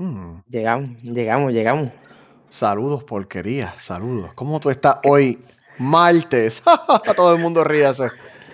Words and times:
Mm. 0.00 0.40
Llegamos, 0.48 1.02
llegamos, 1.02 1.52
llegamos. 1.52 1.90
Saludos, 2.48 3.04
porquería, 3.04 3.74
saludos. 3.76 4.30
¿Cómo 4.34 4.58
tú 4.58 4.70
estás 4.70 4.96
hoy, 5.04 5.38
martes? 5.76 6.62
Todo 7.16 7.34
el 7.34 7.42
mundo 7.42 7.62
ríase. 7.64 8.08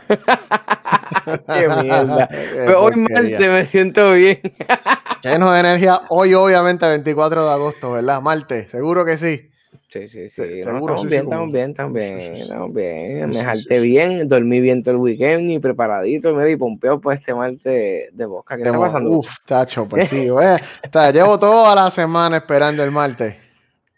Qué 0.08 1.68
mierda. 1.68 2.26
Qué 2.30 2.50
Pero 2.66 2.82
hoy 2.82 2.96
martes 2.96 3.38
me 3.38 3.64
siento 3.64 4.14
bien. 4.14 4.40
Lleno 5.22 5.52
de 5.52 5.60
energía. 5.60 6.00
Hoy, 6.08 6.34
obviamente, 6.34 6.88
24 6.88 7.44
de 7.44 7.52
agosto, 7.52 7.92
¿verdad? 7.92 8.20
Martes, 8.20 8.68
seguro 8.68 9.04
que 9.04 9.16
sí. 9.16 9.48
Sí, 9.88 10.08
sí, 10.08 10.28
sí. 10.28 10.40
No, 10.64 10.78
estamos 10.78 11.00
sí, 11.02 11.06
bien, 11.06 11.24
estamos 11.24 11.52
bien, 11.52 11.70
estamos 11.70 11.92
bien, 11.92 12.34
estamos 12.36 12.74
bien. 12.74 13.30
Me 13.30 13.44
jalté 13.44 13.80
bien, 13.80 14.28
dormí 14.28 14.60
bien 14.60 14.82
todo 14.82 14.94
el 14.94 15.00
weekend 15.00 15.50
y 15.50 15.58
preparadito, 15.60 16.34
mira, 16.34 16.50
y 16.50 16.56
pompeo 16.56 17.00
por 17.00 17.14
este 17.14 17.32
martes 17.34 18.08
de 18.12 18.26
boca. 18.26 18.56
¿Qué 18.56 18.62
está 18.62 18.72
Demo- 18.72 18.82
pasando? 18.82 19.10
Uf, 19.10 19.28
tacho, 19.46 19.88
pues 19.88 20.08
sí. 20.08 20.28
O 20.28 20.40
sea, 20.40 21.10
llevo 21.12 21.38
toda 21.38 21.74
la 21.74 21.90
semana 21.90 22.38
esperando 22.38 22.82
el 22.82 22.90
martes. 22.90 23.36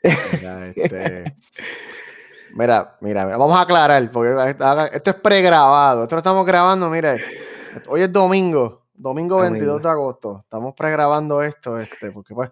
Mira, 0.02 0.68
este, 0.68 1.34
mira, 2.54 2.96
mira, 3.00 3.24
mira, 3.24 3.36
vamos 3.38 3.58
a 3.58 3.62
aclarar, 3.62 4.10
porque 4.10 4.30
haga- 4.30 4.88
esto 4.88 5.10
es 5.10 5.16
pregrabado. 5.16 6.02
Esto 6.02 6.16
lo 6.16 6.20
estamos 6.20 6.44
grabando, 6.46 6.90
mire. 6.90 7.16
Hoy 7.88 8.02
es 8.02 8.12
domingo, 8.12 8.84
domingo 8.94 9.38
22 9.38 9.82
de 9.82 9.88
agosto. 9.88 10.40
Estamos 10.44 10.74
pregrabando 10.74 11.42
esto, 11.42 11.78
este, 11.78 12.10
porque 12.10 12.34
pues, 12.34 12.50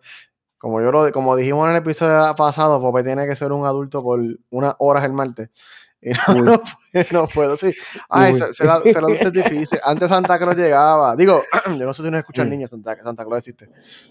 como 0.67 0.81
yo 0.81 0.91
lo, 0.91 1.13
como 1.13 1.37
dijimos 1.37 1.65
en 1.67 1.77
el 1.77 1.77
episodio 1.77 2.35
pasado, 2.35 2.81
Pope 2.81 3.05
tiene 3.05 3.25
que 3.25 3.37
ser 3.37 3.53
un 3.53 3.65
adulto 3.67 4.03
por 4.03 4.21
unas 4.51 4.75
horas 4.79 5.05
el 5.05 5.13
martes. 5.13 5.49
Y 6.03 6.11
no, 6.11 6.19
puedo, 6.27 6.61
no 7.13 7.29
puedo, 7.29 7.57
sí. 7.57 7.73
Ay, 8.09 8.33
Uy. 8.33 8.39
se, 8.41 8.53
se 8.53 8.65
la- 8.65 8.81
se 8.83 9.01
lo 9.01 9.09
es 9.09 9.33
difícil. 9.33 9.79
Antes 9.85 10.09
Santa 10.09 10.39
Claus 10.41 10.57
llegaba. 10.57 11.15
Digo, 11.15 11.45
yo 11.79 11.87
no 11.87 11.95
sé 11.95 12.03
si 12.03 12.11
no 12.11 12.19
escuchan 12.19 12.49
Mm. 12.49 12.51
niños, 12.51 12.71
Santa, 12.71 12.97
Santa 13.01 13.25
Claus 13.25 13.39
existe. 13.47 13.69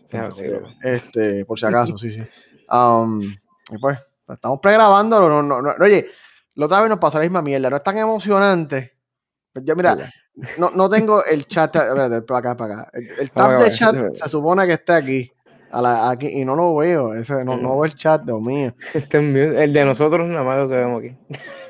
Claro, 0.10 0.34
sí, 0.34 0.48
bro. 0.48 0.66
Este, 0.82 1.44
por 1.44 1.60
si 1.60 1.66
acaso, 1.66 1.98
sí, 1.98 2.10
sí. 2.12 2.24
Um, 2.72 3.22
y 3.22 3.78
pues, 3.80 4.00
estamos 4.30 4.60
pregrabándolo. 4.62 5.28
No, 5.30 5.44
no, 5.44 5.62
no, 5.62 5.74
oye, 5.84 6.10
la 6.56 6.68
otra 6.68 6.80
vez 6.80 6.90
nos 6.90 7.00
pasó 7.00 7.18
la 7.18 7.24
misma 7.26 7.42
mierda. 7.42 7.70
No 7.70 7.76
es 7.76 7.84
tan 7.84 7.98
emocionante. 7.98 8.94
Pues 9.54 9.66
Yo, 9.66 9.76
mira, 9.76 10.10
no, 10.58 10.70
no 10.72 10.90
tengo 10.90 11.24
el 11.26 11.46
chat. 11.48 11.76
Espérate, 11.76 12.22
para 12.22 12.40
acá, 12.40 12.58
para 12.58 12.74
acá. 12.82 12.90
El, 12.94 13.10
el 13.20 13.30
tab 13.32 13.62
de 13.62 13.72
chat 13.74 13.96
se 14.16 14.30
supone 14.30 14.66
que 14.66 14.74
está 14.74 14.96
aquí. 14.96 15.32
A 15.72 15.82
la- 15.82 16.10
aquí 16.10 16.28
y 16.28 16.46
no 16.46 16.56
lo 16.56 16.76
veo. 16.76 17.14
Ese, 17.16 17.44
no, 17.46 17.58
no 17.58 17.70
veo 17.76 17.86
el 17.86 17.96
chat, 17.96 18.22
Dios 18.24 18.42
mío. 18.42 18.74
Este 18.94 19.18
es 19.18 19.62
el 19.62 19.74
de 19.74 19.86
nosotros 19.86 20.28
nada 20.28 20.44
más 20.44 20.58
lo 20.60 20.70
que 20.70 20.76
vemos 20.76 21.00
aquí. 21.04 21.18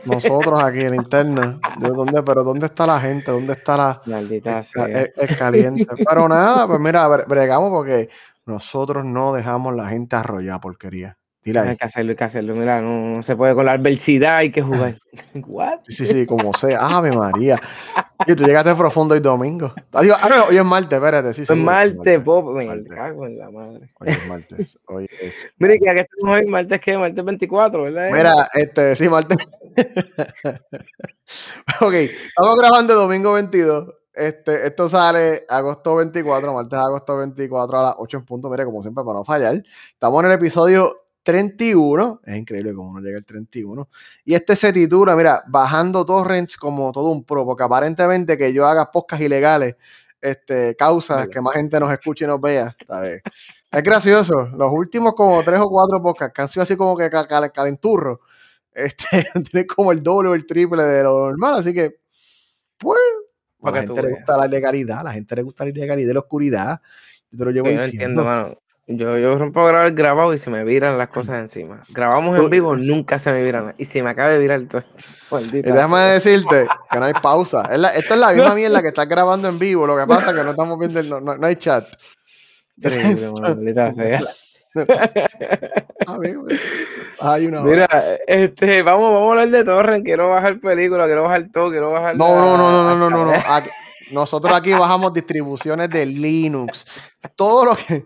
Nosotros 0.05 0.61
aquí 0.63 0.81
en 0.81 0.95
internet. 0.95 1.57
Yo, 1.81 1.89
¿dónde, 1.93 2.21
pero 2.23 2.43
¿dónde 2.43 2.67
está 2.67 2.85
la 2.85 2.99
gente? 2.99 3.31
¿Dónde 3.31 3.53
está 3.53 3.75
la, 3.77 4.01
Maldita 4.05 4.61
sea. 4.63 4.85
es- 4.85 5.11
es 5.15 5.37
caliente. 5.37 5.85
Pero 6.07 6.27
nada, 6.29 6.67
pues 6.67 6.79
mira, 6.79 7.07
bre- 7.07 7.25
bregamos 7.27 7.71
porque 7.71 8.09
nosotros 8.45 9.05
no 9.05 9.33
dejamos 9.33 9.75
la 9.75 9.87
gente 9.89 10.15
arrollar 10.15 10.59
porquería. 10.61 11.17
Dile 11.45 11.59
ahí. 11.59 11.69
Hay 11.69 11.77
que 11.77 11.85
hacerlo, 11.85 12.09
hay 12.09 12.15
que 12.15 12.23
hacerlo. 12.23 12.55
Mira, 12.55 12.81
no, 12.81 13.17
no 13.17 13.23
se 13.23 13.35
puede 13.35 13.53
con 13.53 13.65
la 13.65 13.73
adversidad, 13.73 14.37
hay 14.37 14.51
que 14.51 14.63
jugar. 14.63 14.99
¿What? 15.47 15.81
Sí, 15.87 16.05
sí, 16.07 16.25
como 16.25 16.53
sea. 16.55 16.79
Ave 16.79 17.11
María. 17.11 17.61
Y 18.25 18.35
tú 18.35 18.43
llegaste 18.43 18.73
profundo 18.73 19.13
hoy 19.13 19.19
domingo. 19.19 19.71
Adiós. 19.91 20.17
Ah, 20.19 20.27
no, 20.29 20.45
hoy 20.45 20.57
es 20.57 20.65
martes, 20.65 20.97
espérate. 20.97 21.33
Sí, 21.33 21.43
es 21.43 21.49
martes, 21.51 22.19
pop, 22.21 22.55
me 22.55 22.83
cago 22.85 23.27
en 23.27 23.37
la 23.37 23.51
madre. 23.51 23.91
Hoy 23.99 24.07
es 24.07 24.27
martes. 24.27 24.79
Hoy 24.87 25.07
es. 25.21 25.45
Mire, 25.59 25.77
que 25.77 25.89
aquí 25.89 26.01
estamos 26.01 26.35
hoy, 26.35 26.45
martes 26.47 26.81
que 26.81 26.97
martes 26.97 27.23
24, 27.23 27.83
¿verdad? 27.83 28.09
Mira, 28.11 28.49
este, 28.55 28.95
sí, 28.95 29.07
martes. 29.07 29.59
ok, 31.79 31.93
estamos 31.93 32.55
grabando 32.57 32.95
domingo 32.95 33.33
22. 33.33 33.93
Este, 34.15 34.65
esto 34.65 34.87
sale 34.87 35.45
agosto 35.49 35.95
24, 35.95 36.53
martes 36.53 36.79
agosto 36.79 37.17
24 37.17 37.79
a 37.79 37.83
las 37.83 37.95
8 37.99 38.17
en 38.17 38.25
punto. 38.25 38.49
Mire, 38.49 38.65
como 38.65 38.81
siempre, 38.81 39.03
para 39.03 39.19
no 39.19 39.25
fallar. 39.25 39.61
Estamos 39.93 40.23
en 40.23 40.31
el 40.31 40.37
episodio 40.37 41.04
31. 41.25 42.21
Es 42.23 42.37
increíble 42.37 42.73
cómo 42.73 42.91
uno 42.91 43.01
llega 43.01 43.17
al 43.17 43.25
31. 43.25 43.89
Y 44.23 44.33
este 44.35 44.55
se 44.55 44.71
titula, 44.71 45.15
mira, 45.17 45.43
bajando 45.47 46.05
torrents 46.05 46.55
como 46.55 46.91
todo 46.93 47.09
un 47.09 47.25
pro, 47.25 47.43
porque 47.45 47.63
aparentemente 47.63 48.37
que 48.37 48.53
yo 48.53 48.65
haga 48.65 48.89
podcasts 48.91 49.25
ilegales, 49.25 49.75
este, 50.21 50.75
causa 50.77 51.15
Vale. 51.15 51.29
que 51.31 51.41
más 51.41 51.53
gente 51.53 51.79
nos 51.79 51.91
escuche 51.91 52.23
y 52.25 52.27
nos 52.27 52.39
vea. 52.39 52.73
¿sabes? 52.87 53.21
Es 53.71 53.83
gracioso. 53.83 54.47
Los 54.55 54.71
últimos 54.71 55.13
como 55.15 55.43
tres 55.43 55.59
o 55.59 55.69
cuatro 55.69 56.01
podcasts 56.01 56.33
que 56.33 56.41
han 56.41 56.47
sido 56.49 56.63
así 56.63 56.77
como 56.77 56.95
que 56.95 57.09
ca- 57.09 57.27
cal- 57.27 57.51
calenturros, 57.51 58.19
este, 58.73 59.25
tienen 59.51 59.67
como 59.67 59.91
el 59.91 60.01
doble 60.01 60.29
o 60.29 60.33
el 60.35 60.45
triple 60.45 60.83
de 60.83 61.03
lo 61.03 61.27
normal. 61.27 61.55
Así 61.59 61.73
que, 61.73 61.97
pues, 62.77 62.99
a 63.63 63.71
la 63.71 63.81
gente 63.81 64.01
le 64.01 64.09
gusta 64.11 64.37
la 64.37 64.45
ilegalidad, 64.47 64.99
a 64.99 65.03
la 65.03 65.11
gente 65.13 65.35
le 65.35 65.41
gusta 65.41 65.63
la 65.65 65.71
ilegalidad 65.71 66.11
y 66.11 66.13
la 66.13 66.19
oscuridad. 66.19 66.81
Yo 67.31 67.37
te 67.39 67.45
lo 67.45 67.51
llevo 67.51 67.67
Yo 67.69 67.75
no 67.77 67.83
diciendo. 67.83 68.21
entiendo, 68.21 68.23
mano. 68.23 68.57
Yo, 68.87 69.17
yo 69.17 69.35
rompo 69.39 69.61
a 69.61 69.67
grabar 69.67 69.91
grabado 69.93 70.31
y 70.33 70.37
se 70.37 70.51
me 70.51 70.63
viran 70.63 70.95
las 70.97 71.07
cosas 71.09 71.39
encima. 71.39 71.81
Grabamos 71.89 72.37
en 72.37 72.49
vivo, 72.51 72.75
nunca 72.75 73.17
se 73.17 73.31
me 73.31 73.43
viran. 73.43 73.73
Y 73.79 73.85
se 73.85 74.03
me 74.03 74.11
acaba 74.11 74.29
de 74.29 74.37
virar 74.37 74.61
todo. 74.67 74.83
Y 75.51 75.61
déjame 75.63 75.99
decirte 76.01 76.67
que 76.91 76.99
no 76.99 77.05
hay 77.05 77.13
pausa. 77.13 77.63
Es 77.71 77.79
la- 77.79 77.89
esto 77.95 78.13
es 78.13 78.19
la 78.19 78.31
misma 78.33 78.53
mierda 78.53 78.83
que 78.83 78.89
estás 78.89 79.09
grabando 79.09 79.47
en 79.49 79.57
vivo. 79.57 79.87
Lo 79.87 79.97
que 79.97 80.05
pasa 80.05 80.29
es 80.29 80.35
que 80.37 80.43
no 80.43 80.51
estamos 80.51 80.77
viendo, 80.77 80.99
el- 80.99 81.09
no, 81.09 81.19
no- 81.19 81.35
no 81.35 81.47
hay 81.47 81.55
chat. 81.55 81.87
Increíble, 82.77 83.31
maldita 83.41 83.91
sea. 83.91 84.21
Bien. 86.19 86.41
Hay 87.21 87.47
una. 87.47 87.61
Mira, 87.61 87.87
este, 88.27 88.83
vamos, 88.83 89.11
vamos 89.13 89.29
a 89.29 89.31
hablar 89.31 89.49
de 89.49 89.63
Torrent. 89.63 90.05
Quiero 90.05 90.29
bajar 90.29 90.59
película, 90.59 91.05
quiero 91.05 91.23
bajar 91.23 91.47
todo, 91.51 91.71
quiero 91.71 91.91
bajar. 91.91 92.15
No, 92.15 92.27
la- 92.27 92.35
no, 92.35 92.57
no, 92.57 92.71
no, 92.83 92.95
no, 92.97 93.09
no, 93.09 93.25
no, 93.25 93.33
Aquí- 93.47 93.69
nosotros 94.11 94.53
aquí 94.55 94.73
bajamos 94.73 95.11
distribuciones 95.13 95.89
de 95.89 96.05
Linux. 96.05 96.85
Todo 97.35 97.65
lo 97.65 97.75
que 97.75 98.05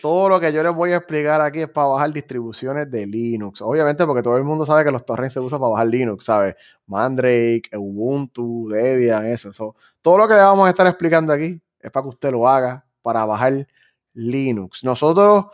todo 0.00 0.28
lo 0.28 0.40
que 0.40 0.52
yo 0.52 0.62
les 0.62 0.74
voy 0.74 0.92
a 0.92 0.96
explicar 0.98 1.40
aquí 1.40 1.60
es 1.62 1.68
para 1.68 1.88
bajar 1.88 2.12
distribuciones 2.12 2.90
de 2.90 3.06
Linux. 3.06 3.60
Obviamente 3.62 4.04
porque 4.06 4.22
todo 4.22 4.36
el 4.36 4.44
mundo 4.44 4.64
sabe 4.66 4.84
que 4.84 4.90
los 4.90 5.04
torrents 5.04 5.34
se 5.34 5.40
usan 5.40 5.58
para 5.60 5.70
bajar 5.72 5.86
Linux, 5.88 6.24
¿sabes? 6.24 6.54
Mandrake, 6.86 7.70
Ubuntu, 7.76 8.68
Debian, 8.68 9.26
eso, 9.26 9.50
eso. 9.50 9.76
Todo 10.02 10.18
lo 10.18 10.28
que 10.28 10.34
le 10.34 10.40
vamos 10.40 10.66
a 10.66 10.70
estar 10.70 10.86
explicando 10.86 11.32
aquí 11.32 11.60
es 11.80 11.90
para 11.90 12.02
que 12.04 12.08
usted 12.08 12.30
lo 12.30 12.48
haga 12.48 12.84
para 13.02 13.24
bajar 13.24 13.66
Linux. 14.14 14.82
Nosotros 14.84 15.46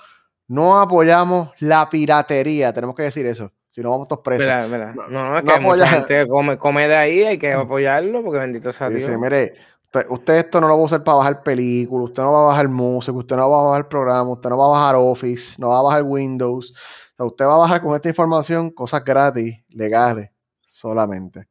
no 0.48 0.80
apoyamos 0.80 1.50
la 1.58 1.88
piratería, 1.90 2.72
tenemos 2.72 2.94
que 2.94 3.02
decir 3.04 3.26
eso. 3.26 3.52
Si 3.70 3.82
no 3.82 3.90
vamos 3.90 4.08
todos 4.08 4.22
presos. 4.22 4.46
Mira, 4.46 4.66
mira. 4.66 4.92
No, 4.94 5.08
No, 5.08 5.22
no, 5.32 5.38
es 5.38 5.44
no 5.44 5.52
que 5.52 5.60
mucha 5.60 5.84
apoya- 5.84 5.88
gente 5.88 6.26
come, 6.28 6.56
come 6.56 6.88
de 6.88 6.96
ahí, 6.96 7.22
hay 7.24 7.38
que 7.38 7.52
apoyarlo, 7.52 8.22
porque 8.22 8.38
bendito 8.38 8.72
sea 8.72 8.88
Dios. 8.88 9.02
Dice, 9.02 9.18
mire, 9.18 9.54
usted, 9.96 10.10
usted 10.10 10.34
esto 10.36 10.60
no 10.60 10.68
lo 10.68 10.74
va 10.76 10.80
a 10.82 10.84
usar 10.84 11.02
para 11.04 11.18
bajar 11.18 11.42
películas, 11.42 12.08
usted 12.10 12.22
no 12.22 12.32
va 12.32 12.40
a 12.44 12.46
bajar 12.48 12.68
música, 12.68 13.12
usted 13.16 13.36
no 13.36 13.50
va 13.50 13.60
a 13.60 13.64
bajar 13.70 13.88
programas, 13.88 14.32
usted 14.34 14.50
no 14.50 14.58
va 14.58 14.66
a 14.66 14.70
bajar 14.70 14.94
Office, 14.96 15.54
no 15.58 15.68
va 15.68 15.78
a 15.78 15.82
bajar 15.82 16.02
Windows. 16.02 16.72
O 16.72 17.16
sea, 17.16 17.26
usted 17.26 17.44
va 17.46 17.54
a 17.54 17.58
bajar 17.58 17.82
con 17.82 17.94
esta 17.94 18.08
información 18.08 18.70
cosas 18.70 19.04
gratis, 19.04 19.56
legales, 19.68 20.30
solamente. 20.66 21.48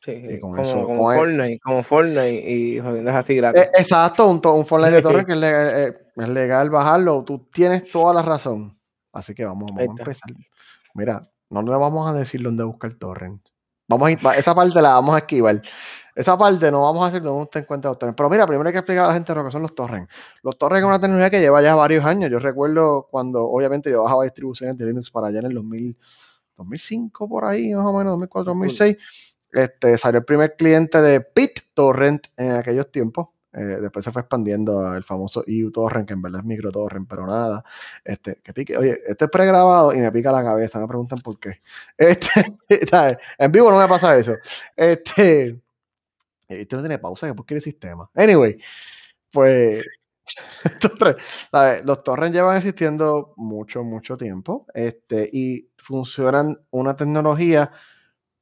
Sí, 0.00 0.12
y 0.12 0.38
con 0.40 0.50
como, 0.52 0.62
eso- 0.62 0.86
como 0.86 1.02
con 1.04 1.12
el- 1.12 1.18
Fortnite, 1.18 1.60
como 1.60 1.82
Fortnite 1.82 2.50
y 2.50 2.80
jodiendo 2.80 3.10
así 3.10 3.34
gratis. 3.36 3.62
Eh, 3.62 3.70
exacto, 3.78 4.26
un, 4.28 4.40
un 4.44 4.66
Fortnite 4.66 4.94
de 4.96 5.02
torre 5.02 5.26
que 5.26 5.32
es 5.32 5.38
legal, 5.38 5.70
eh, 5.74 5.98
es 6.16 6.28
legal 6.28 6.70
bajarlo. 6.70 7.24
Tú 7.24 7.48
tienes 7.52 7.90
toda 7.90 8.14
la 8.14 8.22
razón. 8.22 8.78
Así 9.12 9.34
que 9.34 9.44
vamos, 9.44 9.66
vamos 9.74 9.80
a 9.98 10.02
empezar. 10.02 10.30
Mira, 10.94 11.28
no 11.50 11.62
le 11.62 11.70
vamos 11.76 12.08
a 12.08 12.14
decir 12.14 12.42
dónde 12.42 12.62
buscar 12.64 12.92
torrent. 12.94 13.42
Vamos 13.88 14.10
a 14.24 14.36
esa 14.36 14.54
parte 14.54 14.80
la 14.82 14.90
vamos 14.90 15.14
a 15.14 15.18
esquivar. 15.18 15.60
Esa 16.18 16.36
parte 16.36 16.68
no 16.72 16.80
vamos 16.80 17.04
a 17.04 17.06
decir 17.06 17.22
dónde 17.22 17.44
usted 17.44 17.60
encuentra 17.60 17.92
los 17.92 17.98
torrents. 18.00 18.16
Pero 18.16 18.28
mira, 18.28 18.44
primero 18.44 18.66
hay 18.66 18.72
que 18.72 18.80
explicar 18.80 19.04
a 19.04 19.08
la 19.08 19.14
gente 19.14 19.32
lo 19.36 19.44
que 19.44 19.52
son 19.52 19.62
los 19.62 19.72
torrents. 19.72 20.12
Los 20.42 20.58
torrents 20.58 20.82
es 20.82 20.88
una 20.88 21.00
tecnología 21.00 21.30
que 21.30 21.38
lleva 21.38 21.62
ya 21.62 21.76
varios 21.76 22.04
años. 22.04 22.28
Yo 22.28 22.40
recuerdo 22.40 23.06
cuando, 23.08 23.44
obviamente, 23.44 23.88
yo 23.88 24.02
bajaba 24.02 24.24
distribuciones 24.24 24.76
de 24.76 24.86
Linux 24.86 25.12
para 25.12 25.28
allá 25.28 25.38
en 25.38 25.46
el 25.46 25.54
2000, 25.54 25.96
2005, 26.56 27.28
por 27.28 27.44
ahí, 27.44 27.72
más 27.72 27.86
o 27.86 27.92
menos, 27.92 28.10
2004, 28.14 28.50
2006. 28.52 28.96
Este, 29.52 29.96
salió 29.96 30.18
el 30.18 30.24
primer 30.24 30.56
cliente 30.56 31.00
de 31.00 31.24
BitTorrent 31.32 32.26
en 32.36 32.50
aquellos 32.50 32.90
tiempos. 32.90 33.28
Eh, 33.52 33.78
después 33.80 34.04
se 34.04 34.10
fue 34.10 34.22
expandiendo 34.22 34.88
al 34.88 35.04
famoso 35.04 35.44
EU 35.46 35.70
Torrent, 35.70 36.08
que 36.08 36.14
en 36.14 36.22
verdad 36.22 36.40
es 36.40 36.46
microtorrent, 36.46 37.08
pero 37.08 37.28
nada. 37.28 37.62
Este, 38.04 38.40
que 38.42 38.52
pique, 38.52 38.76
oye, 38.76 38.98
esto 39.06 39.26
es 39.26 39.30
pregrabado 39.30 39.94
y 39.94 39.98
me 39.98 40.10
pica 40.10 40.32
la 40.32 40.42
cabeza, 40.42 40.80
me 40.80 40.88
preguntan 40.88 41.20
por 41.20 41.38
qué. 41.38 41.60
Este, 41.96 43.18
en 43.38 43.52
vivo 43.52 43.70
no 43.70 43.78
me 43.78 43.86
pasa 43.86 44.16
eso. 44.16 44.34
Este, 44.76 45.60
esto 46.48 46.76
no 46.76 46.82
tiene 46.82 46.98
pausa, 46.98 47.26
que 47.26 47.34
por 47.34 47.46
qué 47.46 47.54
el 47.54 47.62
sistema. 47.62 48.10
Anyway, 48.14 48.58
pues 49.30 49.84
los 51.84 52.02
torrents 52.02 52.34
llevan 52.34 52.56
existiendo 52.56 53.34
mucho, 53.36 53.84
mucho 53.84 54.16
tiempo. 54.16 54.66
Este, 54.74 55.28
y 55.32 55.68
funcionan 55.78 56.58
una 56.70 56.96
tecnología 56.96 57.70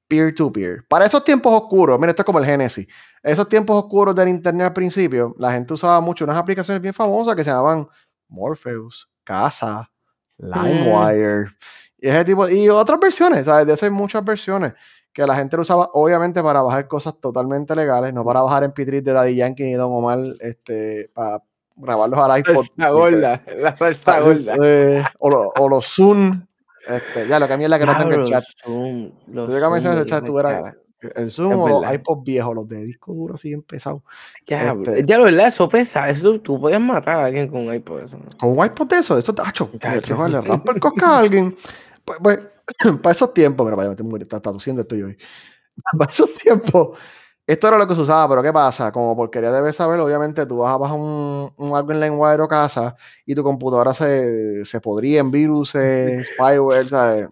peer-to-peer. 0.09 0.87
Para 0.89 1.07
esos 1.07 1.25
tiempos 1.25 1.53
oscuros, 1.53 1.99
mira, 1.99 2.11
esto 2.11 2.23
es 2.23 2.27
como 2.27 2.39
el 2.39 2.47
Genesis. 2.47 2.87
Esos 3.23 3.49
tiempos 3.49 3.85
oscuros 3.85 4.15
del 4.15 4.29
Internet 4.29 4.69
al 4.69 4.73
principio, 4.73 5.35
la 5.39 5.53
gente 5.53 5.75
usaba 5.75 6.01
mucho 6.01 6.25
unas 6.25 6.37
aplicaciones 6.37 6.81
bien 6.81 6.95
famosas 6.95 7.35
que 7.35 7.43
se 7.43 7.51
llamaban 7.51 7.89
Morpheus, 8.29 9.09
Casa, 9.25 9.91
LimeWire, 10.39 11.51
y 11.99 12.09
ese 12.09 12.25
tipo, 12.25 12.49
y 12.49 12.69
otras 12.69 13.01
versiones, 13.01 13.47
¿sabes? 13.47 13.67
De 13.67 13.73
esas 13.73 13.85
hay 13.85 13.91
muchas 13.91 14.25
versiones 14.25 14.75
que 15.17 15.27
la 15.27 15.35
gente 15.35 15.57
lo 15.57 15.63
usaba, 15.63 15.89
obviamente, 15.95 16.43
para 16.43 16.61
bajar 16.61 16.87
cosas 16.89 17.15
totalmente 17.19 17.75
legales, 17.75 18.13
no 18.13 18.23
para 18.23 18.43
bajar 18.43 18.65
en 18.65 18.75
3 18.75 19.03
de 19.03 19.13
Daddy 19.15 19.35
Yankee 19.35 19.65
y 19.65 19.73
Don 19.73 19.91
Omar, 19.91 20.19
este, 20.41 21.11
para 21.15 21.43
grabarlos 21.75 22.21
al 22.21 22.39
iPod. 22.41 22.55
Salsa 22.57 22.91
gorda, 22.91 23.43
la 23.59 23.75
salsa 23.75 24.21
gorda. 24.21 24.55
Eh, 24.63 25.03
o, 25.19 25.31
lo- 25.31 25.49
o 25.57 25.69
los 25.71 25.87
Zoom. 25.87 26.43
Este, 26.87 27.27
ya, 27.27 27.41
lo 27.41 27.47
que 27.49 27.55
a 27.55 27.57
mí 27.57 27.65
es 27.65 27.71
la 27.71 27.79
que 27.79 27.87
no 27.87 27.97
tengo 27.97 28.11
el 28.13 28.25
chat. 28.27 28.45
Zoom, 28.63 29.11
los 29.29 29.49
Yo 29.49 29.59
que 29.59 29.69
mencioné 29.71 29.97
el 29.97 30.03
Zoom, 30.03 30.07
chat, 30.07 30.25
tú 30.27 30.35
¿verdad, 30.35 30.53
eras 30.53 30.63
cara? 31.01 31.13
el 31.17 31.31
Zoom 31.33 31.61
o 31.63 31.67
los 31.69 31.81
verdad. 31.81 31.95
iPod 31.95 32.23
viejos, 32.23 32.55
los 32.55 32.69
de 32.69 32.85
disco 32.85 33.15
duro 33.15 33.35
así 33.37 33.53
empezados. 33.55 34.03
Diablo, 34.47 34.93
Este- 34.93 35.07
ya 35.07 35.17
lo 35.17 35.25
verdad, 35.25 35.47
eso 35.47 35.67
pesa, 35.67 36.11
eso 36.11 36.39
tú 36.41 36.61
podías 36.61 36.81
matar 36.83 37.21
a 37.21 37.25
alguien 37.25 37.49
con 37.49 37.67
un 37.67 37.75
iPod. 37.75 38.01
Eso. 38.03 38.19
¿no? 38.19 38.37
Con 38.39 38.59
un 38.59 38.67
iPod 38.67 38.87
de 38.89 38.97
eso, 38.99 39.17
eso 39.17 39.35
tacho, 39.35 39.71
le 39.73 40.41
rampa 40.43 40.73
el 40.75 40.81
cosca 40.81 41.07
a 41.09 41.19
alguien. 41.21 41.57
Pues, 42.05 42.19
pues, 42.23 42.39
para 43.03 43.13
esos 43.13 43.33
tiempos, 43.35 43.65
mira, 43.65 43.77
vaya, 43.77 43.89
me 43.89 43.93
estoy 43.95 44.07
muriendo, 44.07 44.25
está 44.25 44.41
traduciendo 44.41 44.83
esto 44.83 44.97
yo 44.97 45.07
hoy. 45.07 45.19
Para 45.99 46.11
esos 46.11 46.35
tiempos, 46.35 46.99
esto 47.47 47.69
era 47.69 47.79
lo 47.79 47.87
que 47.87 47.95
se 47.95 48.01
usaba, 48.01 48.29
pero 48.29 48.43
¿qué 48.43 48.53
pasa? 48.53 48.91
Como 48.93 49.15
porquería 49.15 49.53
debes 49.53 49.77
saber, 49.77 50.01
obviamente 50.01 50.47
tú 50.47 50.59
vas 50.59 50.75
a 50.75 50.79
bajar 50.79 50.99
un, 50.99 51.53
un 51.57 51.77
algo 51.77 51.93
en 51.93 52.01
LimeWire 52.01 52.43
o 52.43 52.49
casa 52.49 52.97
y 53.25 53.35
tu 53.35 53.43
computadora 53.45 53.95
se, 53.95 54.65
se 54.65 54.81
podría 54.81 55.21
en 55.21 55.31
virus, 55.31 55.71
spyware, 56.35 56.89
¿sabes? 56.89 57.29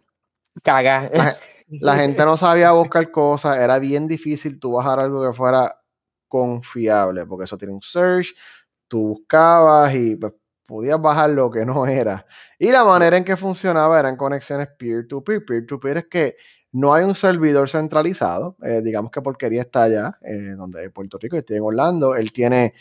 Caga. 0.62 1.10
La, 1.12 1.36
la 1.68 1.96
gente 1.96 2.24
no 2.24 2.36
sabía 2.36 2.72
buscar 2.72 3.10
cosas, 3.10 3.58
era 3.58 3.78
bien 3.78 4.06
difícil 4.06 4.60
tú 4.60 4.72
bajar 4.72 5.00
algo 5.00 5.26
que 5.26 5.36
fuera 5.36 5.80
confiable, 6.28 7.26
porque 7.26 7.44
eso 7.44 7.58
tiene 7.58 7.74
un 7.74 7.82
search, 7.82 8.34
tú 8.88 9.08
buscabas 9.08 9.94
y 9.94 10.16
pues, 10.16 10.32
podías 10.66 11.00
bajar 11.00 11.30
lo 11.30 11.50
que 11.50 11.64
no 11.64 11.86
era. 11.86 12.26
Y 12.58 12.70
la 12.70 12.84
manera 12.84 13.16
en 13.16 13.24
que 13.24 13.36
funcionaba 13.36 13.98
eran 13.98 14.16
conexiones 14.16 14.68
peer-to-peer. 14.78 15.44
Peer-to-peer 15.44 15.98
es 15.98 16.06
que 16.06 16.36
no 16.72 16.92
hay 16.92 17.04
un 17.04 17.14
servidor 17.14 17.68
centralizado, 17.68 18.56
eh, 18.62 18.80
digamos 18.82 19.12
que 19.12 19.22
porquería 19.22 19.62
está 19.62 19.84
allá, 19.84 20.18
eh, 20.22 20.54
donde 20.56 20.90
Puerto 20.90 21.18
Rico, 21.18 21.36
estoy 21.36 21.56
en 21.58 21.62
Orlando, 21.62 22.16
él 22.16 22.32
tiene 22.32 22.74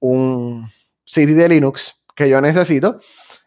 un 0.00 0.66
CD 1.04 1.34
de 1.34 1.48
Linux 1.48 2.02
que 2.16 2.28
yo 2.28 2.40
necesito 2.40 2.98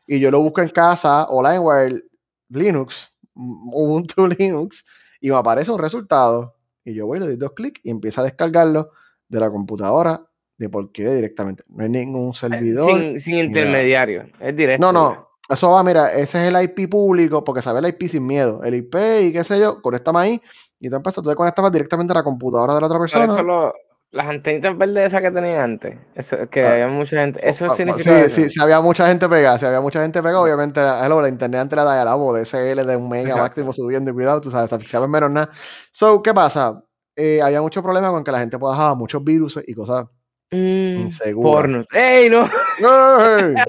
y 0.07 0.19
yo 0.19 0.31
lo 0.31 0.41
busco 0.41 0.61
en 0.61 0.69
casa 0.69 1.25
o 1.29 1.43
LimeWire 1.43 2.05
Linux, 2.49 3.11
Ubuntu 3.33 4.27
Linux, 4.39 4.85
y 5.19 5.29
me 5.29 5.35
aparece 5.35 5.71
un 5.71 5.79
resultado. 5.79 6.55
Y 6.83 6.93
yo 6.93 7.05
voy, 7.05 7.19
le 7.19 7.25
doy 7.25 7.35
dos 7.35 7.51
clics 7.53 7.81
y 7.83 7.91
empiezo 7.91 8.21
a 8.21 8.23
descargarlo 8.23 8.91
de 9.27 9.39
la 9.39 9.51
computadora 9.51 10.25
de 10.61 10.69
porquería 10.69 11.13
directamente. 11.13 11.63
No 11.69 11.83
hay 11.83 11.89
ningún 11.89 12.33
servidor. 12.33 12.85
sin, 12.85 13.19
sin 13.19 13.35
intermediario, 13.35 14.25
es 14.39 14.55
directo. 14.55 14.81
No, 14.81 14.93
no. 14.93 15.27
Eso 15.49 15.69
va, 15.71 15.83
mira, 15.83 16.13
ese 16.13 16.47
es 16.47 16.53
el 16.55 16.63
IP 16.63 16.89
público, 16.89 17.43
porque 17.43 17.61
sabe 17.61 17.79
el 17.79 17.87
IP 17.87 18.03
sin 18.07 18.25
miedo. 18.25 18.61
El 18.63 18.75
IP 18.75 18.95
y 19.21 19.33
qué 19.33 19.43
sé 19.43 19.59
yo, 19.59 19.81
conéctame 19.81 20.19
ahí. 20.19 20.41
Y 20.79 20.89
tú 20.89 20.95
empiezas, 20.95 21.21
tú 21.21 21.29
te 21.29 21.35
conectabas 21.35 21.71
directamente 21.73 22.13
a 22.13 22.15
la 22.17 22.23
computadora 22.23 22.73
de 22.75 22.79
la 22.79 22.87
otra 22.87 22.97
Por 22.99 23.09
persona. 23.09 23.25
eso 23.33 23.43
lo- 23.43 23.73
las 24.11 24.27
antenitas 24.27 24.77
verdes 24.77 25.07
esas 25.07 25.21
que 25.21 25.31
tenían 25.31 25.57
antes, 25.61 25.97
eso, 26.15 26.37
que 26.49 26.63
Ah. 26.65 26.73
había 26.73 26.87
mucha 26.87 27.19
gente, 27.21 27.39
eso 27.47 27.65
Ah, 27.65 27.69
ah, 27.71 27.75
significa 27.75 28.13
Sí, 28.13 28.25
eso. 28.25 28.35
sí, 28.35 28.49
si 28.49 28.61
había 28.61 28.81
mucha 28.81 29.07
gente 29.07 29.27
pegada, 29.29 29.57
si 29.57 29.65
había 29.65 29.79
mucha 29.81 30.01
gente 30.01 30.21
pegada, 30.21 30.41
obviamente 30.41 30.81
la, 30.81 31.07
la 31.07 31.29
internet 31.29 31.61
antes 31.61 31.73
era 31.79 31.89
de 31.99 32.05
la 32.05 32.15
voz 32.15 32.35
de 32.35 32.41
SL 32.45 32.85
de 32.85 32.95
un 32.97 33.07
mega 33.09 33.23
Exacto. 33.29 33.43
máximo 33.43 33.73
subiendo 33.73 34.11
y 34.11 34.13
cuidado, 34.13 34.41
tú 34.41 34.51
sabes, 34.51 34.69
si 34.81 34.87
sabes 34.89 35.07
menos 35.09 35.31
nada. 35.31 35.49
So, 35.93 36.21
¿qué 36.21 36.33
pasa? 36.33 36.83
Eh, 37.15 37.41
había 37.41 37.61
mucho 37.61 37.81
problema 37.83 38.09
con 38.09 38.23
que 38.23 38.31
la 38.31 38.39
gente 38.39 38.57
bajaba 38.57 38.95
muchos 38.95 39.23
virus 39.23 39.59
y 39.65 39.73
cosas. 39.73 40.07
Mm, 40.51 41.01
insegura. 41.01 41.49
porno. 41.49 41.85
¡Ey, 41.91 42.29
no! 42.29 42.45
¡Ey! 42.45 43.55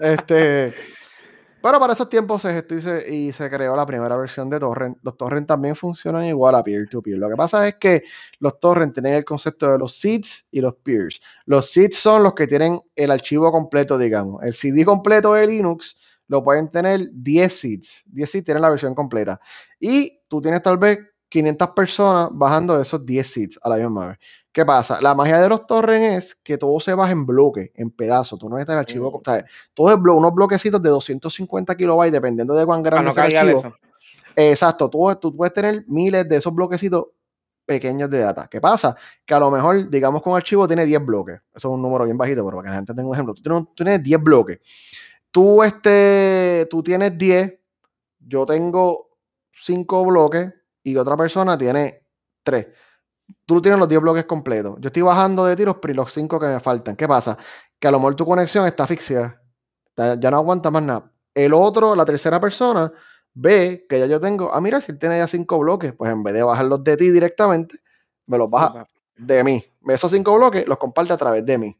Este, 0.00 0.74
pero 1.62 1.78
para 1.78 1.92
esos 1.92 2.08
tiempos 2.08 2.42
se 2.42 2.52
gestó 2.52 2.74
y 2.74 2.80
se, 2.80 3.14
y 3.14 3.32
se 3.32 3.48
creó 3.48 3.76
la 3.76 3.86
primera 3.86 4.16
versión 4.16 4.50
de 4.50 4.58
torrent. 4.58 4.98
Los 5.02 5.16
torrent 5.16 5.46
también 5.46 5.76
funcionan 5.76 6.24
igual 6.24 6.56
a 6.56 6.64
peer-to-peer. 6.64 7.18
Lo 7.18 7.28
que 7.28 7.36
pasa 7.36 7.68
es 7.68 7.76
que 7.76 8.02
los 8.40 8.58
torrent 8.58 8.92
tienen 8.92 9.14
el 9.14 9.24
concepto 9.24 9.70
de 9.70 9.78
los 9.78 9.94
seeds 9.94 10.44
y 10.50 10.60
los 10.60 10.74
peers. 10.74 11.20
Los 11.46 11.70
seeds 11.70 11.96
son 11.96 12.24
los 12.24 12.34
que 12.34 12.48
tienen 12.48 12.80
el 12.96 13.12
archivo 13.12 13.52
completo, 13.52 13.96
digamos. 13.96 14.42
El 14.42 14.54
CD 14.54 14.84
completo 14.84 15.34
de 15.34 15.46
Linux 15.46 15.96
lo 16.26 16.42
pueden 16.42 16.68
tener 16.68 17.08
10 17.12 17.52
seeds. 17.52 18.02
10 18.06 18.28
seeds 18.28 18.44
tienen 18.44 18.62
la 18.62 18.70
versión 18.70 18.96
completa. 18.96 19.40
Y 19.78 20.18
tú 20.26 20.40
tienes 20.40 20.62
tal 20.62 20.78
vez 20.78 20.98
500 21.28 21.70
personas 21.70 22.28
bajando 22.32 22.80
esos 22.80 23.06
10 23.06 23.26
seeds 23.26 23.60
a 23.62 23.68
la 23.68 23.76
misma 23.76 24.08
vez. 24.08 24.18
¿Qué 24.52 24.66
pasa? 24.66 25.00
La 25.00 25.14
magia 25.14 25.40
de 25.40 25.48
los 25.48 25.66
torrent 25.66 26.18
es 26.18 26.34
que 26.34 26.58
todo 26.58 26.78
se 26.78 26.92
baja 26.92 27.12
en 27.12 27.24
bloque, 27.24 27.72
en 27.74 27.90
pedazos. 27.90 28.38
Tú 28.38 28.48
no 28.50 28.56
necesitas 28.56 28.74
el 28.74 28.78
archivo, 28.80 29.10
Mm. 29.10 29.14
o 29.14 29.22
sea, 29.24 29.44
todo 29.72 29.88
es 29.90 29.96
blo- 29.96 30.16
unos 30.16 30.34
bloquecitos 30.34 30.82
de 30.82 30.90
250 30.90 31.74
kilobytes, 31.74 32.12
dependiendo 32.12 32.54
de 32.54 32.66
cuán 32.66 32.82
grande 32.82 33.12
sea 33.12 33.26
el 33.26 33.36
archivo. 33.36 33.58
eso. 33.60 33.74
Exacto, 34.36 34.90
tú, 34.90 35.14
tú 35.20 35.34
puedes 35.34 35.54
tener 35.54 35.84
miles 35.88 36.28
de 36.28 36.36
esos 36.36 36.54
bloquecitos 36.54 37.06
pequeños 37.64 38.10
de 38.10 38.18
data. 38.20 38.46
¿Qué 38.50 38.60
pasa? 38.60 38.94
Que 39.24 39.32
a 39.34 39.38
lo 39.38 39.50
mejor, 39.50 39.88
digamos 39.88 40.22
que 40.22 40.28
un 40.28 40.36
archivo 40.36 40.66
tiene 40.66 40.84
10 40.84 41.04
bloques. 41.04 41.36
Eso 41.54 41.68
es 41.68 41.74
un 41.74 41.80
número 41.80 42.04
bien 42.04 42.18
bajito, 42.18 42.44
pero 42.44 42.56
para 42.58 42.62
que 42.66 42.70
la 42.70 42.76
gente 42.76 42.92
tenga 42.94 43.08
un 43.08 43.14
ejemplo. 43.14 43.34
Tú 43.34 43.42
tienes, 43.42 43.64
tú 43.68 43.74
tienes 43.84 44.02
10 44.02 44.22
bloques. 44.22 44.58
Tú, 45.30 45.62
este, 45.62 46.66
tú 46.70 46.82
tienes 46.82 47.16
10, 47.16 47.58
yo 48.20 48.44
tengo 48.44 49.08
5 49.54 50.04
bloques 50.04 50.52
y 50.82 50.96
otra 50.96 51.16
persona 51.16 51.56
tiene 51.56 52.02
3. 52.42 52.66
Tú 53.52 53.60
tienes 53.60 53.78
los 53.78 53.88
10 53.88 54.00
bloques 54.00 54.24
completos. 54.24 54.76
Yo 54.80 54.88
estoy 54.88 55.02
bajando 55.02 55.44
de 55.44 55.54
tiros, 55.54 55.76
pero 55.80 55.94
los 55.94 56.12
5 56.12 56.40
que 56.40 56.46
me 56.46 56.60
faltan. 56.60 56.96
¿Qué 56.96 57.06
pasa? 57.06 57.36
Que 57.78 57.88
a 57.88 57.90
lo 57.90 57.98
mejor 57.98 58.14
tu 58.14 58.24
conexión 58.24 58.66
está 58.66 58.84
asfixiada. 58.84 59.40
Ya, 59.96 60.30
no 60.30 60.38
aguanta 60.38 60.70
más 60.70 60.82
nada. 60.82 61.12
El 61.34 61.52
otro, 61.52 61.94
la 61.94 62.04
tercera 62.04 62.40
persona, 62.40 62.90
ve 63.34 63.84
que 63.88 63.98
ya 63.98 64.06
yo 64.06 64.20
tengo, 64.20 64.52
ah, 64.52 64.60
mira, 64.60 64.80
si 64.80 64.92
él 64.92 64.98
tiene 64.98 65.18
ya 65.18 65.26
5 65.26 65.58
bloques, 65.58 65.92
pues 65.92 66.10
en 66.10 66.22
vez 66.22 66.34
de 66.34 66.42
bajarlos 66.42 66.82
de 66.82 66.96
ti 66.96 67.10
directamente, 67.10 67.76
me 68.26 68.38
los 68.38 68.48
baja 68.48 68.86
de 69.16 69.44
mí. 69.44 69.64
Esos 69.88 70.10
5 70.10 70.34
bloques 70.34 70.66
los 70.66 70.78
comparte 70.78 71.12
a 71.12 71.16
través 71.18 71.44
de 71.44 71.58
mí. 71.58 71.76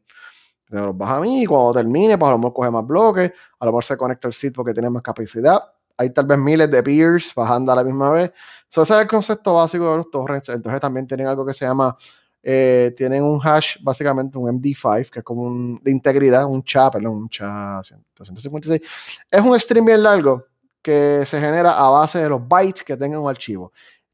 Me 0.69 0.81
los 0.81 0.95
baja 0.95 1.17
a 1.17 1.21
mí 1.21 1.43
y 1.43 1.45
cuando 1.45 1.73
termine, 1.73 2.17
pues 2.17 2.29
a 2.29 2.33
lo 2.33 2.37
mejor 2.37 2.53
coge 2.53 2.71
más 2.71 2.85
bloques, 2.85 3.31
a 3.59 3.65
lo 3.65 3.71
mejor 3.71 3.83
se 3.83 3.97
conecta 3.97 4.27
el 4.27 4.33
sitio 4.33 4.57
porque 4.57 4.73
tiene 4.73 4.89
más 4.91 5.01
capacidad. 5.01 5.59
Hay 5.97 6.09
tal 6.09 6.25
vez 6.25 6.37
miles 6.39 6.69
de 6.71 6.81
peers 6.81 7.33
bajando 7.35 7.71
a 7.71 7.75
la 7.75 7.83
misma 7.83 8.11
vez. 8.11 8.31
So, 8.69 8.81
ese 8.83 8.93
es 8.93 8.99
el 9.01 9.07
concepto 9.07 9.53
básico 9.53 9.91
de 9.91 9.97
los 9.97 10.09
torrents. 10.09 10.49
Entonces 10.49 10.81
también 10.81 11.07
tienen 11.07 11.27
algo 11.27 11.45
que 11.45 11.53
se 11.53 11.65
llama, 11.65 11.95
eh, 12.41 12.93
tienen 12.97 13.23
un 13.23 13.39
hash, 13.43 13.77
básicamente 13.81 14.37
un 14.37 14.49
MD5, 14.49 15.09
que 15.11 15.19
es 15.19 15.25
como 15.25 15.43
un, 15.43 15.79
de 15.83 15.91
integridad, 15.91 16.45
un 16.45 16.63
chat, 16.63 16.91
perdón, 16.93 17.13
un 17.17 17.29
chat 17.29 17.85
256. 18.15 18.81
Es 19.29 19.41
un 19.41 19.59
stream 19.59 19.85
bien 19.85 20.03
largo 20.03 20.45
que 20.81 21.23
se 21.25 21.39
genera 21.39 21.73
a 21.77 21.89
base 21.89 22.19
de 22.19 22.29
los 22.29 22.45
bytes 22.47 22.83
que 22.83 22.97
tenga 22.97 23.19
un 23.19 23.29
archivo. 23.29 23.71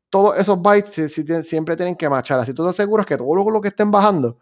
Todos 0.09 0.37
esos 0.37 0.61
bytes 0.61 1.11
sí 1.13 1.23
tienen- 1.23 1.43
siempre 1.43 1.75
tienen 1.75 1.95
que 1.95 2.09
machar. 2.09 2.39
Así 2.39 2.53
tú 2.53 2.63
te 2.63 2.69
aseguras 2.69 3.05
que 3.05 3.17
todo 3.17 3.51
lo, 3.51 3.61
que 3.61 3.69
estén 3.69 3.91
bajando 3.91 4.37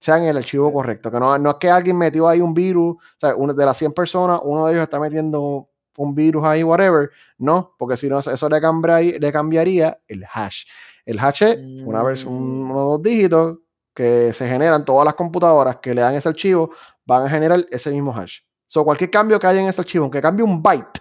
sea 0.00 0.18
en 0.18 0.24
el 0.24 0.36
archivo 0.38 0.72
correcto. 0.72 1.10
Que 1.10 1.20
no, 1.20 1.38
no 1.38 1.50
es 1.50 1.56
que 1.56 1.70
alguien 1.70 1.98
metió 1.98 2.28
ahí 2.28 2.40
un 2.40 2.54
virus, 2.54 2.96
o 2.96 3.20
sea, 3.20 3.34
uno, 3.36 3.54
de 3.54 3.66
las 3.66 3.76
100 3.78 3.92
personas, 3.92 4.40
uno 4.44 4.66
de 4.66 4.72
ellos 4.74 4.84
está 4.84 5.00
metiendo 5.00 5.69
un 6.02 6.14
virus 6.14 6.44
ahí, 6.44 6.62
whatever. 6.62 7.10
No, 7.38 7.74
porque 7.78 7.96
si 7.96 8.08
no, 8.08 8.18
eso 8.20 8.48
le 8.48 8.60
cambiaría, 8.60 9.18
le 9.18 9.32
cambiaría 9.32 9.98
el 10.08 10.24
hash. 10.32 10.64
El 11.04 11.18
hash 11.18 11.42
es 11.42 11.58
una 11.84 12.02
vez 12.02 12.24
un, 12.24 12.64
Mm. 12.66 12.70
unos 12.70 12.84
dos 12.84 13.02
dígitos 13.02 13.58
que 13.94 14.32
se 14.32 14.48
generan 14.48 14.84
todas 14.84 15.04
las 15.04 15.14
computadoras 15.14 15.76
que 15.76 15.92
le 15.94 16.00
dan 16.00 16.14
ese 16.14 16.28
archivo, 16.28 16.70
van 17.04 17.26
a 17.26 17.28
generar 17.30 17.64
ese 17.70 17.90
mismo 17.90 18.12
hash. 18.16 18.38
So, 18.66 18.84
cualquier 18.84 19.10
cambio 19.10 19.38
que 19.38 19.46
haya 19.46 19.60
en 19.60 19.68
ese 19.68 19.80
archivo, 19.80 20.04
aunque 20.04 20.22
cambie 20.22 20.44
un 20.44 20.62
byte, 20.62 21.00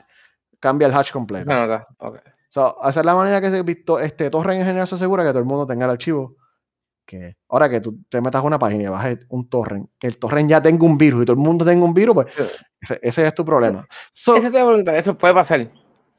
cambia 0.59 0.87
el 0.87 0.93
hash 0.93 1.11
completo. 1.11 1.45
Se 1.45 1.53
nota. 1.53 1.87
ok. 1.99 2.17
So, 2.49 2.75
esa 2.89 2.99
es 3.01 3.05
la 3.05 3.13
manera 3.15 3.39
que 3.39 3.49
se, 3.51 3.61
Victor- 3.63 4.01
este, 4.01 4.29
torrent 4.31 4.61
en 4.61 4.65
general 4.67 4.87
se 4.87 4.95
asegura 4.95 5.23
que 5.23 5.29
todo 5.29 5.39
el 5.39 5.45
mundo 5.45 5.67
tenga 5.67 5.85
el 5.85 5.91
archivo. 5.91 6.35
Que 7.09 7.35
ahora 7.47 7.67
que 7.67 7.81
tú 7.81 7.97
te 8.07 8.21
metas 8.21 8.39
a 8.43 8.45
una 8.45 8.59
página 8.59 8.83
y 8.83 8.87
bajes 8.87 9.17
un 9.29 9.49
torrent, 9.49 9.89
que 9.97 10.05
el 10.05 10.17
torrent 10.19 10.47
ya 10.47 10.61
tenga 10.61 10.85
un 10.85 10.95
virus 10.95 11.23
y 11.23 11.25
todo 11.25 11.33
el 11.33 11.39
mundo 11.39 11.65
tenga 11.65 11.83
un 11.83 11.93
virus, 11.95 12.13
pues 12.13 12.27
ese, 12.79 12.99
ese 13.01 13.25
es 13.25 13.33
tu 13.33 13.43
problema. 13.43 13.83
So, 14.13 14.35
Eso 14.35 14.51
te 14.51 14.51
voy 14.51 14.61
a 14.61 14.65
preguntar, 14.67 14.95
eso 14.95 15.17
puede 15.17 15.33
pasar. 15.33 15.71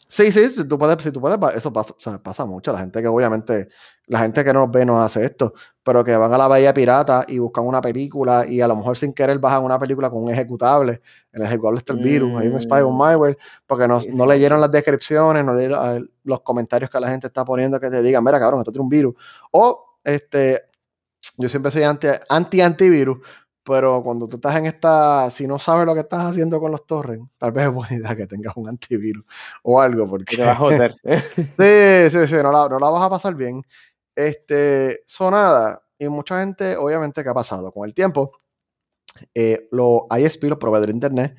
sí, 0.09 0.33
sí, 0.33 0.49
si 0.49 0.67
tú 0.67 0.77
puedes, 0.77 1.01
si 1.01 1.13
tú 1.13 1.21
puedes, 1.21 1.39
eso 1.55 1.73
pasa, 1.73 1.95
o 1.97 2.01
sea, 2.01 2.19
pasa 2.19 2.45
mucho. 2.45 2.73
La 2.73 2.81
gente 2.81 3.01
que 3.01 3.07
obviamente, 3.07 3.69
la 4.07 4.19
gente 4.19 4.43
que 4.45 4.53
no 4.53 4.67
nos 4.67 4.73
ve 4.73 4.85
no 4.85 5.01
hace 5.01 5.25
esto, 5.25 5.55
pero 5.85 6.03
que 6.03 6.17
van 6.17 6.35
a 6.35 6.39
la 6.39 6.49
bahía 6.49 6.75
pirata 6.75 7.25
y 7.29 7.39
buscan 7.39 7.65
una 7.65 7.81
película 7.81 8.45
y 8.49 8.61
a 8.61 8.67
lo 8.67 8.75
mejor 8.75 8.99
sin 8.99 9.13
querer 9.13 9.39
bajan 9.39 9.63
una 9.63 9.79
película 9.79 10.11
con 10.11 10.25
un 10.25 10.31
ejecutable. 10.31 11.01
El 11.31 11.43
ejecutable 11.43 11.79
está 11.79 11.93
el 11.93 12.01
virus, 12.01 12.33
hay 12.37 12.49
un 12.49 12.61
spy, 12.61 12.81
un 12.83 12.95
Mm. 12.95 12.99
malware, 12.99 13.39
porque 13.65 13.87
no, 13.87 14.01
Sí, 14.01 14.09
no 14.13 14.27
leyeron 14.27 14.61
las 14.61 14.73
descripciones, 14.73 15.45
no 15.45 15.55
leyeron 15.55 16.11
los 16.25 16.41
comentarios 16.41 16.91
que 16.91 16.99
la 16.99 17.09
gente 17.09 17.29
está 17.29 17.45
poniendo 17.45 17.79
que 17.79 17.89
te 17.89 18.03
digan, 18.03 18.25
mira, 18.25 18.41
cabrón, 18.41 18.59
esto 18.63 18.73
tiene 18.73 18.83
un 18.83 18.89
virus. 18.91 19.15
O, 19.53 19.87
este, 20.03 20.63
yo 21.37 21.49
siempre 21.49 21.71
soy 21.71 21.83
anti, 21.83 22.09
anti 22.29 22.61
antivirus, 22.61 23.19
pero 23.65 24.03
cuando 24.03 24.29
tú 24.29 24.37
estás 24.37 24.57
en 24.59 24.67
esta, 24.67 25.31
si 25.31 25.47
no 25.47 25.59
sabes 25.59 25.87
lo 25.87 25.95
que 25.95 26.01
estás 26.01 26.25
haciendo 26.31 26.61
con 26.61 26.73
los 26.73 26.87
torrents, 26.87 27.31
tal 27.39 27.53
vez 27.53 27.69
es 27.69 27.75
buena 27.75 27.97
idea 27.97 28.17
que 28.17 28.27
tengas 28.27 28.57
un 28.57 28.69
antivirus 28.69 29.25
o 29.63 29.81
algo, 29.81 30.09
porque 30.09 30.25
Que 30.25 30.37
te 30.37 30.43
va 30.45 30.53
a 30.53 30.57
joder. 30.57 30.97
Sí, 31.37 32.19
sí, 32.19 32.27
sí, 32.27 32.35
no 32.43 32.53
la, 32.53 32.69
no 32.69 32.79
la 32.79 32.91
vas 32.91 33.03
a 33.05 33.11
pasar 33.11 33.35
bien. 33.35 33.63
Este, 34.17 35.03
sonada, 35.07 35.83
y 35.99 36.09
mucha 36.09 36.41
gente, 36.41 36.77
obviamente, 36.77 37.23
¿qué 37.23 37.29
ha 37.31 37.35
pasado? 37.35 37.71
Con 37.73 37.87
el 37.87 37.95
tiempo, 37.95 38.33
eh, 39.35 39.69
los 39.71 40.03
ISP, 40.19 40.45
los 40.45 40.59
proveedores 40.59 40.93
de 40.95 40.97
Internet, 40.97 41.37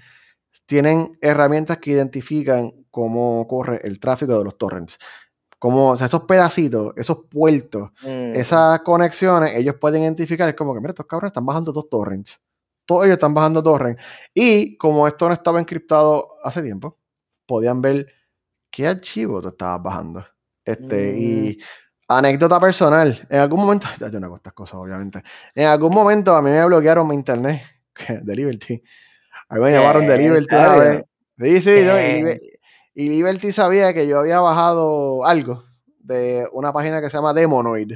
tienen 0.65 1.17
herramientas 1.21 1.77
que 1.77 1.91
identifican 1.91 2.71
cómo 2.91 3.47
corre 3.47 3.81
el 3.83 3.99
tráfico 3.99 4.37
de 4.37 4.43
los 4.43 4.57
torrents. 4.57 4.97
Como, 5.61 5.91
o 5.91 5.95
sea, 5.97 6.07
esos 6.07 6.23
pedacitos, 6.23 6.91
esos 6.97 7.19
puertos, 7.29 7.91
Mm. 8.01 8.33
esas 8.35 8.79
conexiones, 8.79 9.53
ellos 9.55 9.75
pueden 9.79 10.01
identificar, 10.01 10.49
es 10.49 10.55
como 10.55 10.73
que, 10.73 10.79
mira, 10.79 10.89
estos 10.89 11.05
cabrones 11.05 11.29
están 11.29 11.45
bajando 11.45 11.71
dos 11.71 11.87
torrents. 11.87 12.39
todos 12.83 13.05
ellos 13.05 13.13
están 13.13 13.33
bajando 13.35 13.61
torrent. 13.61 13.97
Y 14.33 14.75
como 14.75 15.07
esto 15.07 15.27
no 15.27 15.33
estaba 15.35 15.59
encriptado 15.59 16.27
hace 16.43 16.61
tiempo, 16.63 16.97
podían 17.45 17.79
ver 17.79 18.07
qué 18.71 18.87
archivo 18.87 19.39
tú 19.39 19.49
estabas 19.49 19.81
bajando. 19.83 20.25
Este, 20.65 21.15
y 21.17 21.57
Mm. 21.59 21.63
anécdota 22.09 22.59
personal, 22.59 23.25
en 23.29 23.39
algún 23.39 23.59
momento, 23.61 23.87
yo 24.11 24.19
no 24.19 24.25
hago 24.25 24.35
estas 24.37 24.53
cosas, 24.53 24.79
obviamente. 24.79 25.21
En 25.55 25.67
algún 25.67 25.93
momento 25.93 26.35
a 26.35 26.41
mí 26.41 26.49
me 26.49 26.65
bloquearon 26.65 27.07
mi 27.07 27.13
internet 27.15 27.61
de 28.23 28.35
Liberty. 28.35 28.81
A 29.47 29.55
mí 29.55 29.61
me 29.61 29.71
llamaron 29.71 30.07
de 30.07 30.15
¿En 30.15 30.21
Liberty 30.21 30.55
una 30.55 30.73
serio? 30.73 31.05
vez. 31.37 31.61
Sí, 31.61 31.61
sí, 31.61 31.85
¿no? 31.85 31.93
Y 32.93 33.09
Liberty 33.09 33.51
sabía 33.51 33.93
que 33.93 34.07
yo 34.07 34.19
había 34.19 34.39
bajado 34.39 35.25
algo 35.25 35.63
de 35.99 36.47
una 36.51 36.73
página 36.73 37.01
que 37.01 37.09
se 37.09 37.17
llama 37.17 37.33
Demonoid, 37.33 37.93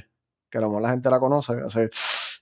que 0.49 0.57
a 0.57 0.61
lo 0.61 0.67
mejor 0.67 0.81
la 0.83 0.89
gente 0.89 1.09
la 1.09 1.19
conoce. 1.19 1.53
O 1.63 1.69
sea, 1.69 1.87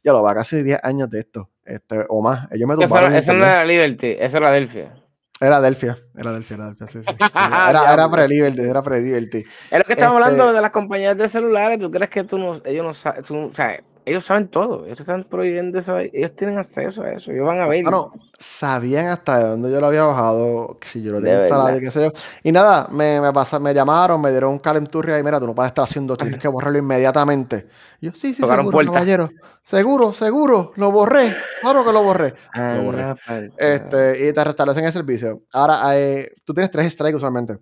ya 0.03 0.11
lo 0.11 0.21
va 0.21 0.35
casi 0.35 0.61
10 0.61 0.79
años 0.83 1.09
de 1.09 1.19
esto, 1.19 1.49
este, 1.65 2.05
o 2.09 2.21
más. 2.21 2.51
Ellos 2.51 2.67
me 2.67 2.75
tumbaron 2.75 3.13
el 3.13 3.19
eso 3.19 3.33
no 3.33 3.43
era 3.45 3.65
Liberty, 3.65 4.15
eso 4.19 4.37
era 4.37 4.51
Delphia. 4.51 4.93
Era 5.39 5.59
Delphia, 5.59 5.97
era 6.15 6.31
Delphia, 6.31 6.55
era 6.55 6.65
Delphia, 6.67 6.87
sí, 6.87 6.99
sí. 7.03 7.15
Era, 7.35 7.91
era 7.91 8.09
pre-Liberty, 8.09 8.61
era 8.61 8.81
pre-Liberty. 8.81 9.39
Es 9.39 9.77
lo 9.77 9.83
que 9.83 9.93
estamos 9.93 10.19
Este- 10.19 10.29
hablando 10.31 10.53
de 10.53 10.61
las 10.61 10.71
compañías 10.71 11.17
de 11.17 11.27
celulares. 11.27 11.79
¿Tú 11.79 11.91
crees 11.91 12.09
que 12.09 12.23
tú 12.23 12.37
no, 12.37 12.61
ellos 12.63 12.85
no 12.85 12.93
saben? 12.93 13.83
Ellos 14.05 14.25
saben 14.25 14.47
todo. 14.49 14.85
Ellos 14.85 14.99
están 14.99 15.23
prohibiendo 15.23 15.77
eso. 15.79 15.97
Ellos 15.97 16.35
tienen 16.35 16.57
acceso 16.57 17.03
a 17.03 17.11
eso. 17.11 17.31
Ellos 17.31 17.45
van 17.45 17.59
a 17.61 17.67
ver. 17.67 17.83
Bueno, 17.83 18.11
sabían 18.37 19.07
hasta 19.07 19.39
de 19.39 19.45
dónde 19.49 19.71
yo 19.71 19.79
lo 19.79 19.87
había 19.87 20.03
bajado, 20.03 20.77
que 20.79 20.87
si 20.87 21.01
yo 21.01 21.13
lo 21.13 21.21
tenía 21.21 21.41
instalado 21.41 21.77
y 21.77 21.79
qué 21.81 21.91
sé 21.91 22.03
yo. 22.03 22.11
Y 22.43 22.51
nada, 22.51 22.87
me, 22.91 23.21
me, 23.21 23.31
pasa- 23.31 23.59
me 23.59 23.73
llamaron, 23.73 24.19
me 24.21 24.31
dieron 24.31 24.51
un 24.51 24.59
calenturria 24.59 25.17
y 25.17 25.23
mira, 25.23 25.39
tú 25.39 25.47
no 25.47 25.55
puedes 25.55 25.69
estar 25.69 25.83
haciendo, 25.85 26.17
tienes 26.17 26.39
que 26.39 26.47
borrarlo 26.47 26.77
inmediatamente. 26.79 27.67
Y 28.01 28.07
yo, 28.07 28.11
sí, 28.13 28.33
sí, 28.33 28.41
Tocaron 28.41 28.63
seguro, 28.65 28.75
puerta. 28.75 28.91
caballero. 28.93 29.29
Seguro, 29.63 30.11
seguro, 30.11 30.71
lo 30.75 30.91
borré. 30.91 31.35
Claro 31.61 31.85
que 31.85 31.91
lo 31.93 32.03
borré. 32.03 32.33
Lo 32.53 32.83
borré. 32.83 33.15
Este, 33.57 34.27
y 34.27 34.33
te 34.33 34.43
restablecen 34.43 34.83
el 34.83 34.91
servicio. 34.91 35.43
Ahora, 35.53 35.97
eh, 35.97 36.33
tú 36.43 36.53
tienes 36.53 36.69
tres 36.69 36.91
strikes 36.91 37.15
usualmente. 37.15 37.57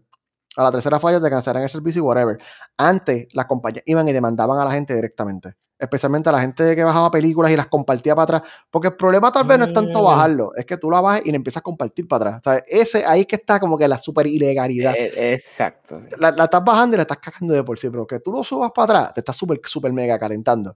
A 0.57 0.63
la 0.63 0.71
tercera 0.71 0.99
falla 0.99 1.21
te 1.21 1.29
cancelarán 1.29 1.63
el 1.63 1.69
servicio 1.69 1.99
y 2.01 2.05
whatever. 2.05 2.37
Antes, 2.75 3.27
las 3.33 3.45
compañías 3.45 3.83
iban 3.85 4.07
y 4.09 4.13
demandaban 4.13 4.59
a 4.59 4.65
la 4.65 4.71
gente 4.71 4.95
directamente. 4.95 5.53
Especialmente 5.81 6.29
a 6.29 6.31
la 6.31 6.41
gente 6.41 6.75
que 6.75 6.83
bajaba 6.83 7.09
películas 7.09 7.51
y 7.51 7.55
las 7.55 7.65
compartía 7.67 8.13
para 8.15 8.37
atrás. 8.37 8.51
Porque 8.69 8.89
el 8.89 8.95
problema 8.95 9.31
tal 9.31 9.45
vez 9.47 9.57
no 9.57 9.65
es 9.65 9.73
tanto 9.73 9.99
Mm. 9.99 10.03
bajarlo, 10.05 10.51
es 10.55 10.65
que 10.65 10.77
tú 10.77 10.91
la 10.91 11.01
bajas 11.01 11.23
y 11.25 11.31
le 11.31 11.37
empiezas 11.37 11.61
a 11.61 11.63
compartir 11.63 12.07
para 12.07 12.37
atrás. 12.37 12.41
O 12.45 12.51
sea, 12.51 12.63
ese 12.67 13.03
ahí 13.05 13.21
es 13.21 13.25
que 13.27 13.35
está 13.37 13.59
como 13.59 13.77
que 13.77 13.87
la 13.87 13.97
super 13.97 14.27
ilegalidad. 14.27 14.93
Eh, 14.95 15.33
exacto. 15.33 15.99
sí. 16.07 16.15
La, 16.19 16.31
la 16.31 16.43
estás 16.43 16.63
bajando 16.63 16.95
y 16.95 16.97
la 16.97 17.01
estás 17.01 17.17
cagando 17.17 17.53
de 17.55 17.63
por 17.63 17.79
sí, 17.79 17.89
pero 17.89 18.05
que 18.05 18.19
tú 18.19 18.31
lo 18.31 18.43
subas 18.43 18.71
para 18.75 18.99
atrás, 18.99 19.13
te 19.15 19.21
estás 19.21 19.35
súper, 19.35 19.59
súper 19.63 19.91
mega 19.91 20.19
calentando. 20.19 20.75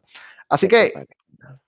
Así 0.50 0.67
que 0.67 0.91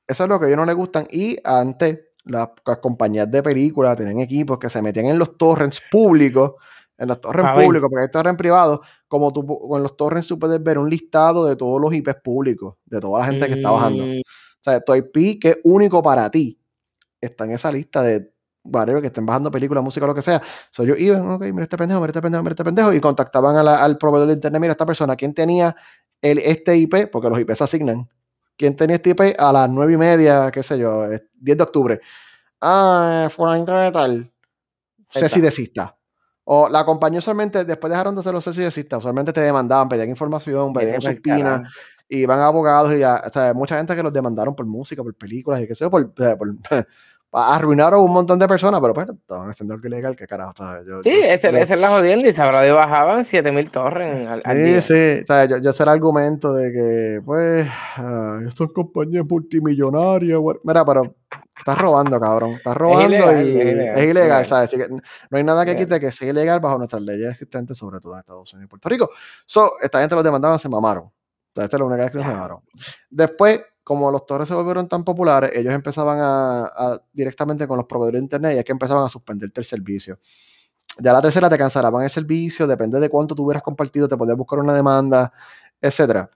eso 0.07 0.23
es 0.23 0.29
lo 0.29 0.39
que 0.39 0.45
a 0.45 0.47
ellos 0.47 0.57
no 0.57 0.65
les 0.65 0.75
gustan. 0.75 1.07
Y 1.11 1.37
antes, 1.43 1.99
las, 2.25 2.49
las 2.65 2.77
compañías 2.79 3.29
de 3.29 3.43
películas 3.43 3.95
tenían 3.97 4.19
equipos 4.19 4.57
que 4.57 4.69
se 4.69 4.81
metían 4.81 5.05
en 5.05 5.19
los 5.19 5.37
torrents 5.37 5.81
públicos, 5.91 6.53
en 6.97 7.07
los 7.09 7.21
torrents 7.21 7.51
públicos, 7.63 7.89
porque 7.91 8.05
hay 8.05 8.11
torrents 8.11 8.37
privados, 8.39 8.79
como 9.07 9.31
tú 9.31 9.45
con 9.45 9.81
los 9.83 9.95
torrents 9.97 10.27
tú 10.27 10.37
puedes 10.39 10.61
ver 10.61 10.77
un 10.77 10.89
listado 10.89 11.45
de 11.45 11.55
todos 11.55 11.79
los 11.79 11.93
IPs 11.93 12.15
públicos, 12.23 12.75
de 12.85 12.99
toda 12.99 13.19
la 13.19 13.25
gente 13.25 13.47
que 13.47 13.53
está 13.55 13.71
bajando. 13.71 14.05
Mm, 14.05 14.19
O 14.19 14.61
sea, 14.61 14.81
tu 14.81 14.93
IP 14.95 15.39
que 15.39 15.49
es 15.49 15.57
único 15.63 16.01
para 16.03 16.29
ti 16.29 16.59
está 17.21 17.45
en 17.45 17.51
esa 17.51 17.71
lista 17.71 18.01
de 18.03 18.31
whatever, 18.63 19.01
que 19.01 19.07
estén 19.07 19.25
bajando 19.25 19.49
películas, 19.49 19.83
música, 19.83 20.05
lo 20.05 20.13
que 20.13 20.21
sea. 20.21 20.41
So, 20.71 20.83
ellos 20.83 20.99
iban, 20.99 21.29
ok, 21.31 21.41
mira 21.43 21.63
este 21.63 21.77
pendejo, 21.77 22.01
mira 22.01 22.11
este 22.11 22.21
pendejo, 22.21 22.43
mira 22.43 22.51
este 22.53 22.63
pendejo, 22.65 22.93
y 22.93 22.99
contactaban 22.99 23.55
a 23.55 23.63
la- 23.63 23.83
al 23.83 23.97
proveedor 23.97 24.27
de 24.27 24.33
internet, 24.33 24.59
mira 24.59 24.71
esta 24.71 24.85
persona, 24.85 25.15
¿quién 25.15 25.33
tenía 25.33 25.75
el, 26.21 26.39
este 26.39 26.75
IP? 26.77 27.07
Porque 27.07 27.29
los 27.29 27.39
IP 27.39 27.55
se 27.55 27.63
asignan. 27.63 28.09
¿Quién 28.57 28.75
tenía 28.75 28.97
este 28.97 29.11
IP 29.11 29.35
a 29.39 29.53
las 29.53 29.69
nueve 29.69 29.93
y 29.93 29.97
media, 29.97 30.51
qué 30.51 30.63
sé 30.63 30.77
yo, 30.77 31.05
eh, 31.11 31.27
10 31.35 31.57
de 31.57 31.63
octubre? 31.63 32.01
Ah, 32.59 33.29
de 33.37 33.91
tal. 33.91 34.31
Ceci 35.09 35.25
está. 35.25 35.39
desista. 35.39 35.96
O 36.49 36.69
la 36.69 36.85
compañía 36.85 37.19
usualmente, 37.19 37.65
después 37.65 37.91
dejaron 37.91 38.15
de 38.15 38.21
hacer 38.21 38.31
los 38.33 38.41
Ceci 38.45 38.61
desista, 38.61 38.97
usualmente 38.97 39.33
te 39.33 39.41
demandaban, 39.41 39.89
pedían 39.89 40.07
información, 40.09 40.71
pedían 40.71 41.01
subpina, 41.01 41.37
carajo. 41.57 41.63
y 42.07 42.25
van 42.25 42.39
abogados 42.39 42.93
y 42.95 42.99
ya, 42.99 43.21
o 43.27 43.29
sea, 43.33 43.53
mucha 43.53 43.75
gente 43.75 43.93
que 43.97 44.01
los 44.01 44.13
demandaron 44.13 44.55
por 44.55 44.65
música, 44.65 45.03
por 45.03 45.13
películas 45.13 45.59
y 45.61 45.67
qué 45.67 45.75
sé 45.75 45.83
yo, 45.83 45.91
por, 45.91 46.09
por- 46.13 46.55
arruinaron 47.31 47.99
un 48.01 48.13
montón 48.13 48.39
de 48.39 48.47
personas, 48.47 48.79
pero 48.81 48.93
pues 48.93 49.09
estaban 49.09 49.49
haciendo 49.49 49.73
algo 49.73 49.85
ilegal, 49.87 50.15
qué 50.15 50.25
carajo, 50.25 50.53
¿sabes? 50.57 50.85
Yo, 50.87 51.03
Sí, 51.03 51.09
yo- 51.11 51.23
esa 51.25 51.51
yo- 51.51 51.57
esa 51.57 51.73
es 51.75 51.81
la 51.81 51.89
jodienda. 51.89 52.27
Y 52.27 52.33
sabrá 52.33 52.61
de 52.61 52.71
bajaban 52.71 53.25
7000 53.25 53.69
torres 53.69 54.25
al, 54.27 54.41
al 54.43 54.57
Sí, 54.57 54.63
día. 54.63 54.81
sí, 54.81 55.21
o 55.23 55.25
sea, 55.27 55.45
yo, 55.45 55.57
yo 55.57 55.73
sé 55.73 55.83
el 55.83 55.89
argumento 55.89 56.53
de 56.53 56.71
que, 56.71 57.21
pues, 57.25 57.67
ah, 57.97 58.39
estas 58.47 58.71
compañías 58.73 59.25
multimillonarias, 59.27 60.39
mira, 60.63 60.85
pero 60.85 61.15
estás 61.57 61.77
robando, 61.77 62.19
cabrón, 62.19 62.51
estás 62.51 62.77
robando 62.77 63.07
ilegal, 63.15 63.35
y 63.45 63.49
es 63.59 63.65
ilegal, 63.67 63.97
es 63.99 64.05
ilegal. 64.05 64.45
¿sabes? 64.45 64.69
Así 64.69 64.77
que 64.77 64.87
no 64.89 65.37
hay 65.37 65.43
nada 65.43 65.65
que 65.65 65.75
quite 65.75 65.99
que 65.99 66.11
sea 66.11 66.29
ilegal 66.29 66.59
bajo 66.59 66.77
nuestras 66.77 67.01
leyes 67.01 67.29
existentes, 67.31 67.77
sobre 67.77 67.99
todo 67.99 68.13
en 68.13 68.19
Estados 68.19 68.53
Unidos 68.53 68.67
y 68.67 68.69
Puerto 68.69 68.89
Rico. 68.89 69.09
So, 69.45 69.73
esta 69.81 69.99
gente 69.99 70.15
los 70.15 70.23
demandaban, 70.23 70.57
se 70.59 70.69
mamaron. 70.69 71.03
O 71.05 71.11
sea, 71.53 71.65
esta 71.65 71.75
es 71.77 71.79
la 71.81 71.85
única 71.85 72.03
vez 72.03 72.11
que 72.11 72.17
los 72.19 72.27
mamaron. 72.27 72.59
Después, 73.09 73.61
como 73.87 74.11
los 74.11 74.25
torres 74.25 74.49
se 74.49 74.53
volvieron 74.53 74.89
tan 74.89 75.05
populares, 75.05 75.51
ellos 75.55 75.73
empezaban 75.73 76.19
a, 76.19 76.63
a- 76.65 77.01
directamente 77.13 77.65
con 77.69 77.77
los 77.77 77.85
proveedores 77.85 78.19
de 78.19 78.23
internet 78.25 78.55
y 78.55 78.59
es 78.59 78.65
que 78.65 78.73
empezaban 78.73 79.05
a 79.05 79.07
suspenderte 79.09 79.61
el 79.61 79.65
servicio. 79.65 80.19
Ya 80.99 81.13
la 81.13 81.21
tercera 81.21 81.49
te 81.49 81.57
cancelaban 81.57 82.03
el 82.03 82.09
servicio, 82.09 82.67
depende 82.67 82.99
de 82.99 83.07
cuánto 83.09 83.33
tú 83.33 83.45
hubieras 83.45 83.63
compartido, 83.63 84.09
te 84.09 84.17
podías 84.17 84.35
buscar 84.35 84.59
una 84.59 84.73
demanda, 84.73 85.31
etcétera. 85.79 86.29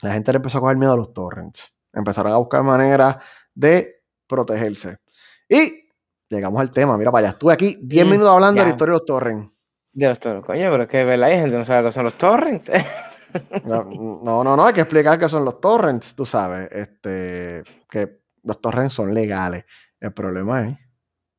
La 0.00 0.12
gente 0.12 0.30
le 0.32 0.36
empezó 0.36 0.58
a 0.58 0.60
coger 0.60 0.76
miedo 0.76 0.92
a 0.92 0.96
los 0.96 1.12
torrents. 1.12 1.72
Empezaron 1.92 2.32
a 2.32 2.36
buscar 2.36 2.62
maneras 2.62 3.16
de 3.52 4.04
protegerse. 4.28 4.98
Y 5.48 5.88
llegamos 6.28 6.60
al 6.60 6.70
tema, 6.70 6.96
mira 6.96 7.10
para 7.10 7.26
allá. 7.26 7.32
Estuve 7.32 7.52
aquí 7.52 7.78
10 7.82 8.06
Mm, 8.06 8.10
minutos 8.10 8.30
hablando 8.32 8.60
de 8.60 8.64
la 8.66 8.70
historia 8.70 8.92
de 8.92 8.98
los 8.98 9.04
torrents. 9.06 9.52
De 9.92 10.08
los 10.08 10.20
torrents, 10.20 10.46
coño, 10.46 10.70
pero 10.70 10.82
es 10.84 10.88
que 10.88 11.04
¿verdad? 11.04 11.28
hay 11.30 11.34
gente 11.36 11.50
que 11.50 11.58
no 11.58 11.64
sabe 11.64 11.88
qué 11.88 11.92
son 11.92 12.04
los 12.04 12.16
torrents. 12.16 12.70
No, 13.62 13.84
no, 13.84 14.56
no, 14.56 14.64
hay 14.66 14.74
que 14.74 14.80
explicar 14.82 15.18
qué 15.18 15.28
son 15.28 15.44
los 15.44 15.60
torrents, 15.60 16.14
tú 16.14 16.24
sabes. 16.26 16.68
Este, 16.72 17.62
que 17.90 18.20
los 18.42 18.60
torrents 18.60 18.94
son 18.94 19.12
legales. 19.14 19.64
El 20.00 20.12
problema 20.12 20.68
es 20.68 20.78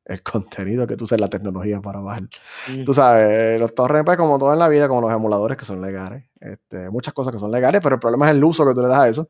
el 0.04 0.22
contenido 0.22 0.86
que 0.86 0.96
tú 0.96 1.04
usas 1.04 1.20
la 1.20 1.28
tecnología 1.28 1.80
para 1.80 2.00
bajar. 2.00 2.24
Mm, 2.66 2.84
Tú 2.84 2.94
sabes, 2.94 3.28
eh, 3.30 3.58
los 3.58 3.74
torrents, 3.74 4.06
pues, 4.06 4.18
como 4.18 4.38
todo 4.38 4.52
en 4.52 4.58
la 4.58 4.68
vida, 4.68 4.88
como 4.88 5.02
los 5.02 5.12
emuladores 5.12 5.56
que 5.58 5.64
son 5.66 5.82
legales. 5.82 6.24
Este, 6.40 6.90
muchas 6.90 7.14
cosas 7.14 7.32
que 7.32 7.38
son 7.40 7.50
legales, 7.52 7.80
pero 7.82 7.96
el 7.96 8.00
problema 8.00 8.28
es 8.30 8.36
el 8.36 8.44
uso 8.44 8.66
que 8.66 8.74
tú 8.74 8.82
le 8.82 8.88
das 8.88 9.00
a 9.00 9.08
eso. 9.08 9.28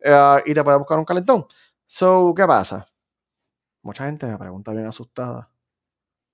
Eh, 0.00 0.42
y 0.46 0.54
te 0.54 0.64
puedes 0.64 0.78
buscar 0.78 0.98
un 0.98 1.04
calentón. 1.04 1.46
So, 1.86 2.32
¿qué 2.36 2.46
pasa? 2.46 2.86
Mucha 3.82 4.04
gente 4.06 4.26
me 4.26 4.38
pregunta 4.38 4.72
bien 4.72 4.86
asustada. 4.86 5.50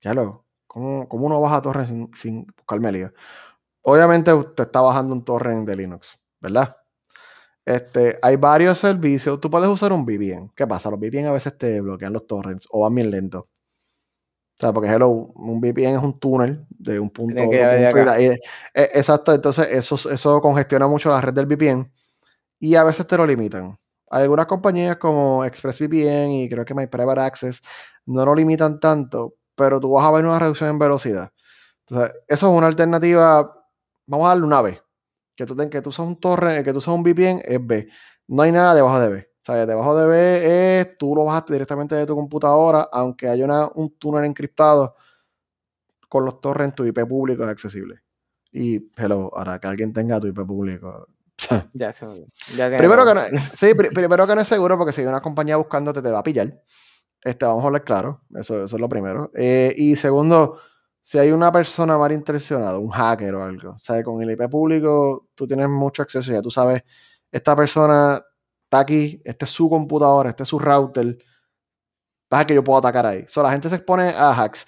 Ya 0.03 0.15
luego, 0.15 0.47
¿cómo, 0.67 1.09
cómo 1.09 1.27
uno 1.27 1.41
baja 1.41 1.61
torrent 1.63 1.89
sin, 1.89 2.15
sin 2.15 2.47
buscarme 2.57 2.93
lío? 2.93 3.13
Obviamente 3.83 4.33
usted 4.33 4.65
está 4.65 4.81
bajando 4.81 5.15
un 5.15 5.25
torrent 5.25 5.67
de 5.67 5.77
Linux, 5.77 6.19
¿verdad? 6.41 6.77
Este, 7.65 8.19
hay 8.23 8.37
varios 8.37 8.79
servicios. 8.79 9.41
Tú 9.41 9.51
puedes 9.51 9.69
usar 9.69 9.93
un 9.93 10.05
VPN. 10.05 10.51
¿Qué 10.55 10.67
pasa? 10.67 10.91
Los 10.91 10.99
VPN 10.99 11.27
a 11.29 11.33
veces 11.33 11.57
te 11.57 11.81
bloquean 11.81 12.13
los 12.13 12.27
torrents 12.27 12.67
o 12.71 12.81
van 12.81 12.95
bien 12.95 13.11
lentos. 13.11 13.45
O 13.45 14.61
sea, 14.61 14.75
porque 14.75 14.91
hello, 14.91 15.09
un 15.09 15.59
VPN 15.59 15.97
es 15.97 16.03
un 16.03 16.19
túnel 16.19 16.67
de 16.69 17.01
un 17.01 17.09
punto 17.09 17.49
que 17.49 17.65
de 17.65 18.41
eh, 18.75 18.91
exacto, 18.93 19.33
entonces 19.33 19.69
eso, 19.71 19.95
eso 20.11 20.39
congestiona 20.43 20.87
mucho 20.87 21.11
la 21.11 21.19
red 21.23 21.33
del 21.33 21.47
VPN 21.47 21.91
y 22.59 22.75
a 22.75 22.85
veces 22.85 23.07
te 23.07 23.17
lo 23.17 23.27
limitan. 23.27 23.79
Hay 24.11 24.25
algunas 24.25 24.47
compañías 24.47 24.97
como 24.99 25.45
ExpressVPN 25.47 26.31
y 26.33 26.49
creo 26.51 26.67
que 26.67 26.75
My 26.75 26.89
Private 26.89 27.21
Access 27.21 27.63
no 28.05 28.27
lo 28.27 28.35
limitan 28.35 28.81
tanto, 28.81 29.37
pero 29.55 29.81
tú 29.81 29.93
vas 29.93 30.07
a 30.07 30.11
ver 30.11 30.27
una 30.27 30.39
reducción 30.39 30.69
en 30.69 30.79
velocidad. 30.79 31.33
Entonces, 31.89 32.17
eso 32.29 32.53
es 32.53 32.59
una 32.59 32.67
alternativa. 32.67 33.60
Vamos 34.11 34.27
a 34.27 34.31
darle 34.31 34.45
una 34.45 34.61
B. 34.61 34.81
Que 35.37 35.47
tú, 35.47 35.57
que 35.57 35.81
tú 35.81 35.91
usas 35.91 36.07
un 36.07 36.19
torre, 36.19 36.65
que 36.65 36.73
tú 36.73 36.79
usas 36.79 36.93
un 36.95 37.03
VPN 37.05 37.43
es 37.45 37.65
B. 37.65 37.89
No 38.27 38.43
hay 38.43 38.51
nada 38.53 38.75
debajo 38.75 38.99
de 39.01 39.09
B. 39.09 39.19
O 39.19 39.45
sea, 39.45 39.65
debajo 39.65 39.97
de 39.97 40.07
B 40.07 40.81
es 40.81 40.99
tú 40.99 41.15
lo 41.15 41.25
bajaste 41.25 41.53
directamente 41.53 41.95
de 41.95 42.05
tu 42.07 42.15
computadora, 42.17 42.89
aunque 42.93 43.29
haya 43.29 43.45
una- 43.45 43.69
un 43.75 43.97
túnel 43.99 44.25
encriptado 44.25 44.97
con 46.09 46.25
los 46.25 46.41
torrents, 46.41 46.75
tu 46.75 46.85
IP 46.85 47.07
público 47.07 47.45
es 47.45 47.49
accesible. 47.49 48.01
Y, 48.53 48.91
hello, 48.97 49.31
ahora 49.35 49.59
que 49.61 49.69
alguien 49.69 49.93
tenga 49.93 50.19
tu 50.19 50.27
IP 50.27 50.45
público. 50.45 51.07
Ya 51.73 51.93
se. 51.93 52.05
Ya 52.57 52.77
primero 52.77 53.07
que 53.07 53.15
no, 53.15 53.21
sí, 53.55 53.73
pri- 53.75 53.91
primero 53.91 54.27
que 54.27 54.35
no 54.35 54.41
es 54.41 54.49
seguro 54.49 54.77
porque 54.77 54.93
si 54.93 55.01
hay 55.03 55.07
una 55.07 55.23
compañía 55.23 55.57
buscándote 55.57 56.03
te 56.03 56.11
va 56.11 56.19
a 56.19 56.23
pillar. 56.25 56.61
Este, 57.23 57.45
vamos 57.47 57.63
a 57.63 57.67
hablar 57.67 57.85
claro, 57.85 58.23
eso, 58.35 58.65
eso 58.65 58.77
es 58.77 58.81
lo 58.81 58.89
primero. 58.89 59.31
Eh, 59.35 59.73
y 59.77 59.95
segundo, 59.97 60.59
si 61.03 61.19
hay 61.19 61.31
una 61.33 61.51
persona 61.53 61.97
malintencionada, 61.99 62.79
un 62.79 62.91
hacker 62.91 63.35
o 63.35 63.45
algo, 63.45 63.79
sea, 63.79 64.03
con 64.03 64.23
el 64.23 64.31
IP 64.31 64.49
público 64.49 65.29
tú 65.35 65.47
tienes 65.47 65.69
mucho 65.69 66.03
acceso, 66.03 66.33
ya 66.33 66.43
tú 66.43 66.51
sabes, 66.51 66.83
esta 67.33 67.57
persona 67.57 68.23
está 68.65 68.81
aquí, 68.81 69.21
este 69.25 69.45
es 69.45 69.51
su 69.51 69.69
computadora, 69.69 70.31
este 70.31 70.43
es 70.45 70.49
su 70.49 70.59
router, 70.59 71.19
pasa 72.29 72.47
que 72.47 72.55
yo 72.55 72.65
puedo 72.65 72.79
atacar 72.79 73.07
ahí. 73.07 73.25
So, 73.29 73.43
la 73.43 73.51
gente 73.53 73.69
se 73.69 73.77
expone 73.77 74.11
a 74.11 74.33
hacks. 74.33 74.67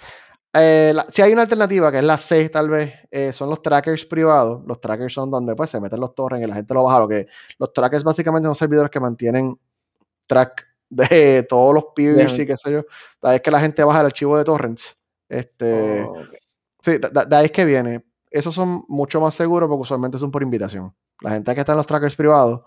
Eh, 0.55 0.93
la- 0.95 1.07
si 1.11 1.23
hay 1.23 1.33
una 1.33 1.43
alternativa, 1.43 1.91
que 1.91 1.99
es 1.99 2.05
la 2.05 2.19
C, 2.19 2.49
tal 2.51 2.69
vez, 2.69 2.93
eh, 3.11 3.33
son 3.33 3.49
los 3.49 3.63
trackers 3.63 4.05
privados. 4.05 4.63
Los 4.67 4.81
trackers 4.81 5.15
son 5.15 5.31
donde 5.31 5.55
pues, 5.57 5.71
se 5.71 5.81
meten 5.81 6.01
los 6.01 6.15
torrents 6.15 6.45
y 6.47 6.49
la 6.51 6.57
gente 6.57 6.75
lo 6.75 6.85
baja. 6.85 6.99
Lo 7.01 7.09
que, 7.09 7.27
los 7.59 7.73
trackers 7.73 8.05
básicamente 8.05 8.47
son 8.47 8.57
servidores 8.57 8.91
que 8.91 9.01
mantienen 9.01 9.59
track 10.27 10.67
de 10.91 11.43
todos 11.49 11.75
los 11.75 11.85
peers 11.95 12.39
y 12.39 12.47
qué 12.47 12.57
sé 12.57 12.73
yo. 12.73 12.83
Es 13.31 13.41
que 13.41 13.51
la 13.51 13.61
gente 13.61 13.83
baja 13.85 14.01
el 14.01 14.07
archivo 14.07 14.37
de 14.37 14.45
torrents. 14.45 14.97
Este, 15.33 16.03
Oh. 16.03 16.15
Sí, 16.83 16.93
de, 16.99 17.37
ahí 17.37 17.45
es 17.47 17.53
que 17.53 17.65
viene. 17.65 18.05
Esos 18.31 18.55
son 18.55 18.85
mucho 18.89 19.21
más 19.21 19.35
seguros 19.35 19.69
porque 19.69 19.83
usualmente 19.83 20.19
son 20.19 20.31
por 20.31 20.43
invitación. 20.43 20.93
La 21.21 21.31
gente 21.33 21.55
que 21.55 21.61
está 21.61 21.73
en 21.73 21.79
los 21.79 21.87
trackers 21.87 22.17
privados. 22.17 22.63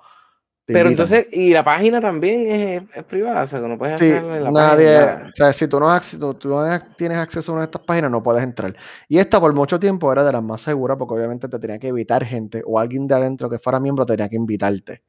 Pero 0.67 0.89
invitan. 0.89 1.05
entonces, 1.05 1.27
y 1.31 1.53
la 1.53 1.63
página 1.63 2.01
también 2.01 2.49
es, 2.49 2.83
es 2.95 3.03
privada, 3.03 3.43
o 3.43 3.47
sea, 3.47 3.59
que 3.61 3.67
no 3.67 3.77
puedes 3.77 3.99
Sí, 3.99 4.09
la 4.11 4.49
nadie, 4.49 4.95
página. 4.97 5.29
o 5.29 5.35
sea, 5.35 5.53
si 5.53 5.67
tú 5.67 5.79
no, 5.79 5.99
tú- 6.39 6.49
no 6.49 6.79
tienes 6.97 7.17
acceso 7.19 7.51
a 7.51 7.53
una 7.55 7.61
de 7.61 7.65
estas 7.65 7.81
páginas, 7.83 8.09
no 8.09 8.23
puedes 8.23 8.41
entrar. 8.41 8.75
Y 9.07 9.19
esta 9.19 9.39
por 9.39 9.53
mucho 9.53 9.79
tiempo 9.79 10.11
era 10.11 10.23
de 10.23 10.31
las 10.31 10.41
más 10.41 10.61
seguras 10.61 10.97
porque 10.97 11.13
obviamente 11.13 11.47
te 11.49 11.59
tenía 11.59 11.77
que 11.77 11.89
evitar 11.89 12.25
gente 12.25 12.63
o 12.65 12.79
alguien 12.79 13.05
de 13.05 13.13
adentro 13.13 13.47
que 13.49 13.59
fuera 13.59 13.79
miembro 13.79 14.05
tenía 14.07 14.27
que 14.27 14.37
invitarte. 14.37 15.03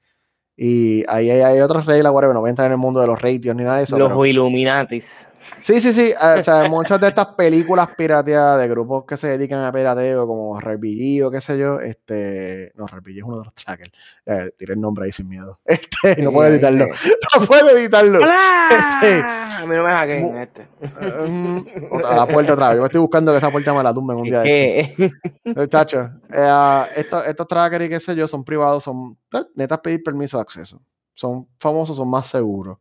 Y 0.57 1.05
ahí 1.09 1.31
hay, 1.31 1.41
hay 1.41 1.61
otras 1.61 1.87
reglas, 1.87 2.13
whatever, 2.13 2.35
no 2.35 2.41
voy 2.41 2.49
a 2.49 2.51
entrar 2.51 2.67
en 2.67 2.73
el 2.73 2.79
mundo 2.79 3.01
de 3.01 3.07
los 3.07 3.21
ratios 3.21 3.55
ni 3.57 3.63
nada 3.63 3.79
de 3.79 3.85
eso. 3.85 3.97
Los 3.99 4.09
pero- 4.09 4.27
Illuminatis. 4.27 5.27
Sí, 5.61 5.81
sí, 5.81 5.93
sí. 5.93 6.11
eh, 6.13 6.37
o 6.41 6.45
sea, 6.45 6.69
muchas 6.69 7.01
de 7.01 7.09
estas 7.09 7.27
películas 7.35 7.89
pirateadas 7.97 8.61
de 8.61 8.69
grupos 8.69 9.05
que 9.05 9.17
se 9.17 9.29
dedican 9.29 9.61
a 9.65 9.73
pirateo, 9.73 10.27
como 10.27 10.59
RPG 10.61 11.25
o 11.25 11.31
qué 11.31 11.41
sé 11.41 11.59
yo, 11.59 11.81
este. 11.81 12.73
No, 12.77 12.87
RPG 12.87 13.19
es 13.19 13.23
uno 13.25 13.39
de 13.41 13.45
los 13.47 13.55
trackers. 13.55 13.91
Eh, 14.27 14.51
tiré 14.59 14.75
el 14.75 14.81
nombre 14.81 15.05
ahí 15.07 15.13
sin 15.13 15.29
miedo. 15.29 15.59
Este, 15.67 16.23
no 16.23 16.31
puedo 16.33 16.49
editarlo. 16.49 16.87
No 17.41 17.47
puedo 17.47 17.69
editarlo. 17.71 18.19
Este. 18.21 19.23
A 19.23 19.65
mí 19.67 19.75
no 19.75 19.85
me 19.85 19.91
hackeen 19.91 20.37
este. 20.39 20.67
Mm, 21.29 21.61
otra- 21.91 22.17
la 22.17 22.27
puerta 22.29 22.53
otra 22.55 22.69
vez. 22.69 22.77
Yo 22.77 22.83
me 22.83 22.87
estoy 22.87 23.01
buscando 23.01 23.33
que 23.33 23.39
esa 23.39 23.51
puerta 23.51 23.75
me 23.75 23.83
la 23.83 23.93
tumben 23.93 24.17
un 24.17 24.25
día 24.25 24.41
de 24.41 24.81
Es 24.81 24.93
que- 24.97 25.05
estos. 25.05 25.21
Muchachos, 25.57 26.11
eh, 26.33 26.83
estos, 26.97 27.27
estos 27.27 27.47
trackers 27.49 27.85
y 27.85 27.89
qué 27.89 28.01
sé 28.01 28.15
yo 28.15 28.27
son 28.29 28.45
privados, 28.45 28.85
son 28.85 29.17
eh, 29.35 29.45
netas 29.55 29.81
pedir 29.81 30.03
permiso 30.03 30.37
de 30.39 30.43
acceso. 30.43 30.81
Son 31.15 31.49
famosos, 31.59 31.97
son 31.97 32.09
más 32.11 32.27
seguros. 32.29 32.79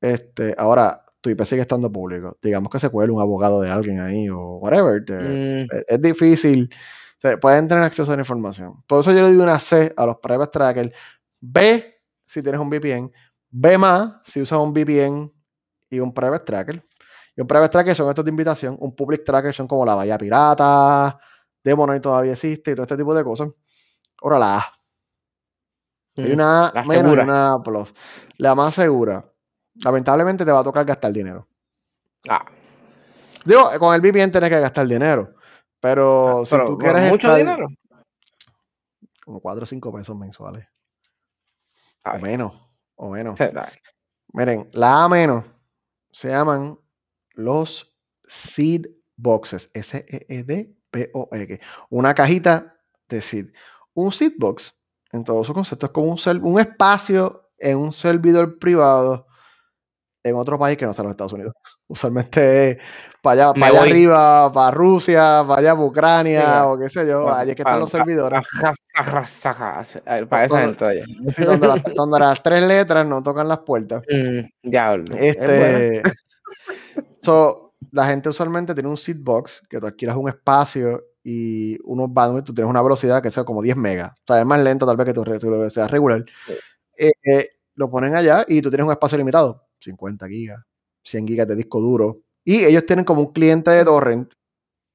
Este, 0.00 0.54
ahora, 0.58 1.04
tu 1.22 1.30
IP 1.30 1.42
sigue 1.46 1.62
estando 1.62 1.90
público. 1.90 2.36
Digamos 2.42 2.70
que 2.70 2.78
se 2.78 2.90
cuele 2.90 3.10
un 3.12 3.20
abogado 3.22 3.62
de 3.62 3.70
alguien 3.70 4.00
ahí 4.00 4.28
o 4.28 4.56
whatever. 4.56 5.02
te- 5.04 5.14
Mm, 5.14 5.60
es, 5.72 5.84
es 5.88 6.02
difícil. 6.02 6.68
te- 7.20 7.38
pueden 7.38 7.66
tener 7.68 7.82
acceso 7.84 8.12
a 8.12 8.16
la 8.16 8.20
información. 8.22 8.82
Por 8.86 9.00
eso 9.00 9.10
yo 9.12 9.22
le 9.22 9.28
doy 9.32 9.36
una 9.36 9.58
C 9.58 9.94
a 9.96 10.04
los 10.04 10.18
private 10.18 10.50
trackers. 10.52 10.92
B 11.40 11.94
si 12.26 12.42
tienes 12.42 12.60
un 12.60 12.68
VPN. 12.68 13.10
B 13.50 13.78
más 13.78 14.16
si 14.26 14.42
usas 14.42 14.58
un 14.58 14.72
VPN 14.74 15.30
y 15.88 16.00
un 16.00 16.12
private 16.12 16.44
tracker. 16.44 16.84
Y 17.36 17.40
un 17.40 17.46
private 17.46 17.70
tracker 17.70 17.94
son 17.96 18.08
estos 18.10 18.24
de 18.24 18.30
invitación. 18.30 18.76
Un 18.80 18.94
public 18.94 19.24
tracker 19.24 19.54
son 19.54 19.66
como 19.68 19.86
la 19.86 19.94
Bahía 19.94 20.18
Pirata, 20.18 21.18
Demonite 21.64 22.00
todavía 22.00 22.32
existe 22.32 22.72
y 22.72 22.74
todo 22.74 22.82
este 22.82 22.96
tipo 22.96 23.14
de 23.14 23.22
cosas. 23.24 23.48
Ahora 24.20 24.38
la 24.38 24.56
A. 24.58 24.66
Hay 26.16 26.30
mm. 26.30 26.32
una 26.34 26.66
A 26.68 26.72
La 26.74 26.82
menos 26.84 26.96
y 26.96 27.00
segura. 27.04 27.22
una 27.24 27.52
A 27.54 27.62
plus. 27.62 27.94
La 28.38 28.54
más 28.54 28.74
segura. 28.74 29.24
Lamentablemente 29.76 30.44
te 30.44 30.52
va 30.52 30.60
a 30.60 30.64
tocar 30.64 30.84
gastar 30.84 31.12
dinero. 31.12 31.48
Ah, 32.28 32.44
Digo, 33.44 33.70
con 33.78 33.94
el 33.94 34.00
VPN 34.00 34.30
tienes 34.30 34.50
que 34.50 34.60
gastar 34.60 34.86
dinero. 34.86 35.34
Pero 35.80 36.44
si 36.44 36.52
pero, 36.52 36.66
tú 36.66 36.78
quieres 36.78 37.10
mucho 37.10 37.26
estar 37.28 37.38
dinero. 37.38 37.66
como 39.24 39.40
4 39.40 39.64
o 39.64 39.66
5 39.66 39.92
pesos 39.92 40.16
mensuales. 40.16 40.66
O 42.04 42.18
menos. 42.18 42.52
O 42.94 43.10
menos. 43.10 43.38
Miren, 44.32 44.68
la 44.72 45.04
A 45.04 45.08
menos 45.08 45.44
se 46.12 46.28
llaman 46.28 46.78
los 47.34 47.92
seed 48.26 48.86
boxes. 49.16 49.70
S-E-E-D-B-O-X. 49.74 51.58
Una 51.90 52.14
cajita 52.14 52.76
de 53.08 53.20
seed. 53.20 53.52
Un 53.94 54.12
seed 54.12 54.34
box, 54.38 54.76
en 55.10 55.24
todo 55.24 55.42
su 55.44 55.52
concepto, 55.52 55.86
es 55.86 55.92
como 55.92 56.12
un, 56.12 56.18
un 56.44 56.60
espacio 56.60 57.50
en 57.58 57.78
un 57.78 57.92
servidor 57.92 58.58
privado 58.58 59.26
en 60.24 60.36
otro 60.36 60.58
país 60.58 60.76
que 60.76 60.86
no 60.86 60.92
sea 60.92 61.04
los 61.04 61.10
Estados 61.12 61.32
Unidos. 61.32 61.52
Usualmente 61.88 62.70
es 62.70 62.78
para 63.22 63.50
allá, 63.50 63.54
para 63.60 63.66
allá 63.72 63.82
arriba, 63.82 64.52
para 64.52 64.70
Rusia, 64.70 65.44
para 65.46 65.60
allá 65.60 65.72
para 65.74 65.84
Ucrania, 65.86 66.66
o 66.66 66.78
qué 66.78 66.88
sé 66.88 67.06
yo. 67.06 67.24
pa- 67.24 67.40
Allí 67.40 67.50
es 67.50 67.56
que 67.56 67.62
están 67.62 67.80
los 67.80 67.90
servidores. 67.90 68.40
Para 70.28 70.44
esa 70.44 70.60
gente 70.60 70.84
allá. 70.84 71.04
sí, 71.36 71.44
donde, 71.44 71.68
las, 71.68 71.82
donde 71.94 72.18
las 72.18 72.42
tres 72.42 72.66
letras 72.66 73.06
no 73.06 73.22
tocan 73.22 73.46
las 73.48 73.58
puertas. 73.58 74.02
Mm, 74.10 74.68
Diablo. 74.70 75.04
es. 75.14 75.36
Este, 75.36 76.02
so, 77.22 77.72
la 77.90 78.06
gente 78.06 78.28
usualmente 78.28 78.74
tiene 78.74 78.88
un 78.88 78.96
seed 78.96 79.18
box 79.20 79.62
que 79.68 79.78
tú 79.80 79.86
alquilas 79.86 80.16
un 80.16 80.28
espacio 80.28 81.04
y 81.24 81.78
unos 81.84 82.12
bandwidth, 82.12 82.44
tú 82.44 82.54
tienes 82.54 82.70
una 82.70 82.82
velocidad 82.82 83.22
que 83.22 83.30
sea 83.30 83.44
como 83.44 83.62
10 83.62 83.76
megas. 83.76 84.10
O 84.12 84.32
sea, 84.32 84.40
es 84.40 84.46
más 84.46 84.60
lento 84.60 84.86
tal 84.86 84.96
vez 84.96 85.06
que 85.06 85.12
tu, 85.14 85.22
tu 85.22 85.50
velocidad 85.50 85.88
regular. 85.88 86.24
Sí. 86.46 86.54
Eh, 86.98 87.10
eh, 87.24 87.48
lo 87.76 87.88
ponen 87.90 88.14
allá 88.14 88.44
y 88.48 88.60
tú 88.60 88.70
tienes 88.70 88.86
un 88.86 88.92
espacio 88.92 89.16
limitado, 89.18 89.64
50 89.82 90.28
gigas, 90.28 90.60
100 91.04 91.26
gigas 91.26 91.48
de 91.48 91.56
disco 91.56 91.80
duro. 91.80 92.22
Y 92.44 92.64
ellos 92.64 92.86
tienen 92.86 93.04
como 93.04 93.22
un 93.22 93.32
cliente 93.32 93.70
de 93.70 93.84
torrent, 93.84 94.32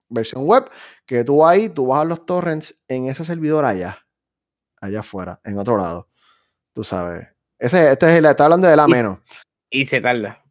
versión 0.09 0.45
web, 0.45 0.69
que 1.05 1.23
tú 1.23 1.45
ahí, 1.45 1.69
tú 1.69 1.87
bajas 1.87 2.07
los 2.07 2.25
torrents 2.25 2.81
en 2.87 3.07
ese 3.07 3.23
servidor 3.23 3.65
allá, 3.65 3.99
allá 4.81 5.01
afuera, 5.01 5.39
en 5.43 5.57
otro 5.57 5.77
lado. 5.77 6.09
Tú 6.73 6.83
sabes. 6.83 7.27
Ese, 7.59 7.91
este 7.91 8.05
es 8.05 8.11
el, 8.13 8.25
está 8.25 8.45
hablando 8.45 8.67
de 8.67 8.75
la 8.75 8.87
menos. 8.87 9.19
Y 9.69 9.85
se 9.85 9.99
tarda. 10.01 10.43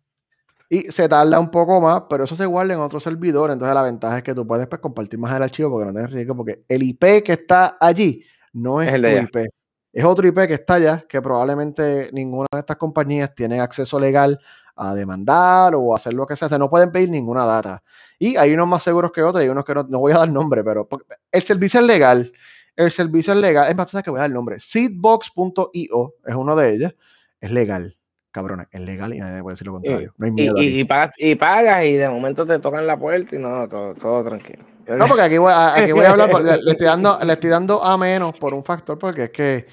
Y 0.68 0.90
se 0.90 1.08
tarda 1.08 1.38
un 1.38 1.50
poco 1.50 1.80
más, 1.80 2.02
pero 2.10 2.24
eso 2.24 2.34
se 2.34 2.44
guarda 2.44 2.74
en 2.74 2.80
otro 2.80 2.98
servidor. 2.98 3.50
Entonces 3.50 3.74
la 3.74 3.82
ventaja 3.82 4.18
es 4.18 4.22
que 4.24 4.34
tú 4.34 4.46
puedes 4.46 4.66
pues, 4.66 4.80
compartir 4.80 5.18
más 5.18 5.34
el 5.34 5.42
archivo 5.42 5.70
porque 5.70 5.86
no 5.86 5.92
tienes 5.92 6.10
riesgo. 6.10 6.36
Porque 6.36 6.64
el 6.68 6.82
IP 6.82 7.22
que 7.24 7.32
está 7.32 7.76
allí 7.80 8.24
no 8.52 8.82
es, 8.82 8.88
Es 8.88 8.94
el 8.94 9.02
de 9.02 9.10
tu 9.10 9.16
allá. 9.16 9.22
IP. 9.22 9.50
Es 9.96 10.04
otro 10.04 10.28
IP 10.28 10.46
que 10.46 10.54
está 10.54 10.74
allá, 10.74 11.04
que 11.08 11.22
probablemente 11.22 12.10
ninguna 12.12 12.46
de 12.52 12.58
estas 12.60 12.76
compañías 12.76 13.34
tiene 13.34 13.60
acceso 13.60 13.98
legal 13.98 14.38
a 14.76 14.94
demandar 14.94 15.74
o 15.74 15.94
a 15.94 15.96
hacer 15.96 16.12
lo 16.12 16.26
que 16.26 16.36
sea. 16.36 16.46
O 16.46 16.48
sea, 16.50 16.58
no 16.58 16.68
pueden 16.68 16.92
pedir 16.92 17.08
ninguna 17.10 17.46
data. 17.46 17.82
Y 18.18 18.36
hay 18.36 18.52
unos 18.52 18.68
más 18.68 18.82
seguros 18.82 19.10
que 19.10 19.22
otros, 19.22 19.42
y 19.42 19.44
hay 19.46 19.50
unos 19.50 19.64
que 19.64 19.74
no, 19.74 19.84
no 19.88 19.98
voy 19.98 20.12
a 20.12 20.18
dar 20.18 20.28
nombre, 20.28 20.62
pero 20.62 20.86
el 21.32 21.42
servicio 21.42 21.80
es 21.80 21.86
legal. 21.86 22.30
El 22.76 22.92
servicio 22.92 23.32
es 23.32 23.38
legal. 23.38 23.70
Es 23.70 23.74
más, 23.76 23.86
tú 23.86 23.92
sabes 23.92 24.04
que 24.04 24.10
voy 24.10 24.18
a 24.18 24.22
dar 24.24 24.28
el 24.30 24.34
nombre. 24.34 24.60
Seedbox.io 24.60 26.14
es 26.26 26.34
uno 26.34 26.56
de 26.56 26.74
ellos. 26.74 26.94
Es 27.40 27.50
legal. 27.50 27.96
Cabrones, 28.30 28.66
es 28.70 28.82
legal 28.82 29.14
y 29.14 29.18
nadie 29.20 29.42
puede 29.42 29.54
decir 29.54 29.66
lo 29.66 29.72
contrario. 29.74 30.12
No 30.18 30.26
hay 30.26 30.32
miedo. 30.32 30.54
y, 30.60 30.80
y 30.80 30.84
pagas, 30.84 31.14
y 31.16 31.34
pagas 31.36 31.84
y 31.86 31.94
de 31.94 32.06
momento 32.10 32.44
te 32.46 32.58
tocan 32.58 32.86
la 32.86 32.98
puerta 32.98 33.34
y 33.34 33.38
no, 33.38 33.66
todo, 33.66 33.94
todo 33.94 34.22
tranquilo. 34.24 34.62
No, 34.86 35.06
porque 35.06 35.22
aquí 35.22 35.38
voy, 35.38 35.52
a- 35.52 35.74
aquí 35.74 35.92
voy 35.92 36.04
a 36.04 36.10
hablar, 36.10 36.30
le 36.62 36.70
estoy 36.72 36.86
dando, 36.86 37.18
le 37.24 37.32
estoy 37.32 37.48
dando 37.50 37.82
a 37.82 37.96
menos 37.96 38.38
por 38.38 38.52
un 38.52 38.62
factor, 38.62 38.98
porque 38.98 39.24
es 39.24 39.30
que 39.30 39.66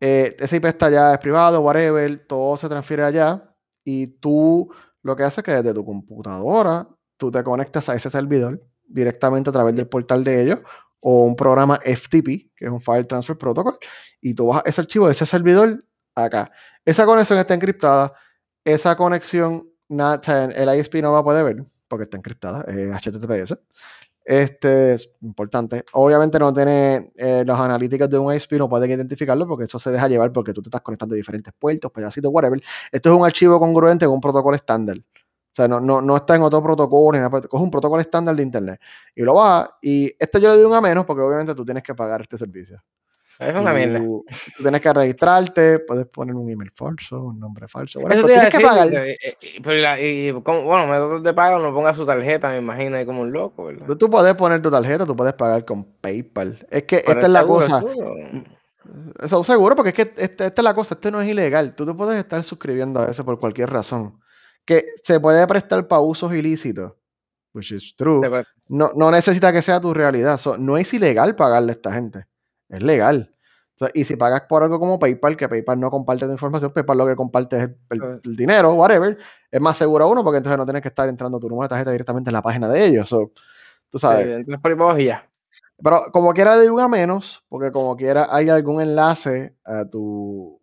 eh, 0.00 0.36
ese 0.38 0.56
IP 0.56 0.66
está 0.66 0.86
allá, 0.86 1.12
es 1.14 1.18
privado, 1.18 1.60
whatever, 1.60 2.26
todo 2.26 2.56
se 2.56 2.68
transfiere 2.68 3.04
allá, 3.04 3.42
y 3.84 4.06
tú 4.06 4.70
lo 5.02 5.16
que 5.16 5.22
haces 5.22 5.38
es 5.38 5.44
que 5.44 5.52
desde 5.52 5.74
tu 5.74 5.84
computadora, 5.84 6.88
tú 7.16 7.30
te 7.30 7.42
conectas 7.42 7.88
a 7.88 7.94
ese 7.94 8.10
servidor 8.10 8.62
directamente 8.86 9.50
a 9.50 9.52
través 9.52 9.74
del 9.74 9.88
portal 9.88 10.24
de 10.24 10.42
ellos, 10.42 10.58
o 11.00 11.24
un 11.24 11.36
programa 11.36 11.78
FTP, 11.84 12.50
que 12.56 12.64
es 12.66 12.70
un 12.70 12.80
File 12.80 13.04
Transfer 13.04 13.36
Protocol, 13.38 13.78
y 14.20 14.34
tú 14.34 14.46
bajas 14.48 14.64
ese 14.66 14.80
archivo 14.80 15.06
de 15.06 15.12
ese 15.12 15.26
servidor 15.26 15.84
acá. 16.14 16.50
Esa 16.84 17.06
conexión 17.06 17.38
está 17.38 17.54
encriptada, 17.54 18.12
esa 18.64 18.96
conexión, 18.96 19.68
na- 19.88 20.14
o 20.20 20.22
sea, 20.22 20.44
el 20.46 20.78
ISP 20.78 21.00
no 21.00 21.14
la 21.14 21.22
puede 21.22 21.42
ver, 21.42 21.64
porque 21.86 22.04
está 22.04 22.16
encriptada, 22.16 22.64
es 22.68 22.90
HTTPS. 22.92 23.56
Este 24.28 24.92
es 24.92 25.10
importante. 25.22 25.86
Obviamente 25.94 26.38
no 26.38 26.52
tiene 26.52 27.12
eh, 27.16 27.44
los 27.46 27.58
analíticos 27.58 28.10
de 28.10 28.18
un 28.18 28.34
ISP, 28.34 28.58
no 28.58 28.68
pueden 28.68 28.90
identificarlo 28.90 29.48
porque 29.48 29.64
eso 29.64 29.78
se 29.78 29.90
deja 29.90 30.06
llevar 30.06 30.32
porque 30.34 30.52
tú 30.52 30.60
te 30.60 30.68
estás 30.68 30.82
conectando 30.82 31.14
a 31.14 31.16
diferentes 31.16 31.54
puertos, 31.58 31.90
pedacitos, 31.90 32.30
whatever. 32.30 32.60
Esto 32.92 33.08
es 33.10 33.16
un 33.16 33.24
archivo 33.24 33.58
congruente 33.58 34.04
con 34.04 34.16
un 34.16 34.20
protocolo 34.20 34.54
estándar. 34.54 34.98
O 34.98 35.54
sea, 35.54 35.66
no, 35.66 35.80
no, 35.80 36.02
no 36.02 36.14
está 36.14 36.36
en 36.36 36.42
otro 36.42 36.62
protocolo, 36.62 37.16
ni 37.16 37.22
nada, 37.22 37.40
coge 37.40 37.64
un 37.64 37.70
protocolo 37.70 38.02
estándar 38.02 38.36
de 38.36 38.42
internet 38.42 38.80
y 39.16 39.22
lo 39.22 39.32
baja. 39.32 39.78
Y 39.80 40.14
este 40.18 40.42
yo 40.42 40.50
le 40.50 40.56
doy 40.56 40.64
un 40.66 40.74
a 40.74 40.82
menos 40.82 41.06
porque 41.06 41.22
obviamente 41.22 41.54
tú 41.54 41.64
tienes 41.64 41.82
que 41.82 41.94
pagar 41.94 42.20
este 42.20 42.36
servicio. 42.36 42.82
Es 43.38 43.54
una 43.54 43.72
mierda. 43.72 43.98
Tú, 44.00 44.24
tú 44.56 44.62
tienes 44.64 44.80
que 44.80 44.92
registrarte, 44.92 45.78
puedes 45.78 46.06
poner 46.06 46.34
un 46.34 46.50
email 46.50 46.72
falso, 46.74 47.22
un 47.22 47.38
nombre 47.38 47.68
falso. 47.68 48.00
Eso 48.00 48.08
pero 48.08 48.26
tienes 48.26 48.48
que 48.48 48.60
pagar. 48.60 48.92
eh, 48.92 49.12
eh, 49.12 49.16
eh, 49.22 49.60
pero 49.62 49.76
y 49.76 49.80
la- 49.80 50.00
y, 50.00 50.32
como- 50.42 50.62
bueno, 50.64 50.86
métodos 50.88 51.22
de 51.22 51.32
pago 51.34 51.58
no 51.60 51.72
ponga 51.72 51.94
su 51.94 52.04
tarjeta, 52.04 52.48
me 52.50 52.58
imagino, 52.58 52.96
ahí 52.96 53.06
como 53.06 53.20
un 53.22 53.30
loco, 53.32 53.66
¿verdad? 53.66 53.86
Tú- 53.86 53.96
Tú 53.96 54.10
puedes 54.10 54.34
poner 54.34 54.60
tu 54.60 54.70
tarjeta, 54.70 55.06
tú 55.06 55.14
puedes 55.14 55.34
pagar 55.34 55.64
con 55.64 55.84
PayPal. 55.84 56.66
Es 56.70 56.82
que 56.82 56.98
Pero 57.06 57.12
esta 57.20 57.26
es 57.26 57.32
la 57.32 57.46
cosa. 57.46 57.78
seguro. 57.78 58.14
Eso 59.22 59.44
seguro, 59.44 59.76
porque 59.76 59.90
es 59.90 59.94
que 59.94 60.02
este- 60.02 60.24
esta 60.46 60.60
es 60.60 60.64
la 60.64 60.74
cosa, 60.74 60.94
este 60.94 61.10
no 61.10 61.20
es 61.20 61.28
ilegal. 61.28 61.74
Tú 61.74 61.84
te 61.84 61.92
puedes 61.94 62.18
estar 62.18 62.42
suscribiendo 62.42 63.00
a 63.00 63.06
veces 63.06 63.24
por 63.24 63.38
cualquier 63.38 63.70
razón. 63.70 64.18
Que 64.64 64.84
se 65.02 65.20
puede 65.20 65.46
prestar 65.46 65.86
para 65.86 66.00
usos 66.00 66.34
ilícitos, 66.34 66.92
which 67.54 67.70
is 67.72 67.94
true. 67.96 68.20
No, 68.68 68.90
no 68.94 69.10
necesita 69.10 69.52
que 69.52 69.62
sea 69.62 69.80
tu 69.80 69.92
realidad. 69.94 70.38
So, 70.38 70.56
no 70.58 70.76
es 70.78 70.92
ilegal 70.94 71.34
pagarle 71.36 71.72
a 71.72 71.74
esta 71.74 71.92
gente. 71.92 72.24
Es 72.68 72.82
legal. 72.82 73.34
Y 73.94 74.04
si 74.04 74.16
pagas 74.16 74.42
por 74.42 74.62
algo 74.62 74.80
como 74.80 74.98
PayPal, 74.98 75.36
que 75.36 75.48
PayPal 75.48 75.78
no 75.78 75.90
comparte 75.90 76.26
tu 76.26 76.32
información, 76.32 76.72
PayPal 76.72 76.98
lo 76.98 77.06
que 77.06 77.14
comparte 77.14 77.56
es 77.56 77.62
el, 77.62 77.76
el- 77.90 78.20
el 78.24 78.36
dinero, 78.36 78.74
whatever, 78.74 79.16
es 79.50 79.60
más 79.60 79.76
seguro 79.76 80.04
a 80.04 80.08
uno 80.08 80.24
porque 80.24 80.38
entonces 80.38 80.58
no 80.58 80.64
tienes 80.64 80.82
que 80.82 80.88
estar 80.88 81.08
entrando 81.08 81.38
tu 81.38 81.48
número 81.48 81.64
de 81.64 81.68
tarjeta 81.68 81.92
directamente 81.92 82.30
en 82.30 82.34
la 82.34 82.42
página 82.42 82.68
de 82.68 82.84
ellos. 82.84 83.08
So, 83.08 83.32
tú 83.90 83.98
sabes. 83.98 84.28
entras 84.40 84.60
por 84.60 85.00
y 85.00 85.04
ya. 85.04 85.28
Pero 85.82 86.06
como 86.12 86.32
quiera 86.34 86.56
de 86.56 86.70
un 86.70 86.80
a 86.80 86.88
menos, 86.88 87.44
porque 87.48 87.70
como 87.70 87.96
quiera 87.96 88.26
hay 88.30 88.48
algún 88.48 88.82
enlace 88.82 89.54
a 89.64 89.84
tu 89.84 90.60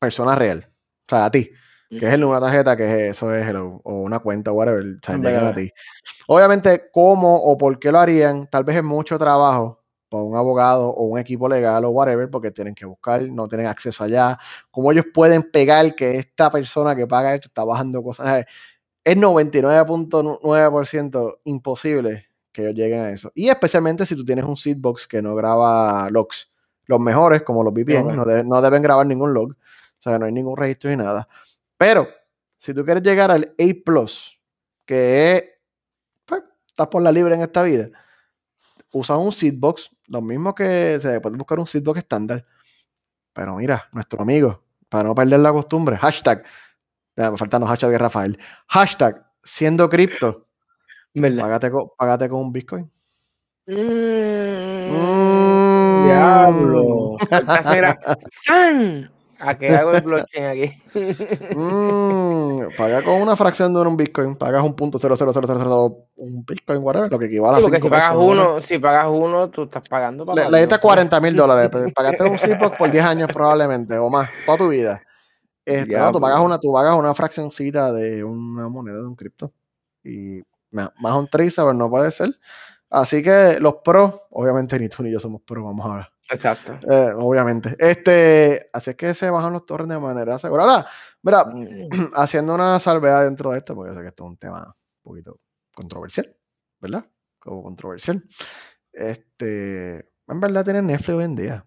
persona 0.00 0.34
real, 0.34 0.66
o 0.70 1.10
sea, 1.10 1.26
a 1.26 1.30
ti. 1.30 1.50
que 1.90 2.06
es 2.06 2.12
el 2.12 2.20
número 2.20 2.40
de 2.40 2.46
tarjeta, 2.46 2.76
que 2.76 2.84
es 2.84 3.10
eso 3.16 3.34
es 3.34 3.46
hello, 3.46 3.80
o 3.84 4.00
una 4.00 4.20
cuenta, 4.20 4.52
whatever, 4.52 4.84
o 4.84 4.98
sea, 5.04 5.16
llegan 5.16 5.46
a 5.46 5.54
ti. 5.54 5.70
Obviamente, 6.26 6.90
cómo 6.92 7.36
o 7.42 7.58
por 7.58 7.78
qué 7.78 7.92
lo 7.92 7.98
harían, 7.98 8.48
tal 8.48 8.64
vez 8.64 8.76
es 8.76 8.84
mucho 8.84 9.18
trabajo 9.18 9.77
para 10.08 10.22
un 10.22 10.36
abogado 10.36 10.88
o 10.88 11.04
un 11.04 11.18
equipo 11.18 11.48
legal 11.48 11.84
o 11.84 11.90
whatever, 11.90 12.30
porque 12.30 12.50
tienen 12.50 12.74
que 12.74 12.86
buscar, 12.86 13.22
no 13.22 13.48
tienen 13.48 13.66
acceso 13.66 14.04
allá. 14.04 14.38
¿Cómo 14.70 14.92
ellos 14.92 15.06
pueden 15.12 15.42
pegar 15.42 15.94
que 15.94 16.16
esta 16.16 16.50
persona 16.50 16.94
que 16.96 17.06
paga 17.06 17.34
esto 17.34 17.48
está 17.48 17.64
bajando 17.64 18.02
cosas? 18.02 18.46
Es 19.04 19.16
99.9% 19.16 21.38
imposible 21.44 22.26
que 22.52 22.62
ellos 22.62 22.74
lleguen 22.74 23.00
a 23.00 23.10
eso. 23.10 23.30
Y 23.34 23.48
especialmente 23.48 24.06
si 24.06 24.16
tú 24.16 24.24
tienes 24.24 24.44
un 24.44 24.56
seedbox 24.56 25.06
que 25.06 25.22
no 25.22 25.34
graba 25.34 26.08
logs. 26.10 26.50
Los 26.86 27.00
mejores, 27.00 27.42
como 27.42 27.62
los 27.62 27.72
VPN, 27.74 28.10
Ok. 28.10 28.14
no, 28.16 28.24
deben- 28.24 28.46
no 28.46 28.62
deben 28.62 28.82
grabar 28.82 29.06
ningún 29.06 29.34
log. 29.34 29.52
O 29.52 30.02
sea, 30.02 30.18
no 30.18 30.26
hay 30.26 30.32
ningún 30.32 30.56
registro 30.56 30.90
ni 30.90 30.96
nada. 30.96 31.28
Pero, 31.76 32.08
si 32.56 32.72
tú 32.72 32.84
quieres 32.84 33.02
llegar 33.02 33.30
al 33.30 33.54
A, 33.58 34.06
que 34.86 35.36
es, 35.36 35.44
pues, 36.24 36.42
estás 36.66 36.86
por 36.86 37.02
la 37.02 37.12
libre 37.12 37.34
en 37.34 37.42
esta 37.42 37.62
vida, 37.62 37.90
usa 38.92 39.18
un 39.18 39.32
seedbox, 39.32 39.90
lo 40.08 40.20
mismo 40.22 40.54
que 40.54 40.98
se 41.00 41.20
puede 41.20 41.36
buscar 41.36 41.58
un 41.58 41.66
seedbox 41.66 41.98
estándar. 41.98 42.44
Pero 43.32 43.56
mira, 43.56 43.88
nuestro 43.92 44.20
amigo, 44.22 44.62
para 44.88 45.04
no 45.08 45.14
perder 45.14 45.40
la 45.40 45.52
costumbre, 45.52 45.96
hashtag, 45.98 46.44
faltan 47.36 47.60
los 47.60 47.70
hashtags 47.70 47.92
de 47.92 47.98
Rafael, 47.98 48.38
hashtag, 48.68 49.24
siendo 49.44 49.88
cripto, 49.88 50.46
págate 51.14 51.70
con, 51.70 51.88
págate 51.96 52.28
con 52.28 52.40
un 52.40 52.52
Bitcoin. 52.52 52.90
Mm, 53.66 54.90
Mm. 54.90 56.04
Diablo. 56.06 57.16
¡san! 58.30 59.10
¿A 59.40 59.56
qué 59.56 59.68
hago 59.70 59.92
el 59.92 60.02
blockchain 60.02 60.46
aquí? 60.46 60.82
Mm, 61.54 62.76
paga 62.76 63.02
con 63.02 63.22
una 63.22 63.36
fracción 63.36 63.72
de 63.72 63.80
un 63.80 63.96
Bitcoin, 63.96 64.36
pagas 64.36 64.62
un 64.64 64.74
punto 64.74 64.98
cero 64.98 65.14
cero 65.16 66.06
un 66.16 66.44
Bitcoin, 66.44 66.82
whatever, 66.82 67.10
lo 67.10 67.18
que 67.18 67.26
equivale 67.26 67.58
a 67.58 67.60
porque 67.60 67.76
5 67.76 67.86
si 67.86 67.90
pagas 67.90 68.10
pesos, 68.10 68.24
uno, 68.24 68.62
si 68.62 68.78
pagas 68.78 69.06
uno, 69.08 69.50
tú 69.50 69.62
estás 69.64 69.88
pagando 69.88 70.26
para 70.26 70.48
Le, 70.48 70.58
diste 70.58 70.74
uno. 70.74 70.82
40 70.82 71.20
mil 71.20 71.36
dólares, 71.36 71.68
pero 71.72 71.86
pagaste 71.94 72.24
un 72.24 72.38
Zipbox 72.38 72.76
por 72.76 72.90
10 72.90 73.04
años 73.04 73.28
probablemente, 73.32 73.96
o 73.96 74.10
más, 74.10 74.28
toda 74.44 74.58
tu 74.58 74.68
vida. 74.68 75.02
Este, 75.64 75.96
no, 75.96 76.10
tú 76.12 76.20
pagas 76.20 76.42
una, 76.42 76.58
tú 76.58 76.72
pagas 76.72 76.96
una 76.96 77.14
fraccioncita 77.14 77.92
de 77.92 78.24
una 78.24 78.68
moneda, 78.68 78.96
de 78.96 79.06
un 79.06 79.14
cripto. 79.14 79.52
Y 80.02 80.42
más, 80.70 80.90
más 80.98 81.14
un 81.14 81.28
tracer 81.28 81.74
no 81.74 81.90
puede 81.90 82.10
ser. 82.10 82.30
Así 82.90 83.22
que 83.22 83.58
los 83.60 83.76
pros, 83.84 84.14
obviamente 84.30 84.78
ni 84.78 84.88
tú 84.88 85.02
ni 85.02 85.10
yo 85.10 85.20
somos 85.20 85.42
pros, 85.42 85.62
vamos 85.64 85.90
a 85.90 85.96
ver. 85.96 86.08
Exacto. 86.30 86.78
Eh, 86.90 87.12
obviamente. 87.16 87.74
Este, 87.78 88.68
así 88.72 88.90
es 88.90 88.96
que 88.96 89.14
se 89.14 89.28
bajan 89.30 89.52
los 89.52 89.64
torres 89.66 89.88
de 89.88 89.98
manera 89.98 90.38
segura. 90.38 90.62
Ahora, 90.64 90.86
mira, 91.22 91.44
Mm, 91.44 91.88
haciendo 92.14 92.54
una 92.54 92.78
salvedad 92.78 93.24
dentro 93.24 93.50
de 93.52 93.58
esto, 93.58 93.74
porque 93.74 93.90
yo 93.92 93.96
sé 93.96 94.02
que 94.02 94.08
esto 94.08 94.24
es 94.24 94.30
un 94.30 94.36
tema 94.36 94.64
un 94.66 95.02
poquito 95.02 95.38
controversial, 95.74 96.34
¿verdad? 96.80 97.04
Como 97.38 97.62
controversial. 97.62 98.22
Este, 98.92 99.96
en 100.28 100.40
verdad 100.40 100.64
tienen 100.64 100.86
Netflix 100.86 101.16
hoy 101.16 101.24
en 101.24 101.34
día. 101.36 101.64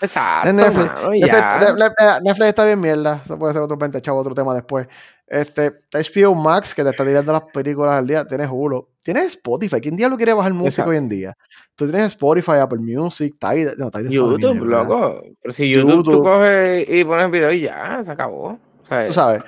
Exacto, 0.00 0.52
Netflix, 0.52 0.86
mano, 0.88 1.10
Netflix, 1.10 1.32
ya. 1.32 1.58
Netflix- 1.60 2.22
Netflix 2.22 2.46
está 2.48 2.64
bien 2.64 2.80
mierda. 2.80 3.22
Eso 3.24 3.38
puede 3.38 3.52
ser 3.52 3.62
otro 3.62 3.76
20 3.76 4.02
chavo, 4.02 4.18
otro 4.18 4.34
tema 4.34 4.52
después. 4.54 4.88
Este, 5.32 5.72
HBO 5.90 6.34
Max, 6.34 6.74
que 6.74 6.84
te 6.84 6.90
está 6.90 7.06
tirando 7.06 7.32
las 7.32 7.44
películas 7.54 7.94
al 7.94 8.06
día. 8.06 8.22
Tienes 8.26 8.50
Hulu. 8.52 8.86
Tienes 9.02 9.28
Spotify. 9.28 9.80
¿Quién 9.80 9.96
diablo 9.96 10.18
quiere 10.18 10.34
bajar 10.34 10.52
música 10.52 10.86
hoy 10.86 10.98
en 10.98 11.08
día? 11.08 11.34
Tú 11.74 11.88
tienes 11.88 12.08
Spotify, 12.08 12.58
Apple 12.60 12.80
Music, 12.80 13.34
Tidal. 13.40 13.74
No, 13.78 13.90
Tidal 13.90 14.04
está 14.04 14.14
YouTube, 14.14 14.66
loco. 14.66 15.22
Pero 15.40 15.54
si 15.54 15.70
YouTube, 15.70 16.04
tú 16.04 16.10
YouTube. 16.12 16.24
coges 16.24 16.86
y 16.86 17.02
pones 17.04 17.30
video 17.30 17.50
y 17.50 17.62
ya, 17.62 18.02
se 18.02 18.12
acabó. 18.12 18.48
O 18.48 18.86
sea, 18.86 19.06
Tú 19.06 19.12
sabes, 19.14 19.42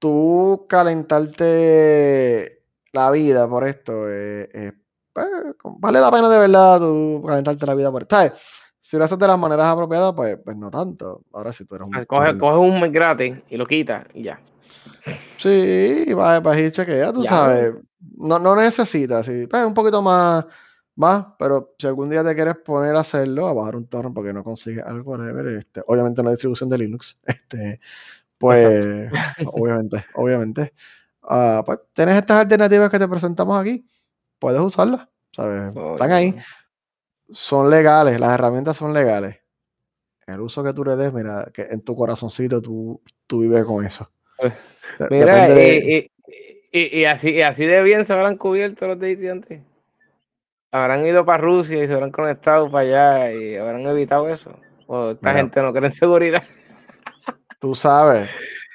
tú 0.00 0.66
calentarte 0.68 2.58
la 2.92 3.12
vida 3.12 3.48
por 3.48 3.64
esto, 3.64 4.10
eh, 4.10 4.72
vale 5.62 6.00
la 6.00 6.10
pena 6.10 6.28
de 6.28 6.38
verdad 6.40 6.80
tú 6.80 7.22
calentarte 7.24 7.64
la 7.64 7.74
vida 7.76 7.92
por 7.92 8.02
esto. 8.02 8.16
¿Sabes? 8.16 8.32
Si 8.80 8.96
lo 8.96 9.04
haces 9.04 9.20
de 9.20 9.26
las 9.28 9.38
maneras 9.38 9.66
apropiadas, 9.66 10.14
pues, 10.16 10.36
pues 10.44 10.56
no 10.56 10.68
tanto. 10.68 11.22
Ahora, 11.32 11.52
si 11.52 11.64
tú 11.64 11.76
eres 11.76 11.86
un 11.86 11.94
Ah, 11.94 12.04
coge, 12.06 12.36
coge 12.36 12.58
un 12.58 12.80
mes 12.80 12.90
gratis 12.90 13.38
y 13.48 13.56
lo 13.56 13.64
quitas 13.66 14.04
y 14.14 14.24
ya. 14.24 14.40
Sí, 15.38 16.12
vas 16.14 16.42
vas 16.42 16.58
y 16.58 16.70
chequea, 16.70 17.12
tú 17.12 17.22
Ya. 17.22 17.30
sabes. 17.30 17.74
No, 18.16 18.38
no 18.38 18.56
necesitas, 18.56 19.26
sí. 19.26 19.46
Pues 19.46 19.64
un 19.66 19.74
poquito 19.74 20.02
más, 20.02 20.44
más, 20.96 21.26
pero 21.38 21.74
si 21.78 21.86
algún 21.86 22.10
día 22.10 22.24
te 22.24 22.34
quieres 22.34 22.56
poner 22.56 22.94
a 22.96 23.00
hacerlo, 23.00 23.46
a 23.48 23.52
bajar 23.52 23.76
un 23.76 23.86
torrent 23.86 24.14
porque 24.14 24.32
no 24.32 24.42
consigues 24.44 24.84
algo, 24.84 25.12
whatever, 25.12 25.46
este, 25.58 25.82
obviamente 25.86 26.20
una 26.20 26.30
distribución 26.30 26.68
de 26.68 26.78
Linux, 26.78 27.18
este, 27.26 27.80
pues, 28.38 29.10
obviamente, 29.46 30.04
obviamente. 30.14 30.72
ah, 31.22 31.62
pues 31.64 31.78
tienes 31.92 32.16
estas 32.16 32.38
alternativas 32.38 32.90
que 32.90 32.98
te 32.98 33.08
presentamos 33.08 33.58
aquí, 33.60 33.86
puedes 34.38 34.60
usarlas, 34.60 35.08
¿sabes? 35.32 35.72
Están 35.94 36.12
ahí, 36.12 36.36
son 37.32 37.70
legales, 37.70 38.18
las 38.20 38.32
herramientas 38.34 38.76
son 38.76 38.92
legales. 38.92 39.36
El 40.26 40.40
uso 40.40 40.62
que 40.64 40.72
tú 40.72 40.84
le 40.84 40.96
des, 40.96 41.12
mira, 41.12 41.50
que 41.52 41.62
en 41.62 41.82
tu 41.82 41.96
corazoncito 41.96 42.60
tú, 42.62 43.00
tú 43.26 43.40
vives 43.40 43.64
con 43.64 43.84
eso. 43.84 44.10
De- 44.42 45.08
Mira, 45.10 45.48
de... 45.48 46.10
y, 46.72 46.78
y- 46.78 46.78
y- 46.80 47.00
y 47.00 47.04
así, 47.04 47.30
y 47.30 47.42
así 47.42 47.64
de 47.66 47.82
bien 47.82 48.04
se 48.04 48.12
habrán 48.12 48.36
cubierto 48.36 48.86
los 48.86 48.98
de. 48.98 49.62
Habrán 50.70 51.06
ido 51.06 51.24
para 51.24 51.42
Rusia 51.42 51.82
y 51.82 51.86
se 51.86 51.92
habrán 51.92 52.10
conectado 52.10 52.70
para 52.70 52.86
allá 52.86 53.32
y 53.32 53.56
habrán 53.56 53.86
evitado 53.86 54.28
eso. 54.28 54.58
O 54.86 55.10
esta 55.10 55.30
Mira. 55.30 55.40
gente 55.42 55.62
no 55.62 55.72
cree 55.72 55.86
en 55.88 55.94
seguridad. 55.94 56.42
Tú 57.58 57.74
sabes, 57.74 58.30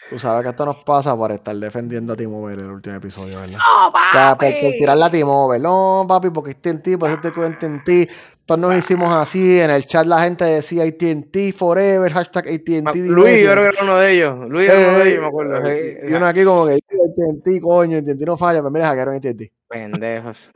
tú 0.09 0.19
sabes 0.19 0.43
que 0.43 0.49
esto 0.49 0.65
nos 0.65 0.83
pasa 0.83 1.15
por 1.15 1.31
estar 1.31 1.55
defendiendo 1.55 2.13
a 2.13 2.15
T-Mobile 2.15 2.59
en 2.59 2.65
el 2.65 2.71
último 2.71 2.95
episodio, 2.95 3.39
¿verdad? 3.39 3.57
¡No, 3.57 3.87
O 3.87 3.91
sea, 4.11 4.37
por, 4.37 4.47
por 4.47 4.55
papi! 4.55 4.77
tirarle 4.77 5.05
a 5.05 5.09
T-Mobile. 5.09 5.63
No, 5.63 6.05
papi, 6.07 6.29
porque 6.29 6.51
es 6.51 6.61
TNT, 6.61 6.97
por 6.97 7.09
eso 7.09 7.19
te 7.21 7.31
cuento 7.33 7.59
TNT. 7.59 8.09
Todos 8.45 8.61
nos 8.61 8.75
hicimos 8.77 9.13
así. 9.13 9.59
En 9.59 9.69
el 9.71 9.85
chat 9.85 10.05
la 10.05 10.19
gente 10.21 10.45
decía 10.45 10.83
ATT 10.83 11.53
forever, 11.53 12.13
hashtag 12.13 12.47
ATT. 12.47 12.95
Luis, 12.95 13.41
yo 13.43 13.51
creo 13.51 13.63
que 13.63 13.69
era 13.75 13.83
uno 13.83 13.97
de 13.97 14.13
ellos. 14.13 14.49
Luis 14.49 14.69
era 14.69 14.87
uno 14.89 14.99
de 14.99 15.09
ellos, 15.09 15.21
me 15.21 15.27
acuerdo. 15.27 15.67
Eh, 15.67 16.05
y 16.09 16.13
uno 16.13 16.25
aquí 16.25 16.43
como 16.45 16.65
que 16.67 16.75
ATT, 16.75 17.61
coño, 17.61 17.97
ATT 17.97 18.21
no 18.25 18.37
falla, 18.37 18.59
pero 18.59 18.71
mira, 18.71 18.87
hackearon 18.87 19.15
ATT. 19.15 19.51
Pendejos. 19.67 20.49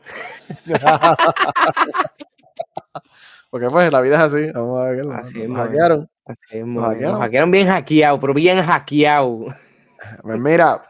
Porque 3.49 3.69
pues 3.69 3.91
la 3.91 3.99
vida 3.99 4.15
es 4.15 4.21
así. 4.21 4.51
Vamos 4.53 4.79
a 4.79 4.83
ver, 4.85 5.05
Así 5.13 5.45
nos 5.45 5.57
hackearon. 5.57 6.09
Nos 6.53 6.95
nos 6.97 7.19
hackearon. 7.19 7.51
bien 7.51 7.67
hackeado, 7.67 8.19
pero 8.19 8.33
bien 8.33 8.61
hackeado. 8.61 9.45
Pues 10.23 10.39
mira, 10.39 10.81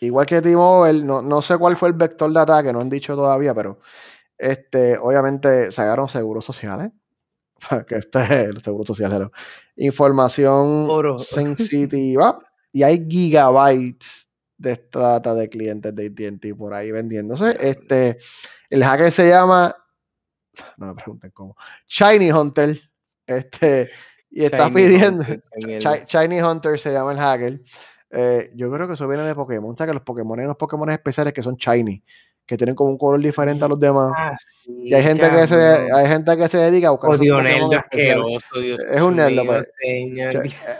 igual 0.00 0.26
que 0.26 0.40
T-Mobile, 0.40 1.02
no, 1.02 1.20
no 1.22 1.42
sé 1.42 1.58
cuál 1.58 1.76
fue 1.76 1.88
el 1.88 1.94
vector 1.94 2.32
de 2.32 2.38
ataque, 2.38 2.72
no 2.72 2.80
han 2.80 2.88
dicho 2.88 3.16
todavía, 3.16 3.52
pero 3.52 3.80
este, 4.38 4.96
obviamente 4.96 5.72
sacaron 5.72 6.08
seguros 6.08 6.44
sociales. 6.44 6.92
Que 7.88 7.96
este 7.96 8.22
es 8.22 8.30
el 8.30 8.62
seguro 8.62 8.84
social. 8.84 9.30
Información 9.76 10.86
Oro. 10.88 11.18
sensitiva. 11.18 12.38
Y 12.72 12.82
hay 12.82 13.06
gigabytes 13.08 14.28
de 14.58 14.72
esta 14.72 15.00
data 15.00 15.34
de 15.34 15.48
clientes 15.48 15.94
de 15.94 16.06
AT&T 16.06 16.54
por 16.54 16.74
ahí 16.74 16.90
vendiéndose. 16.90 17.56
Este, 17.60 18.18
el 18.70 18.84
hacker 18.84 19.10
se 19.10 19.28
llama, 19.28 19.74
no 20.76 20.86
me 20.86 20.94
pregunten 20.94 21.30
cómo, 21.30 21.56
Shiny 21.86 22.30
Hunter. 22.30 22.78
Este, 23.26 23.90
y 24.36 24.44
está 24.44 24.64
Shiny 24.68 24.74
pidiendo, 24.74 25.22
Hunter. 25.22 25.78
Chi- 25.78 26.04
Shiny 26.06 26.40
Hunter 26.42 26.78
se 26.78 26.92
llama 26.92 27.12
el 27.12 27.18
hacker. 27.18 27.60
Eh, 28.10 28.50
yo 28.54 28.70
creo 28.70 28.86
que 28.86 28.94
eso 28.94 29.08
viene 29.08 29.24
de 29.24 29.34
Pokémon. 29.34 29.72
O 29.72 29.76
sea, 29.76 29.86
que 29.86 29.92
los 29.94 30.02
Pokémon 30.02 30.38
hay 30.38 30.44
unos 30.44 30.56
Pokémon 30.56 30.88
especiales 30.90 31.32
que 31.32 31.42
son 31.42 31.56
shiny, 31.56 32.02
que 32.46 32.56
tienen 32.56 32.74
como 32.74 32.90
un 32.90 32.98
color 32.98 33.20
diferente 33.20 33.64
a 33.64 33.68
los 33.68 33.80
demás. 33.80 34.12
Ah, 34.16 34.36
Y 34.66 34.92
hay 34.94 35.02
gente 35.02 35.28
que 35.30 35.46
se, 35.46 35.54
hay 35.92 36.06
gente 36.06 36.36
que 36.36 36.48
se 36.48 36.58
dedica 36.58 36.88
a 36.88 36.90
buscar 36.90 37.10
Odio 37.10 37.42
nerdo 37.42 37.72
asqueroso, 37.78 38.60
Dios 38.60 38.80
Es 38.90 39.00
un 39.02 39.16
nerdo, 39.16 39.44
pues. 39.46 39.70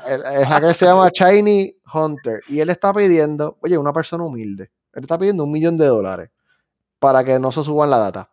El, 0.06 0.22
el 0.40 0.44
hacker 0.46 0.74
se 0.74 0.84
llama 0.86 1.10
Shiny 1.12 1.76
Hunter 1.92 2.40
y 2.48 2.60
él 2.60 2.70
está 2.70 2.92
pidiendo, 2.92 3.58
oye, 3.62 3.76
una 3.78 3.92
persona 3.92 4.24
humilde, 4.24 4.70
él 4.92 5.02
está 5.02 5.18
pidiendo 5.18 5.44
un 5.44 5.52
millón 5.52 5.76
de 5.76 5.86
dólares 5.86 6.30
para 6.98 7.24
que 7.24 7.38
no 7.38 7.50
se 7.52 7.62
suban 7.64 7.90
la 7.90 7.98
data. 7.98 8.30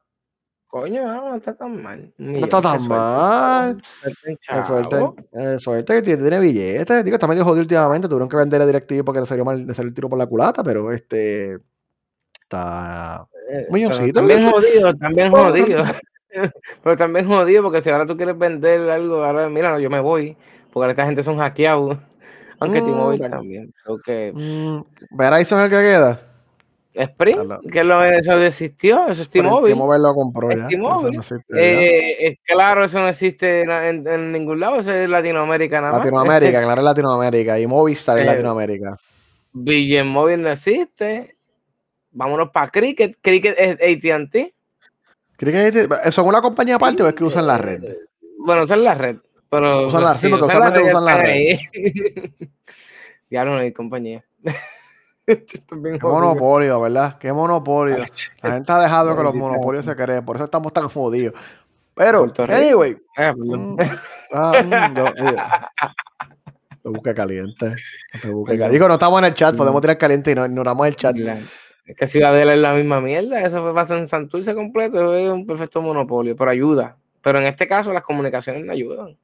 Coño, 0.74 1.06
no, 1.06 1.36
está 1.36 1.54
tan 1.54 1.84
mal. 1.84 2.12
No 2.18 2.40
está 2.40 2.60
tan 2.60 2.88
mal. 2.88 3.78
Suerte 4.66 5.60
Suerte, 5.60 5.94
que 5.94 6.02
tiene, 6.02 6.22
tiene 6.24 6.40
billetes. 6.40 7.06
Digo, 7.06 7.14
está 7.14 7.28
medio 7.28 7.46
jodido 7.46 7.62
últimamente. 7.62 8.08
Tuvieron 8.08 8.28
que 8.28 8.38
vender 8.38 8.60
a 8.60 8.66
directivo 8.66 9.06
porque 9.06 9.20
le 9.20 9.28
salió 9.28 9.46
mal, 9.46 9.68
le 9.68 9.74
salió 9.76 9.90
el 9.90 9.94
tiro 9.94 10.10
por 10.10 10.18
la 10.18 10.26
culata, 10.26 10.64
pero 10.64 10.92
este 10.92 11.60
está 12.42 13.28
Eh, 13.52 13.66
un 13.68 13.74
milloncito. 13.76 14.20
También 14.20 14.52
jodido, 14.52 14.96
también 14.96 15.30
Bueno, 15.30 15.50
jodido. 15.50 15.78
Pero 16.84 16.98
también 16.98 17.28
jodido 17.28 17.62
porque 17.62 17.84
si 17.84 17.92
ahora 17.92 18.08
tú 18.08 18.18
quieres 18.18 18.36
vender 18.36 18.90
algo, 18.90 19.24
ahora 19.24 19.48
mira, 19.50 19.80
yo 19.80 19.92
me 19.92 20.00
voy. 20.00 20.36
Porque 20.72 20.86
ahora 20.86 20.92
esta 20.94 21.06
gente 21.06 21.22
son 21.22 21.38
hackeados. 21.38 22.00
Aunque 22.60 22.82
Mm, 22.82 22.96
bueno. 22.96 23.30
también. 23.30 23.72
Que 24.04 24.34
Mm, 24.34 24.80
Verizon 25.12 25.60
es 25.60 25.66
el 25.66 25.70
que 25.70 25.84
queda. 25.84 26.33
Sprint, 26.94 27.72
que 27.72 27.84
lo, 27.84 28.04
eso 28.04 28.34
existió, 28.34 29.08
eso 29.08 29.24
es 29.24 29.30
T-Mobile. 29.30 29.74
T-Mobile 29.74 30.04
lo 30.04 30.14
compró 30.14 30.52
ya. 30.52 30.68
T-Mobile. 30.68 31.20
Eh, 31.56 32.38
claro, 32.44 32.86
eso 32.86 33.00
no 33.00 33.08
existe 33.08 33.62
en, 33.62 34.32
ningún 34.32 34.60
lado, 34.60 34.80
eso 34.80 34.92
es 34.92 35.10
Latinoamérica 35.10 35.82
nada 35.82 35.94
más. 35.94 36.00
Latinoamérica, 36.02 36.62
claro, 36.64 36.82
es 36.82 36.86
Latinoamérica. 36.86 37.60
Y 37.60 37.66
Movistar 37.66 38.20
es 38.20 38.26
eh, 38.26 38.28
Latinoamérica. 38.28 38.98
Villen 39.54 40.08
Móvil 40.08 40.42
no 40.42 40.52
existe. 40.52 41.38
Vámonos 42.12 42.52
para 42.52 42.70
Cricket. 42.70 43.18
Cricket 43.22 43.56
es 43.58 43.74
ATT. 43.74 44.54
Cricket 45.36 46.12
¿Son 46.12 46.28
una 46.28 46.42
compañía 46.42 46.76
aparte 46.76 47.02
o 47.02 47.08
es 47.08 47.14
que 47.14 47.24
usan 47.24 47.48
la 47.48 47.58
red? 47.58 47.98
Bueno, 48.38 48.64
usan 48.64 48.84
la 48.84 48.94
red. 48.94 49.18
Pero, 49.50 49.88
usan 49.88 50.04
la, 50.04 50.14
red, 50.14 50.30
porque 50.30 50.46
usualmente 50.46 50.84
usan 50.84 51.06
la 51.06 51.18
red. 51.18 51.58
ya 53.30 53.46
no 53.46 53.58
hay 53.58 53.72
compañía. 53.72 54.24
Qué 55.26 56.00
monopolio, 56.02 56.82
¿verdad? 56.82 57.18
Qué 57.18 57.32
monopolio. 57.32 58.06
La 58.42 58.52
gente 58.52 58.72
ha 58.72 58.80
dejado 58.80 59.16
que 59.16 59.24
los 59.24 59.34
monopolios 59.34 59.86
se 59.86 59.96
creen, 59.96 60.26
por 60.26 60.36
eso 60.36 60.46
estamos 60.46 60.74
tan 60.74 60.90
jodidos. 60.90 61.34
Pero, 61.96 62.32
anyway. 62.50 62.98
Ah, 63.16 63.34
mm, 63.36 63.78
ah, 64.34 64.64
mm, 64.64 64.96
te 66.82 66.90
busque 66.90 67.14
caliente. 67.14 67.76
Te 68.22 68.30
busque 68.30 68.54
caliente. 68.54 68.74
Digo, 68.74 68.88
no 68.88 68.96
estamos 68.96 69.20
en 69.20 69.26
el 69.26 69.34
chat, 69.34 69.56
podemos 69.56 69.80
tirar 69.82 69.98
caliente 69.98 70.32
y 70.32 70.36
no 70.36 70.46
ignoramos 70.46 70.88
el 70.88 70.96
chat. 70.96 71.16
Es 71.86 71.96
que 71.96 72.08
Ciudadela 72.08 72.54
es 72.54 72.60
la 72.60 72.74
misma 72.74 73.00
mierda. 73.00 73.42
Eso 73.42 73.62
fue 73.62 73.74
pasar 73.74 74.00
en 74.00 74.08
Santurce 74.08 74.56
completo. 74.56 75.16
Es 75.16 75.30
un 75.30 75.46
perfecto 75.46 75.82
monopolio, 75.82 76.36
pero 76.36 76.50
ayuda. 76.50 76.98
Pero 77.22 77.40
en 77.40 77.46
este 77.46 77.68
caso, 77.68 77.94
las 77.94 78.04
comunicaciones 78.04 78.66
no 78.66 78.74
ayudan. 78.74 79.16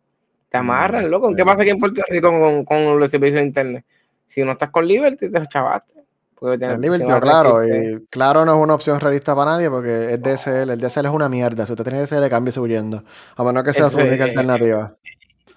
Te 0.50 0.58
amarran, 0.58 1.10
loco. 1.10 1.36
¿Qué 1.36 1.44
pasa 1.44 1.62
aquí 1.62 1.72
en 1.72 1.80
Puerto 1.80 2.02
Rico 2.08 2.30
con, 2.30 2.66
con 2.66 3.00
los 3.00 3.12
servicios 3.12 3.42
de 3.42 3.48
internet? 3.48 3.86
Si 4.30 4.44
no 4.44 4.52
estás 4.52 4.70
con 4.70 4.88
Liberty, 4.88 5.30
te 5.30 5.48
chavaste. 5.48 6.00
Liberty, 6.42 7.06
claro, 7.20 7.68
y 7.68 8.06
claro 8.10 8.46
no 8.46 8.56
es 8.56 8.64
una 8.64 8.76
opción 8.76 8.98
realista 9.00 9.36
para 9.36 9.52
nadie 9.52 9.70
porque 9.70 10.14
es 10.14 10.22
DSL, 10.22 10.70
el 10.70 10.80
DSL 10.80 11.08
es 11.08 11.12
una 11.12 11.28
mierda. 11.28 11.66
Si 11.66 11.74
usted 11.74 11.84
tiene 11.84 12.06
DSL, 12.06 12.30
cámbiese 12.30 12.62
huyendo. 12.62 13.04
A 13.36 13.44
menos 13.44 13.64
que 13.64 13.74
sea 13.74 13.90
su 13.90 13.98
única 13.98 14.24
alternativa. 14.24 14.96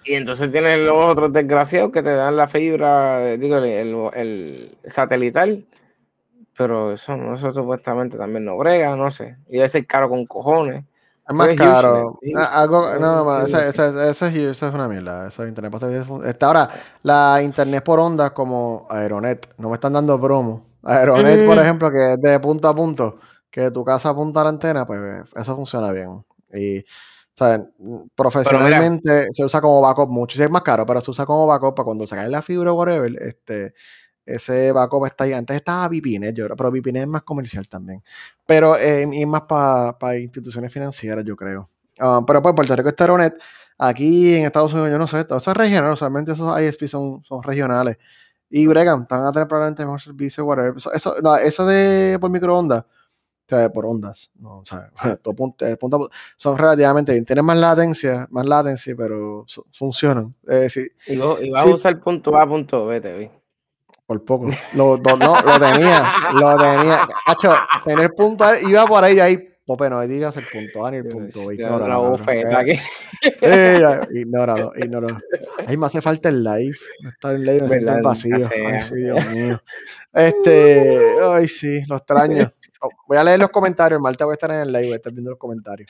Y 0.03 0.15
entonces 0.15 0.51
tienes 0.51 0.79
los 0.79 1.05
otros 1.05 1.31
desgraciados 1.31 1.91
que 1.91 2.03
te 2.03 2.13
dan 2.13 2.35
la 2.35 2.49
fibra, 2.49 3.37
digo, 3.37 3.59
el, 4.13 4.71
satelital. 4.85 5.63
Pero 6.57 6.91
eso, 6.91 7.13
eso 7.33 7.53
supuestamente 7.53 8.17
también 8.17 8.43
no 8.43 8.57
brega, 8.57 8.95
no 8.95 9.09
sé. 9.09 9.37
Y 9.47 9.53
debe 9.53 9.69
ser 9.69 9.87
caro 9.87 10.09
con 10.09 10.25
cojones. 10.25 10.83
Es 11.27 11.35
más 11.35 11.49
caro. 11.55 12.19
Ah, 12.35 12.61
algo, 12.61 12.95
no, 12.99 13.41
eso, 13.45 13.59
es, 14.27 14.61
una 14.61 14.87
mierda. 14.87 15.27
Eso 15.27 15.43
es 15.43 15.49
internet. 15.49 15.73
Está 16.25 16.47
ahora, 16.47 16.69
la 17.03 17.41
internet 17.41 17.83
por 17.83 17.99
ondas 17.99 18.31
como 18.31 18.87
Aeronet, 18.89 19.53
no 19.57 19.69
me 19.69 19.75
están 19.75 19.93
dando 19.93 20.19
promo. 20.19 20.65
Aeronet, 20.83 21.45
por 21.45 21.57
ejemplo, 21.57 21.91
que 21.91 22.13
es 22.13 22.21
de 22.21 22.39
punto 22.39 22.67
a 22.67 22.75
punto, 22.75 23.19
que 23.49 23.61
de 23.61 23.71
tu 23.71 23.85
casa 23.85 24.09
apunta 24.09 24.41
a 24.41 24.43
la 24.43 24.49
antena, 24.49 24.85
pues 24.85 24.99
eso 25.33 25.55
funciona 25.55 25.91
bien. 25.91 26.25
Y, 26.53 26.83
¿saben? 27.37 27.71
Profesionalmente 28.15 29.27
se 29.31 29.45
usa 29.45 29.61
como 29.61 29.79
backup 29.79 30.09
mucho. 30.09 30.37
Sí, 30.37 30.43
es 30.43 30.49
más 30.49 30.61
caro, 30.61 30.85
pero 30.85 30.99
se 30.99 31.11
usa 31.11 31.25
como 31.25 31.47
backup 31.47 31.73
para 31.73 31.85
cuando 31.85 32.05
se 32.05 32.15
cae 32.15 32.29
la 32.29 32.41
fibra 32.41 32.73
o 32.73 32.75
whatever, 32.75 33.15
este, 33.23 33.73
ese 34.25 34.71
backup 34.71 35.05
está 35.05 35.25
ahí. 35.25 35.33
Antes 35.33 35.57
estaba 35.57 35.87
VPN, 35.87 36.33
yo 36.33 36.47
pero 36.55 36.71
VPN 36.71 36.97
es 36.97 37.07
más 37.07 37.23
comercial 37.23 37.67
también. 37.67 38.03
Pero 38.45 38.77
eh, 38.77 39.07
y 39.11 39.25
más 39.25 39.41
para 39.41 40.17
instituciones 40.17 40.71
financieras, 40.71 41.25
yo 41.25 41.35
creo. 41.35 41.69
Ah, 41.99 42.21
pero 42.25 42.41
pues 42.41 42.55
Puerto 42.55 42.75
Rico 42.75 42.89
está 42.89 43.03
Aeronet. 43.03 43.35
Aquí 43.77 44.35
en 44.35 44.45
Estados 44.45 44.73
Unidos, 44.73 44.91
yo 44.91 44.97
no 44.97 45.07
sé, 45.07 45.21
eso 45.21 45.51
es 45.51 45.57
regional, 45.57 45.93
usualmente 45.93 46.31
esos 46.33 46.61
ISP 46.61 46.87
son, 46.87 47.23
son 47.23 47.41
regionales. 47.43 47.97
Y 48.49 48.67
bregan, 48.67 49.07
van 49.09 49.25
a 49.25 49.31
tener 49.31 49.47
probablemente 49.47 49.83
mejor 49.83 49.99
servicio, 49.99 50.45
whatever. 50.45 50.75
Eso, 50.77 51.15
eso, 51.39 51.65
de 51.65 52.17
por 52.21 52.29
microondas, 52.29 52.83
o 52.83 52.85
sea, 53.47 53.71
por 53.73 53.85
ondas, 53.85 54.31
no, 54.39 54.59
o 54.59 54.65
sea, 54.65 54.91
son 56.37 56.57
relativamente 56.57 57.13
bien. 57.13 57.25
Tienen 57.25 57.45
más 57.45 57.57
latencia, 57.57 58.27
más 58.29 58.45
latencia, 58.45 58.93
pero 58.95 59.45
funcionan. 59.73 60.35
Eh, 60.47 60.67
y, 61.07 61.17
vas 61.49 61.65
a 61.65 61.69
usar 61.69 61.99
punto 61.99 62.37
A, 62.37 62.47
punto 62.47 62.85
B, 62.85 63.01
te 63.01 63.17
vi. 63.17 63.29
Por 64.05 64.23
poco. 64.25 64.49
Lo, 64.73 64.97
no, 64.97 65.15
lo 65.17 65.59
tenía, 65.59 66.13
lo 66.33 66.57
tenía. 66.57 67.01
Hacho, 67.25 67.53
tener 67.85 68.11
punto 68.13 68.45
iba 68.57 68.85
por 68.85 69.03
ahí, 69.03 69.19
ahí 69.19 69.53
Pope, 69.65 69.89
no 69.89 70.05
digas 70.05 70.35
el 70.35 70.45
punto 70.45 70.85
A 70.85 70.91
ni 70.91 70.97
el 70.97 71.07
punto 71.07 71.47
B. 71.47 71.55
Ignóralo. 71.55 72.17
Eh, 73.41 73.79
ignóralo, 74.11 74.73
ignóralo. 74.75 75.17
Ay, 75.65 75.77
me 75.77 75.85
hace 75.85 76.01
falta 76.01 76.27
el 76.27 76.43
live. 76.43 76.75
No 77.01 77.09
está 77.09 77.31
el 77.31 77.45
live, 77.45 77.67
me 77.69 77.75
el 77.77 78.01
vacío. 78.01 78.35
Ay, 78.35 78.81
sí, 78.81 78.95
Dios 78.95 79.25
mío. 79.27 79.63
Este, 80.11 80.99
ay, 81.23 81.47
sí, 81.47 81.81
lo 81.87 81.95
extraño. 81.95 82.51
Oh, 82.81 82.89
voy 83.07 83.17
a 83.17 83.23
leer 83.23 83.39
los 83.39 83.49
comentarios. 83.49 84.01
Marta 84.01 84.25
voy 84.25 84.33
a 84.33 84.35
estar 84.35 84.51
en 84.51 84.59
el 84.59 84.67
live, 84.73 84.87
voy 84.87 84.93
a 84.93 84.95
estar 84.97 85.13
viendo 85.13 85.29
los 85.29 85.39
comentarios. 85.39 85.89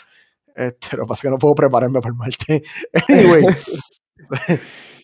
Este, 0.56 0.96
lo 0.96 1.06
que 1.06 1.08
pasa 1.08 1.18
es 1.18 1.22
que 1.24 1.30
no 1.32 1.40
puedo 1.40 1.56
prepararme 1.56 2.00
para 2.00 2.12
el 2.12 2.18
Marte. 2.18 2.64
Anyway. 3.10 3.46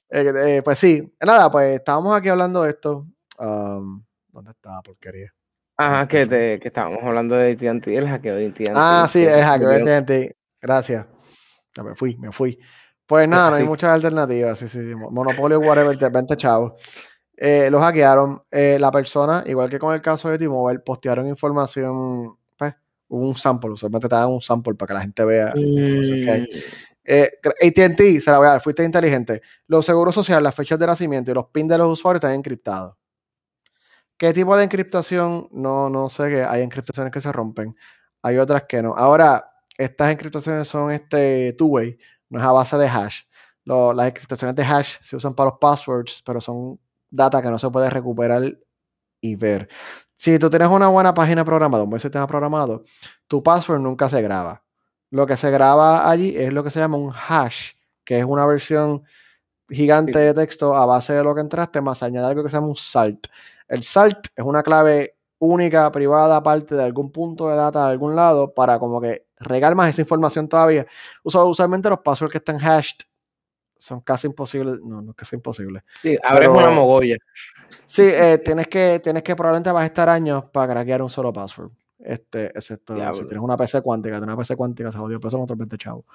Eh, 0.10 0.34
eh, 0.36 0.62
pues 0.64 0.80
sí, 0.80 1.14
nada, 1.22 1.52
pues 1.52 1.76
estábamos 1.76 2.18
aquí 2.18 2.30
hablando 2.30 2.64
de 2.64 2.72
esto. 2.72 3.06
Um, 3.38 4.04
¿Dónde 4.32 4.52
está 4.52 4.76
la 4.76 4.82
porquería? 4.82 5.34
Ajá, 5.78 6.08
que, 6.08 6.26
te, 6.26 6.60
que 6.60 6.68
estábamos 6.68 7.02
hablando 7.04 7.36
de 7.36 7.52
AT&T, 7.52 7.96
el 7.96 8.08
hackeo 8.08 8.36
de 8.36 8.48
AT&T. 8.48 8.72
Ah, 8.76 9.08
sí, 9.10 9.24
el 9.24 9.44
hackeo 9.44 9.70
de 9.70 9.96
AT&T. 9.96 10.38
Gracias. 10.62 11.06
Ya 11.76 11.84
me 11.84 11.96
fui, 11.96 12.18
me 12.18 12.32
fui. 12.32 12.60
Pues 13.06 13.28
nada, 13.28 13.52
no 13.52 13.56
hay 13.56 13.64
muchas 13.64 13.92
alternativas. 13.92 14.60
Sí, 14.60 14.68
sí, 14.68 14.86
sí. 14.86 14.94
Monopolio, 14.94 15.60
whatever, 15.60 15.98
de 15.98 16.10
20 16.10 16.38
chavos. 16.38 16.74
Eh, 17.36 17.70
lo 17.72 17.80
hackearon. 17.80 18.44
Eh, 18.52 18.78
la 18.80 18.92
persona, 18.92 19.44
igual 19.48 19.70
que 19.70 19.80
con 19.80 19.94
el 19.94 20.02
caso 20.02 20.30
de 20.30 20.38
T-Mobile, 20.38 20.80
postearon 20.80 21.28
información, 21.28 22.36
pues, 22.58 22.76
un 23.08 23.36
sample. 23.38 23.72
Usualmente 23.72 24.10
te 24.10 24.16
dan 24.16 24.28
un 24.30 24.42
sample 24.42 24.76
para 24.76 24.88
que 24.90 24.94
la 24.94 25.02
gente 25.02 25.26
vea. 25.26 25.54
Mm. 25.56 26.46
Eh, 27.12 27.40
ATT, 27.44 28.22
se 28.22 28.30
la 28.30 28.38
voy 28.38 28.46
a 28.46 28.52
dar, 28.52 28.62
fuiste 28.62 28.84
inteligente. 28.84 29.42
Los 29.66 29.84
seguros 29.88 30.14
sociales, 30.14 30.44
las 30.44 30.54
fechas 30.54 30.78
de 30.78 30.86
nacimiento 30.86 31.32
y 31.32 31.34
los 31.34 31.48
pins 31.48 31.68
de 31.68 31.80
los 31.80 31.94
usuarios 31.94 32.20
están 32.20 32.36
encriptados. 32.36 32.96
¿Qué 34.16 34.32
tipo 34.32 34.56
de 34.56 34.66
encriptación? 34.66 35.48
No, 35.52 35.90
no 35.90 36.08
sé 36.10 36.30
que 36.30 36.44
hay 36.44 36.62
encriptaciones 36.62 37.12
que 37.12 37.20
se 37.20 37.32
rompen. 37.32 37.76
Hay 38.22 38.38
otras 38.38 38.66
que 38.68 38.84
no. 38.84 38.94
Ahora, 38.96 39.44
estas 39.76 40.12
encriptaciones 40.12 40.68
son 40.68 40.92
este 40.92 41.54
two-way, 41.54 41.98
no 42.30 42.40
es 42.40 42.46
a 42.46 42.52
base 42.52 42.78
de 42.78 42.88
hash. 42.88 43.22
las 43.66 44.08
encriptaciones 44.08 44.56
de 44.56 44.64
hash 44.64 44.98
se 45.02 45.16
usan 45.16 45.34
para 45.34 45.50
los 45.50 45.60
passwords, 45.60 46.22
pero 46.24 46.40
son 46.40 46.80
data 47.10 47.42
que 47.42 47.50
no 47.50 47.58
se 47.58 47.72
puede 47.72 47.90
recuperar 47.90 48.56
y 49.22 49.36
ver. 49.36 49.68
Si 50.16 50.38
tú 50.38 50.50
tienes 50.50 50.70
una 50.70 50.90
buena 50.90 51.14
página 51.14 51.44
programada, 51.44 51.84
un 51.84 51.90
buen 51.90 52.02
sistema 52.02 52.28
programado, 52.28 52.84
tu 53.28 53.42
password 53.42 53.80
nunca 53.82 54.10
se 54.10 54.22
graba. 54.22 54.64
Lo 55.12 55.26
que 55.26 55.38
se 55.38 55.50
graba 55.50 56.10
allí 56.10 56.36
es 56.38 56.54
lo 56.54 56.64
que 56.64 56.70
se 56.70 56.80
llama 56.80 56.98
un 56.98 57.14
hash, 57.14 57.72
que 58.04 58.20
es 58.20 58.26
una 58.26 58.46
versión 58.46 59.04
gigante 59.70 60.18
de 60.18 60.34
texto 60.34 60.76
a 60.76 60.86
base 60.86 61.14
de 61.14 61.24
lo 61.24 61.34
que 61.36 61.42
entraste, 61.42 61.82
más 61.82 62.04
añadir 62.04 62.30
algo 62.30 62.44
que 62.44 62.50
se 62.50 62.56
llama 62.56 62.68
un 62.68 62.76
salt. 62.76 63.28
El 63.68 63.84
salt 63.84 64.28
es 64.36 64.44
una 64.44 64.64
clave 64.64 65.16
única, 65.40 65.92
privada, 65.92 66.38
aparte 66.38 66.76
de 66.76 66.84
algún 66.84 67.12
punto 67.12 67.48
de 67.50 67.56
data 67.56 67.86
de 67.86 67.92
algún 67.92 68.16
lado, 68.16 68.54
para 68.54 68.78
como 68.78 69.00
que 69.00 69.26
regar 69.40 69.76
más 69.76 69.90
esa 69.90 70.02
información 70.02 70.48
todavía. 70.48 70.86
Usualmente 71.24 71.90
los 71.90 72.00
passwords 72.00 72.32
que 72.32 72.38
están 72.40 72.60
hashed 72.60 72.98
son 73.78 74.02
casi 74.02 74.28
imposibles. 74.28 74.80
No, 74.84 75.02
no 75.02 75.12
es 75.12 75.18
casi 75.18 75.36
imposible. 75.36 75.84
Sí, 76.02 76.18
abres 76.22 76.50
una 76.50 76.70
mogolla. 76.70 77.16
Sí, 77.86 78.04
eh, 78.04 78.40
tienes, 78.44 78.68
que, 78.68 79.00
tienes 79.04 79.24
que 79.24 79.36
probablemente 79.36 79.72
vas 79.72 79.84
a 79.84 79.86
estar 79.86 80.10
años 80.10 80.46
para 80.52 80.74
craquear 80.74 81.02
un 81.02 81.10
solo 81.10 81.32
password. 81.32 81.72
Este, 82.00 82.48
excepto 82.48 82.96
si 83.14 83.22
tienes 83.26 83.44
una 83.44 83.58
PC 83.58 83.82
cuántica, 83.82 84.16
tienes 84.16 84.34
una 84.34 84.38
PC 84.38 84.56
cuántica, 84.56 84.92
se 84.92 84.98
jodió, 84.98 85.20
pero 85.20 85.32
son 85.32 85.42
otros 85.42 85.58
20 85.58 85.78
chavos. 85.78 86.06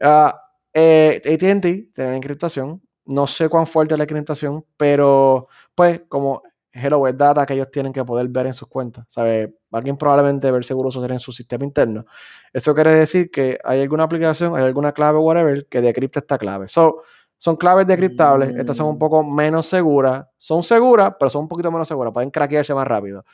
Uh, 0.00 0.30
eh, 0.72 1.20
ATT 1.24 1.94
tiene 1.94 2.16
encriptación. 2.16 2.80
No 3.06 3.26
sé 3.26 3.48
cuán 3.48 3.66
fuerte 3.66 3.94
es 3.94 3.98
la 3.98 4.04
encriptación, 4.04 4.64
pero 4.76 5.48
pues 5.74 6.02
como 6.08 6.42
Hello 6.72 7.06
es 7.06 7.16
data 7.16 7.46
que 7.46 7.54
ellos 7.54 7.70
tienen 7.70 7.92
que 7.92 8.04
poder 8.04 8.28
ver 8.28 8.46
en 8.46 8.54
sus 8.54 8.68
cuentas. 8.68 9.06
¿Sabe? 9.08 9.54
Alguien 9.70 9.96
probablemente 9.96 10.50
ver 10.50 10.64
seguro 10.64 10.90
social 10.90 11.12
en 11.12 11.20
su 11.20 11.32
sistema 11.32 11.64
interno. 11.64 12.06
Eso 12.52 12.74
quiere 12.74 12.90
decir 12.90 13.30
que 13.30 13.58
hay 13.62 13.80
alguna 13.82 14.04
aplicación, 14.04 14.56
hay 14.56 14.64
alguna 14.64 14.92
clave, 14.92 15.18
whatever, 15.18 15.66
que 15.66 15.80
decripta 15.80 16.20
esta 16.20 16.38
clave. 16.38 16.66
So, 16.68 17.02
son 17.38 17.56
claves 17.56 17.86
decriptables. 17.86 18.56
Estas 18.56 18.76
son 18.76 18.86
un 18.86 18.98
poco 18.98 19.22
mm. 19.22 19.34
menos 19.34 19.66
seguras. 19.66 20.26
Son 20.36 20.62
seguras, 20.62 21.14
pero 21.18 21.30
son 21.30 21.42
un 21.42 21.48
poquito 21.48 21.70
menos 21.70 21.86
seguras. 21.86 22.12
Pueden 22.12 22.30
craquearse 22.30 22.74
más 22.74 22.86
rápido. 22.86 23.24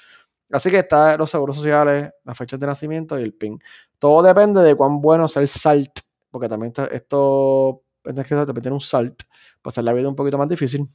Así 0.50 0.70
que 0.70 0.78
está 0.78 1.16
los 1.16 1.30
seguros 1.30 1.56
sociales, 1.56 2.12
las 2.24 2.36
fechas 2.36 2.58
de 2.58 2.66
nacimiento 2.66 3.18
y 3.18 3.22
el 3.22 3.34
PIN. 3.34 3.60
Todo 3.98 4.22
depende 4.22 4.62
de 4.62 4.74
cuán 4.74 5.00
bueno 5.00 5.28
sea 5.28 5.42
el 5.42 5.48
SALT. 5.48 6.00
Porque 6.30 6.48
también 6.48 6.70
esto, 6.70 6.90
esto 6.90 7.82
que 8.02 8.60
tener 8.60 8.72
un 8.72 8.80
SALT 8.80 9.22
para 9.62 9.72
hacer 9.72 9.84
la 9.84 9.92
vida 9.92 10.08
un 10.08 10.16
poquito 10.16 10.38
más 10.38 10.48
difícil. 10.48 10.88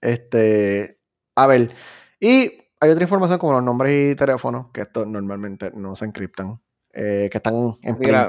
Este, 0.00 0.98
a 1.36 1.46
ver, 1.46 1.72
y 2.18 2.52
hay 2.80 2.90
otra 2.90 3.04
información 3.04 3.38
como 3.38 3.52
los 3.52 3.62
nombres 3.62 4.12
y 4.12 4.16
teléfonos, 4.16 4.66
que 4.72 4.82
estos 4.82 5.06
normalmente 5.06 5.70
no 5.74 5.94
se 5.94 6.04
encriptan, 6.04 6.60
eh, 6.92 7.28
que 7.30 7.38
están 7.38 7.78
en 7.82 7.98
Mira, 7.98 8.28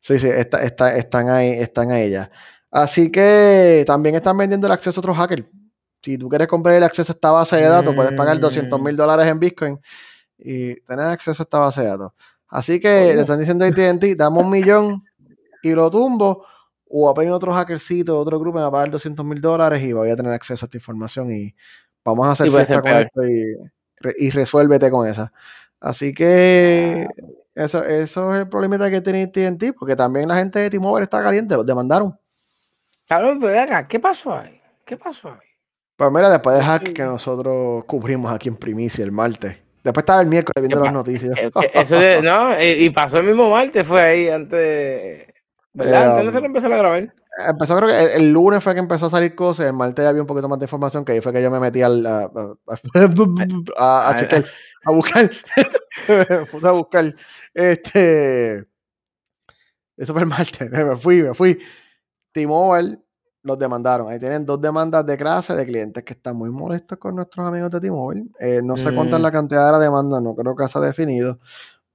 Sí, 0.00 0.18
sí, 0.18 0.28
están 0.28 1.30
ahí, 1.30 1.52
están 1.52 1.90
ahí 1.90 2.10
ya. 2.10 2.30
Así 2.70 3.10
que 3.10 3.84
también 3.86 4.14
están 4.16 4.36
vendiendo 4.36 4.66
el 4.66 4.72
acceso 4.74 4.98
a 4.98 5.00
otros 5.00 5.16
hackers. 5.16 5.46
Si 6.04 6.18
tú 6.18 6.28
quieres 6.28 6.46
comprar 6.48 6.74
el 6.76 6.82
acceso 6.82 7.12
a 7.12 7.14
esta 7.14 7.30
base 7.30 7.56
de 7.56 7.62
datos, 7.62 7.94
puedes 7.94 8.12
pagar 8.12 8.38
200 8.38 8.78
Mm. 8.78 8.84
mil 8.84 8.96
dólares 8.96 9.26
en 9.26 9.38
Bitcoin 9.38 9.80
y 10.38 10.78
tener 10.82 11.06
acceso 11.06 11.42
a 11.42 11.44
esta 11.44 11.58
base 11.58 11.80
de 11.80 11.86
datos. 11.88 12.12
Así 12.48 12.78
que 12.78 13.14
le 13.14 13.22
están 13.22 13.38
diciendo 13.38 13.64
a 13.64 13.68
AT&T, 13.68 14.14
dame 14.14 14.38
un 14.40 14.50
millón 14.50 15.02
y 15.62 15.72
lo 15.72 15.90
tumbo, 15.90 16.44
o 16.86 17.08
a 17.08 17.34
otro 17.34 17.54
hackercito, 17.54 18.18
otro 18.18 18.38
grupo, 18.38 18.58
me 18.58 18.62
va 18.62 18.68
a 18.68 18.70
pagar 18.70 18.90
200 18.90 19.24
mil 19.24 19.40
dólares 19.40 19.82
y 19.82 19.92
voy 19.92 20.10
a 20.10 20.16
tener 20.16 20.32
acceso 20.32 20.64
a 20.64 20.66
esta 20.66 20.76
información 20.76 21.34
y 21.34 21.54
vamos 22.04 22.26
a 22.26 22.32
hacer 22.32 22.50
fiesta 22.50 22.82
con 22.82 22.92
esto 22.92 23.26
y, 23.26 23.56
y 24.18 24.30
resuélvete 24.30 24.90
con 24.90 25.08
esa. 25.08 25.32
Así 25.80 26.12
que 26.12 27.08
eso, 27.54 27.82
eso 27.84 28.34
es 28.34 28.40
el 28.40 28.48
problemita 28.48 28.90
que 28.90 29.00
tiene 29.00 29.22
AT&T, 29.22 29.72
porque 29.72 29.96
también 29.96 30.28
la 30.28 30.36
gente 30.36 30.58
de 30.58 30.70
T-Mobile 30.70 31.04
está 31.04 31.22
caliente, 31.22 31.56
los 31.56 31.66
demandaron. 31.66 32.16
Cabrón, 33.08 33.38
pero 33.40 33.60
acá, 33.60 33.88
¿qué 33.88 33.98
pasó 33.98 34.34
ahí? 34.34 34.60
¿Qué 34.84 34.96
pasó 34.96 35.28
ahí? 35.30 35.53
Pues 36.10 36.20
mira, 36.22 36.30
después 36.30 36.56
Yo 36.58 36.62
hack 36.64 36.92
que 36.92 37.04
nosotros 37.04 37.84
cubrimos 37.86 38.32
aquí 38.32 38.48
en 38.48 38.56
Primicia 38.56 39.04
el 39.04 39.12
martes. 39.12 39.56
Después 39.82 40.02
estaba 40.02 40.20
el 40.22 40.26
miércoles 40.28 40.54
viendo 40.60 40.78
¿Qué 40.78 40.84
las 40.84 40.92
noticias. 40.94 41.38
Eso 41.74 41.98
de- 41.98 42.22
no, 42.22 42.60
y, 42.60 42.84
y 42.86 42.90
pasó 42.90 43.18
el 43.18 43.24
mismo 43.24 43.50
martes, 43.50 43.86
fue 43.86 44.00
ahí 44.00 44.28
antes, 44.28 45.26
¿verdad? 45.74 45.92
Eh, 45.92 46.20
antes 46.20 46.32
de 46.32 46.38
um, 46.38 46.42
lo 46.42 46.46
empezar 46.46 46.72
a 46.72 46.76
grabar. 46.78 47.14
Empezó 47.48 47.76
creo 47.76 47.88
que 47.88 48.00
el, 48.14 48.22
el 48.22 48.32
lunes 48.32 48.62
fue 48.62 48.74
que 48.74 48.80
empezó 48.80 49.06
a 49.06 49.10
salir 49.10 49.34
cosas, 49.34 49.66
el 49.66 49.72
martes 49.72 50.02
ya 50.04 50.08
había 50.10 50.22
un 50.22 50.26
poquito 50.26 50.48
más 50.48 50.58
de 50.58 50.64
información, 50.66 51.04
que 51.04 51.12
ahí 51.12 51.20
fue 51.20 51.32
que 51.32 51.42
yo 51.42 51.50
me 51.50 51.58
metí 51.60 51.82
al, 51.82 52.06
a, 52.06 52.18
a, 52.24 52.54
a- 53.76 54.06
a 54.06 54.08
Al- 54.08 54.16
chequear, 54.16 54.44
a 54.84 54.92
buscar, 54.92 55.30
me 56.08 56.46
puse 56.46 56.68
a 56.68 56.70
buscar, 56.70 57.14
este, 57.52 58.64
eso 59.96 60.12
fue 60.12 60.22
el 60.22 60.28
martes, 60.28 60.70
me 60.70 60.96
fui, 60.96 61.22
me 61.22 61.34
fui, 61.34 61.58
T-Mobile 62.32 62.98
los 63.44 63.58
demandaron, 63.58 64.08
ahí 64.10 64.18
tienen 64.18 64.44
dos 64.46 64.60
demandas 64.60 65.06
de 65.06 65.16
clase 65.16 65.54
de 65.54 65.64
clientes 65.66 66.02
que 66.02 66.14
están 66.14 66.34
muy 66.36 66.50
molestos 66.50 66.98
con 66.98 67.14
nuestros 67.14 67.46
amigos 67.46 67.70
de 67.70 67.80
T-Mobile, 67.80 68.24
Eh, 68.40 68.60
no 68.64 68.76
sé 68.76 68.92
cuánta 68.94 69.16
es 69.16 69.20
Mm. 69.20 69.22
la 69.22 69.30
cantidad 69.32 69.66
de 69.66 69.72
la 69.72 69.78
demanda, 69.78 70.20
no 70.20 70.34
creo 70.34 70.56
que 70.56 70.66
se 70.66 70.78
ha 70.78 70.80
definido, 70.80 71.38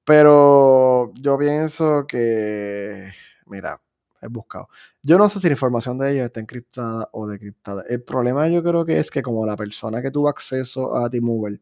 pero 0.06 1.12
yo 1.16 1.38
pienso 1.38 2.06
que, 2.08 3.12
mira, 3.48 3.82
he 4.22 4.28
buscado. 4.28 4.68
Yo 5.04 5.18
no 5.18 5.30
sé 5.30 5.40
si 5.40 5.48
la 5.48 5.54
información 5.54 5.98
de 5.98 6.12
ellos 6.12 6.26
está 6.26 6.40
encriptada 6.40 7.08
o 7.14 7.28
decriptada. 7.28 7.84
El 7.88 8.04
problema 8.04 8.48
yo 8.48 8.62
creo 8.64 8.86
que 8.86 8.98
es 9.00 9.10
que 9.12 9.22
como 9.22 9.46
la 9.46 9.56
persona 9.58 10.02
que 10.02 10.12
tuvo 10.12 10.30
acceso 10.30 10.96
a 10.96 11.10
T-Mobile 11.10 11.62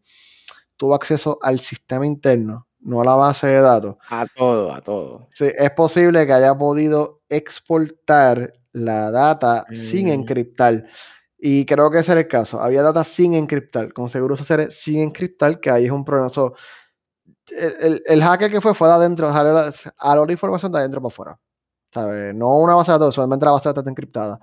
tuvo 0.77 0.95
acceso 0.95 1.39
al 1.41 1.59
sistema 1.59 2.05
interno, 2.05 2.67
no 2.81 3.01
a 3.01 3.05
la 3.05 3.15
base 3.15 3.47
de 3.47 3.61
datos, 3.61 3.95
A 4.09 4.25
todo, 4.35 4.71
a 4.73 4.81
todo. 4.81 5.27
sí, 5.31 5.47
es 5.57 5.71
posible 5.71 6.25
que 6.27 6.33
haya 6.33 6.55
podido 6.57 7.21
exportar 7.29 8.53
la 8.77 9.11
data 9.11 9.65
sin 9.73 10.07
Mm. 10.07 10.11
encriptar. 10.11 10.85
Y 11.39 11.65
creo 11.65 11.91
que 11.91 11.99
ese 11.99 12.11
era 12.13 12.21
el 12.21 12.27
caso. 12.27 12.61
Había 12.61 12.81
data 12.81 13.03
sin 13.03 13.33
encriptar, 13.33 13.93
con 13.93 14.09
seguro 14.09 14.35
social 14.35 14.71
sin 14.71 14.99
encriptar, 15.01 15.59
que 15.59 15.69
ahí 15.69 15.85
es 15.85 15.91
un 15.91 16.03
problema. 16.03 16.29
So, 16.29 16.55
el, 17.49 17.73
el- 17.79 18.03
el 18.05 18.23
hacker 18.23 18.51
que 18.51 18.61
fue 18.61 18.73
fue 18.73 18.87
de 18.87 18.93
adentro, 18.95 19.31
jaló 19.31 19.53
la, 19.53 19.73
jaló 19.97 20.25
la 20.25 20.31
información 20.31 20.71
de 20.71 20.79
adentro 20.79 21.01
para 21.01 21.13
afuera. 21.13 21.39
¿sabes? 21.93 22.35
No 22.35 22.57
una 22.59 22.75
base 22.75 22.91
de 22.91 22.97
datos, 22.99 23.15
solamente 23.15 23.45
la 23.45 23.51
base 23.53 23.69
de 23.69 23.71
datos 23.71 23.81
está 23.83 23.89
encriptada. 23.89 24.39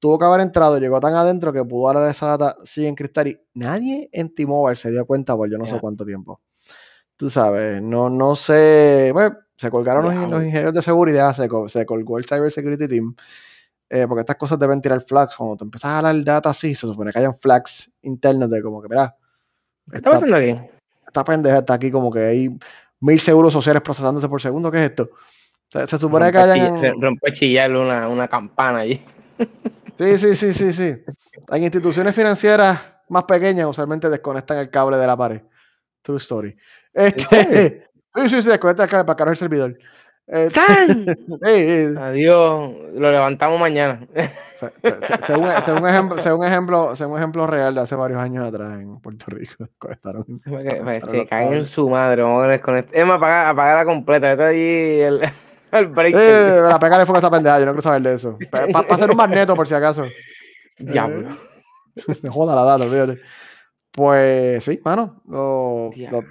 Tuvo 0.00 0.18
que 0.18 0.24
haber 0.24 0.40
entrado, 0.40 0.78
llegó 0.78 0.98
tan 0.98 1.14
adentro 1.14 1.52
que 1.52 1.64
pudo 1.64 1.92
dar 1.92 2.08
esa 2.10 2.36
data 2.36 2.56
sin 2.64 2.86
encriptar 2.86 3.28
y 3.28 3.38
nadie 3.54 4.08
en 4.12 4.34
T-Mobile 4.34 4.76
se 4.76 4.90
dio 4.90 5.06
cuenta 5.06 5.36
por 5.36 5.48
yo 5.50 5.56
no 5.58 5.66
sé 5.66 5.78
cuánto 5.80 6.04
tiempo. 6.04 6.40
Tú 7.16 7.30
sabes, 7.30 7.80
no, 7.82 8.08
no 8.10 8.34
sé. 8.34 9.10
Bueno, 9.12 9.36
se 9.56 9.70
colgaron 9.70 10.04
los, 10.04 10.14
los 10.30 10.42
ingenieros 10.42 10.74
de 10.74 10.82
seguridad, 10.82 11.34
se, 11.36 11.48
se 11.68 11.86
colgó 11.86 12.18
el 12.18 12.24
Cyber 12.26 12.50
Security 12.52 12.88
Team. 12.88 13.14
Eh, 13.90 14.06
porque 14.08 14.20
estas 14.20 14.36
cosas 14.36 14.58
deben 14.58 14.80
tirar 14.80 15.02
flags. 15.02 15.36
Cuando 15.36 15.56
tú 15.56 15.64
empiezas 15.64 15.90
a 15.90 15.94
jalar 15.96 16.24
data 16.24 16.50
así, 16.50 16.74
se 16.74 16.86
supone 16.86 17.12
que 17.12 17.18
hayan 17.18 17.38
flags 17.38 17.90
internos 18.02 18.48
de 18.48 18.62
como 18.62 18.80
que, 18.80 18.88
mira, 18.88 19.14
¿Qué 19.90 19.96
está 19.96 20.12
pasando 20.12 20.36
aquí? 20.36 20.56
esta 21.06 21.24
pendeja 21.24 21.58
está 21.58 21.74
aquí 21.74 21.90
como 21.90 22.12
que 22.12 22.20
hay 22.20 22.58
mil 23.00 23.18
seguros 23.18 23.52
sociales 23.52 23.82
procesándose 23.82 24.28
por 24.28 24.40
segundo. 24.40 24.70
¿Qué 24.70 24.78
es 24.78 24.90
esto? 24.90 25.10
Se, 25.66 25.86
se 25.86 25.98
supone 25.98 26.30
que 26.30 26.38
hayan. 26.38 27.00
rompe 27.00 27.32
chillarle 27.34 27.80
una, 27.80 28.08
una 28.08 28.28
campana 28.28 28.80
allí. 28.80 29.02
Sí, 29.98 30.16
sí, 30.16 30.34
sí, 30.34 30.54
sí, 30.54 30.72
sí. 30.72 30.96
En 31.50 31.62
instituciones 31.62 32.14
financieras 32.14 32.80
más 33.10 33.24
pequeñas 33.24 33.66
usualmente 33.66 34.08
desconectan 34.08 34.56
el 34.56 34.70
cable 34.70 34.96
de 34.96 35.06
la 35.06 35.14
pared. 35.14 35.42
True 36.00 36.16
story. 36.16 36.56
Este, 36.94 37.86
sí, 38.14 38.28
sí, 38.30 38.42
sí, 38.42 38.48
desconectan 38.48 38.84
el 38.84 38.90
cable 38.90 39.04
para 39.04 39.16
cargar 39.18 39.34
el 39.34 39.36
servidor. 39.36 39.78
Este, 40.32 40.60
¡San! 40.60 41.06
sí, 41.44 41.86
sí. 41.88 41.94
Adiós, 41.98 42.70
lo 42.94 43.10
levantamos 43.10 43.58
mañana. 43.58 44.06
Se- 44.14 44.70
se- 44.70 44.70
se- 44.82 45.26
Según 45.26 45.48
según 45.64 45.88
ejemplo, 45.88 46.18
según 46.20 46.46
ejemplo, 46.46 46.96
según 46.96 47.18
ejemplo 47.18 47.46
real 47.46 47.74
de 47.74 47.80
hace 47.80 47.96
varios 47.96 48.20
años 48.20 48.46
atrás 48.46 48.78
en 48.80 49.00
Puerto 49.00 49.24
Rico, 49.28 49.66
Claro, 50.02 50.24
se 51.10 51.26
caen 51.26 51.54
en 51.54 51.64
su 51.64 51.88
madre. 51.88 52.22
Vamos 52.22 52.44
a 52.44 52.48
desconectar. 52.48 52.94
Es 52.96 53.06
más, 53.06 53.16
apagar, 53.16 53.46
apagarla 53.48 53.84
completa. 53.84 54.30
Está 54.32 54.46
allí 54.48 55.00
el, 55.00 55.20
el 55.72 55.86
breaker. 55.88 56.20
Eh, 56.20 56.60
la 56.68 56.78
pegarle 56.78 57.06
fuego 57.06 57.16
a 57.16 57.20
esa 57.20 57.30
pendeja, 57.30 57.58
yo 57.58 57.66
no 57.66 57.72
quiero 57.72 57.82
saber 57.82 58.02
de 58.02 58.14
eso. 58.14 58.38
Para 58.50 58.66
hacer 58.88 59.10
un 59.10 59.16
magneto 59.16 59.54
por 59.56 59.66
si 59.66 59.74
acaso. 59.74 60.04
Diablo. 60.78 61.28
Me 62.22 62.30
joda 62.30 62.54
la 62.54 62.62
data, 62.62 62.84
olvídate. 62.84 63.20
Pues 63.92 64.62
sí, 64.62 64.78
mano. 64.84 65.20
lo- 65.26 65.86
lo- 65.86 65.90
Diablo. 65.92 66.22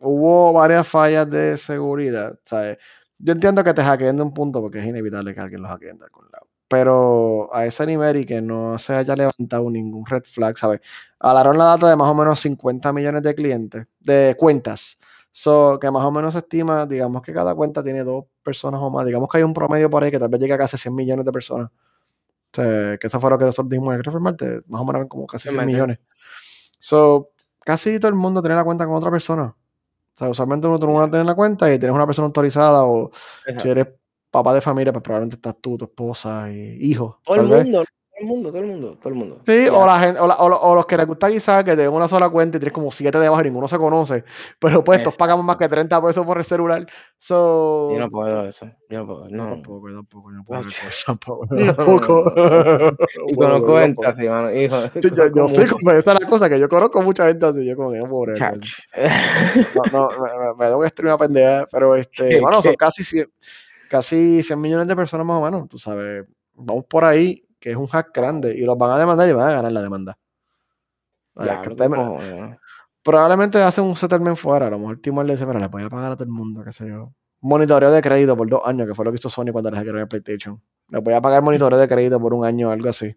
hubo 0.00 0.52
varias 0.52 0.88
fallas 0.88 1.30
de 1.30 1.56
seguridad. 1.56 2.36
¿sabes? 2.44 2.78
Yo 3.18 3.32
entiendo 3.32 3.64
que 3.64 3.72
te 3.74 3.82
hackeen 3.82 4.16
de 4.16 4.22
un 4.22 4.34
punto 4.34 4.60
porque 4.60 4.78
es 4.78 4.84
inevitable 4.84 5.34
que 5.34 5.40
alguien 5.40 5.62
los 5.62 5.70
hackee 5.70 5.86
de 5.86 6.04
algún 6.04 6.26
lado. 6.32 6.46
Pero 6.68 7.54
a 7.54 7.64
ese 7.64 7.86
nivel 7.86 8.16
y 8.18 8.26
que 8.26 8.40
no 8.42 8.78
se 8.78 8.92
haya 8.94 9.14
levantado 9.14 9.70
ningún 9.70 10.04
red 10.04 10.24
flag, 10.24 10.58
¿sabes? 10.58 10.80
Hablaron 11.20 11.56
la 11.58 11.64
data 11.66 11.88
de 11.88 11.96
más 11.96 12.08
o 12.08 12.14
menos 12.14 12.40
50 12.40 12.92
millones 12.92 13.22
de 13.22 13.34
clientes, 13.34 13.86
de 14.00 14.34
cuentas. 14.38 14.98
So, 15.32 15.78
que 15.80 15.90
más 15.90 16.02
o 16.04 16.10
menos 16.10 16.32
se 16.32 16.40
estima, 16.40 16.86
digamos 16.86 17.22
que 17.22 17.32
cada 17.32 17.54
cuenta 17.54 17.82
tiene 17.84 18.02
dos 18.04 18.24
personas 18.42 18.80
o 18.82 18.90
más. 18.90 19.06
Digamos 19.06 19.28
que 19.30 19.38
hay 19.38 19.44
un 19.44 19.54
promedio 19.54 19.88
por 19.90 20.02
ahí 20.02 20.10
que 20.10 20.18
tal 20.18 20.28
vez 20.30 20.40
llega 20.40 20.54
a 20.56 20.58
casi 20.58 20.76
100 20.78 20.94
millones 20.94 21.24
de 21.24 21.32
personas. 21.32 21.68
O 21.68 22.56
sea, 22.56 22.98
que 22.98 23.06
eso 23.06 23.20
fue 23.20 23.30
lo 23.30 23.38
que 23.38 23.44
nosotros 23.44 23.70
dijimos 23.70 23.94
en 23.94 24.22
Market, 24.22 24.64
más 24.66 24.80
o 24.80 24.84
menos 24.84 25.08
como 25.08 25.26
casi 25.26 25.48
100 25.48 25.56
Realmente. 25.56 25.74
millones. 25.74 25.98
So, 26.78 27.30
casi 27.64 27.98
todo 28.00 28.08
el 28.08 28.14
mundo 28.14 28.42
tiene 28.42 28.56
la 28.56 28.64
cuenta 28.64 28.86
con 28.86 28.94
otra 28.96 29.10
persona. 29.10 29.54
O 30.16 30.18
sea, 30.18 30.30
usualmente 30.30 30.66
uno, 30.66 30.78
tú 30.78 30.86
no 30.86 31.10
tienes 31.10 31.26
la 31.26 31.34
cuenta 31.34 31.72
y 31.72 31.78
tienes 31.78 31.94
una 31.94 32.06
persona 32.06 32.26
autorizada 32.26 32.84
o 32.84 33.10
si 33.60 33.68
eres 33.68 33.88
papá 34.30 34.54
de 34.54 34.62
familia, 34.62 34.90
pues 34.90 35.02
probablemente 35.02 35.36
estás 35.36 35.56
tú, 35.60 35.76
tu 35.76 35.84
esposa 35.84 36.50
y 36.50 36.78
hijos. 36.80 37.16
Todo 37.22 37.36
el 37.36 37.46
mundo, 37.46 37.84
el 38.18 38.26
mundo, 38.26 38.48
todo 38.50 38.60
el 38.62 38.66
mundo, 38.68 38.96
todo 38.98 39.08
el 39.10 39.14
mundo. 39.14 39.40
Sí, 39.44 39.68
o, 39.68 39.84
la 39.86 39.98
gente, 40.00 40.20
o, 40.20 40.26
la- 40.26 40.36
o 40.36 40.46
o 40.70 40.74
los 40.74 40.86
que 40.86 40.96
les 40.96 41.06
gusta 41.06 41.28
guisar, 41.28 41.64
que 41.64 41.74
tienen 41.74 41.92
una 41.92 42.08
sola 42.08 42.28
cuenta 42.28 42.56
y 42.56 42.60
tienes 42.60 42.72
como 42.72 42.90
siete 42.90 43.18
debajo 43.18 43.40
y 43.42 43.44
ninguno 43.44 43.68
se 43.68 43.76
conoce. 43.78 44.24
Pero 44.60 44.82
pues 44.82 44.98
todos 45.02 45.14
Exacto. 45.14 45.18
pagamos 45.18 45.44
más 45.44 45.56
que 45.56 45.68
30 45.68 46.00
pesos 46.02 46.24
por 46.24 46.38
el 46.38 46.44
celular. 46.44 46.86
So, 47.18 47.90
Yo 47.92 47.98
no 47.98 48.10
puedo 48.10 48.46
eso. 48.46 48.66
Yo 48.88 48.98
no 49.00 49.06
puedo. 49.06 49.28
Yo 49.28 49.36
No. 49.36 49.50
tampoco, 49.50 49.88
yo 49.90 49.96
tampoco, 49.96 50.30
yo 50.30 50.36
no 50.38 50.44
puedo 50.44 50.62
tampoco. 51.06 51.46
No, 51.50 51.64
no, 51.66 51.74
tampoco. 51.74 52.32
Y 53.28 53.34
Bueno, 53.34 53.52
conozco 53.60 53.74
yo 53.74 53.78
gente 53.80 54.06
así, 54.06 54.28
mano. 54.28 54.52
Hijo, 54.52 54.76
Sí, 55.00 55.08
yo, 55.14 55.26
yo 55.26 55.32
cómo 55.34 55.90
esa 55.92 56.12
es 56.12 56.20
la 56.22 56.28
cosa, 56.28 56.48
que 56.48 56.58
yo 56.58 56.68
conozco 56.68 57.02
mucha 57.02 57.26
gente 57.28 57.46
así, 57.46 57.64
yo 57.64 57.76
como 57.76 57.92
que 57.92 57.98
no 57.98 58.08
puedo. 58.08 58.32
No, 59.74 59.82
no, 59.92 60.10
me, 60.20 60.54
me, 60.64 60.70
da 60.70 60.76
un 60.76 60.84
estrés 60.86 61.06
una 61.06 61.18
pendeja, 61.18 61.66
pero 61.70 61.94
este, 61.96 62.28
¿Qué- 62.30 62.40
bueno, 62.40 62.62
son 62.62 62.74
casi 62.74 63.04
100, 63.04 63.30
casi 63.88 64.42
100 64.42 64.60
millones 64.60 64.86
de 64.88 64.96
personas 64.96 65.26
más 65.26 65.38
o 65.40 65.44
menos, 65.44 65.68
tú 65.68 65.78
sabes, 65.78 66.24
vamos 66.54 66.84
por 66.84 67.04
ahí, 67.04 67.45
que 67.66 67.72
es 67.72 67.76
un 67.76 67.88
hack 67.88 68.14
grande, 68.14 68.54
y 68.54 68.60
los 68.60 68.78
van 68.78 68.92
a 68.92 68.98
demandar 69.00 69.28
y 69.28 69.32
van 69.32 69.48
a 69.48 69.54
ganar 69.54 69.72
la 69.72 69.82
demanda. 69.82 70.16
Que 71.34 72.56
probablemente 73.02 73.60
hacen 73.60 73.82
un 73.82 73.96
settlement 73.96 74.36
fuera, 74.36 74.68
a 74.68 74.70
lo 74.70 74.78
mejor 74.78 75.00
Timor 75.00 75.26
le 75.26 75.32
dice, 75.32 75.44
pero 75.44 75.58
le 75.58 75.66
voy 75.66 75.82
a 75.82 75.90
pagar 75.90 76.12
a 76.12 76.14
todo 76.14 76.22
el 76.22 76.30
mundo, 76.30 76.62
qué 76.62 76.70
sé 76.70 76.86
yo. 76.86 77.12
Monitoreo 77.40 77.90
de 77.90 78.00
crédito 78.00 78.36
por 78.36 78.48
dos 78.48 78.60
años, 78.64 78.86
que 78.86 78.94
fue 78.94 79.04
lo 79.04 79.10
que 79.10 79.16
hizo 79.16 79.28
Sony 79.28 79.46
cuando 79.50 79.72
les 79.72 79.78
hackearon 79.80 80.02
el 80.02 80.06
PlayStation. 80.06 80.62
Les 80.90 81.02
voy 81.02 81.14
a 81.14 81.20
pagar 81.20 81.42
monitoreo 81.42 81.76
de 81.76 81.88
crédito 81.88 82.20
por 82.20 82.34
un 82.34 82.44
año 82.44 82.68
o 82.68 82.70
algo 82.70 82.88
así. 82.88 83.16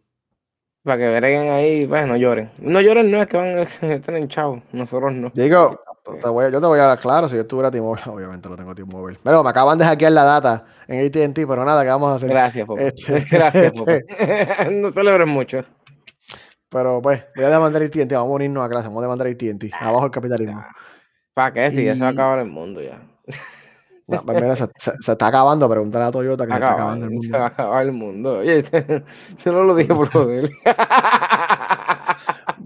Para 0.82 0.98
que 0.98 1.10
verguen 1.10 1.52
ahí, 1.52 1.86
pues 1.86 2.08
no 2.08 2.18
lloren. 2.18 2.50
No 2.58 2.82
lloren, 2.82 3.12
no, 3.12 3.22
es 3.22 3.28
que 3.28 3.38
van 3.38 3.56
a 3.56 3.62
están 3.94 4.28
chavos. 4.30 4.64
Nosotros 4.72 5.14
no. 5.14 5.30
Digo, 5.36 5.80
te 6.18 6.30
voy 6.30 6.46
a- 6.46 6.50
yo 6.50 6.60
te 6.62 6.68
voy 6.68 6.80
a 6.80 6.84
dar 6.84 7.00
claro, 7.00 7.30
si 7.30 7.36
yo 7.36 7.42
estuviera 7.42 7.70
T-Mobile, 7.72 8.04
obviamente 8.08 8.50
lo 8.50 8.56
tengo 8.56 8.74
T-Mobile. 8.76 9.20
Pero 9.24 9.44
me 9.44 9.50
acaban 9.50 9.78
de 9.78 9.86
hackear 9.86 10.12
la 10.12 10.24
data 10.24 10.66
en 10.88 11.06
AT&T, 11.06 11.46
pero 11.48 11.64
nada, 11.66 11.84
¿qué 11.84 11.90
vamos 11.90 12.12
a 12.12 12.16
hacer? 12.16 12.30
Gracias, 12.30 12.68
papá. 12.68 12.82
Este, 12.82 13.20
Gracias, 13.32 13.74
este, 13.76 14.06
no 14.72 14.92
celebres 14.92 15.28
mucho. 15.28 15.64
pero 16.70 17.00
pues, 17.02 17.24
voy 17.36 17.46
a 17.46 17.50
demandar 17.50 17.82
AT&T, 17.84 18.06
vamos 18.16 18.32
a 18.32 18.34
unirnos 18.36 18.64
a 18.66 18.70
clase, 18.70 18.88
vamos 18.88 19.00
a 19.00 19.04
demandar 19.04 19.28
AT&T, 19.28 19.72
abajo 19.80 20.06
el 20.06 20.12
capitalismo. 20.12 20.64
¿Para 21.34 21.54
qué? 21.54 21.72
Si 21.72 21.86
ya 21.86 21.94
se 21.94 22.02
va 22.02 22.08
a 22.08 22.12
Y- 22.12 22.14
acabar 22.16 22.40
el 22.40 22.48
mundo 22.48 22.82
ya. 22.82 23.02
No, 24.08 24.24
pues 24.26 24.42
mira, 24.42 24.56
se, 24.56 24.66
se- 24.78 24.98
se 25.00 25.12
está 25.12 25.28
acabando, 25.28 25.70
preguntar 25.70 26.02
a 26.02 26.12
Toyota 26.12 26.44
que 26.48 26.52
se 26.52 26.56
está 26.56 26.66
Acaba- 26.72 26.82
acabando 26.94 27.06
el 27.06 27.22
se 27.22 27.30
va 27.32 27.38
a 27.38 27.40
mundo. 27.42 27.46
acabar 27.54 27.86
el 27.86 27.92
mundo. 27.92 28.38
Oye, 28.40 28.64
yo 29.46 29.52
no 29.52 29.64
lo 29.64 29.76
dije 29.76 29.94
por 29.94 30.12
joder. 30.12 30.50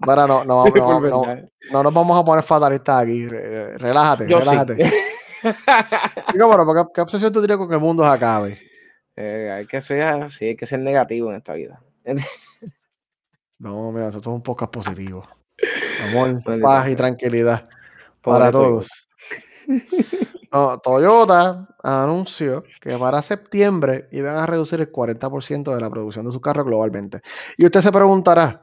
Ahora 0.01 0.27
no, 0.27 0.43
no, 0.45 0.65
no, 0.65 0.99
no. 1.01 1.23
No 1.71 1.83
nos 1.83 1.93
vamos 1.93 2.19
a 2.19 2.25
poner 2.25 2.43
fatalistas 2.43 3.03
aquí, 3.03 3.27
re- 3.27 3.77
relájate, 3.77 4.27
Yo 4.27 4.37
sí. 4.37 4.43
relájate. 4.43 4.75
Digo, 6.33 6.49
pero 6.51 6.65
¿qué, 6.73 6.91
qué 6.95 7.01
obsesión 7.01 7.31
tú 7.33 7.39
tienes 7.39 7.57
con 7.57 7.67
que 7.67 7.75
el 7.75 7.81
mundo 7.81 8.03
se 8.03 8.09
acabe? 8.09 8.59
Eh, 9.15 9.51
hay 9.55 9.67
que 9.67 9.79
ser 9.81 10.01
así, 10.01 10.45
hay 10.45 10.55
que 10.55 10.65
ser 10.65 10.79
negativo 10.79 11.29
en 11.29 11.37
esta 11.37 11.53
vida. 11.53 11.81
No, 13.59 13.91
mira, 13.93 14.07
esto 14.07 14.19
es 14.19 14.27
un 14.27 14.41
podcast 14.43 14.73
positivo. 14.73 15.25
Amor, 16.03 16.43
paz 16.61 16.89
y 16.89 16.95
tranquilidad 16.95 17.69
para 18.21 18.51
todos. 18.51 18.89
No, 20.51 20.79
Toyota 20.79 21.67
anunció 21.81 22.63
que 22.81 22.97
para 22.97 23.21
septiembre 23.21 24.09
iban 24.11 24.35
a 24.35 24.45
reducir 24.45 24.81
el 24.81 24.91
40% 24.91 25.73
de 25.73 25.79
la 25.81 25.89
producción 25.89 26.25
de 26.25 26.31
sus 26.33 26.41
carros 26.41 26.65
globalmente. 26.65 27.21
Y 27.57 27.65
usted 27.65 27.81
se 27.81 27.91
preguntará, 27.91 28.61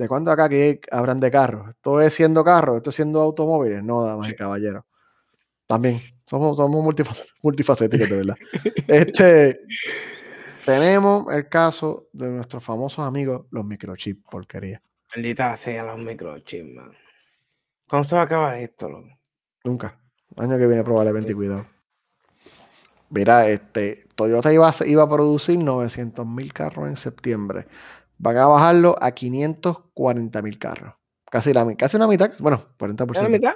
¿de 0.00 0.08
cuándo 0.08 0.32
acá 0.32 0.48
que 0.48 0.80
hablan 0.90 1.20
de 1.20 1.30
carros? 1.30 1.68
¿Esto 1.68 2.00
es 2.00 2.14
siendo 2.14 2.42
carros? 2.42 2.78
¿Esto 2.78 2.88
es 2.88 2.96
siendo 2.96 3.20
automóviles? 3.20 3.84
No, 3.84 4.02
damas 4.02 4.30
y 4.30 4.34
caballeros. 4.34 4.84
También, 5.66 6.00
somos, 6.24 6.56
somos 6.56 6.82
multifacéticos, 7.42 8.08
de 8.08 8.16
verdad. 8.16 8.36
este, 8.88 9.60
tenemos 10.64 11.30
el 11.30 11.50
caso 11.50 12.08
de 12.14 12.28
nuestros 12.28 12.64
famosos 12.64 13.04
amigos, 13.04 13.46
los 13.50 13.62
microchips, 13.62 14.24
porquería. 14.30 14.80
Bendita 15.14 15.54
sea 15.54 15.84
los 15.84 15.98
microchips, 15.98 16.74
man. 16.74 16.92
¿Cómo 17.86 18.04
se 18.04 18.14
va 18.14 18.22
a 18.22 18.24
acabar 18.24 18.56
esto, 18.56 18.88
loco? 18.88 19.08
Nunca. 19.64 20.00
Año 20.38 20.56
que 20.56 20.66
viene 20.66 20.82
probablemente, 20.82 21.34
cuidado. 21.34 21.66
Mira, 23.10 23.46
este, 23.50 24.06
Toyota 24.14 24.50
iba, 24.50 24.72
iba 24.86 25.02
a 25.02 25.08
producir 25.10 25.58
900 25.58 26.26
mil 26.26 26.54
carros 26.54 26.88
en 26.88 26.96
septiembre. 26.96 27.66
Van 28.22 28.36
a 28.36 28.46
bajarlo 28.46 28.96
a 29.00 29.12
540 29.12 30.42
mil 30.42 30.58
carros. 30.58 30.94
Casi, 31.30 31.54
la, 31.54 31.74
casi 31.74 31.96
una 31.96 32.06
mitad. 32.06 32.30
Bueno, 32.38 32.62
40%. 32.78 33.22
¿La 33.22 33.28
mitad? 33.28 33.54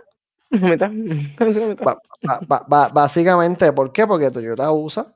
mitad. 0.51 0.91
básicamente, 2.95 3.71
¿por 3.75 3.93
qué? 3.93 4.07
Porque 4.07 4.31
Toyota 4.31 4.73
usa 4.73 5.15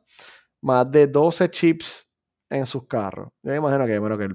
más 0.60 0.90
de 0.90 1.06
12 1.06 1.50
chips 1.50 2.06
en 2.50 2.66
sus 2.66 2.86
carros. 2.86 3.30
Yo 3.42 3.52
me 3.52 3.56
imagino 3.56 3.86
que, 3.86 3.98
bueno, 3.98 4.18
que 4.18 4.28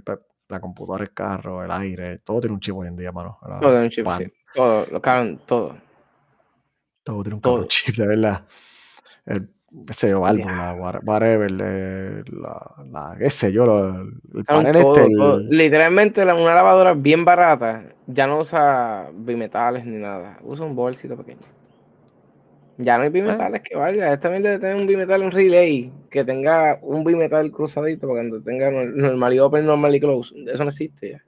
la 0.50 0.60
computadora, 0.60 1.04
el 1.04 1.14
carro, 1.14 1.64
el 1.64 1.70
aire, 1.70 2.18
todo 2.20 2.42
tiene 2.42 2.56
un 2.56 2.60
chip 2.60 2.76
hoy 2.76 2.88
en 2.88 2.96
día, 2.96 3.12
mano. 3.12 3.38
Todo 3.40 3.60
tiene 3.60 3.84
un 3.84 3.90
chip, 3.92 4.08
sí. 4.18 4.34
Todo, 4.56 4.88
lo 4.88 5.00
todo. 5.46 5.78
Todo 7.04 7.24
tiene 7.24 7.40
un 7.40 7.42
chip, 7.68 7.96
de 7.96 8.08
verdad. 8.08 8.48
El, 9.28 9.48
ese 9.90 10.10
yo, 10.10 10.22
válvula, 10.22 10.74
whatever, 11.04 11.52
la, 11.52 12.76
la, 12.92 13.16
qué 13.18 13.30
sé 13.30 13.52
yo, 13.52 13.66
el 14.34 14.46
panel 14.46 14.76
este. 14.76 15.08
Literalmente 15.50 16.24
una 16.24 16.56
lavadora 16.56 16.94
bien 16.94 17.26
barata 17.26 17.84
ya 18.08 18.28
no 18.28 18.40
usa 18.40 19.10
bimetales 19.14 19.86
ni 19.86 19.98
nada, 19.98 20.38
usa 20.44 20.66
un 20.66 20.76
bolsito 20.76 21.18
pequeño. 21.18 21.42
Ya 22.78 22.98
no 22.98 23.04
hay 23.04 23.10
bimetales 23.10 23.62
ah. 23.62 23.64
que 23.64 23.76
valga. 23.76 24.14
Esta 24.14 24.22
también 24.22 24.44
debe 24.44 24.60
tener 24.60 24.76
un 24.76 24.88
bimetal, 24.88 25.22
un 25.22 25.32
relay 25.32 25.92
que 26.10 26.24
tenga 26.24 26.80
un 26.82 27.04
bimetal 27.04 27.52
cruzadito 27.52 28.08
para 28.08 28.20
cuando 28.20 28.42
tenga 28.42 28.72
normal 28.72 29.34
y 29.34 29.40
open, 29.40 29.66
normal 29.66 29.96
y 29.96 30.00
close. 30.00 30.34
Eso 30.48 30.64
no 30.64 30.70
existe 30.70 31.12
ya. 31.12 31.24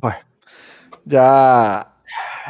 Pues, 0.00 0.16
ya. 1.04 1.94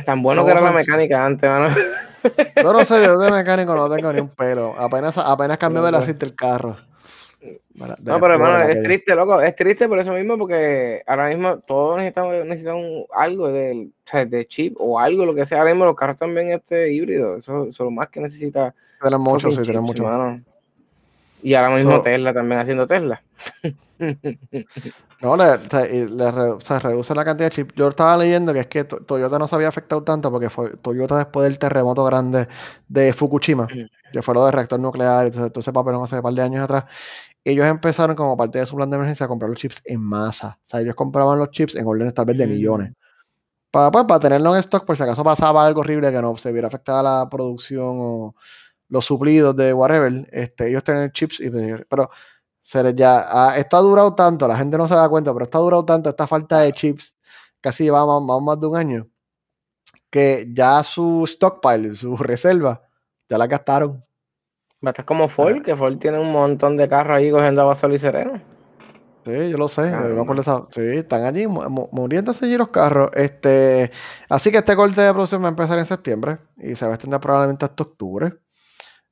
Tan 0.05 0.23
bueno 0.23 0.45
que 0.45 0.53
era 0.53 0.61
la 0.61 0.73
mecánica 0.73 1.25
antes, 1.25 1.49
mano. 1.49 1.75
Yo 2.57 2.73
no 2.73 2.85
sé, 2.85 3.05
yo 3.05 3.19
de 3.19 3.31
mecánico 3.31 3.75
no 3.75 3.89
tengo 3.89 4.13
ni 4.13 4.21
un 4.21 4.29
pelo. 4.29 4.75
Apenas, 4.79 5.17
apenas 5.19 5.59
cambió 5.59 5.83
de 5.83 5.97
aceite 5.97 6.27
el 6.27 6.35
carro. 6.35 6.77
no, 7.75 8.21
pero 8.21 8.35
hermano, 8.35 8.65
es 8.65 8.83
triste, 8.83 9.15
loco. 9.15 9.41
Es 9.41 9.55
triste 9.55 9.89
por 9.89 9.99
eso 9.99 10.13
mismo, 10.13 10.37
porque 10.39 11.03
ahora 11.07 11.29
mismo 11.29 11.59
todos 11.59 11.99
necesitamos, 11.99 12.47
necesitamos 12.47 13.05
algo 13.15 13.49
de, 13.49 13.91
de 14.27 14.47
chip 14.47 14.77
o 14.79 14.99
algo, 14.99 15.25
lo 15.25 15.35
que 15.35 15.47
sea. 15.47 15.59
Ahora 15.59 15.71
mismo 15.71 15.85
los 15.85 15.97
carros 15.97 16.19
también 16.19 16.53
este 16.53 16.93
híbrido. 16.93 17.37
Eso, 17.37 17.69
es 17.69 17.79
lo 17.79 17.91
más 17.91 18.09
que 18.09 18.21
necesita. 18.21 18.75
Tenemos 19.03 19.21
mucho, 19.21 19.51
sí, 19.51 19.63
tenemos 19.63 19.87
mucho. 19.87 20.05
Y 21.43 21.55
ahora 21.55 21.71
mismo 21.71 22.01
Tesla 22.03 22.35
también 22.35 22.61
haciendo 22.61 22.87
Tesla. 22.87 23.23
No, 25.21 25.37
le, 25.37 25.59
se 26.61 26.79
reduce 26.79 27.13
la 27.13 27.25
cantidad 27.25 27.49
de 27.49 27.55
chips. 27.57 27.75
Yo 27.75 27.89
estaba 27.89 28.17
leyendo 28.17 28.53
que 28.53 28.61
es 28.61 28.67
que 28.69 28.85
Toyota 28.85 29.37
no 29.39 29.49
se 29.49 29.57
había 29.57 29.69
afectado 29.69 30.05
tanto 30.05 30.31
porque 30.31 30.49
fue 30.49 30.77
Toyota 30.77 31.19
después 31.19 31.49
del 31.49 31.59
terremoto 31.59 32.05
grande 32.05 32.47
de 32.87 33.13
Fukushima, 33.13 33.67
que 34.13 34.23
fue 34.23 34.35
lo 34.35 34.45
del 34.45 34.53
reactor 34.53 34.79
nuclear, 34.79 35.27
entonces 35.27 35.53
todo 35.53 35.61
ese 35.61 35.73
papelón 35.73 36.05
hace 36.05 36.17
un 36.17 36.23
par 36.23 36.35
de 36.35 36.43
años 36.43 36.63
atrás. 36.63 36.85
Ellos 37.43 37.67
empezaron 37.67 38.15
como 38.15 38.37
parte 38.37 38.61
de 38.61 38.67
su 38.67 38.77
plan 38.77 38.91
de 38.91 38.97
emergencia 38.97 39.27
a 39.27 39.29
comprar 39.29 39.51
los 39.51 39.59
chips 39.59 39.81
en 39.85 40.01
masa. 40.01 40.59
O 40.63 40.67
sea, 40.67 40.81
ellos 40.81 40.95
compraban 40.95 41.39
los 41.39 41.51
chips 41.51 41.75
en 41.75 41.87
órdenes 41.87 42.15
tal 42.15 42.27
vez 42.27 42.39
de 42.39 42.47
mm. 42.47 42.51
millones. 42.51 42.93
Para, 43.73 43.91
pues, 43.91 44.05
para 44.05 44.21
tenerlo 44.21 44.55
en 44.55 44.61
stock 44.61 44.85
por 44.85 44.97
si 44.97 45.03
acaso 45.03 45.25
pasaba 45.25 45.67
algo 45.67 45.81
horrible 45.81 46.13
que 46.13 46.23
no 46.23 46.37
se 46.37 46.53
viera 46.53 46.69
afectada 46.69 47.03
la 47.03 47.29
producción 47.29 47.97
o 47.99 48.35
los 48.89 49.05
suplidos 49.05 49.55
de 49.57 49.73
whatever, 49.75 50.29
este, 50.33 50.69
ellos 50.69 50.85
tienen 50.85 51.11
chips 51.11 51.41
y 51.41 51.51
pero 51.89 52.11
se 52.69 52.95
ya, 52.95 53.25
ah, 53.31 53.57
esto 53.57 53.79
ha 53.79 53.81
durado 53.81 54.15
tanto, 54.15 54.47
la 54.47 54.59
gente 54.59 54.77
no 54.77 54.87
se 54.87 54.95
da 54.95 55.09
cuenta, 55.09 55.33
pero 55.33 55.47
esto 55.47 55.57
ha 55.57 55.63
durado 55.63 55.87
tanto, 55.87 56.11
esta 56.11 56.27
falta 56.27 56.59
de 56.59 56.73
chips, 56.73 57.17
casi 57.63 57.85
lleva 57.85 58.05
más, 58.21 58.43
más, 58.43 58.61
de 58.61 58.67
un 58.67 58.77
año, 58.77 59.09
que 60.11 60.47
ya 60.53 60.83
su 60.83 61.25
stockpile, 61.27 61.95
su 61.95 62.15
reserva, 62.19 62.83
ya 63.27 63.39
la 63.39 63.47
gastaron. 63.47 64.05
Va 64.85 64.89
a 64.89 64.91
estar 64.91 65.07
como 65.07 65.31
Ford, 65.31 65.63
que 65.63 65.75
Ford 65.75 65.97
tiene 65.97 66.19
un 66.19 66.31
montón 66.31 66.77
de 66.77 66.87
carros 66.91 67.17
ahí 67.17 67.31
cogiendo 67.31 67.63
agua 67.63 67.75
sol 67.75 67.95
y 67.95 67.99
sereno. 67.99 68.39
Sí, 69.25 69.51
yo 69.51 69.57
lo 69.57 69.69
sé. 69.69 69.91
sí, 70.69 70.83
están 70.99 71.25
allí 71.25 71.47
muriéndose 71.47 72.45
allí 72.45 72.59
los 72.59 72.69
carros. 72.69 73.11
Este, 73.15 73.93
así 74.29 74.51
que 74.51 74.59
este 74.59 74.77
corte 74.77 75.01
de 75.01 75.13
producción 75.13 75.43
va 75.43 75.47
a 75.47 75.51
empezar 75.51 75.79
en 75.79 75.87
septiembre 75.87 76.37
y 76.59 76.77
se 76.77 76.85
va 76.85 76.93
a 76.93 76.95
extender 76.97 77.19
probablemente 77.19 77.65
hasta 77.65 77.83
octubre. 77.83 78.35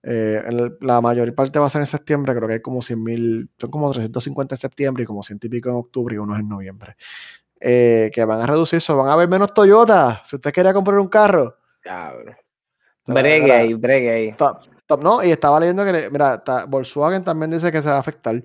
Eh, 0.08 0.40
la 0.82 1.00
mayor 1.00 1.34
parte 1.34 1.58
va 1.58 1.66
a 1.66 1.68
ser 1.68 1.80
en 1.80 1.88
septiembre, 1.88 2.32
creo 2.32 2.46
que 2.46 2.54
hay 2.54 2.62
como 2.62 2.80
100 2.80 3.02
mil, 3.02 3.50
son 3.58 3.70
como 3.72 3.90
350 3.90 4.54
en 4.54 4.58
septiembre 4.58 5.02
y 5.02 5.06
como 5.06 5.24
100 5.24 5.40
y 5.42 5.48
pico 5.48 5.68
en 5.68 5.74
octubre 5.74 6.14
y 6.14 6.18
unos 6.18 6.38
en 6.38 6.48
noviembre. 6.48 6.96
Eh, 7.60 8.12
que 8.14 8.24
van 8.24 8.40
a 8.40 8.46
reducirse, 8.46 8.92
van 8.92 9.08
a 9.08 9.14
haber 9.14 9.28
menos 9.28 9.52
Toyota. 9.52 10.22
Si 10.24 10.36
usted 10.36 10.52
quería 10.52 10.72
comprar 10.72 11.00
un 11.00 11.08
carro. 11.08 11.56
Cabrón. 11.80 12.36
Bregue 13.04 13.52
ahí, 13.52 13.74
bregue 13.74 14.10
ahí. 14.10 14.36
no, 15.00 15.24
y 15.24 15.30
estaba 15.32 15.58
leyendo 15.58 15.84
que, 15.84 16.08
mira, 16.10 16.42
Volkswagen 16.68 17.24
también 17.24 17.50
dice 17.50 17.72
que 17.72 17.82
se 17.82 17.88
va 17.88 17.96
a 17.96 18.00
afectar. 18.00 18.40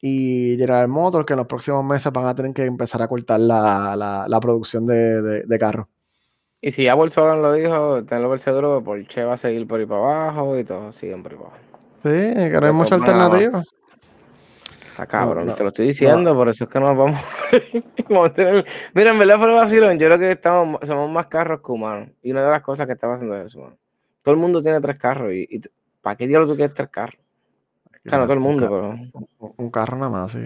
Y 0.00 0.56
General 0.58 0.88
Motors 0.88 1.26
que 1.26 1.34
en 1.34 1.38
los 1.38 1.46
próximos 1.46 1.84
meses 1.84 2.10
van 2.10 2.26
a 2.26 2.34
tener 2.34 2.54
que 2.54 2.64
empezar 2.64 3.02
a 3.02 3.08
cortar 3.08 3.40
la, 3.40 4.26
la, 4.28 4.40
producción 4.40 4.86
de, 4.86 5.42
de 5.42 5.58
carros. 5.58 5.88
Y 6.60 6.72
si 6.72 6.84
ya 6.84 6.94
Volkswagen 6.94 7.42
lo 7.42 7.52
dijo, 7.52 8.04
tenlo 8.04 8.28
por 8.28 8.40
seguro, 8.40 8.82
Porsche 8.82 9.24
va 9.24 9.34
a 9.34 9.36
seguir 9.36 9.66
por 9.66 9.78
ahí 9.78 9.86
para 9.86 10.00
abajo 10.00 10.58
y 10.58 10.64
todos 10.64 10.96
siguen 10.96 11.22
por 11.22 11.32
ahí 11.32 11.38
para 11.38 11.50
abajo. 11.50 11.62
Sí, 12.02 12.50
que 12.50 12.60
no 12.60 12.66
hay 12.66 12.72
mucha 12.72 12.94
alternativa. 12.94 13.62
Está 14.90 15.06
cabrón, 15.06 15.54
te 15.54 15.62
lo 15.62 15.68
estoy 15.68 15.88
diciendo, 15.88 16.34
por 16.34 16.48
eso 16.48 16.64
es 16.64 16.70
que 16.70 16.80
nos 16.80 16.96
vamos, 16.96 17.20
a 18.30 18.32
tener... 18.32 18.64
Mira, 18.94 19.10
en 19.10 19.18
verdad 19.18 19.38
fue 19.38 19.52
vacilón, 19.52 19.98
yo 19.98 20.06
creo 20.06 20.18
que 20.18 20.30
estamos, 20.30 20.80
somos 20.86 21.10
más 21.10 21.26
carros 21.26 21.60
que 21.60 21.70
humanos. 21.70 22.08
Y 22.22 22.32
una 22.32 22.42
de 22.42 22.50
las 22.50 22.62
cosas 22.62 22.86
que 22.86 22.94
está 22.94 23.06
pasando 23.06 23.36
es 23.36 23.46
eso, 23.46 23.76
Todo 24.22 24.34
el 24.34 24.40
mundo 24.40 24.62
tiene 24.62 24.80
tres 24.80 24.96
carros 24.96 25.34
y, 25.34 25.46
y 25.50 25.60
¿para 26.00 26.16
qué 26.16 26.26
diablos 26.26 26.48
tú 26.48 26.56
quieres 26.56 26.74
tres 26.74 26.88
carros? 26.88 27.25
Sea, 28.08 28.18
no 28.18 28.24
todo 28.24 28.34
el 28.34 28.40
mundo, 28.40 28.68
pero. 28.68 29.26
Un 29.58 29.70
carro 29.70 29.96
nada 29.96 30.10
más, 30.10 30.32
sí. 30.32 30.38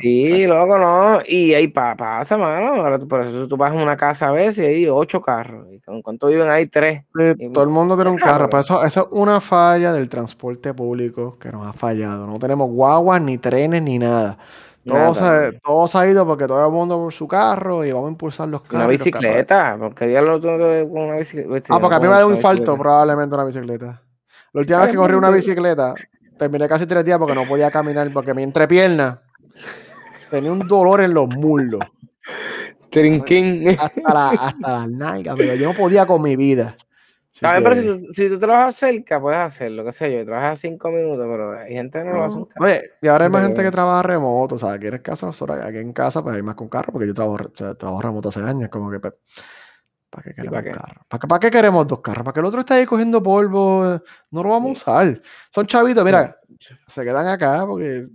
Sí, 0.00 0.46
loco, 0.46 0.78
no. 0.78 1.20
Y 1.26 1.54
ahí 1.54 1.68
pasa, 1.68 2.36
mano. 2.36 3.06
por 3.06 3.22
eso 3.22 3.48
tú 3.48 3.56
vas 3.56 3.72
a 3.72 3.74
una 3.74 3.96
casa 3.96 4.28
a 4.28 4.32
veces 4.32 4.58
y 4.58 4.68
hay 4.68 4.88
ocho 4.88 5.20
carros. 5.20 5.66
¿Y 5.70 5.80
con 5.80 6.02
cuánto 6.02 6.28
viven 6.28 6.48
ahí? 6.48 6.66
Tres. 6.66 7.04
todo 7.52 7.64
el 7.64 7.70
mundo 7.70 7.94
tiene 7.96 8.10
un 8.10 8.16
carro. 8.18 8.48
Pero 8.48 8.60
eso, 8.60 8.84
eso 8.84 9.00
es 9.00 9.06
una 9.10 9.40
falla 9.40 9.92
del 9.92 10.08
transporte 10.08 10.74
público 10.74 11.38
que 11.38 11.50
nos 11.50 11.66
ha 11.66 11.72
fallado. 11.72 12.26
No 12.26 12.38
tenemos 12.38 12.70
guaguas, 12.70 13.20
ni 13.22 13.38
trenes, 13.38 13.82
ni 13.82 13.98
nada. 13.98 14.38
Todo, 14.84 15.14
se, 15.14 15.60
todo 15.60 15.86
se 15.86 15.98
ha 15.98 16.08
ido 16.08 16.26
porque 16.26 16.46
todo 16.46 16.66
el 16.66 16.72
mundo 16.72 16.98
por 16.98 17.12
su 17.12 17.28
carro 17.28 17.84
y 17.84 17.92
vamos 17.92 18.08
a 18.08 18.12
impulsar 18.12 18.48
los 18.48 18.62
carros. 18.62 18.80
Una 18.80 18.88
bicicleta, 18.88 19.76
porque 19.78 20.08
día 20.08 20.20
lo 20.20 20.40
con 20.40 21.02
una 21.02 21.16
bicicleta. 21.16 21.74
Ah, 21.74 21.78
porque 21.78 21.94
a 21.94 22.00
mí 22.00 22.08
me 22.08 22.14
da 22.14 22.26
un 22.26 22.34
infarto 22.34 22.76
probablemente 22.76 23.34
una 23.34 23.44
bicicleta. 23.44 24.02
La 24.52 24.60
última 24.60 24.80
vez 24.80 24.90
que 24.90 24.96
corrí 24.96 25.14
una 25.14 25.30
bicicleta, 25.30 25.94
terminé 26.38 26.68
casi 26.68 26.86
tres 26.86 27.04
días 27.04 27.18
porque 27.18 27.34
no 27.34 27.46
podía 27.46 27.70
caminar, 27.70 28.08
porque 28.12 28.34
mi 28.34 28.42
entrepierna 28.42 29.22
tenía 30.30 30.52
un 30.52 30.66
dolor 30.66 31.02
en 31.02 31.14
los 31.14 31.28
muslos. 31.28 31.80
Trinquín. 32.90 33.68
Hasta, 33.70 34.14
la, 34.14 34.28
hasta 34.30 34.72
las 34.72 34.90
nalgas, 34.90 35.34
pero 35.36 35.54
yo 35.54 35.72
no 35.72 35.74
podía 35.74 36.06
con 36.06 36.22
mi 36.22 36.36
vida. 36.36 36.76
También, 37.40 37.64
pero 37.64 37.76
si 37.76 37.86
tú, 37.86 38.12
si 38.12 38.28
tú, 38.28 38.38
trabajas 38.38 38.76
cerca, 38.76 39.18
puedes 39.18 39.38
hacerlo, 39.38 39.84
qué 39.86 39.92
sé 39.92 40.12
yo, 40.12 40.24
trabajas 40.24 40.60
cinco 40.60 40.90
minutos, 40.90 41.26
pero 41.30 41.58
hay 41.58 41.72
gente 41.72 41.98
que 41.98 42.04
no, 42.04 42.12
lo 42.12 42.24
hace 42.24 42.38
en 42.38 42.44
casa. 42.44 42.64
Oye, 42.64 42.82
y 43.00 43.08
ahora 43.08 43.24
hay 43.24 43.30
más 43.30 43.46
gente 43.46 43.62
que 43.62 43.70
trabaja 43.70 44.02
remoto, 44.02 44.56
o 44.56 44.58
sea, 44.58 44.72
aquí 44.72 44.86
en 44.86 44.98
casa, 44.98 45.24
nosotros 45.24 45.58
aquí 45.62 45.78
en 45.78 45.94
casa, 45.94 46.22
pues 46.22 46.36
hay 46.36 46.42
más 46.42 46.56
con 46.56 46.68
carro, 46.68 46.92
porque 46.92 47.06
yo 47.06 47.14
trabajo, 47.14 47.48
trabajo 47.48 48.02
remoto 48.02 48.28
hace 48.28 48.40
años, 48.40 48.68
como 48.68 48.90
que 48.90 49.00
pues, 49.00 49.14
¿Para 50.12 50.24
qué 50.24 50.34
queremos 50.34 50.52
¿Para 50.52 50.72
carro? 50.72 51.28
¿Para 51.28 51.40
qué, 51.40 51.50
queremos 51.50 51.88
dos 51.88 52.00
carros? 52.00 52.22
¿Para 52.22 52.34
que 52.34 52.40
el 52.40 52.46
otro 52.46 52.60
esté 52.60 52.74
ahí 52.74 52.84
cogiendo 52.84 53.22
polvo? 53.22 53.98
No 54.30 54.42
lo 54.42 54.50
vamos 54.50 54.68
a 54.68 54.72
usar. 54.72 55.22
Son 55.50 55.66
chavitos, 55.66 56.04
mira, 56.04 56.36
se 56.86 57.02
quedan 57.02 57.26
acá 57.28 57.64
porque 57.66 58.08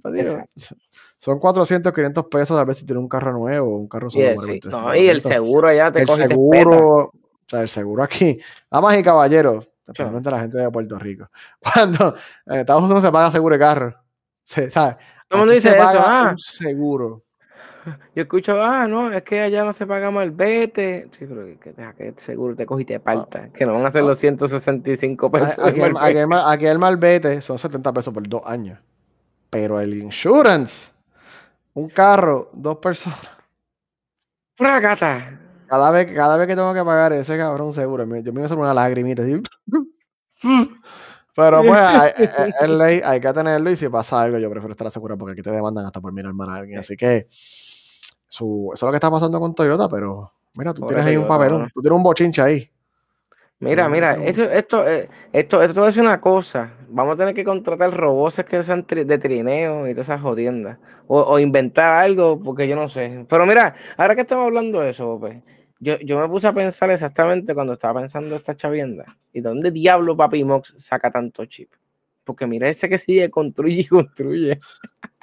son 1.17 1.39
400, 1.39 1.91
500 1.91 2.25
pesos 2.27 2.59
a 2.59 2.63
ver 2.65 2.75
si 2.75 2.85
tiene 2.85 2.99
un 2.99 3.09
carro 3.09 3.33
nuevo 3.33 3.79
un 3.79 3.87
carro 3.87 4.11
solo. 4.11 4.95
y 4.95 5.07
el 5.07 5.21
seguro 5.21 5.73
ya 5.73 5.91
te 5.91 6.01
el 6.01 6.07
coge 6.07 6.27
seguro, 6.27 7.05
o 7.05 7.11
sea, 7.47 7.61
el 7.61 7.69
seguro 7.69 8.03
aquí. 8.03 8.39
Damas 8.69 8.95
y 8.95 9.01
caballeros, 9.01 9.67
especialmente 9.79 10.29
la 10.29 10.39
gente 10.41 10.57
de 10.59 10.69
Puerto 10.69 10.99
Rico. 10.99 11.31
Cuando 11.59 12.15
en 12.45 12.59
Estados 12.59 12.83
Unidos 12.83 13.01
se 13.01 13.11
paga 13.11 13.31
seguro 13.31 13.55
de 13.55 13.59
carro. 13.59 13.95
Se, 14.43 14.69
¿sabes? 14.69 14.97
¿Cómo 15.27 15.47
dice 15.47 15.71
eso? 15.71 15.99
Ah. 15.99 16.35
seguro. 16.37 17.23
yo 18.15 18.23
escucho, 18.23 18.61
ah, 18.61 18.87
no, 18.87 19.11
es 19.11 19.23
que 19.23 19.41
allá 19.41 19.63
no 19.63 19.73
se 19.73 19.85
paga 19.85 20.11
mal, 20.11 20.31
vete. 20.31 21.09
Sí, 21.11 21.25
pero 21.27 21.45
que, 21.59 21.73
que 21.73 22.13
seguro 22.17 22.55
te 22.55 22.65
cogiste 22.65 22.93
y 22.93 22.95
te 22.97 22.99
parta, 22.99 23.49
que 23.49 23.65
no 23.65 23.73
van 23.73 23.85
a 23.85 23.91
ser 23.91 24.03
los 24.03 24.19
165 24.19 25.31
pesos. 25.31 25.59
Aquí, 25.59 25.81
el, 25.81 25.95
aquí, 25.97 26.17
el, 26.17 26.33
aquí 26.33 26.65
el 26.65 26.79
malvete 26.79 27.41
son 27.41 27.57
70 27.57 27.93
pesos 27.93 28.13
por 28.13 28.27
dos 28.27 28.41
años. 28.45 28.79
Pero 29.49 29.79
el 29.79 29.93
insurance, 29.93 30.89
un 31.73 31.89
carro, 31.89 32.49
dos 32.53 32.77
personas. 32.77 33.19
¡Fracata! 34.55 35.39
Cada 35.67 35.91
vez, 35.91 36.13
cada 36.13 36.37
vez 36.37 36.47
que 36.47 36.55
tengo 36.55 36.73
que 36.73 36.83
pagar 36.83 37.13
ese 37.13 37.37
cabrón 37.37 37.73
seguro, 37.73 38.03
yo 38.03 38.09
me 38.09 38.21
voy 38.21 38.41
a 38.41 38.45
hacer 38.45 38.57
una 38.57 38.73
lagrimita 38.73 39.21
así. 39.21 39.41
Pero 41.37 41.61
pues 41.61 41.79
hay, 41.79 42.11
es 42.61 42.69
ley, 42.69 43.01
hay 43.03 43.19
que 43.19 43.31
tenerlo 43.31 43.69
y 43.69 43.75
si 43.75 43.87
pasa 43.89 44.21
algo 44.21 44.39
yo 44.39 44.49
prefiero 44.49 44.71
estar 44.71 44.89
seguro 44.89 45.17
porque 45.17 45.33
aquí 45.33 45.43
te 45.43 45.51
demandan 45.51 45.85
hasta 45.85 46.01
por 46.01 46.11
mirar 46.11 46.33
mal 46.33 46.49
a 46.49 46.55
alguien. 46.55 46.79
Así 46.79 46.97
que 46.97 47.27
su, 48.27 48.71
eso 48.73 48.85
es 48.85 48.87
lo 48.87 48.91
que 48.91 48.97
está 48.97 49.11
pasando 49.11 49.39
con 49.39 49.55
Toyota, 49.55 49.87
pero 49.89 50.31
mira, 50.53 50.73
tú 50.73 50.85
tienes 50.85 51.05
ahí 51.05 51.17
un 51.17 51.27
papelón, 51.27 51.69
tú 51.73 51.81
tienes 51.81 51.97
un 51.97 52.03
bochinche 52.03 52.41
ahí. 52.41 52.71
Mira, 53.59 53.89
mira, 53.89 54.23
eso, 54.23 54.43
esto, 54.43 54.87
eh, 54.87 55.09
esto, 55.33 55.63
esto 55.63 55.87
es 55.87 55.97
una 55.97 56.21
cosa. 56.21 56.73
Vamos 56.89 57.15
a 57.15 57.17
tener 57.17 57.33
que 57.33 57.43
contratar 57.43 57.91
robots 57.91 58.43
que 58.47 58.61
sean 58.61 58.85
de 58.87 59.17
trineo 59.17 59.87
y 59.87 59.93
todas 59.93 60.09
esas 60.09 60.21
jodiendas. 60.21 60.77
O, 61.07 61.19
o, 61.21 61.39
inventar 61.39 61.91
algo, 61.91 62.39
porque 62.39 62.67
yo 62.67 62.75
no 62.75 62.87
sé. 62.87 63.25
Pero 63.27 63.47
mira, 63.47 63.73
ahora 63.97 64.13
que 64.13 64.21
estamos 64.21 64.45
hablando 64.45 64.81
de 64.81 64.91
eso, 64.91 65.17
pues, 65.19 65.41
yo, 65.79 65.97
yo, 65.99 66.19
me 66.19 66.27
puse 66.27 66.47
a 66.47 66.53
pensar 66.53 66.91
exactamente 66.91 67.55
cuando 67.55 67.73
estaba 67.73 68.01
pensando 68.01 68.35
esta 68.35 68.55
chavienda. 68.55 69.17
¿Y 69.33 69.41
dónde 69.41 69.71
diablo 69.71 70.15
Papi 70.15 70.43
Mox 70.43 70.75
saca 70.77 71.09
tanto 71.09 71.45
chip? 71.45 71.71
Porque 72.23 72.45
mira 72.45 72.69
ese 72.69 72.87
que 72.89 72.99
sigue, 72.99 73.31
construye 73.31 73.81
y 73.81 73.85
construye. 73.87 74.59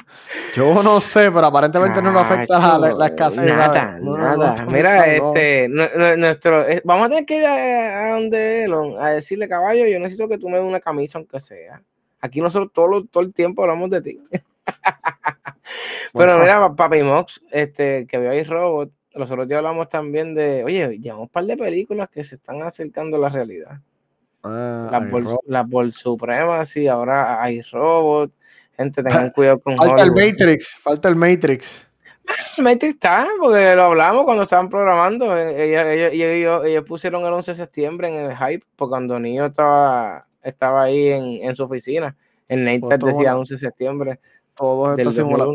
Yo 0.55 0.83
no 0.83 1.01
sé, 1.01 1.31
pero 1.33 1.47
aparentemente 1.47 2.01
no 2.01 2.13
nos 2.13 2.25
afecta 2.25 2.79
la, 2.79 2.95
la, 2.95 3.07
escasez. 3.07 3.45
Nada, 3.45 3.99
nada. 4.01 4.67
Mira, 4.67 5.07
este, 5.07 5.69
nuestro, 5.69 6.69
eh, 6.69 6.81
vamos 6.85 7.07
a 7.07 7.09
tener 7.09 7.27
que 7.27 7.39
ir 7.39 7.47
a, 7.47 8.11
donde 8.11 8.65
Elon 8.65 8.97
a 9.01 9.11
decirle, 9.11 9.49
caballo, 9.49 9.87
yo 9.87 9.99
necesito 9.99 10.29
que 10.29 10.39
tú 10.39 10.49
me 10.49 10.59
des 10.59 10.67
una 10.67 10.81
camisa, 10.81 11.19
aunque 11.19 11.41
sea. 11.41 11.83
Aquí 12.21 12.41
nosotros 12.41 12.73
todo, 12.73 13.05
todo 13.05 13.23
el 13.23 13.35
tiempo 13.35 13.63
hablamos 13.63 13.91
de 13.91 14.01
ti. 14.01 14.21
pero 16.13 16.39
mira, 16.39 16.75
Papi 16.75 17.03
Mox, 17.03 17.41
este, 17.51 18.07
que 18.07 18.19
veo 18.19 18.31
ahí 18.31 18.43
robot, 18.45 18.91
los 19.15 19.31
otros 19.31 19.47
días 19.47 19.59
hablamos 19.59 19.89
también 19.89 20.35
de, 20.35 20.65
oye, 20.65 20.99
llevamos 20.99 21.25
un 21.25 21.29
par 21.29 21.45
de 21.45 21.57
películas 21.57 22.09
que 22.11 22.25
se 22.25 22.37
están 22.37 22.63
acercando 22.63 23.17
a 23.17 23.21
la 23.21 23.29
realidad. 23.29 23.81
Ah, 24.43 24.89
las, 24.91 25.11
Ball, 25.11 25.39
las 25.47 25.69
Ball 25.69 25.93
Supremas 25.93 26.77
y 26.77 26.87
ahora 26.87 27.43
hay 27.43 27.63
robots. 27.63 28.35
Gente, 28.77 29.03
tengan 29.03 29.31
cuidado 29.31 29.59
con 29.61 29.77
Falta 29.77 30.03
Hollywood. 30.03 30.19
el 30.21 30.31
Matrix, 30.33 30.77
falta 30.83 31.09
el 31.09 31.17
Matrix. 31.17 31.87
El 32.57 32.65
Matrix 32.65 32.95
está, 32.95 33.27
porque 33.41 33.75
lo 33.77 33.85
hablamos 33.85 34.25
cuando 34.25 34.45
estaban 34.45 34.69
programando. 34.69 35.37
Ellos, 35.37 35.87
ellos, 35.87 36.13
ellos, 36.13 36.65
ellos, 36.65 36.85
pusieron 36.85 37.25
el 37.25 37.33
11 37.33 37.53
de 37.53 37.57
septiembre 37.57 38.09
en 38.09 38.31
el 38.31 38.37
hype, 38.37 38.65
porque 38.77 38.91
cuando 38.91 39.21
Niño 39.21 39.47
estaba, 39.47 40.27
estaba 40.43 40.85
ahí 40.85 41.09
en, 41.09 41.49
en 41.49 41.55
su 41.55 41.65
oficina. 41.65 42.17
El 42.49 42.65
Nate 42.65 42.81
pues 42.81 43.01
decía 43.01 43.37
11 43.37 43.55
de 43.55 43.61
septiembre. 43.61 44.21
Todo 44.55 44.97
esto, 44.97 45.13
simula 45.13 45.47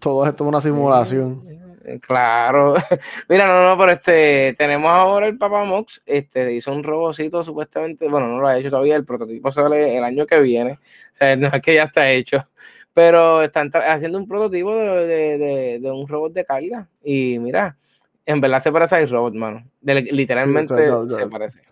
todo 0.00 0.26
esto 0.26 0.44
es 0.44 0.48
una 0.48 0.60
simulación. 0.60 1.65
Claro. 2.00 2.74
Mira, 3.28 3.46
no, 3.46 3.68
no, 3.68 3.78
pero 3.78 3.92
este, 3.92 4.54
tenemos 4.58 4.90
ahora 4.90 5.28
el 5.28 5.38
Papa 5.38 5.64
Mox, 5.64 6.02
este, 6.04 6.52
hizo 6.54 6.72
un 6.72 6.82
robocito 6.82 7.44
supuestamente, 7.44 8.08
bueno, 8.08 8.26
no 8.28 8.40
lo 8.40 8.48
ha 8.48 8.58
hecho 8.58 8.70
todavía, 8.70 8.96
el 8.96 9.04
prototipo 9.04 9.52
sale 9.52 9.96
el 9.96 10.02
año 10.02 10.26
que 10.26 10.40
viene, 10.40 10.72
o 10.72 11.16
sea, 11.16 11.36
no 11.36 11.48
es 11.48 11.62
que 11.62 11.74
ya 11.74 11.84
está 11.84 12.10
hecho, 12.10 12.48
pero 12.92 13.42
están 13.42 13.70
haciendo 13.72 14.18
un 14.18 14.26
prototipo 14.26 14.74
de, 14.74 15.38
de, 15.38 15.78
de, 15.80 15.90
un 15.90 16.08
robot 16.08 16.32
de 16.32 16.44
carga 16.44 16.88
y 17.04 17.38
mira, 17.38 17.76
en 18.24 18.40
verdad 18.40 18.62
se 18.62 18.72
parece 18.72 18.96
a 18.96 19.02
iRobot, 19.02 19.34
mano, 19.34 19.64
literalmente 19.82 20.74
se 21.08 21.26
parece. 21.28 21.65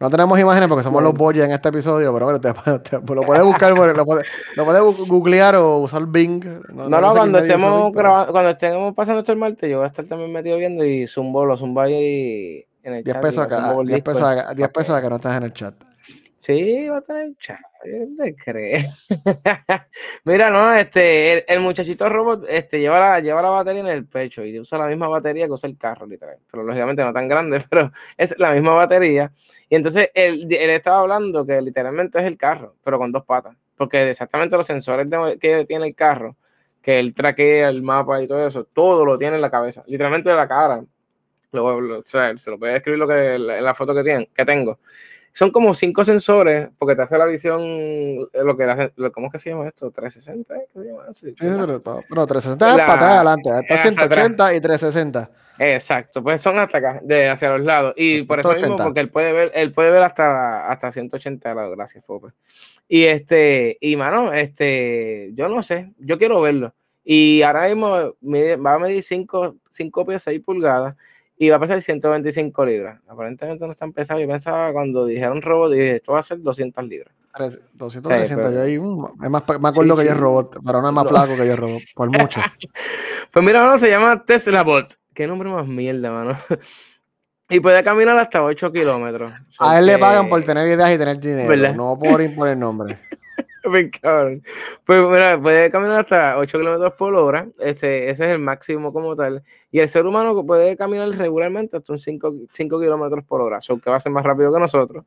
No 0.00 0.10
tenemos 0.10 0.38
imágenes 0.38 0.68
porque 0.68 0.84
somos 0.84 1.02
los 1.02 1.14
boyas 1.14 1.46
en 1.46 1.52
este 1.52 1.68
episodio, 1.68 2.12
pero 2.12 2.26
bueno, 2.26 2.40
te, 2.40 2.52
te, 2.90 3.14
lo 3.14 3.22
puedes 3.22 3.42
buscar, 3.42 3.72
lo 3.72 4.04
puedes, 4.04 4.26
lo 4.56 4.64
puedes 4.64 5.08
googlear 5.08 5.56
o 5.56 5.78
usar 5.78 6.06
Bing. 6.06 6.44
No, 6.72 6.88
no, 6.88 7.00
no 7.00 7.14
cuando, 7.14 7.38
estemos 7.38 7.92
grabando, 7.92 8.32
cuando 8.32 8.50
estemos 8.50 8.94
pasando 8.94 9.20
esto 9.20 9.32
el 9.32 9.38
martes, 9.38 9.70
yo 9.70 9.78
voy 9.78 9.84
a 9.84 9.88
estar 9.88 10.04
también 10.04 10.32
metido 10.32 10.56
viendo 10.56 10.84
y 10.84 11.06
zumbo, 11.06 11.44
lo 11.44 11.56
zumbo 11.56 11.80
ahí 11.80 12.64
en 12.82 12.94
el 12.94 13.04
10 13.04 13.14
chat. 13.14 13.22
Pesos 13.22 13.38
acá, 13.38 13.74
10 13.84 14.02
pesos, 14.02 14.22
acá, 14.22 14.54
10 14.54 14.68
pesos 14.68 14.94
acá 14.94 15.08
no 15.08 15.16
estás 15.16 15.36
en 15.36 15.42
el 15.42 15.52
chat. 15.52 15.74
Sí, 16.48 16.88
va 16.88 17.04
a 17.06 17.20
en 17.20 17.26
el 17.26 17.36
chat. 17.36 17.60
¿Dónde 17.84 18.34
crees? 18.34 19.06
Mira, 20.24 20.48
no, 20.48 20.72
este, 20.72 21.52
el, 21.52 21.60
muchachito 21.60 22.08
robot 22.08 22.46
este, 22.48 22.80
lleva, 22.80 22.98
la, 22.98 23.20
lleva 23.20 23.42
la 23.42 23.50
batería 23.50 23.82
en 23.82 23.88
el 23.88 24.06
pecho 24.06 24.42
y 24.42 24.58
usa 24.58 24.78
la 24.78 24.86
misma 24.86 25.08
batería 25.08 25.44
que 25.44 25.52
usa 25.52 25.68
el 25.68 25.76
carro, 25.76 26.06
literal. 26.06 26.38
Pero 26.50 26.62
lógicamente 26.62 27.04
no 27.04 27.12
tan 27.12 27.28
grande, 27.28 27.62
pero 27.68 27.92
es 28.16 28.34
la 28.38 28.52
misma 28.52 28.72
batería. 28.72 29.30
Y 29.68 29.74
entonces 29.74 30.10
él, 30.14 30.46
él, 30.50 30.70
estaba 30.70 31.00
hablando 31.00 31.44
que 31.44 31.60
literalmente 31.60 32.18
es 32.18 32.24
el 32.24 32.38
carro, 32.38 32.76
pero 32.82 32.96
con 32.96 33.12
dos 33.12 33.26
patas. 33.26 33.54
Porque 33.76 34.08
exactamente 34.08 34.56
los 34.56 34.66
sensores 34.66 35.06
que 35.38 35.66
tiene 35.66 35.88
el 35.88 35.94
carro, 35.94 36.34
que 36.80 36.98
él 36.98 37.12
traquea 37.12 37.68
el 37.68 37.82
mapa 37.82 38.22
y 38.22 38.26
todo 38.26 38.46
eso, 38.48 38.64
todo 38.64 39.04
lo 39.04 39.18
tiene 39.18 39.36
en 39.36 39.42
la 39.42 39.50
cabeza, 39.50 39.84
literalmente 39.86 40.30
de 40.30 40.36
la 40.36 40.48
cara. 40.48 40.82
Lo, 41.52 41.98
o 41.98 42.02
sea, 42.04 42.34
se 42.38 42.50
lo 42.50 42.58
puede 42.58 42.76
escribir 42.76 42.98
lo 43.00 43.06
que, 43.06 43.34
en 43.34 43.64
la 43.64 43.74
foto 43.74 43.94
que, 43.94 44.02
tiene, 44.02 44.30
que 44.34 44.46
tengo. 44.46 44.78
Son 45.32 45.50
como 45.50 45.74
cinco 45.74 46.04
sensores, 46.04 46.68
porque 46.78 46.96
te 46.96 47.02
hace 47.02 47.18
la 47.18 47.26
visión, 47.26 47.60
lo 48.32 48.56
que 48.56 48.64
hace, 48.64 48.92
¿cómo 49.12 49.26
es 49.26 49.32
que 49.32 49.38
se 49.38 49.50
llama 49.50 49.68
esto? 49.68 49.90
360, 49.90 50.54
¿qué 50.54 50.80
se 50.80 50.86
llama? 50.86 51.12
Sí, 51.12 51.34
pero, 51.38 51.82
pero 51.82 52.26
360 52.26 52.70
es 52.70 52.76
para 52.76 52.94
atrás 52.94 53.12
adelante, 53.12 53.50
está 53.60 53.82
180 53.82 54.54
y 54.54 54.60
360. 54.60 55.30
Exacto, 55.60 56.22
pues 56.22 56.40
son 56.40 56.58
hasta 56.58 56.78
acá, 56.78 57.00
de 57.02 57.28
hacia 57.28 57.50
los 57.50 57.62
lados. 57.62 57.94
Y 57.96 58.22
por 58.24 58.38
eso 58.40 58.52
mismo, 58.52 58.76
porque 58.76 59.00
él 59.00 59.10
puede 59.10 59.32
ver, 59.32 59.50
él 59.54 59.72
puede 59.72 59.90
ver 59.90 60.02
hasta, 60.02 60.68
hasta 60.68 60.92
180 60.92 61.52
grados, 61.52 61.76
gracias, 61.76 62.04
Pope. 62.04 62.28
Y 62.88 63.04
este, 63.04 63.76
y 63.80 63.96
mano, 63.96 64.32
este, 64.32 65.32
yo 65.34 65.48
no 65.48 65.62
sé, 65.62 65.92
yo 65.98 66.18
quiero 66.18 66.40
verlo. 66.40 66.74
Y 67.04 67.42
ahora 67.42 67.68
mismo 67.68 67.90
va 67.90 68.74
a 68.74 68.78
medir 68.78 69.02
5, 69.02 69.56
5 69.70 70.06
pies 70.06 70.22
6 70.22 70.40
pulgadas 70.44 70.94
y 71.38 71.48
va 71.50 71.56
a 71.56 71.60
pesar 71.60 71.80
125 71.80 72.66
libras. 72.66 73.00
Aparentemente 73.08 73.64
no 73.64 73.72
está 73.72 73.86
pesado. 73.88 74.18
Yo 74.18 74.26
pensaba 74.26 74.72
cuando 74.72 75.06
dijeron 75.06 75.40
robot, 75.40 75.72
dije, 75.72 75.96
esto 75.96 76.12
va 76.12 76.18
a 76.18 76.22
ser 76.22 76.42
200 76.42 76.84
libras. 76.86 77.14
200, 77.74 78.12
300, 78.12 78.52
yo 78.52 78.62
ahí, 78.62 78.78
uh, 78.78 79.06
es 79.22 79.30
más, 79.30 79.44
me 79.60 79.68
acuerdo 79.68 79.96
sí, 79.96 80.02
que 80.02 80.08
yo 80.08 80.14
robot, 80.14 80.58
pero 80.66 80.82
no 80.82 80.88
es 80.88 80.94
más 80.94 81.06
flaco 81.06 81.36
que 81.36 81.46
yo 81.46 81.54
robot, 81.54 81.82
por 81.94 82.10
mucho. 82.10 82.40
pues 83.32 83.44
mira, 83.44 83.64
mano, 83.64 83.78
se 83.78 83.88
llama 83.88 84.24
Tesla 84.24 84.64
Bot. 84.64 84.94
Qué 85.14 85.28
nombre 85.28 85.48
más 85.48 85.66
mierda, 85.66 86.10
mano. 86.10 86.36
y 87.48 87.60
puede 87.60 87.84
caminar 87.84 88.18
hasta 88.18 88.42
8 88.42 88.72
kilómetros. 88.72 89.32
A 89.60 89.78
él 89.78 89.86
le 89.86 89.98
pagan 89.98 90.28
por 90.28 90.42
tener 90.42 90.66
ideas 90.66 90.92
y 90.92 90.98
tener 90.98 91.20
dinero, 91.20 91.48
¿verdad? 91.48 91.74
no 91.74 91.96
por 91.96 92.20
imponer 92.20 92.56
nombre. 92.56 92.98
Cabrón. 94.02 94.42
Pues 94.84 95.00
mira, 95.08 95.40
puede 95.40 95.70
caminar 95.70 96.00
hasta 96.00 96.38
8 96.38 96.58
kilómetros 96.58 96.94
por 96.94 97.14
hora. 97.14 97.48
Ese, 97.58 98.10
ese 98.10 98.24
es 98.24 98.30
el 98.30 98.38
máximo 98.38 98.92
como 98.92 99.16
tal. 99.16 99.42
Y 99.70 99.80
el 99.80 99.88
ser 99.88 100.06
humano 100.06 100.44
puede 100.44 100.76
caminar 100.76 101.08
regularmente 101.10 101.76
hasta 101.76 101.92
un 101.92 101.98
5, 101.98 102.34
5 102.50 102.80
kilómetros 102.80 103.24
por 103.24 103.40
hora. 103.40 103.60
So, 103.62 103.78
que 103.78 103.90
va 103.90 103.96
a 103.96 104.00
ser 104.00 104.12
más 104.12 104.24
rápido 104.24 104.52
que 104.52 104.60
nosotros. 104.60 105.04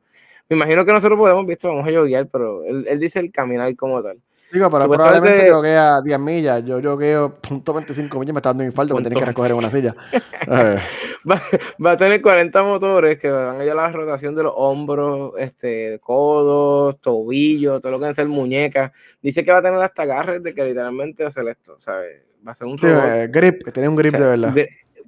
Me 0.48 0.56
imagino 0.56 0.84
que 0.84 0.92
nosotros 0.92 1.18
podemos, 1.18 1.46
visto, 1.46 1.68
vamos 1.68 1.86
a 1.86 1.90
yoguear, 1.90 2.28
pero 2.28 2.64
él, 2.64 2.86
él 2.88 2.98
dice 2.98 3.20
el 3.20 3.32
caminar 3.32 3.74
como 3.76 4.02
tal. 4.02 4.18
Digo, 4.52 4.70
pero 4.70 4.86
probablemente 4.86 5.48
yo 5.48 5.62
que 5.62 5.74
a 5.74 6.02
10 6.02 6.18
millas, 6.18 6.62
yo 6.64 6.78
yogueo 6.78 7.36
punto 7.36 7.74
.25 7.74 8.18
millas, 8.18 8.34
me 8.34 8.38
está 8.40 8.50
dando 8.50 8.64
infarto 8.64 8.92
porque 8.92 9.04
tenés 9.04 9.18
que 9.18 9.24
recoger 9.24 9.52
en 9.52 9.56
una 9.56 9.70
silla. 9.70 9.94
va, 10.48 11.40
va, 11.84 11.90
a 11.92 11.96
tener 11.96 12.20
40 12.20 12.62
motores 12.62 13.18
que 13.18 13.30
van 13.30 13.62
a 13.62 13.64
llevar 13.64 13.90
la 13.90 13.92
rotación 13.92 14.34
de 14.34 14.42
los 14.42 14.52
hombros, 14.54 15.32
este, 15.38 15.98
codos, 16.00 17.00
tobillos, 17.00 17.80
todo 17.80 17.92
lo 17.92 17.98
que 17.98 18.04
va 18.04 18.10
a 18.10 18.14
ser 18.14 18.28
muñecas. 18.28 18.92
Dice 19.22 19.42
que 19.42 19.52
va 19.52 19.58
a 19.58 19.62
tener 19.62 19.80
hasta 19.80 20.02
agarres 20.02 20.42
de 20.42 20.54
que 20.54 20.64
literalmente 20.64 21.24
hacer 21.24 21.48
esto, 21.48 21.76
¿sabes? 21.78 22.20
Va 22.46 22.52
a 22.52 22.54
ser 22.54 22.66
un 22.66 22.76
robot. 22.76 23.02
Sí, 23.02 23.26
grip, 23.30 23.64
que 23.64 23.72
tiene 23.72 23.88
un 23.88 23.96
grip 23.96 24.14
o 24.14 24.18
sea, 24.18 24.26
de 24.26 24.30
verdad. 24.36 24.54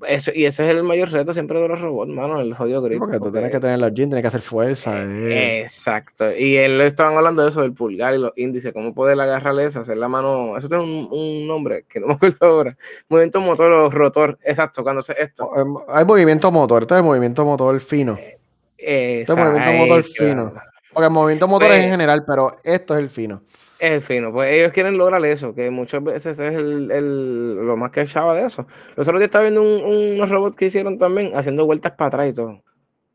Eso, 0.07 0.31
y 0.35 0.45
ese 0.45 0.69
es 0.69 0.77
el 0.77 0.83
mayor 0.83 1.11
reto 1.11 1.33
siempre 1.33 1.61
de 1.61 1.69
los 1.69 1.81
robots, 1.81 2.11
mano, 2.11 2.41
el 2.41 2.55
jodido 2.55 2.83
grip. 2.83 2.99
Porque 2.99 3.19
tú 3.19 3.31
tienes 3.31 3.51
que 3.51 3.61
tener 3.61 3.79
los 3.79 3.93
jeans, 3.93 4.11
tienes 4.11 4.23
que 4.23 4.29
hacer 4.29 4.41
fuerza. 4.41 5.03
Eh. 5.03 5.61
Exacto. 5.63 6.31
Y 6.37 6.57
él 6.57 6.81
estaban 6.81 7.17
hablando 7.17 7.43
de 7.43 7.49
eso, 7.49 7.63
del 7.63 7.73
pulgar 7.73 8.15
y 8.15 8.19
los 8.19 8.33
índices, 8.37 8.73
cómo 8.73 8.95
poder 8.95 9.21
agarrarle 9.21 9.67
eso, 9.67 9.81
hacer 9.81 9.97
la 9.97 10.09
mano. 10.09 10.57
Eso 10.59 10.69
tiene 10.69 10.83
un, 10.83 11.09
un 11.11 11.47
nombre 11.47 11.85
que 11.89 12.01
no 12.01 12.09
me 12.09 12.13
acuerdo 12.15 12.37
ahora. 12.41 12.77
Movimiento 13.09 13.41
motor 13.41 13.73
o 13.73 13.91
rotor. 13.91 14.39
Exacto, 14.43 14.83
cuando 14.83 15.01
hace 15.01 15.15
esto. 15.19 15.51
Hay 15.89 16.05
movimiento 16.05 16.51
motor, 16.51 16.83
este 16.83 16.95
es 16.95 16.99
el 16.99 17.05
movimiento 17.05 17.45
motor 17.45 17.81
fino. 17.81 18.17
Eh, 18.19 19.21
este 19.21 19.33
es 19.33 19.39
el 19.39 19.45
movimiento 19.45 19.73
motor 19.73 20.05
fino. 20.05 20.55
Porque 20.93 21.07
el 21.07 21.13
movimiento 21.13 21.49
motor 21.49 21.73
es 21.73 21.85
en 21.85 21.91
general, 21.91 22.25
pero 22.27 22.57
esto 22.63 22.95
es 22.95 23.01
el 23.01 23.11
fino. 23.11 23.43
Es 23.79 23.91
el 23.91 24.01
fino, 24.03 24.33
pues 24.33 24.53
ellos 24.53 24.73
quieren 24.73 24.97
lograr 24.97 25.25
eso, 25.25 25.55
que 25.55 25.71
muchas 25.71 26.03
veces 26.03 26.39
es 26.39 26.55
el, 26.55 26.91
el, 26.91 27.55
lo 27.67 27.77
más 27.77 27.91
que 27.91 28.03
echaba 28.03 28.35
de 28.35 28.47
eso. 28.47 28.67
Los 28.97 29.09
otros 29.09 29.21
días 29.21 29.29
estaba 29.29 29.43
viendo 29.43 29.63
un, 29.63 30.15
unos 30.15 30.31
robots 30.31 30.57
que 30.57 30.67
hicieron 30.67 30.99
también 30.99 31.33
haciendo 31.35 31.67
vueltas 31.67 31.93
para 31.93 32.09
atrás 32.09 32.31
y 32.31 32.33
todo. 32.35 32.63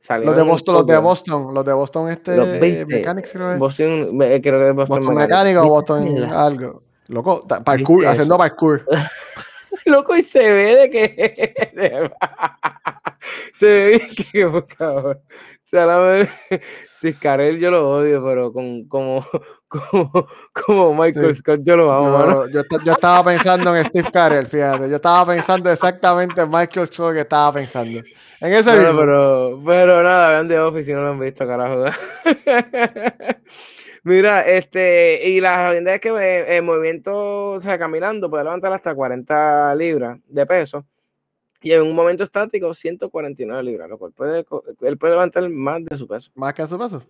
Salieron 0.02 0.36
los 0.36 0.46
de 0.46 0.50
Boston, 0.50 0.76
los 0.76 0.86
de 0.88 0.98
Boston, 0.98 1.54
los 1.54 1.66
de 1.66 1.74
Boston, 1.74 2.10
este 2.10 2.36
los 2.36 2.60
20, 2.60 2.86
Mechanics, 2.86 3.32
creo, 3.34 3.58
Boston, 3.58 4.18
creo 4.18 4.42
que 4.42 4.70
es 4.70 4.76
Boston, 4.76 4.98
Boston 4.98 5.16
Mechanics 5.16 5.58
o 5.58 5.68
Boston 5.68 6.24
algo. 6.24 6.84
Loco, 7.08 7.46
parkour, 7.48 8.06
haciendo 8.06 8.38
parkour. 8.38 8.86
Loco, 9.86 10.16
y 10.16 10.22
se 10.22 10.40
ve 10.40 10.76
de 10.76 10.90
que. 10.90 11.54
se 13.54 13.66
ve 13.66 14.10
que. 14.16 14.66
Cabrón. 14.78 15.18
O 15.18 15.68
sea, 15.70 15.86
la 15.86 16.30
Steve 17.00 17.18
Carell 17.18 17.58
yo 17.58 17.72
lo 17.72 17.90
odio, 17.90 18.22
pero 18.22 18.52
con, 18.52 18.86
como, 18.90 19.26
como, 19.70 20.28
como 20.52 20.94
Michael 20.94 21.34
Scott 21.34 21.62
yo 21.64 21.78
lo 21.78 21.90
amo, 21.92 22.46
yo, 22.48 22.62
yo, 22.84 22.92
estaba 22.92 23.24
pensando 23.24 23.74
en 23.74 23.86
Steve 23.86 24.10
Carell, 24.12 24.48
fíjate. 24.48 24.90
Yo 24.90 24.98
estaba 24.98 25.34
pensando 25.34 25.72
exactamente 25.72 26.42
en 26.42 26.50
Michael 26.50 26.90
Scott 26.90 27.14
que 27.14 27.22
estaba 27.22 27.54
pensando. 27.54 28.02
En 28.42 28.54
ese 28.54 28.72
Pero, 28.72 29.62
pero 29.66 30.04
nada, 30.04 30.32
vean 30.32 30.50
The 30.50 30.60
Office 30.60 30.84
si 30.84 30.94
no 30.94 31.04
lo 31.04 31.12
han 31.12 31.20
visto, 31.20 31.48
carajo. 31.48 31.86
Mira, 34.04 34.42
este, 34.42 35.30
y 35.30 35.40
la 35.40 35.72
verdad 35.72 35.96
es 35.96 36.02
que 36.02 36.10
eh, 36.10 36.58
el 36.58 36.64
movimiento, 36.64 37.52
o 37.52 37.62
sea, 37.62 37.80
caminando 37.80 38.30
puede 38.30 38.44
levantar 38.44 38.74
hasta 38.74 38.94
40 38.94 39.74
libras 39.76 40.20
de 40.28 40.46
peso. 40.46 40.86
Y 41.62 41.72
en 41.74 41.82
un 41.82 41.94
momento 41.94 42.24
estático, 42.24 42.74
149 42.74 43.64
libras, 43.64 43.90
lo 43.90 43.98
cual 43.98 44.14
puede, 44.14 44.46
él 44.82 44.98
puede 44.98 45.14
levantar 45.14 45.50
más 45.50 45.84
de 45.84 45.98
su 45.98 46.08
peso. 46.08 46.32
¿Más 46.36 46.54
que 46.54 46.66
su 46.66 46.78
peso? 46.78 47.04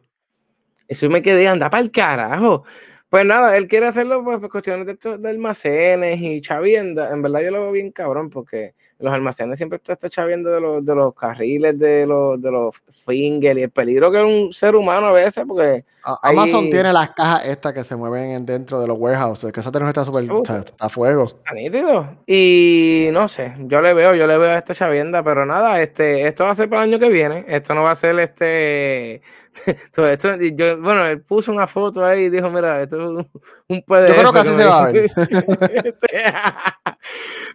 Eso 0.88 1.10
me 1.10 1.22
quedé, 1.22 1.47
anda 1.47 1.70
para 1.70 1.84
el 1.84 1.91
carajo. 1.91 2.64
Pues 3.10 3.26
nada, 3.26 3.58
él 3.58 3.68
quiere 3.68 3.88
hacerlo 3.88 4.24
pues, 4.24 4.39
por 4.39 4.50
cuestiones 4.50 4.86
de, 4.86 5.18
de, 5.18 5.30
almacenes 5.30 6.20
y 6.20 6.41
chavienda. 6.41 7.12
En 7.12 7.22
verdad 7.22 7.41
yo 7.41 7.52
lo 7.52 7.62
veo 7.62 7.72
bien 7.72 7.91
cabrón 7.91 8.30
porque 8.30 8.74
los 9.00 9.14
almacenes 9.14 9.58
siempre 9.58 9.78
está 9.78 9.93
esta 9.93 10.10
chavienda 10.10 10.52
de 10.52 10.60
los, 10.60 10.86
de 10.86 10.93
los 10.93 11.16
carriles, 11.16 11.80
de 11.80 12.06
los, 12.06 12.41
de 12.41 12.52
los 12.52 12.76
fingers 13.06 13.58
y 13.58 13.64
el 13.64 13.70
peligro 13.70 14.12
que 14.12 14.18
es 14.20 14.26
un 14.26 14.54
ser 14.54 14.76
humano 14.76 15.08
a 15.08 15.12
veces 15.12 15.45
porque... 15.47 15.86
Amazon 16.24 16.70
tiene 16.70 16.91
las 16.91 17.12
cajas 17.12 17.45
estas 17.45 17.74
que 17.74 17.84
se 17.84 17.95
mueven 17.95 18.45
dentro 18.45 18.80
de 18.80 18.88
los 18.88 18.97
warehouses, 18.97 19.52
que 19.52 19.60
esa 19.60 19.72
tecnología 19.72 20.02
está 20.02 20.06
súper... 20.06 20.64
está 20.64 20.86
a 20.86 20.89
fuego. 20.89 21.26
Está 21.26 21.54
nítido. 21.54 22.18
Y 22.26 23.10
no 23.12 23.30
sé, 23.30 23.54
yo 23.60 23.82
le 23.82 23.93
veo, 23.93 24.16
yo 24.16 24.26
le 24.26 24.38
veo 24.38 24.52
a 24.52 24.58
esta 24.58 24.74
chavienda, 24.74 25.24
pero 25.24 25.45
nada, 25.45 25.82
este, 25.82 26.26
esto 26.28 26.45
va 26.45 26.52
a 26.52 26.56
ser 26.56 26.70
para 26.70 26.84
el 26.84 26.89
año 26.89 27.00
que 27.00 27.10
viene. 27.10 27.45
Esto 27.47 27.76
no 27.76 27.84
va 27.84 27.91
a 27.91 27.95
ser 27.95 28.18
este 28.20 29.22
esto, 30.12 30.36
yo, 30.38 30.82
bueno, 30.82 31.05
él 31.05 31.22
puso 31.22 31.51
una 31.51 31.68
foto 31.68 32.03
ahí 32.03 32.24
y 32.24 32.30
dijo, 32.30 32.49
mira, 32.49 32.82
esto 32.82 32.97
es 32.97 33.26
un, 33.68 33.82
PDF. 33.82 34.07
Yo 34.07 34.16
creo 34.16 34.34
que 34.34 34.39
así 34.39 34.55
se 34.55 34.66
va 34.66 34.86
a 34.86 34.91
ver. 34.91 35.12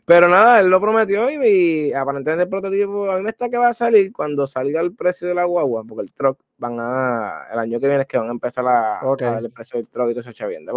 Pero 0.06 0.28
nada, 0.28 0.60
él 0.60 0.68
lo 0.68 0.80
prometió 0.80 1.30
y, 1.30 1.92
aparentemente 1.92 2.44
el 2.44 2.48
prototipo 2.48 3.10
a 3.10 3.16
mí 3.16 3.22
me 3.22 3.30
está 3.30 3.48
que 3.48 3.56
va 3.56 3.68
a 3.68 3.72
salir 3.72 4.12
cuando 4.12 4.46
salga 4.46 4.80
el 4.80 4.94
precio 4.94 5.28
de 5.28 5.34
la 5.34 5.44
guagua, 5.44 5.84
porque 5.84 6.02
el 6.02 6.12
truck 6.12 6.38
van 6.58 6.76
a, 6.78 7.46
el 7.52 7.58
año 7.58 7.80
que 7.80 7.86
viene 7.86 8.02
es 8.02 8.08
que 8.08 8.18
van 8.18 8.28
a 8.28 8.32
empezar 8.32 8.66
a, 8.66 9.00
a 9.00 9.38
el 9.38 9.50
precio 9.50 9.78
del 9.78 9.88
truck 9.88 10.10
y 10.10 10.14
todo 10.14 10.30
esa 10.30 10.46
viendo. 10.46 10.72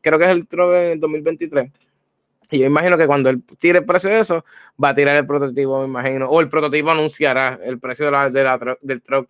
creo 0.00 0.18
que 0.18 0.24
es 0.24 0.30
el 0.30 0.46
truck 0.46 0.72
en 0.74 1.00
2023. 1.00 1.70
Y 2.50 2.60
yo 2.60 2.66
imagino 2.66 2.96
que 2.96 3.06
cuando 3.06 3.28
él 3.28 3.42
tire 3.58 3.80
el 3.80 3.84
precio 3.84 4.08
de 4.10 4.20
eso, 4.20 4.44
va 4.82 4.90
a 4.90 4.94
tirar 4.94 5.16
el 5.16 5.26
prototipo, 5.26 5.80
me 5.80 5.86
imagino. 5.86 6.30
O 6.30 6.40
el 6.40 6.48
prototipo 6.48 6.90
anunciará 6.90 7.58
el 7.62 7.78
precio 7.78 8.06
de 8.06 8.12
la, 8.12 8.30
de 8.30 8.42
la, 8.42 8.78
del 8.80 9.02
truck 9.02 9.28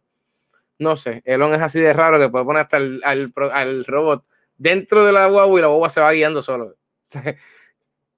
no 0.78 0.96
sé, 0.96 1.22
Elon 1.24 1.54
es 1.54 1.60
así 1.60 1.80
de 1.80 1.92
raro 1.92 2.18
que 2.18 2.28
puede 2.28 2.44
poner 2.44 2.62
hasta 2.62 2.76
el, 2.76 3.00
al, 3.04 3.84
robot 3.84 4.24
dentro 4.56 5.04
de 5.04 5.12
la 5.12 5.26
guagua 5.26 5.58
y 5.58 5.62
la 5.62 5.68
guagua 5.68 5.90
se 5.90 6.00
va 6.00 6.12
guiando 6.12 6.42
solo. 6.42 6.74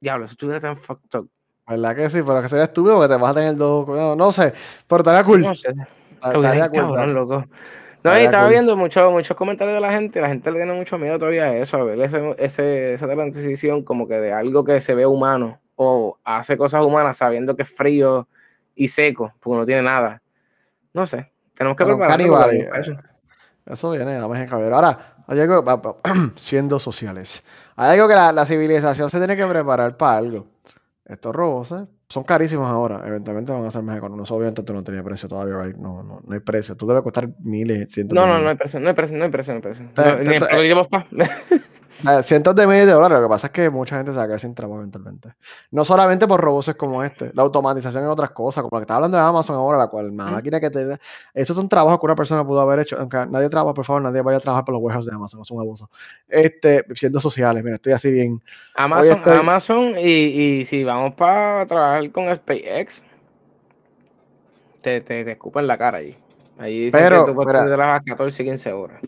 Diablo, 0.01 0.25
eso 0.27 0.33
estuviera 0.33 0.61
tan 0.61 0.77
fucked 0.77 1.19
up. 1.19 1.31
¿Verdad 1.69 1.95
que 1.95 2.11
sí? 2.11 2.23
Pero 2.27 2.43
que 2.43 2.49
sería 2.49 2.65
estúpido 2.65 2.97
porque 2.97 3.15
te 3.15 3.21
vas 3.21 3.31
a 3.31 3.35
tener 3.35 3.57
dos. 3.57 3.87
No, 3.87 4.17
no 4.17 4.33
sé, 4.33 4.53
pero 4.89 5.03
estaría 5.03 5.23
cool. 5.25 5.43
No 5.43 5.55
sé. 5.55 5.73
Estaría 6.23 6.69
cool. 6.69 7.15
loco. 7.15 7.45
No, 8.03 8.19
y 8.19 8.25
estaba 8.25 8.49
viendo 8.49 8.77
muchos 8.77 9.13
muchos 9.13 9.37
comentarios 9.37 9.75
de 9.75 9.81
la 9.81 9.93
gente, 9.93 10.21
la 10.23 10.29
gente 10.29 10.51
le 10.51 10.57
tiene 10.57 10.73
mucho 10.73 10.97
miedo 10.97 11.19
todavía 11.19 11.45
a 11.45 11.57
eso, 11.57 11.77
a 11.77 11.85
ver 11.85 12.01
ese, 12.01 12.95
esa 12.95 13.07
transición 13.07 13.85
como 13.85 14.09
que 14.09 14.15
de 14.15 14.33
algo 14.33 14.65
que 14.65 14.81
se 14.81 14.95
ve 14.95 15.05
humano 15.05 15.61
o 15.77 16.19
hace 16.25 16.57
cosas 16.57 16.83
humanas 16.83 17.19
sabiendo 17.19 17.55
que 17.57 17.63
es 17.63 17.69
frío 17.69 18.27
y 18.75 18.89
seco, 18.89 19.35
porque 19.39 19.59
no 19.59 19.67
tiene 19.67 19.83
nada. 19.83 20.23
No 20.95 21.07
sé, 21.07 21.31
tenemos 21.61 21.77
que 21.77 21.85
preparar 21.85 22.21
eso. 22.81 22.93
Eso 23.67 23.91
viene, 23.91 24.19
vamos 24.19 24.39
a 24.39 24.57
ver. 24.57 24.73
Ahora, 24.73 25.15
hay 25.27 25.41
algo, 25.41 26.01
siendo 26.37 26.79
sociales, 26.79 27.45
hay 27.77 27.99
algo 27.99 28.09
que 28.09 28.15
la, 28.15 28.47
civilización 28.47 29.11
se 29.11 29.19
tiene 29.19 29.37
que 29.37 29.47
preparar 29.47 29.97
para 29.99 30.17
algo. 30.17 30.47
Estos 31.05 31.35
robos 31.35 31.73
¿eh? 31.73 31.85
son 32.09 32.25
carísimos 32.25 32.71
ahora. 32.71 33.03
Eventualmente 33.07 33.53
van 33.53 33.67
a 33.67 33.71
ser 33.71 33.83
más 33.83 33.99
económicos. 33.99 34.31
Obviamente 34.31 34.63
tú 34.63 34.73
no 34.73 34.83
tenía 34.83 35.03
precio 35.03 35.29
todavía, 35.29 35.63
right? 35.63 35.77
No, 35.77 36.03
no, 36.03 36.23
no 36.25 36.35
hay 36.35 36.41
precio. 36.41 36.77
Tú 36.77 36.87
debe 36.87 37.03
costar 37.03 37.29
miles, 37.41 37.93
cientos 37.93 38.15
No, 38.15 38.27
no, 38.27 38.39
no 38.39 38.49
hay 38.49 38.57
precio, 38.57 38.81
no 38.81 38.89
hay 38.89 38.95
precio, 38.95 39.19
no 39.19 39.25
hay 39.25 39.31
precio, 39.31 39.53
no 39.53 39.59
hay 39.59 39.63
precio. 39.63 39.87
ni 40.25 40.39
cientos 42.23 42.55
de 42.55 42.67
miles 42.67 42.87
de 42.87 42.93
dólares. 42.93 43.19
Lo 43.19 43.27
que 43.27 43.31
pasa 43.31 43.47
es 43.49 43.53
que 43.53 43.71
mucha 43.71 43.97
gente 43.97 44.13
se 44.13 44.17
va 44.17 44.25
a 44.25 44.27
quedar 44.27 44.41
sin 44.41 44.55
trabajo 44.55 44.81
eventualmente. 44.81 45.35
No 45.71 45.85
solamente 45.85 46.27
por 46.27 46.41
robots 46.41 46.75
como 46.75 47.03
este, 47.03 47.31
la 47.35 47.43
automatización 47.43 48.05
en 48.05 48.11
otras 48.11 48.31
cosas, 48.31 48.63
como 48.63 48.77
la 48.77 48.81
que 48.81 48.85
está 48.85 48.97
hablando 48.97 49.17
de 49.17 49.23
Amazon 49.23 49.57
ahora, 49.57 49.79
la 49.79 49.89
cual 49.89 50.17
la 50.17 50.25
máquina 50.25 50.61
que 50.61 50.71
te. 50.71 50.99
Esos 51.35 51.57
son 51.57 51.69
trabajos 51.69 52.01
que 52.01 52.07
una 52.07 52.15
persona 52.15 52.47
pudo 52.47 52.61
haber 52.61 52.81
hecho. 52.81 52.97
Aunque 52.99 53.27
nadie 53.27 53.49
trabaja, 53.49 53.75
por 53.75 53.85
favor, 53.85 54.03
nadie 54.03 54.23
vaya 54.23 54.39
a 54.39 54.41
trabajar 54.41 54.65
por 54.65 54.75
los 54.75 54.83
warehouses 54.83 55.11
de 55.11 55.17
Amazon, 55.17 55.43
es 55.43 55.51
un 55.51 55.61
abuso. 55.61 55.91
Este, 56.29 56.85
siendo 56.95 57.21
sociales, 57.21 57.63
mira, 57.63 57.77
estoy 57.77 57.93
así 57.93 58.11
bien. 58.11 58.43
Amazon, 58.75 59.23
Amazon 59.27 59.95
y, 59.99 60.61
y, 60.61 60.65
si 60.65 60.85
vamos 60.85 61.15
para 61.15 61.67
trabajar 61.67 62.11
con 62.13 62.35
SpaceX, 62.35 63.03
te, 64.81 65.01
te, 65.01 65.25
te 65.25 65.63
la 65.63 65.79
cara 65.79 65.99
allí. 65.99 66.17
Ahí 66.59 66.91
Pero, 66.91 67.25
que 67.25 67.31
tú 67.31 67.35
puedes 67.35 67.53
trabajar 67.53 68.03
14, 68.05 68.45
15 68.45 68.73
horas. 68.73 69.01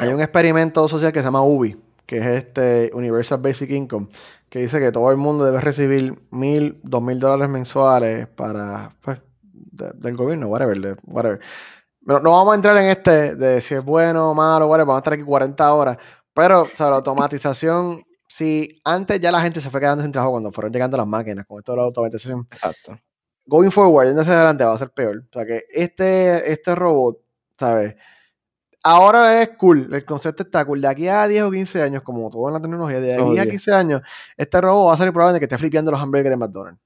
Hay 0.00 0.08
un 0.08 0.20
experimento 0.20 0.86
social 0.88 1.12
que 1.12 1.18
se 1.18 1.24
llama 1.24 1.42
UBI 1.42 1.76
que 2.06 2.18
es 2.18 2.26
este 2.26 2.90
Universal 2.94 3.40
Basic 3.40 3.70
Income, 3.70 4.08
que 4.48 4.60
dice 4.60 4.80
que 4.80 4.92
todo 4.92 5.10
el 5.10 5.16
mundo 5.16 5.44
debe 5.44 5.60
recibir 5.60 6.20
mil, 6.30 6.78
dos 6.82 7.02
mil 7.02 7.18
dólares 7.18 7.48
mensuales 7.48 8.28
para, 8.28 8.94
pues, 9.02 9.20
del 9.42 10.16
gobierno, 10.16 10.48
whatever, 10.48 10.98
whatever. 11.04 11.40
Pero 12.04 12.20
no 12.20 12.32
vamos 12.32 12.52
a 12.52 12.56
entrar 12.56 12.76
en 12.76 12.90
este 12.90 13.36
de 13.36 13.60
si 13.60 13.74
es 13.74 13.84
bueno 13.84 14.30
o 14.30 14.34
malo, 14.34 14.66
whatever, 14.66 14.86
vamos 14.86 14.98
a 14.98 15.00
estar 15.00 15.12
aquí 15.14 15.22
40 15.22 15.74
horas. 15.74 15.96
Pero, 16.34 16.62
o 16.62 16.66
sea, 16.66 16.90
la 16.90 16.96
automatización, 16.96 18.02
si 18.26 18.80
antes 18.84 19.20
ya 19.20 19.30
la 19.30 19.42
gente 19.42 19.60
se 19.60 19.70
fue 19.70 19.80
quedando 19.80 20.02
sin 20.02 20.12
trabajo 20.12 20.32
cuando 20.32 20.50
fueron 20.50 20.72
llegando 20.72 20.96
las 20.96 21.06
máquinas, 21.06 21.46
con 21.46 21.58
esto 21.58 21.72
de 21.72 21.78
la 21.78 21.84
automatización. 21.84 22.46
Exacto. 22.50 22.98
Going 23.46 23.70
forward, 23.70 24.08
en 24.08 24.18
hacia 24.18 24.34
adelante 24.34 24.64
va 24.64 24.74
a 24.74 24.78
ser 24.78 24.90
peor. 24.90 25.24
O 25.30 25.32
sea, 25.32 25.44
que 25.44 25.64
este, 25.70 26.50
este 26.50 26.74
robot, 26.74 27.18
¿sabes? 27.58 27.94
Ahora 28.82 29.42
es 29.42 29.50
cool, 29.50 29.88
el 29.92 30.04
concepto 30.04 30.42
está 30.42 30.64
cool. 30.64 30.80
De 30.80 30.88
aquí 30.88 31.08
a 31.08 31.26
10 31.26 31.44
o 31.44 31.50
15 31.50 31.82
años, 31.82 32.02
como 32.02 32.30
todo 32.30 32.48
en 32.48 32.54
la 32.54 32.60
tecnología, 32.60 33.00
de 33.00 33.14
aquí 33.14 33.38
a 33.38 33.46
15 33.46 33.72
años, 33.72 34.02
este 34.36 34.60
robot 34.60 34.88
va 34.88 34.94
a 34.94 34.96
ser 34.98 35.12
probable 35.12 35.38
que 35.38 35.44
esté 35.44 35.58
flipeando 35.58 35.90
los 35.90 36.00
hamburgues 36.00 36.32
en 36.32 36.38
McDonald's. 36.38 36.80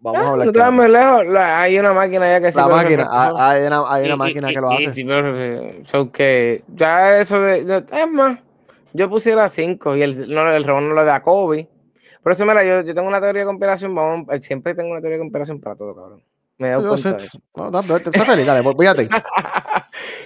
Vamos 0.00 0.20
a 0.20 0.30
hablar. 0.32 0.52
No 0.52 0.72
muy 0.72 0.88
lejos, 0.88 1.26
hay 1.34 1.78
una 1.78 1.94
máquina 1.94 2.38
ya 2.38 2.40
que 2.40 2.54
La 2.54 2.68
máquina, 2.68 3.08
hay 3.10 3.66
una, 3.66 3.84
hay 3.88 4.04
una 4.04 4.16
máquina 4.16 4.48
que 4.48 4.60
lo 4.60 4.70
hace. 4.70 4.92
Sí, 4.92 5.04
pero, 5.04 6.12
que 6.12 6.62
ya 6.68 7.20
eso 7.20 7.40
de, 7.40 7.84
Es 7.90 8.10
más, 8.10 8.38
yo 8.92 9.08
pusiera 9.08 9.48
5 9.48 9.96
y 9.96 10.02
el, 10.02 10.28
no, 10.28 10.50
el 10.52 10.64
robot 10.64 10.82
no 10.82 10.94
lo 10.94 11.04
da 11.04 11.22
Kobe. 11.22 11.68
Por 12.22 12.32
eso, 12.32 12.44
mira, 12.44 12.62
yo, 12.64 12.82
yo 12.82 12.94
tengo 12.94 13.08
una 13.08 13.20
teoría 13.20 13.42
de 13.42 13.46
conspiración, 13.46 13.94
vamos, 13.94 14.26
siempre 14.40 14.74
tengo 14.74 14.90
una 14.90 15.00
teoría 15.00 15.16
de 15.16 15.22
conspiración 15.22 15.60
para 15.60 15.74
todo, 15.76 15.94
cabrón. 15.94 16.22
Me 16.58 16.68
da 16.68 16.86
cuenta 16.86 17.12
de 17.14 17.26
eso. 17.26 17.40
No, 17.56 17.70
no, 17.70 17.82
feliz, 17.82 18.46
dale, 18.46 18.62
fíjate. 18.78 19.08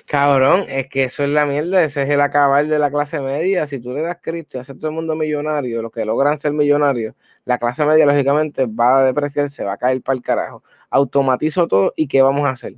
Cabrón, 0.06 0.64
es 0.68 0.88
que 0.88 1.04
eso 1.04 1.22
es 1.22 1.30
la 1.30 1.44
mierda, 1.46 1.82
ese 1.82 2.02
es 2.02 2.10
el 2.10 2.20
acabar 2.20 2.66
de 2.66 2.78
la 2.78 2.90
clase 2.90 3.20
media. 3.20 3.66
Si 3.66 3.80
tú 3.80 3.92
le 3.92 4.02
das 4.02 4.18
Cristo 4.20 4.56
y 4.56 4.60
haces 4.60 4.78
todo 4.78 4.88
el 4.88 4.94
mundo 4.94 5.14
millonario, 5.14 5.82
los 5.82 5.92
que 5.92 6.04
logran 6.04 6.38
ser 6.38 6.52
millonarios, 6.52 7.14
la 7.44 7.58
clase 7.58 7.84
media 7.84 8.06
lógicamente 8.06 8.66
va 8.66 9.00
a 9.00 9.04
depreciar, 9.04 9.48
se 9.50 9.64
va 9.64 9.74
a 9.74 9.76
caer 9.76 10.02
para 10.02 10.16
el 10.16 10.22
carajo. 10.22 10.62
Automatizo 10.90 11.66
todo 11.68 11.92
y 11.96 12.06
¿qué 12.06 12.22
vamos 12.22 12.46
a 12.46 12.50
hacer? 12.50 12.74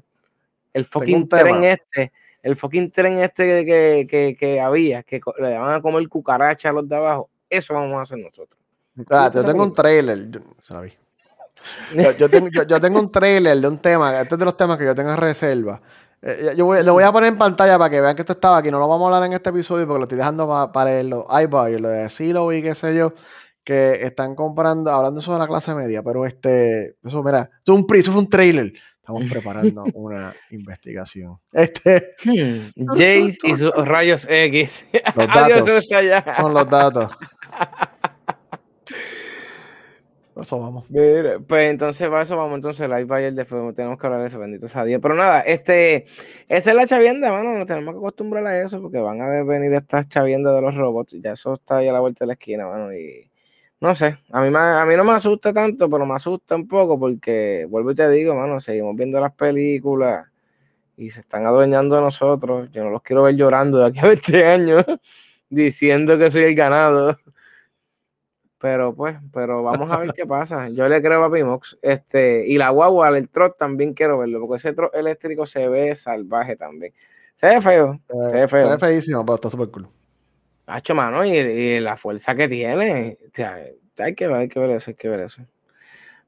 El 0.72 0.84
fucking 0.84 1.28
tren 1.28 1.64
este, 1.64 2.12
el 2.42 2.56
fucking 2.56 2.90
tren 2.90 3.18
este 3.18 3.64
que, 3.64 4.36
que, 4.38 4.60
había, 4.60 5.02
que 5.02 5.20
le 5.38 5.50
daban 5.50 5.74
a 5.74 5.82
comer 5.82 6.08
cucaracha 6.08 6.70
a 6.70 6.72
los 6.72 6.88
de 6.88 6.96
abajo, 6.96 7.28
eso 7.48 7.74
vamos 7.74 7.96
a 7.96 8.02
hacer 8.02 8.18
nosotros. 8.18 8.58
Ah, 9.10 9.30
yo 9.32 9.44
tengo 9.44 9.62
un 9.62 9.72
trailer, 9.72 10.30
yo, 10.30 10.40
tengo, 12.28 12.48
yo, 12.48 12.80
tengo, 12.80 13.00
un 13.00 13.10
trailer 13.10 13.58
de 13.58 13.68
un 13.68 13.78
tema, 13.78 14.20
este 14.20 14.34
es 14.34 14.38
de 14.38 14.44
los 14.44 14.56
temas 14.56 14.78
que 14.78 14.84
yo 14.84 14.94
tengo 14.94 15.10
en 15.10 15.16
reserva. 15.16 15.80
Eh, 16.22 16.54
yo 16.56 16.66
voy, 16.66 16.82
lo 16.84 16.92
voy 16.92 17.04
a 17.04 17.12
poner 17.12 17.32
en 17.32 17.38
pantalla 17.38 17.78
para 17.78 17.90
que 17.90 18.00
vean 18.00 18.14
que 18.14 18.22
esto 18.22 18.34
estaba 18.34 18.58
aquí. 18.58 18.70
No 18.70 18.78
lo 18.78 18.88
vamos 18.88 19.04
a 19.04 19.16
hablar 19.16 19.26
en 19.26 19.32
este 19.32 19.50
episodio 19.50 19.86
porque 19.86 19.98
lo 19.98 20.04
estoy 20.04 20.18
dejando 20.18 20.46
para, 20.46 20.72
para 20.72 21.02
los 21.02 21.24
iBuy, 21.42 21.78
lo 21.78 21.88
de 21.88 22.08
Silo 22.10 22.52
y 22.52 22.62
qué 22.62 22.74
sé 22.74 22.94
yo, 22.94 23.14
que 23.64 23.92
están 24.04 24.34
comprando, 24.34 24.90
hablando 24.90 25.20
sobre 25.20 25.38
la 25.38 25.46
clase 25.46 25.74
media. 25.74 26.02
Pero 26.02 26.26
este, 26.26 26.96
eso, 27.04 27.22
mira, 27.22 27.50
eso, 27.64 27.74
un, 27.74 27.86
eso 27.94 28.12
fue 28.12 28.20
un 28.20 28.28
trailer. 28.28 28.72
Estamos 28.96 29.22
preparando 29.30 29.84
una 29.94 30.34
investigación. 30.50 31.38
Este. 31.52 32.14
Hmm, 32.24 32.70
Jace 32.96 33.38
y 33.44 33.56
sus 33.56 33.72
rayos 33.74 34.26
X. 34.28 34.84
Los 35.14 35.26
datos, 35.26 35.88
son 36.36 36.54
los 36.54 36.68
datos. 36.68 37.10
Eso 40.40 40.58
vamos. 40.58 40.84
pues 40.88 41.70
entonces, 41.70 42.08
para 42.08 42.22
eso 42.22 42.36
vamos, 42.36 42.56
entonces, 42.56 42.88
el 42.88 43.06
Bayern 43.06 43.36
después 43.36 43.74
tenemos 43.74 43.98
que 43.98 44.06
hablar 44.06 44.22
de 44.22 44.28
eso, 44.28 44.38
bendito 44.38 44.68
sea 44.68 44.84
Dios. 44.84 45.00
Pero 45.02 45.14
nada, 45.14 45.40
este, 45.40 46.04
esa 46.48 46.70
es 46.70 46.76
la 46.76 46.86
chavienda, 46.86 47.30
mano, 47.30 47.56
nos 47.56 47.66
tenemos 47.66 47.94
que 47.94 47.98
acostumbrar 47.98 48.46
a 48.46 48.62
eso, 48.62 48.80
porque 48.80 48.98
van 48.98 49.20
a 49.20 49.42
venir 49.42 49.72
estas 49.74 50.08
chaviendas 50.08 50.54
de 50.54 50.62
los 50.62 50.74
robots, 50.74 51.16
ya 51.20 51.32
eso 51.32 51.54
está 51.54 51.78
ahí 51.78 51.88
a 51.88 51.92
la 51.92 52.00
vuelta 52.00 52.24
de 52.24 52.28
la 52.28 52.32
esquina, 52.34 52.66
mano, 52.66 52.92
y 52.92 53.30
no 53.80 53.94
sé, 53.94 54.18
a 54.30 54.42
mí, 54.42 54.50
a 54.54 54.84
mí 54.84 54.96
no 54.96 55.04
me 55.04 55.12
asusta 55.12 55.52
tanto, 55.52 55.88
pero 55.88 56.04
me 56.04 56.14
asusta 56.14 56.54
un 56.54 56.68
poco 56.68 56.98
porque, 56.98 57.66
vuelvo 57.68 57.92
y 57.92 57.94
te 57.94 58.08
digo, 58.10 58.34
mano, 58.34 58.60
seguimos 58.60 58.94
viendo 58.94 59.18
las 59.20 59.32
películas 59.32 60.26
y 61.00 61.10
se 61.10 61.20
están 61.20 61.46
adueñando 61.46 61.96
de 61.96 62.02
nosotros. 62.02 62.70
Yo 62.72 62.84
no 62.84 62.90
los 62.90 63.02
quiero 63.02 63.22
ver 63.22 63.34
llorando 63.36 63.78
de 63.78 63.86
aquí 63.86 63.98
a 64.00 64.06
20 64.06 64.44
años 64.44 64.84
diciendo 65.48 66.18
que 66.18 66.30
soy 66.30 66.42
el 66.44 66.54
ganado. 66.54 67.16
Pero 68.60 68.94
pues, 68.94 69.16
pero 69.32 69.62
vamos 69.62 69.90
a 69.90 69.98
ver 69.98 70.12
qué 70.12 70.26
pasa. 70.26 70.68
Yo 70.68 70.88
le 70.88 71.00
creo 71.00 71.24
a 71.24 71.32
Pimox. 71.32 71.78
Este, 71.80 72.46
y 72.46 72.58
la 72.58 72.70
guagua, 72.70 73.08
el 73.16 73.28
trot 73.30 73.56
también 73.56 73.94
quiero 73.94 74.18
verlo, 74.18 74.40
porque 74.40 74.58
ese 74.58 74.74
trot 74.74 74.94
eléctrico 74.94 75.46
se 75.46 75.66
ve 75.68 75.96
salvaje 75.96 76.56
también. 76.56 76.92
Se 77.34 77.46
ve 77.46 77.60
feo. 77.62 77.98
se 78.06 78.32
ve 78.32 78.48
feo. 78.48 78.66
Se 78.66 78.72
ve 78.72 78.78
feísimo, 78.78 79.24
pero 79.24 79.36
está 79.36 79.48
súper 79.50 79.68
cool. 79.70 79.88
Hacho, 80.66 80.94
mano, 80.94 81.24
y, 81.24 81.80
la 81.80 81.96
fuerza 81.96 82.34
que 82.34 82.48
tiene. 82.48 83.16
O 83.26 83.30
sea, 83.32 83.58
hay 83.98 84.14
que 84.14 84.26
ver, 84.26 84.36
hay 84.36 84.48
que 84.48 84.60
ver 84.60 84.70
eso, 84.70 84.90
hay 84.90 84.94
que 84.94 85.08
ver 85.08 85.20
eso. 85.20 85.42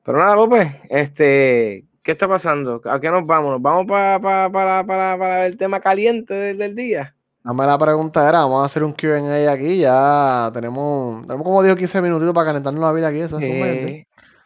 Pero 0.05 0.19
nada, 0.19 0.49
pues, 0.49 0.69
este, 0.89 1.85
¿qué 2.03 2.13
está 2.13 2.27
pasando? 2.27 2.81
¿A 2.87 2.99
qué 2.99 3.11
nos 3.11 3.27
vamos? 3.27 3.53
¿Nos 3.53 3.63
vamos 3.63 3.87
para, 3.87 4.19
para, 4.19 4.85
para, 4.87 5.19
para 5.19 5.47
el 5.47 5.57
tema 5.57 5.81
caliente 5.81 6.35
del, 6.35 6.75
día? 6.75 7.15
Dame 7.45 7.67
la 7.67 7.77
pregunta 7.77 8.29
era, 8.29 8.41
vamos 8.41 8.63
a 8.63 8.67
hacer 8.67 8.85
un 8.85 8.93
Q&A 8.93 9.51
aquí, 9.51 9.79
ya 9.79 10.51
tenemos, 10.55 11.23
tenemos 11.27 11.45
como 11.45 11.63
10 11.63 11.75
o 11.75 11.77
15 11.77 12.03
minutitos 12.03 12.35
para 12.35 12.47
calentarnos 12.47 12.81
la 12.81 12.93
vida 12.93 13.09
aquí, 13.09 13.19
eso 13.19 13.39
es 13.39 13.45
un 13.45 14.05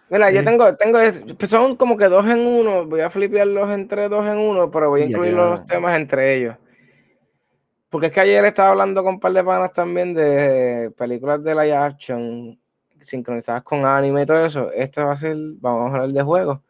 Mira, 0.09 0.31
yo 0.31 0.45
tengo, 0.45 0.77
tengo, 0.77 0.99
pues 1.37 1.51
son 1.51 1.77
como 1.77 1.97
que 1.97 2.07
dos 2.07 2.27
en 2.27 2.39
uno, 2.39 2.87
voy 2.87 3.01
a 3.01 3.11
flipearlos 3.11 3.71
entre 3.71 4.09
dos 4.09 4.25
en 4.25 4.39
uno, 4.39 4.71
pero 4.71 4.89
voy 4.89 5.03
a 5.03 5.07
incluir 5.07 5.33
los 5.33 5.67
temas 5.67 5.97
entre 5.97 6.37
ellos. 6.37 6.57
Porque 7.91 8.07
es 8.07 8.13
que 8.13 8.21
ayer 8.21 8.45
estaba 8.45 8.71
hablando 8.71 9.03
con 9.03 9.15
un 9.15 9.21
par 9.21 9.33
de 9.33 9.43
panas 9.43 9.73
también 9.73 10.15
de 10.15 10.93
películas 10.97 11.43
de 11.43 11.55
live 11.55 11.75
action 11.75 12.59
sincronizadas 13.01 13.63
con 13.63 13.85
anime 13.85 14.23
y 14.23 14.27
todo 14.27 14.45
eso. 14.45 14.71
Este 14.73 15.03
va 15.03 15.13
a 15.13 15.19
ser, 15.19 15.37
vamos 15.61 15.93
a 15.93 15.97
hablar 15.97 16.13
de 16.13 16.23
juegos. 16.23 16.61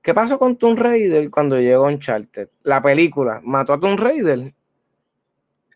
¿Qué 0.00 0.14
pasó 0.14 0.38
con 0.38 0.56
Tomb 0.56 0.78
Raider 0.78 1.30
cuando 1.30 1.58
llegó 1.58 1.84
Uncharted? 1.84 2.48
La 2.62 2.80
película, 2.80 3.40
¿mató 3.42 3.74
a 3.74 3.80
Tomb 3.80 3.98
Raider? 3.98 4.54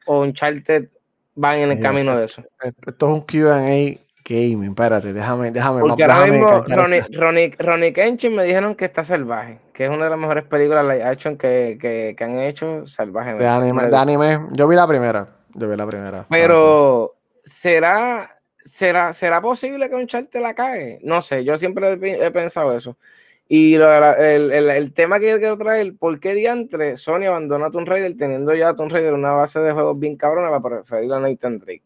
¿O 0.07 0.21
Uncharted 0.21 0.89
van 1.35 1.59
en 1.59 1.71
el 1.73 1.81
camino 1.81 2.17
de 2.17 2.27
eso? 2.27 2.43
Esto 2.61 3.07
es 3.07 3.13
un 3.13 3.21
QA 3.23 3.99
gaming, 4.25 4.71
espérate, 4.71 5.13
déjame, 5.13 5.51
déjame. 5.51 5.81
Porque 5.81 6.05
ahora 6.05 6.27
mismo 6.27 6.65
Ronnie, 7.11 7.55
Ronnie, 7.59 7.93
Kenshin 7.93 8.35
me 8.35 8.45
dijeron 8.45 8.75
que 8.75 8.85
está 8.85 9.05
salvaje, 9.05 9.59
que 9.73 9.85
es 9.85 9.91
una 9.91 10.05
de 10.05 10.11
las 10.11 10.19
mejores 10.19 10.45
películas 10.45 10.85
live 10.85 11.03
action 11.03 11.37
que, 11.37 11.79
que, 11.81 12.15
que 12.17 12.25
han 12.25 12.39
hecho 12.39 12.87
salvaje. 12.87 13.35
De 13.35 13.47
anime, 13.47 13.87
de 13.87 13.97
anime, 13.97 14.41
yo 14.53 14.69
vi 14.69 14.77
la 14.77 14.87
primera, 14.87 15.29
yo 15.55 15.69
vi 15.69 15.77
la 15.77 15.87
primera. 15.87 16.27
Pero, 16.29 17.15
¿será, 17.45 18.39
será, 18.65 19.13
¿será 19.13 19.41
posible 19.41 19.89
que 19.89 19.97
Uncharted 19.97 20.41
la 20.41 20.55
cae? 20.55 21.01
No 21.03 21.23
sé, 21.23 21.45
yo 21.45 21.59
siempre 21.59 21.93
he, 21.93 22.31
pensado 22.31 22.77
eso. 22.77 22.97
Y 23.55 23.75
el, 23.75 23.83
el, 23.83 24.71
el, 24.71 24.95
tema 24.95 25.21
que 25.21 25.29
yo 25.29 25.39
quiero 25.39 25.59
traer, 25.59 25.95
¿por 25.99 26.19
qué 26.19 26.33
diantre 26.33 26.97
Sony 26.97 27.27
abandona 27.27 27.67
a 27.67 27.71
Tomb 27.71 27.87
Raider 27.87 28.17
teniendo 28.17 28.55
ya 28.55 28.71
a 28.71 28.75
Tomb 28.75 28.91
Raider 28.91 29.13
una 29.13 29.33
base 29.33 29.61
de 29.61 29.73
juegos 29.73 29.99
bien 29.99 30.17
cabrona 30.17 30.49
para 30.49 30.77
preferir 30.77 31.13
a 31.13 31.21
Nathan 31.21 31.59
Drake? 31.59 31.83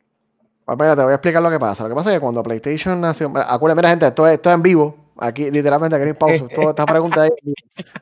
Espera, 0.65 0.95
te 0.95 1.03
voy 1.03 1.11
a 1.11 1.15
explicar 1.17 1.43
lo 1.43 1.51
que 1.51 1.59
pasa. 1.59 1.83
Lo 1.83 1.89
que 1.89 1.95
pasa 1.97 2.11
es 2.11 2.19
que 2.19 2.21
cuando 2.21 2.41
PlayStation 2.45 3.01
nació. 3.01 3.33
Acuérdense, 3.35 3.79
mira, 3.79 3.89
gente, 3.89 4.07
esto 4.07 4.29
es, 4.29 4.35
esto 4.35 4.53
en 4.53 4.63
vivo. 4.63 4.97
Aquí, 5.19 5.51
literalmente, 5.51 5.97
aquí 5.97 6.09
en 6.09 6.15
pausa. 6.15 6.47
Toda 6.55 6.71
esta 6.71 6.87
pregunta 6.87 7.23
ahí, 7.23 7.31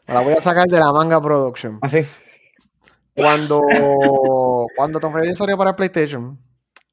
la 0.09 0.21
voy 0.21 0.35
a 0.35 0.43
sacar 0.43 0.67
de 0.67 0.79
la 0.79 0.93
manga 0.93 1.19
production. 1.23 1.79
Así. 1.81 2.01
¿Ah, 2.01 2.07
cuando, 3.15 3.63
cuando 4.77 5.01
Tom 5.01 5.11
Brady 5.11 5.35
salió 5.35 5.57
para 5.57 5.75
PlayStation, 5.75 6.39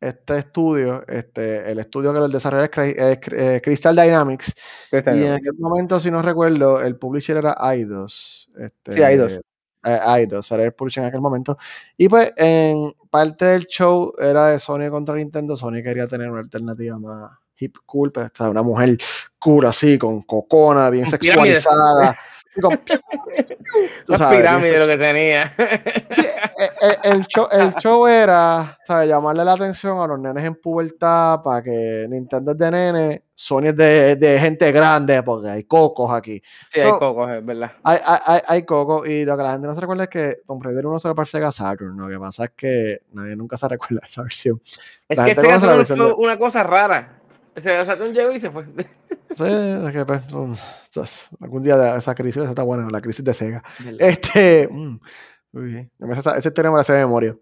este 0.02 0.38
estudio, 0.40 1.06
este, 1.08 1.72
el 1.72 1.80
estudio 1.80 2.12
que 2.12 2.20
lo 2.20 2.28
desarrolló 2.28 2.64
es, 2.64 3.20
eh, 3.32 3.62
Crystal 3.64 3.96
Dynamics. 3.96 4.54
y 4.92 5.24
en 5.24 5.34
aquel 5.34 5.54
momento, 5.60 6.00
si 6.00 6.10
no 6.10 6.24
recuerdo, 6.24 6.82
el 6.82 6.96
publisher 6.98 7.38
era 7.38 7.56
Eidos. 7.72 8.50
Este, 8.58 8.94
sí, 8.94 9.02
Eidos. 9.04 9.40
Eh, 9.84 10.00
Eidos, 10.18 10.52
era 10.52 10.64
el 10.64 10.74
publisher 10.74 11.04
en 11.04 11.10
aquel 11.10 11.22
momento. 11.22 11.58
Y 11.96 12.10
pues 12.10 12.34
en 12.36 12.94
parte 13.12 13.46
del 13.46 13.68
show 13.68 14.12
era 14.18 14.48
de 14.48 14.60
Sony 14.60 14.90
contra 14.90 15.16
Nintendo. 15.16 15.56
Sony 15.56 15.84
quería 15.84 16.08
tener 16.08 16.32
una 16.32 16.42
alternativa 16.42 16.98
más 16.98 17.32
hip 17.60 17.78
cool, 17.86 18.12
pues, 18.12 18.32
una 18.40 18.64
mujer 18.64 18.98
cool 19.38 19.68
así, 19.68 20.00
con 20.00 20.24
cocona, 20.24 20.90
bien 20.90 21.08
sexualizada. 21.08 22.18
Con, 22.60 22.78
Las 24.08 24.22
pirámides 24.24 24.80
lo 24.80 24.88
que 24.88 24.98
tenía. 24.98 25.54
el, 27.04 27.26
show, 27.28 27.48
el, 27.50 27.74
show, 27.76 28.06
era 28.08 28.78
¿sabes? 28.86 29.08
llamarle 29.08 29.46
la 29.46 29.54
atención 29.54 30.00
a 30.00 30.08
los 30.08 30.20
nenes 30.20 30.44
en 30.44 30.56
pubertad 30.56 31.42
para 31.42 31.64
que 31.64 32.08
Nintendo 32.10 32.52
es 32.52 32.58
de 32.58 32.72
nene, 32.72 33.24
Sony 33.34 33.68
es 33.68 33.78
de, 33.78 34.16
de, 34.18 34.40
gente 34.40 34.72
grande, 34.72 35.24
porque 35.24 35.50
hay 35.50 35.64
cocos 35.64 36.12
aquí. 36.12 36.42
Sí, 36.72 36.82
hay 36.82 36.92
cocos, 36.92 37.32
es 37.32 37.46
verdad. 37.46 37.72
Hay, 37.84 38.00
hay, 38.04 38.42
hay, 38.46 38.66
cocos, 38.66 39.08
y 39.08 39.24
lo 39.24 39.38
que 39.38 39.44
la 39.44 39.54
gente 39.54 39.68
no 39.68 39.74
se 39.74 39.82
recuerda 39.82 40.04
es 40.04 40.10
que 40.10 40.42
Tomb 40.46 40.62
Raider 40.62 40.86
1 40.86 41.00
se 41.00 41.08
lo 41.08 41.16
parece 41.16 41.38
a 41.38 41.52
Saturn. 41.52 41.98
Lo 41.98 42.10
que 42.10 42.20
pasa 42.20 42.46
es 42.46 42.52
que 42.52 43.02
nadie 43.14 43.36
nunca 43.36 43.56
se 43.56 43.68
recuerda 43.70 44.02
esa 44.06 44.24
versión. 44.24 44.62
Es 45.08 45.20
que 45.20 45.36
Sega 45.36 45.86
fue 45.86 46.14
una 46.14 46.38
cosa 46.38 46.64
rara. 46.64 47.21
O 47.56 47.60
sea, 47.60 47.84
Saturn 47.86 48.14
llegó 48.14 48.32
y 48.32 48.40
se 48.40 48.50
fue. 48.52 48.66
Sí, 49.38 49.46
es 49.46 49.94
que 49.94 50.06
pues, 50.06 50.22
algún 51.40 51.64
día 51.64 51.96
esa 51.96 52.14
crisis 52.14 52.44
está 52.44 52.64
buena, 52.64 52.90
la 52.90 53.00
crisis 53.00 53.24
de 53.24 53.34
Sega. 53.34 53.64
Este, 53.98 54.68
mm, 54.70 55.00
muy 55.54 55.64
bien. 55.64 55.92
Esa, 56.00 56.38
historia 56.38 56.70
me 56.70 56.78
la 56.78 56.84
sé 56.84 56.92
de 56.92 57.00
memoria. 57.00 57.38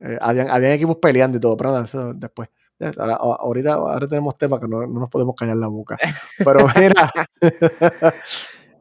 Eh, 0.00 0.18
habían, 0.18 0.48
habían, 0.50 0.72
equipos 0.72 0.96
peleando 0.96 1.36
y 1.36 1.40
todo, 1.40 1.54
pero 1.54 1.72
nada, 1.72 1.84
eso 1.84 2.14
después. 2.14 2.48
ahorita, 2.80 3.74
ahora 3.74 4.08
tenemos 4.08 4.38
temas 4.38 4.60
que 4.60 4.66
no, 4.66 4.86
no, 4.86 5.00
nos 5.00 5.10
podemos 5.10 5.36
callar 5.36 5.58
la 5.58 5.68
boca. 5.68 5.98
Pero 6.38 6.66
mira, 6.76 7.12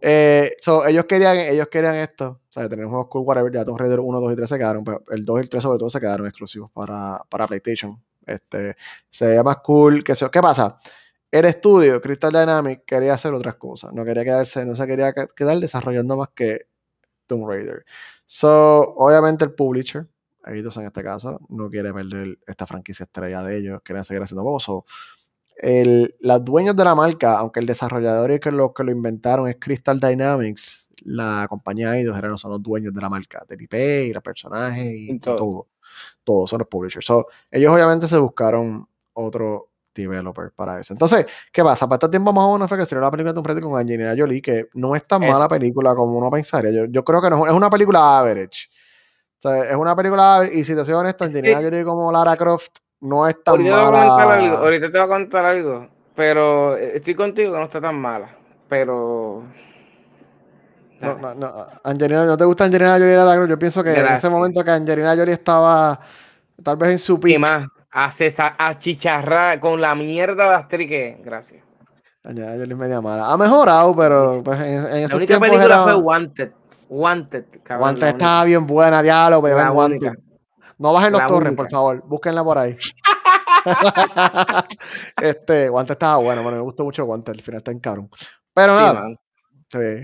eh, 0.01 0.55
ellos, 0.87 1.05
querían, 1.05 1.37
ellos 1.37 1.67
querían 1.67 1.95
esto. 1.95 2.39
O 2.49 2.53
sea, 2.53 2.69
tenemos 2.69 2.91
juegos 2.91 3.07
cool, 3.09 3.23
whatever. 3.23 3.51
Ya 3.51 3.65
Tomb 3.65 3.79
Raider 3.79 3.99
1, 3.99 4.21
2 4.21 4.31
y 4.31 4.35
3 4.37 4.49
se 4.49 4.57
quedaron. 4.57 4.83
Pero 4.85 5.03
el 5.09 5.25
2 5.25 5.39
y 5.39 5.41
el 5.41 5.49
3 5.49 5.61
sobre 5.61 5.77
todo 5.77 5.89
se 5.89 5.99
quedaron 5.99 6.25
exclusivos 6.25 6.71
para, 6.71 7.21
para 7.29 7.47
PlayStation. 7.47 8.01
Este, 8.25 8.75
se 9.09 9.27
veía 9.27 9.43
más 9.43 9.57
cool. 9.57 10.03
Que 10.03 10.13
¿Qué 10.13 10.41
pasa? 10.41 10.77
El 11.31 11.45
estudio, 11.45 11.99
Crystal 12.01 12.31
Dynamics, 12.31 12.83
quería 12.85 13.13
hacer 13.13 13.33
otras 13.33 13.55
cosas. 13.55 13.93
No 13.93 14.05
quería 14.05 14.23
quedarse, 14.23 14.65
no 14.65 14.75
se 14.75 14.87
quería 14.87 15.13
quedar 15.13 15.59
desarrollando 15.59 16.15
más 16.17 16.29
que 16.29 16.67
Tomb 17.27 17.47
Raider. 17.47 17.85
So, 18.25 18.93
obviamente 18.95 19.45
el 19.45 19.53
publisher, 19.53 20.07
Eidos 20.45 20.77
en 20.77 20.85
este 20.85 21.03
caso, 21.03 21.39
no 21.49 21.69
quiere 21.69 21.93
perder 21.93 22.37
esta 22.47 22.65
franquicia 22.65 23.03
estrella 23.03 23.43
de 23.43 23.57
ellos, 23.57 23.81
quieren 23.83 24.03
seguir 24.03 24.23
haciendo. 24.23 24.59
So, 24.59 24.85
el, 25.57 26.15
los 26.19 26.45
dueños 26.45 26.75
de 26.75 26.83
la 26.83 26.95
marca, 26.95 27.37
aunque 27.37 27.59
el 27.59 27.65
desarrollador 27.65 28.31
y 28.31 28.39
que 28.39 28.51
lo 28.51 28.73
que 28.73 28.83
lo 28.83 28.91
inventaron 28.91 29.47
es 29.47 29.57
Crystal 29.59 29.99
Dynamics, 29.99 30.87
la 31.03 31.47
compañía 31.49 31.97
Eidos 31.97 32.17
eran, 32.17 32.37
son 32.37 32.51
los 32.51 32.63
dueños 32.63 32.93
de 32.93 33.01
la 33.01 33.09
marca, 33.09 33.45
del 33.47 33.61
IP 33.61 33.73
y 34.07 34.13
los 34.13 34.23
personajes 34.23 34.91
y, 34.93 35.19
todo. 35.19 35.67
Todos 36.23 36.49
son 36.49 36.59
los 36.59 36.67
publishers. 36.67 37.05
So, 37.05 37.27
ellos 37.51 37.73
obviamente 37.73 38.07
se 38.07 38.17
buscaron 38.17 38.87
otro 39.13 39.69
developer 39.95 40.51
para 40.51 40.79
eso. 40.79 40.93
Entonces, 40.93 41.25
¿qué 41.51 41.63
pasa? 41.63 41.87
Para 41.87 41.95
este 41.95 42.09
tiempo 42.09 42.33
más 42.33 42.45
o 42.45 42.53
menos 42.53 42.67
fue 42.67 42.77
que 42.77 42.85
salió 42.85 43.01
la 43.01 43.11
película 43.11 43.31
de 43.31 43.35
Tomb 43.35 43.47
Raider 43.47 43.63
con 43.63 43.79
Angelina 43.79 44.13
Jolie, 44.17 44.41
que 44.41 44.67
no 44.73 44.95
es 44.95 45.07
tan 45.07 45.21
mala 45.21 45.47
película 45.47 45.95
como 45.95 46.17
uno 46.17 46.29
pensaría. 46.29 46.71
Yo, 46.71 46.85
yo, 46.85 47.03
creo 47.03 47.21
que 47.21 47.29
no, 47.29 47.47
es 47.47 47.53
una 47.53 47.69
película 47.69 48.19
average. 48.19 48.67
O 49.39 49.41
sea, 49.41 49.63
es 49.71 49.75
una 49.75 49.95
película 49.95 50.37
average, 50.37 50.57
y 50.57 50.63
si 50.63 50.75
te 50.75 50.83
soy 50.83 50.93
honesto, 50.93 51.23
Angelina 51.23 51.61
Jolie 51.61 51.83
como 51.83 52.11
Lara 52.11 52.35
Croft 52.35 52.71
no 53.01 53.27
es 53.27 53.41
tan 53.43 53.53
ahorita 53.53 53.91
mala. 53.91 54.37
Te 54.37 54.55
ahorita 54.57 54.91
te 54.91 54.97
voy 54.97 55.05
a 55.05 55.09
contar 55.09 55.45
algo, 55.45 55.87
pero 56.13 56.75
estoy 56.75 57.15
contigo 57.15 57.53
que 57.53 57.59
no 57.59 57.65
está 57.65 57.81
tan 57.81 57.99
mala, 57.99 58.29
pero... 58.67 59.43
No, 61.01 61.17
no, 61.17 61.35
no. 61.35 61.67
Angelina, 61.83 62.25
¿no 62.25 62.37
te 62.37 62.45
gusta 62.45 62.65
Angelina 62.65 62.93
Jolie 62.93 63.13
y 63.13 63.15
Lara 63.15 63.35
Croft? 63.35 63.49
Yo 63.49 63.59
pienso 63.59 63.83
que 63.83 63.93
en 63.93 64.07
ese 64.07 64.29
momento 64.29 64.63
que 64.63 64.71
Angelina 64.71 65.15
Jolie 65.15 65.33
estaba 65.33 65.99
tal 66.63 66.77
vez 66.77 66.91
en 66.91 66.99
su 66.99 67.19
pico. 67.19 67.39
más, 67.39 67.67
a, 67.91 68.79
chicharrar 68.79 69.59
con 69.59 69.79
la 69.79 69.95
mierda 69.95 70.49
de 70.49 70.55
actriz 70.55 70.87
que 70.87 71.17
Gracias. 71.23 71.63
Ya, 72.33 72.55
yo 72.55 72.77
media 72.77 73.01
mala. 73.01 73.31
Ha 73.31 73.37
mejorado, 73.37 73.95
pero 73.95 74.41
pues, 74.43 74.59
en, 74.59 75.03
en 75.03 75.09
La 75.09 75.15
única 75.15 75.39
película 75.39 75.83
fue 75.83 75.93
Wanted. 75.95 76.51
Wanted, 76.89 77.45
cabrón, 77.63 77.89
Wanted 77.89 78.07
estaba 78.07 78.45
bien 78.45 78.65
buena, 78.65 79.03
diálogo, 79.03 79.43
pero 79.43 79.73
Wanted. 79.73 80.13
No 80.77 80.91
bajen 80.91 81.11
los 81.11 81.25
torres, 81.27 81.53
por 81.53 81.69
favor. 81.69 82.03
Búsquenla 82.05 82.43
por 82.43 82.57
ahí. 82.57 82.75
este, 85.21 85.69
Wanted 85.69 85.91
estaba 85.91 86.17
bueno, 86.17 86.41
bueno, 86.41 86.57
me 86.57 86.63
gustó 86.63 86.83
mucho 86.83 87.05
Wanted. 87.05 87.33
Al 87.33 87.41
final 87.41 87.57
está 87.59 87.71
en 87.71 87.79
cabrón. 87.79 88.09
Pero 88.53 88.75
nada. 88.75 89.07
Sí. 89.71 90.03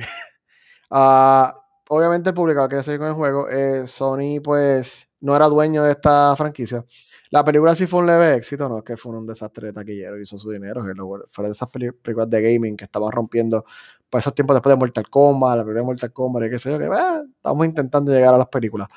Uh, 0.92 1.48
obviamente 1.88 2.30
el 2.30 2.36
público 2.36 2.68
quiere 2.68 2.84
seguir 2.84 3.00
con 3.00 3.08
el 3.08 3.14
juego. 3.14 3.50
Eh, 3.50 3.88
Sony, 3.88 4.42
pues, 4.44 5.08
no 5.22 5.36
era 5.36 5.48
dueño 5.48 5.84
de 5.84 5.92
esta 5.92 6.36
franquicia. 6.36 6.86
La 7.30 7.46
película 7.46 7.74
sí 7.76 7.88
fue 7.88 8.02
un 8.02 8.08
leve 8.08 8.36
éxito, 8.36 8.68
no 8.68 8.80
es 8.80 8.84
que 8.84 8.98
fue 8.98 9.14
un 9.18 9.26
desastre 9.26 9.68
de 9.68 9.74
taquillero, 9.74 10.20
hizo 10.20 10.38
su 10.38 10.52
dinero, 10.52 10.84
fue 11.32 11.46
de 11.46 11.52
esas 11.52 11.70
películas 11.70 12.30
de 12.30 12.42
gaming 12.42 12.76
que 12.76 12.84
estaban 12.84 13.10
rompiendo 13.10 13.64
por 14.10 14.20
esos 14.20 14.36
tiempos 14.36 14.56
después 14.56 14.74
de 14.74 14.78
Mortal 14.78 15.10
Kombat, 15.10 15.58
la 15.58 15.64
primera 15.64 15.86
Mortal 15.86 16.12
Kombat, 16.12 16.44
y 16.48 16.50
qué 16.50 16.60
sé 16.60 16.72
yo, 16.72 16.78
que 16.78 16.88
eh, 16.88 17.24
estamos 17.38 17.66
intentando 17.66 18.12
llegar 18.12 18.34
a 18.34 18.38
las 18.38 18.48
películas. 18.48 18.90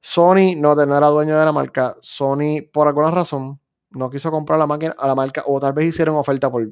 Sony 0.00 0.56
no, 0.56 0.72
era 0.72 1.06
dueño 1.08 1.38
de 1.38 1.44
la 1.44 1.52
marca, 1.52 1.96
Sony 2.00 2.62
por 2.72 2.88
alguna 2.88 3.12
razón 3.12 3.60
no 3.90 4.10
quiso 4.10 4.32
comprar 4.32 4.58
la 4.58 4.66
máquina 4.66 4.96
a 4.98 5.06
la 5.06 5.14
marca, 5.14 5.44
o 5.46 5.60
tal 5.60 5.72
vez 5.72 5.86
hicieron 5.86 6.16
oferta 6.16 6.50
por. 6.50 6.68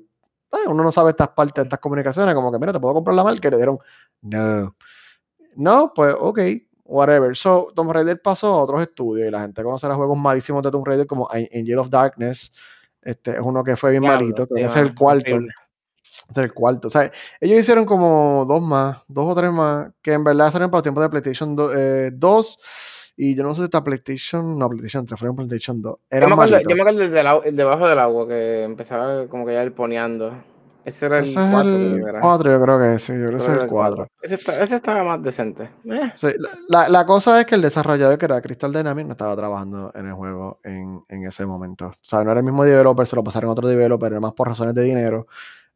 Uno 0.66 0.82
no 0.82 0.92
sabe 0.92 1.10
estas 1.10 1.28
partes, 1.28 1.64
estas 1.64 1.78
comunicaciones, 1.80 2.34
como 2.34 2.52
que 2.52 2.58
mira, 2.58 2.72
te 2.72 2.80
puedo 2.80 2.94
comprar 2.94 3.14
la 3.14 3.24
marca 3.24 3.48
y 3.48 3.50
le 3.50 3.56
dieron, 3.56 3.78
no. 4.22 4.74
No, 5.56 5.92
pues 5.94 6.14
ok, 6.18 6.38
whatever. 6.84 7.36
So, 7.36 7.68
Tomb 7.74 7.92
Raider 7.92 8.20
pasó 8.20 8.48
a 8.54 8.62
otros 8.62 8.82
estudios 8.82 9.28
y 9.28 9.30
la 9.30 9.42
gente 9.42 9.62
conocerá 9.62 9.94
juegos 9.94 10.18
malísimos 10.18 10.62
de 10.62 10.70
Tomb 10.70 10.86
Raider 10.86 11.06
como 11.06 11.28
Angel 11.30 11.78
of 11.78 11.90
Darkness. 11.90 12.52
Este 13.02 13.32
es 13.32 13.40
uno 13.40 13.62
que 13.62 13.76
fue 13.76 13.92
bien 13.92 14.02
malito, 14.02 14.46
que 14.46 14.64
es 14.64 14.76
el 14.76 14.94
cuarto. 14.94 15.36
Este 16.28 16.40
es 16.40 16.44
el 16.44 16.54
cuarto. 16.54 16.88
O 16.88 16.90
sea, 16.90 17.10
ellos 17.40 17.58
hicieron 17.58 17.84
como 17.84 18.44
dos 18.48 18.62
más, 18.62 18.98
dos 19.08 19.30
o 19.30 19.34
tres 19.34 19.52
más, 19.52 19.92
que 20.00 20.12
en 20.12 20.24
verdad 20.24 20.46
salieron 20.46 20.70
para 20.70 20.78
los 20.78 20.84
tiempos 20.84 21.02
de 21.02 21.10
PlayStation 21.10 21.54
2. 21.56 21.72
Eh, 21.76 22.10
y 23.16 23.36
yo 23.36 23.42
no 23.44 23.54
sé 23.54 23.58
si 23.58 23.64
está 23.64 23.84
PlayStation, 23.84 24.58
no, 24.58 24.68
PlayStation 24.68 25.06
3, 25.06 25.18
fueron 25.18 25.36
PlayStation 25.36 25.80
2. 25.80 25.98
yo, 26.10 26.26
me 26.26 26.32
acuerdo, 26.32 26.60
yo 26.60 26.76
me 26.76 26.80
acuerdo 26.82 27.40
del 27.42 27.56
debajo 27.56 27.88
del 27.88 27.98
agua, 27.98 28.28
que 28.28 28.64
empezaba 28.64 29.26
como 29.28 29.46
que 29.46 29.54
ya 29.54 29.62
ir 29.62 29.72
poneando. 29.72 30.32
Ese 30.84 31.06
era 31.06 31.20
el 31.20 31.32
4, 31.32 31.76
el 31.76 32.20
4, 32.20 32.52
yo 32.52 32.62
creo 32.62 32.78
que 32.78 32.98
sí, 32.98 33.12
yo 33.12 33.28
creo 33.28 33.30
que 33.30 33.36
ese 33.36 33.56
es 33.56 33.62
el 33.62 33.68
4. 33.70 34.06
Ese, 34.20 34.76
estaba 34.76 35.02
más 35.02 35.22
decente. 35.22 35.70
Eh. 35.86 36.12
Sí, 36.16 36.28
la, 36.68 36.90
la, 36.90 37.06
cosa 37.06 37.40
es 37.40 37.46
que 37.46 37.54
el 37.54 37.62
desarrollador 37.62 38.18
que 38.18 38.26
era 38.26 38.42
Crystal 38.42 38.70
Dynamics 38.70 39.06
no 39.06 39.12
estaba 39.12 39.34
trabajando 39.34 39.90
en 39.94 40.08
el 40.08 40.12
juego 40.12 40.60
en, 40.62 41.02
en, 41.08 41.26
ese 41.26 41.46
momento. 41.46 41.86
O 41.86 41.94
sea, 42.02 42.22
no 42.22 42.32
era 42.32 42.40
el 42.40 42.44
mismo 42.44 42.66
developer, 42.66 43.06
se 43.06 43.16
lo 43.16 43.24
pasaron 43.24 43.48
a 43.48 43.52
otro 43.52 43.66
developer, 43.66 44.12
era 44.12 44.20
más 44.20 44.34
por 44.34 44.48
razones 44.48 44.74
de 44.74 44.82
dinero. 44.82 45.26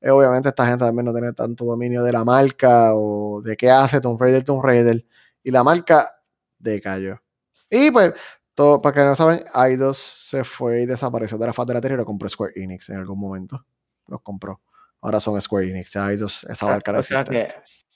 Eh, 0.00 0.10
obviamente 0.10 0.50
esta 0.50 0.66
gente 0.66 0.84
también 0.84 1.06
no 1.06 1.12
tiene 1.12 1.32
tanto 1.32 1.64
dominio 1.64 2.02
de 2.02 2.12
la 2.12 2.24
marca 2.24 2.90
o 2.94 3.40
de 3.42 3.56
qué 3.56 3.70
hace 3.70 4.02
Tomb 4.02 4.20
Raider, 4.20 4.44
Tomb 4.44 4.62
Raider. 4.62 5.06
Y 5.42 5.50
la 5.50 5.64
marca 5.64 6.20
decayó. 6.58 7.20
Y 7.70 7.90
pues, 7.90 8.14
todo, 8.54 8.80
para 8.82 8.94
que 8.94 9.04
no 9.04 9.14
saben, 9.14 9.44
Eidos 9.54 9.98
se 9.98 10.44
fue 10.44 10.82
y 10.82 10.86
desapareció 10.86 11.38
de 11.38 11.46
la 11.46 11.52
faz 11.52 11.66
de 11.66 11.74
la 11.74 11.80
tierra 11.80 11.94
y 11.94 11.98
lo 11.98 12.04
compró 12.04 12.28
Square 12.28 12.54
Enix 12.56 12.90
en 12.90 12.96
algún 12.96 13.18
momento. 13.18 13.64
Los 14.06 14.22
compró. 14.22 14.60
Ahora 15.00 15.20
son 15.20 15.40
Square 15.40 15.70
Enix. 15.70 15.92
Ya 15.92 16.10
Eidos, 16.10 16.44
esa 16.44 16.66
marca 16.66 16.92
O 16.98 17.02
sea 17.02 17.24
que 17.24 17.48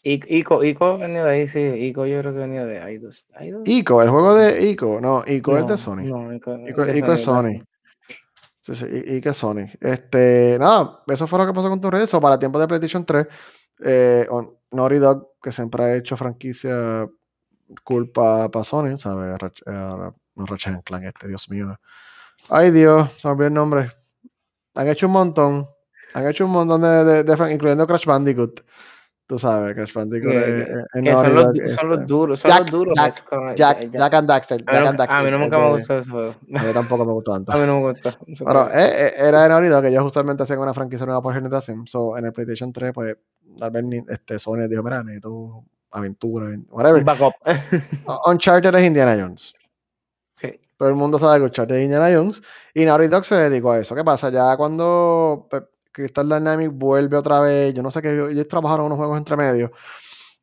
Ico, 0.05 0.65
Ico 0.65 0.99
venía 0.99 1.25
de 1.25 1.31
ahí, 1.31 1.49
sí. 1.49 1.61
Ico 1.61 2.07
yo 2.07 2.19
creo 2.21 2.33
que 2.33 2.41
venía 2.41 2.65
de 2.65 2.79
Eidos. 2.79 3.27
Ico, 3.65 4.03
el 4.03 4.11
juego 4.11 4.35
de 4.35 4.69
Ico. 4.69 5.01
No, 5.01 5.23
Ico 5.27 5.57
es 5.57 5.67
de 5.67 5.79
Sony. 5.79 6.03
No, 6.05 6.35
Ico, 6.35 6.57
Ico, 6.69 7.13
es 7.13 7.23
Sony. 7.23 7.63
Sí, 8.61 8.75
sí, 8.75 8.87
y, 8.91 9.21
que 9.21 9.33
Sony. 9.33 9.67
Este, 9.81 10.57
nada, 10.59 11.03
eso 11.09 11.27
fue 11.27 11.39
lo 11.41 11.47
que 11.47 11.53
pasó 11.53 11.69
con 11.69 11.81
tu 11.81 11.91
red. 11.91 12.03
Eso 12.03 12.21
para 12.21 12.39
tiempo 12.39 12.61
de 12.61 12.69
PlayStation 12.69 13.05
3, 13.05 13.27
eh, 13.85 14.29
Naughty 14.71 14.97
Dog, 14.97 15.31
que 15.43 15.51
siempre 15.51 15.85
ha 15.85 15.97
hecho 15.97 16.17
franquicia 16.17 17.09
culpa 17.85 18.49
para 18.51 18.65
Sony, 18.65 18.97
¿sabes? 18.97 19.37
Eh, 19.67 20.13
no 20.35 20.47
Ratchet 20.47 20.83
Clank 20.85 21.05
este, 21.05 21.29
Dios 21.29 21.49
mío. 21.51 21.79
Ay 22.49 22.71
Dios, 22.71 23.13
se 23.19 23.29
me 23.29 23.33
olvidó 23.33 23.47
el 23.49 23.55
nombre. 23.55 23.91
Han 24.75 24.89
hecho 24.89 25.07
un 25.07 25.13
montón. 25.13 25.69
Han 26.15 26.29
hecho 26.29 26.45
un 26.45 26.53
montón 26.53 26.83
de, 26.83 27.25
de, 27.25 27.53
incluyendo 27.53 27.87
Crash 27.87 28.07
Bandicoot. 28.07 28.61
Tú 29.27 29.39
sabes, 29.39 29.75
Crash 29.75 29.95
Bandicoot 29.95 30.33
es, 30.33 30.69
son, 30.93 31.35
los, 31.35 31.75
son, 31.75 31.89
los, 31.89 32.07
duros, 32.07 32.41
son 32.41 32.51
los 32.51 32.71
duros. 32.71 32.95
Jack, 32.97 33.25
Jack, 33.57 33.91
Jack, 33.91 34.15
and 34.15 34.29
Daxter. 34.29 34.65
A, 34.67 34.89
and 34.89 34.99
Daxter, 34.99 35.21
a 35.21 35.23
mí 35.23 35.31
no 35.31 35.39
nunca 35.39 35.59
me 35.59 35.71
gustó 35.71 35.99
eso. 35.99 36.35
A 36.55 36.63
mí 36.63 36.73
tampoco 36.75 37.05
me 37.05 37.13
gustó 37.13 37.33
tanto. 37.35 37.53
A 37.53 37.57
mí 37.57 37.67
no 37.67 37.81
me 37.81 37.93
gustó. 37.93 38.19
Pero 38.27 38.69
eh, 38.71 39.07
eh, 39.07 39.13
era 39.17 39.43
de 39.45 39.49
Naughty 39.49 39.83
que 39.83 39.89
ellos 39.89 40.03
justamente 40.03 40.43
hacían 40.43 40.59
una 40.59 40.75
franquicia 40.75 41.07
nueva 41.07 41.23
por 41.23 41.33
generación. 41.33 41.87
So, 41.87 42.19
en 42.19 42.27
el 42.27 42.33
PlayStation 42.33 42.73
3, 42.73 42.93
pues, 42.93 43.17
tal 43.59 43.71
vez 43.71 43.85
este, 44.09 44.39
Sony 44.39 44.69
dijo, 44.69 44.83
mira, 44.83 45.03
necesito 45.03 45.65
aventura, 45.93 46.59
whatever. 46.71 47.05
Backup. 47.05 47.35
Uncharted 48.27 48.75
es 48.75 48.87
Indiana 48.87 49.17
Jones. 49.21 49.55
Sí. 50.37 50.59
Todo 50.77 50.89
el 50.89 50.95
mundo 50.95 51.19
sabe 51.19 51.39
que 51.39 51.45
Uncharted 51.45 51.77
es 51.77 51.85
Indiana 51.85 52.11
Jones. 52.13 52.43
Y 52.75 52.85
Naughty 52.85 53.09
Dog 53.09 53.25
se 53.25 53.37
dedicó 53.37 53.73
a 53.73 53.79
eso. 53.79 53.95
¿Qué 53.95 54.05
pasa? 54.05 54.31
Ya 54.31 54.57
cuando 54.57 55.47
pues, 55.51 55.63
Crystal 55.93 56.29
Dynamics 56.29 56.73
vuelve 56.75 57.17
otra 57.17 57.41
vez, 57.41 57.75
yo 57.75 57.83
no 57.83 57.91
sé 57.91 58.01
qué, 58.03 58.11
ellos 58.11 58.49
trabajaron 58.49 58.87
unos 58.87 58.99
juegos 58.99 59.19
entre 59.19 59.37
medio. 59.37 59.73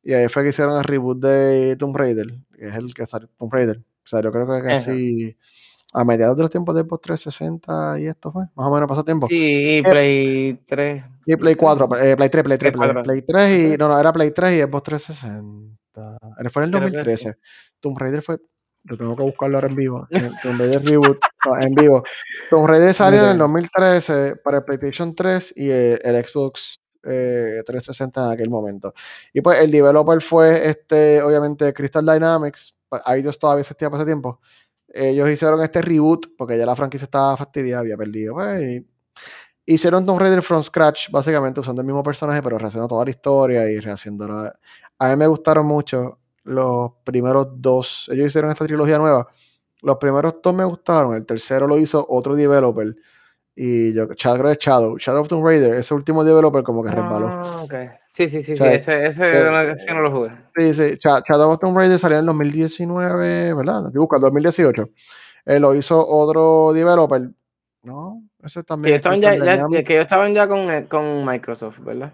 Y 0.04 0.14
ahí 0.14 0.30
fue 0.30 0.44
que 0.44 0.50
hicieron 0.50 0.78
el 0.78 0.84
reboot 0.84 1.20
de 1.20 1.76
Tomb 1.78 1.96
Raider, 1.96 2.28
que 2.58 2.68
es 2.68 2.76
el 2.76 2.94
que 2.94 3.06
salió 3.06 3.28
Tomb 3.38 3.52
Raider. 3.52 3.78
O 3.78 4.08
sea, 4.08 4.22
yo 4.22 4.32
creo 4.32 4.48
que 4.48 4.64
casi 4.64 5.38
a 5.94 6.04
mediados 6.04 6.38
de 6.38 6.44
los 6.44 6.52
tiempos 6.52 6.76
de 6.76 6.84
Xbox 6.84 7.02
360 7.02 8.00
y 8.00 8.08
esto 8.08 8.32
fue, 8.32 8.44
más 8.56 8.68
o 8.68 8.72
menos 8.72 8.88
pasó 8.88 9.04
tiempo. 9.04 9.28
Sí, 9.28 9.82
Play 9.84 10.60
3. 10.68 11.04
Y 11.26 11.36
Play 11.36 11.56
4, 11.56 11.98
eh, 12.00 12.16
Play 12.16 12.30
3, 12.30 12.44
Play 12.44 12.58
3, 12.58 12.74
Play, 13.04 13.22
3 13.24 13.60
y, 13.74 13.78
no, 13.78 13.88
no, 13.88 14.00
era 14.00 14.14
Play 14.14 14.32
3 14.32 14.54
y 14.54 14.62
Xbox 14.62 14.84
360. 14.84 16.18
Fue 16.52 16.64
en 16.64 16.66
el 16.66 16.72
2013. 16.72 17.38
Tomb 17.80 17.98
Raider 17.98 18.22
fue, 18.22 18.38
lo 18.84 18.98
tengo 18.98 19.16
que 19.16 19.24
buscarlo 19.24 19.58
ahora 19.58 19.68
en 19.68 19.76
vivo, 19.76 20.08
Tomb 20.44 20.60
Raider 20.60 20.84
Reboot, 20.86 21.20
en 21.62 21.76
vivo. 21.76 22.04
Tomb 22.50 22.68
Raider 22.68 22.94
salió 22.94 23.24
en 23.24 23.32
el 23.32 23.38
2013 23.40 24.36
para 24.38 24.58
el 24.58 24.64
PlayStation 24.64 25.16
3 25.16 25.54
y 25.56 25.70
el, 25.70 26.24
Xbox 26.24 26.80
360 27.02 28.26
en 28.26 28.32
aquel 28.32 28.50
momento. 28.50 28.94
Y 29.34 29.42
pues 29.42 29.60
el 29.64 29.72
developer 29.72 30.22
fue, 30.22 30.68
este, 30.68 31.22
obviamente, 31.24 31.74
Crystal 31.74 32.06
Dynamics, 32.06 32.76
pues, 32.88 33.02
ahí 33.06 33.22
Dios 33.24 33.40
todavía 33.40 33.62
existía 33.62 33.90
para 33.90 34.04
ese 34.04 34.10
tiempo 34.10 34.40
ellos 34.94 35.30
hicieron 35.30 35.62
este 35.62 35.82
reboot 35.82 36.28
porque 36.38 36.58
ya 36.58 36.66
la 36.66 36.76
franquicia 36.76 37.06
estaba 37.06 37.38
fastidiada, 37.38 37.82
había 37.82 37.98
perdido. 37.98 38.36
Pues, 38.36 38.84
hicieron 39.66 40.06
Tomb 40.06 40.20
Raider 40.20 40.42
from 40.42 40.64
scratch, 40.64 41.10
básicamente 41.12 41.60
usando 41.60 41.82
el 41.82 41.88
mismo 41.88 42.04
personaje, 42.04 42.42
pero 42.42 42.58
rehaciendo 42.58 42.88
toda 42.88 43.06
la 43.06 43.12
historia 43.12 43.70
y 43.70 43.80
rehaciendo. 43.80 44.52
A 44.98 45.10
mí 45.10 45.16
me 45.16 45.28
gustaron 45.28 45.66
mucho 45.66 46.20
los 46.44 46.92
primeros 47.04 47.50
dos. 47.56 48.10
Ellos 48.12 48.28
hicieron 48.28 48.52
esta 48.52 48.66
trilogía 48.66 48.98
nueva. 48.98 49.28
Los 49.82 49.98
primeros 49.98 50.36
dos 50.44 50.54
me 50.54 50.66
gustaron. 50.66 51.16
El 51.16 51.26
tercero 51.26 51.68
lo 51.68 51.78
hizo 51.78 52.06
otro 52.10 52.36
developer. 52.36 52.96
Y 53.62 53.94
yo, 53.94 54.08
Shadow, 54.16 54.54
Shadow, 54.58 54.98
Shadow 54.98 55.20
of 55.20 55.28
Tomb 55.28 55.46
Raider, 55.46 55.74
ese 55.74 55.94
último 55.94 56.24
developer 56.24 56.64
como 56.64 56.82
que 56.82 56.92
resbaló. 56.92 57.28
Ah, 57.28 57.62
okay. 57.62 57.90
Sí, 58.10 58.30
sí, 58.30 58.42
sí, 58.42 58.56
sí, 58.56 58.64
ese, 58.64 59.06
ese 59.06 59.50
eh, 59.50 59.94
no 59.94 60.02
lo 60.02 60.12
jugué. 60.12 60.32
Sí, 60.56 60.74
sí, 60.74 60.98
Shadow 61.04 61.52
of 61.52 61.60
Tomb 61.60 61.76
Raider 61.78 62.00
salió 62.00 62.20
en 62.20 62.22
el 62.22 62.28
2019, 62.28 63.54
¿verdad? 63.56 63.88
Estoy 63.88 64.00
buscando, 64.00 64.28
2018. 64.28 64.88
Eh, 65.46 65.60
lo 65.60 65.76
hizo 65.76 66.08
otro 66.08 66.72
developer. 66.72 67.32
No, 67.84 68.24
ese 68.42 68.64
también. 68.64 68.94
Que, 68.94 68.96
estaban 68.96 69.20
ya, 69.20 69.36
ya, 69.36 69.68
que 69.68 69.94
ellos 69.94 70.04
estaban 70.04 70.34
ya 70.34 70.48
con, 70.48 70.72
eh, 70.72 70.88
con 70.88 71.26
Microsoft, 71.26 71.80
¿verdad? 71.80 72.14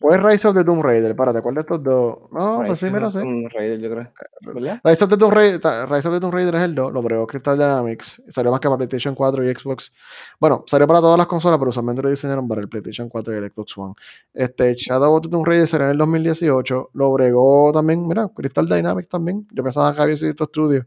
Pues 0.00 0.22
Rise 0.22 0.46
of 0.46 0.54
the 0.54 0.62
Tomb 0.62 0.80
Raider, 0.80 1.16
párate, 1.16 1.42
¿cuál 1.42 1.56
de 1.56 1.62
estos 1.62 1.82
dos? 1.82 2.18
No, 2.30 2.62
pues 2.64 2.78
sí, 2.78 2.88
me 2.88 3.00
lo 3.00 3.10
sé. 3.10 3.18
Tomb 3.18 3.48
Raider, 3.52 3.80
yo 3.80 3.90
creo. 3.90 4.12
Rise 4.84 5.04
of 5.04 5.10
the 5.10 5.16
Tomb 5.16 5.32
Raider, 5.32 5.88
Rise 5.90 6.08
of 6.08 6.14
the 6.14 6.20
Tomb 6.20 6.32
Raider 6.32 6.54
es 6.54 6.62
el 6.62 6.74
2, 6.76 6.92
lo 6.92 7.02
creó 7.02 7.26
Crystal 7.26 7.58
Dynamics. 7.58 8.22
Salió 8.28 8.52
más 8.52 8.60
que 8.60 8.68
para 8.68 8.76
PlayStation 8.76 9.16
4 9.16 9.44
y 9.44 9.52
Xbox. 9.52 9.92
Bueno, 10.38 10.62
salió 10.68 10.86
para 10.86 11.00
todas 11.00 11.18
las 11.18 11.26
consolas, 11.26 11.58
pero 11.58 11.70
usualmente 11.70 12.00
lo 12.00 12.10
diseñaron 12.10 12.46
para 12.46 12.60
el 12.60 12.68
PlayStation 12.68 13.08
4 13.08 13.34
y 13.34 13.36
el 13.38 13.50
Xbox 13.50 13.76
One. 13.76 13.94
Este 14.34 14.74
Shadow 14.76 15.16
of 15.16 15.22
the 15.22 15.30
Tomb 15.30 15.44
Raider 15.44 15.66
salió 15.66 15.86
en 15.86 15.92
el 15.92 15.98
2018. 15.98 16.90
Lo 16.94 17.12
bregó 17.12 17.72
también, 17.72 18.06
mira, 18.06 18.28
Crystal 18.28 18.68
Dynamics 18.68 19.08
también. 19.08 19.48
Yo 19.50 19.64
pensaba 19.64 19.92
que 19.96 20.00
había 20.00 20.14
sido 20.14 20.30
estos 20.30 20.46
estudios. 20.46 20.86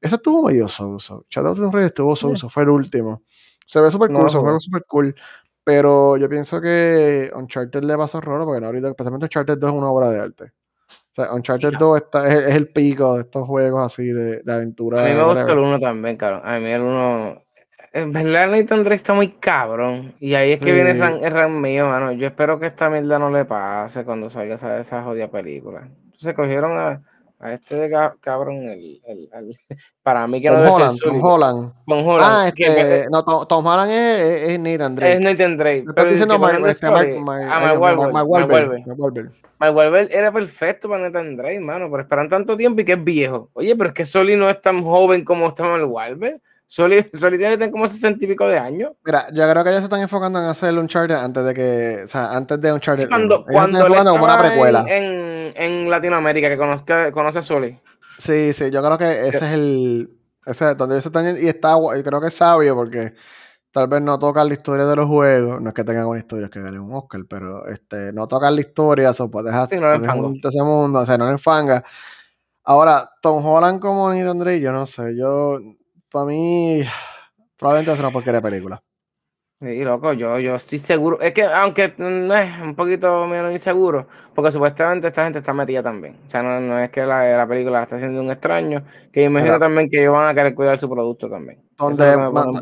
Ese 0.00 0.14
estuvo 0.14 0.46
medio 0.46 0.66
so-so. 0.66 1.26
Shadow 1.28 1.52
of 1.52 1.58
the 1.58 1.62
Tomb 1.62 1.74
Raider 1.74 1.88
estuvo 1.88 2.16
so-so, 2.16 2.48
fue 2.48 2.62
el 2.62 2.70
último. 2.70 3.22
Se 3.66 3.80
ve 3.80 3.90
súper 3.90 4.10
cool, 4.12 4.30
se 4.30 4.38
ve 4.38 4.60
súper 4.60 4.84
cool. 4.88 5.14
Pero 5.66 6.16
yo 6.16 6.28
pienso 6.28 6.60
que 6.60 7.28
Uncharted 7.34 7.82
le 7.82 7.96
pasó 7.96 8.20
raro 8.20 8.44
porque 8.44 8.60
no, 8.60 8.68
ahorita, 8.68 8.86
especialmente 8.86 9.24
Uncharted 9.24 9.58
2 9.58 9.72
es 9.72 9.76
una 9.76 9.90
obra 9.90 10.10
de 10.10 10.20
arte. 10.20 10.44
O 10.44 11.14
sea, 11.16 11.34
Uncharted 11.34 11.72
2 11.76 11.96
está, 12.02 12.28
es, 12.28 12.54
el 12.54 12.68
pico 12.68 13.16
de 13.16 13.22
estos 13.22 13.44
juegos 13.48 13.84
así 13.84 14.06
de, 14.06 14.42
de 14.44 14.52
aventura. 14.52 15.04
A 15.04 15.08
mí 15.08 15.16
me 15.16 15.24
gusta 15.24 15.50
el 15.50 15.58
1 15.58 15.80
también, 15.80 16.16
cabrón. 16.16 16.42
A 16.44 16.60
mí 16.60 16.66
el 16.66 16.82
1. 16.82 17.42
En 17.94 18.12
verdad, 18.12 18.46
Nathan 18.46 18.84
Drake 18.84 18.94
está 18.94 19.12
muy 19.12 19.28
cabrón. 19.28 20.14
Y 20.20 20.34
ahí 20.34 20.52
es 20.52 20.60
que 20.60 20.72
viene 20.72 20.90
el 20.92 21.32
ran 21.32 21.60
mío, 21.60 21.88
mano. 21.88 22.12
Yo 22.12 22.28
espero 22.28 22.60
que 22.60 22.66
esta 22.66 22.88
mierda 22.88 23.18
no 23.18 23.32
le 23.32 23.44
pase 23.44 24.04
cuando 24.04 24.30
salga 24.30 24.54
esa, 24.54 24.78
esa 24.78 25.02
jodida 25.02 25.26
película. 25.26 25.80
Entonces 26.04 26.34
cogieron 26.34 26.78
a, 26.78 27.00
a 27.38 27.52
este 27.52 27.76
de 27.76 28.10
cabrón, 28.20 28.56
el, 28.68 29.00
el, 29.06 29.28
el, 29.32 29.58
para 30.02 30.26
mí 30.26 30.40
que 30.40 30.50
no 30.50 30.56
Tom 30.56 30.72
Holland, 30.72 30.98
Tom 31.00 31.22
Holland. 31.22 31.72
Tom 31.86 32.06
Holland. 32.06 32.32
Ah, 32.32 32.48
este, 32.48 33.06
no, 33.10 33.24
Tom, 33.24 33.46
Tom, 33.46 33.66
Holland 33.66 33.90
es, 33.90 34.20
es, 34.20 34.48
es 34.50 34.58
Nathan 34.58 34.96
Drake. 34.96 35.12
Es 35.12 35.20
Nathan 35.20 35.56
Drake. 35.58 35.84
Estás 35.88 36.04
diciendo 36.06 36.38
Mark 36.38 36.62
Wahlberg. 38.26 38.82
Mark 39.58 40.08
era 40.10 40.32
perfecto 40.32 40.88
para 40.88 41.02
Nathan 41.02 41.36
Drake, 41.36 41.60
mano, 41.60 41.90
pero 41.90 42.02
esperan 42.02 42.28
tanto 42.28 42.56
tiempo 42.56 42.80
y 42.80 42.84
que 42.84 42.92
es 42.92 43.04
viejo. 43.04 43.48
Oye, 43.54 43.76
pero 43.76 43.90
es 43.90 43.94
que 43.94 44.06
Soli 44.06 44.36
no 44.36 44.48
es 44.48 44.60
tan 44.62 44.82
joven 44.82 45.24
como 45.24 45.48
está 45.48 45.64
Mark 45.64 45.90
Wahlberg. 45.90 46.40
Soli, 46.68 47.06
Soli 47.12 47.38
tiene 47.38 47.70
como 47.70 47.86
60 47.86 48.24
y 48.24 48.28
pico 48.28 48.48
de 48.48 48.58
años. 48.58 48.92
Mira, 49.04 49.26
yo 49.32 49.48
creo 49.48 49.62
que 49.62 49.70
ellos 49.70 49.82
se 49.82 49.84
están 49.84 50.00
enfocando 50.00 50.40
en 50.40 50.46
hacer 50.46 50.70
el 50.70 50.78
Uncharted 50.78 51.14
antes 51.14 51.44
de 51.44 51.54
que, 51.54 52.02
o 52.04 52.08
sea, 52.08 52.36
antes 52.36 52.60
de 52.60 52.72
Uncharted. 52.72 53.04
Sí, 53.04 53.08
cuando, 53.08 53.44
cuando 53.44 53.86
como 53.86 54.24
una 54.24 54.38
precuela. 54.38 54.84
En, 54.88 55.04
en, 55.04 55.25
Latinoamérica, 55.90 56.48
que 56.48 56.56
conoce, 56.56 57.12
conoce 57.12 57.38
a 57.38 57.42
Soli. 57.42 57.78
Sí, 58.18 58.52
sí, 58.52 58.70
yo 58.70 58.82
creo 58.82 58.98
que 58.98 59.28
ese 59.28 59.36
es 59.36 59.52
el, 59.52 60.10
ese 60.44 60.70
es 60.70 60.76
donde 60.76 60.96
ellos 60.96 61.06
están 61.06 61.36
y 61.36 61.48
está, 61.48 61.76
y 61.98 62.02
creo 62.02 62.20
que 62.20 62.28
es 62.28 62.34
sabio 62.34 62.74
porque 62.74 63.14
tal 63.70 63.88
vez 63.88 64.00
no 64.00 64.18
tocan 64.18 64.48
la 64.48 64.54
historia 64.54 64.86
de 64.86 64.96
los 64.96 65.06
juegos, 65.06 65.60
no 65.60 65.68
es 65.68 65.74
que 65.74 65.84
tengan 65.84 66.06
una 66.06 66.18
historia 66.18 66.48
que 66.48 66.60
ganen 66.60 66.80
un 66.80 66.94
Oscar, 66.94 67.20
pero 67.28 67.66
este, 67.66 68.12
no 68.12 68.26
tocan 68.26 68.54
la 68.54 68.62
historia, 68.62 69.10
eso 69.10 69.30
pues 69.30 69.44
dejar 69.44 69.68
sí, 69.68 69.76
no 69.76 69.92
ese 69.94 70.62
mundo, 70.62 71.00
o 71.00 71.06
sea, 71.06 71.18
no 71.18 71.26
le 71.26 71.32
enfanga. 71.32 71.84
Ahora, 72.64 73.10
Tom 73.20 73.44
Holland 73.44 73.80
como 73.80 74.12
Nathan 74.12 74.38
Drake, 74.38 74.60
yo 74.60 74.72
no 74.72 74.86
sé, 74.86 75.14
yo 75.16 75.60
para 76.10 76.24
mí, 76.24 76.82
Probablemente 77.56 77.92
es 77.92 77.98
una 77.98 78.10
porquería 78.10 78.40
de 78.40 78.50
película. 78.50 78.82
Sí, 79.58 79.82
loco, 79.84 80.12
yo, 80.12 80.38
yo 80.38 80.54
estoy 80.54 80.78
seguro. 80.78 81.18
Es 81.18 81.32
que, 81.32 81.42
aunque 81.44 81.94
no 81.96 82.36
es 82.36 82.60
un 82.60 82.74
poquito 82.74 83.26
menos 83.26 83.50
inseguro, 83.52 84.06
porque 84.34 84.52
supuestamente 84.52 85.08
esta 85.08 85.24
gente 85.24 85.38
está 85.38 85.54
metida 85.54 85.82
también. 85.82 86.14
O 86.26 86.30
sea, 86.30 86.42
no, 86.42 86.60
no 86.60 86.78
es 86.78 86.90
que 86.90 87.06
la, 87.06 87.24
la, 87.38 87.46
película 87.46 87.78
la 87.78 87.84
está 87.84 87.96
haciendo 87.96 88.20
un 88.20 88.30
extraño, 88.30 88.82
que 89.10 89.22
imagino 89.22 89.58
también 89.58 89.88
que 89.88 90.02
ellos 90.02 90.12
van 90.12 90.28
a 90.28 90.34
querer 90.34 90.54
cuidar 90.54 90.78
su 90.78 90.90
producto 90.90 91.30
también. 91.30 91.58
Donde 91.78 92.12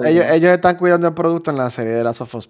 ellos, 0.07 0.27
ellos, 0.31 0.53
están 0.53 0.77
cuidando 0.77 1.09
el 1.09 1.15
producto 1.15 1.51
en 1.51 1.57
la 1.57 1.69
serie 1.69 1.95
de 1.95 2.05
Last 2.05 2.21
of 2.21 2.33
Us 2.33 2.49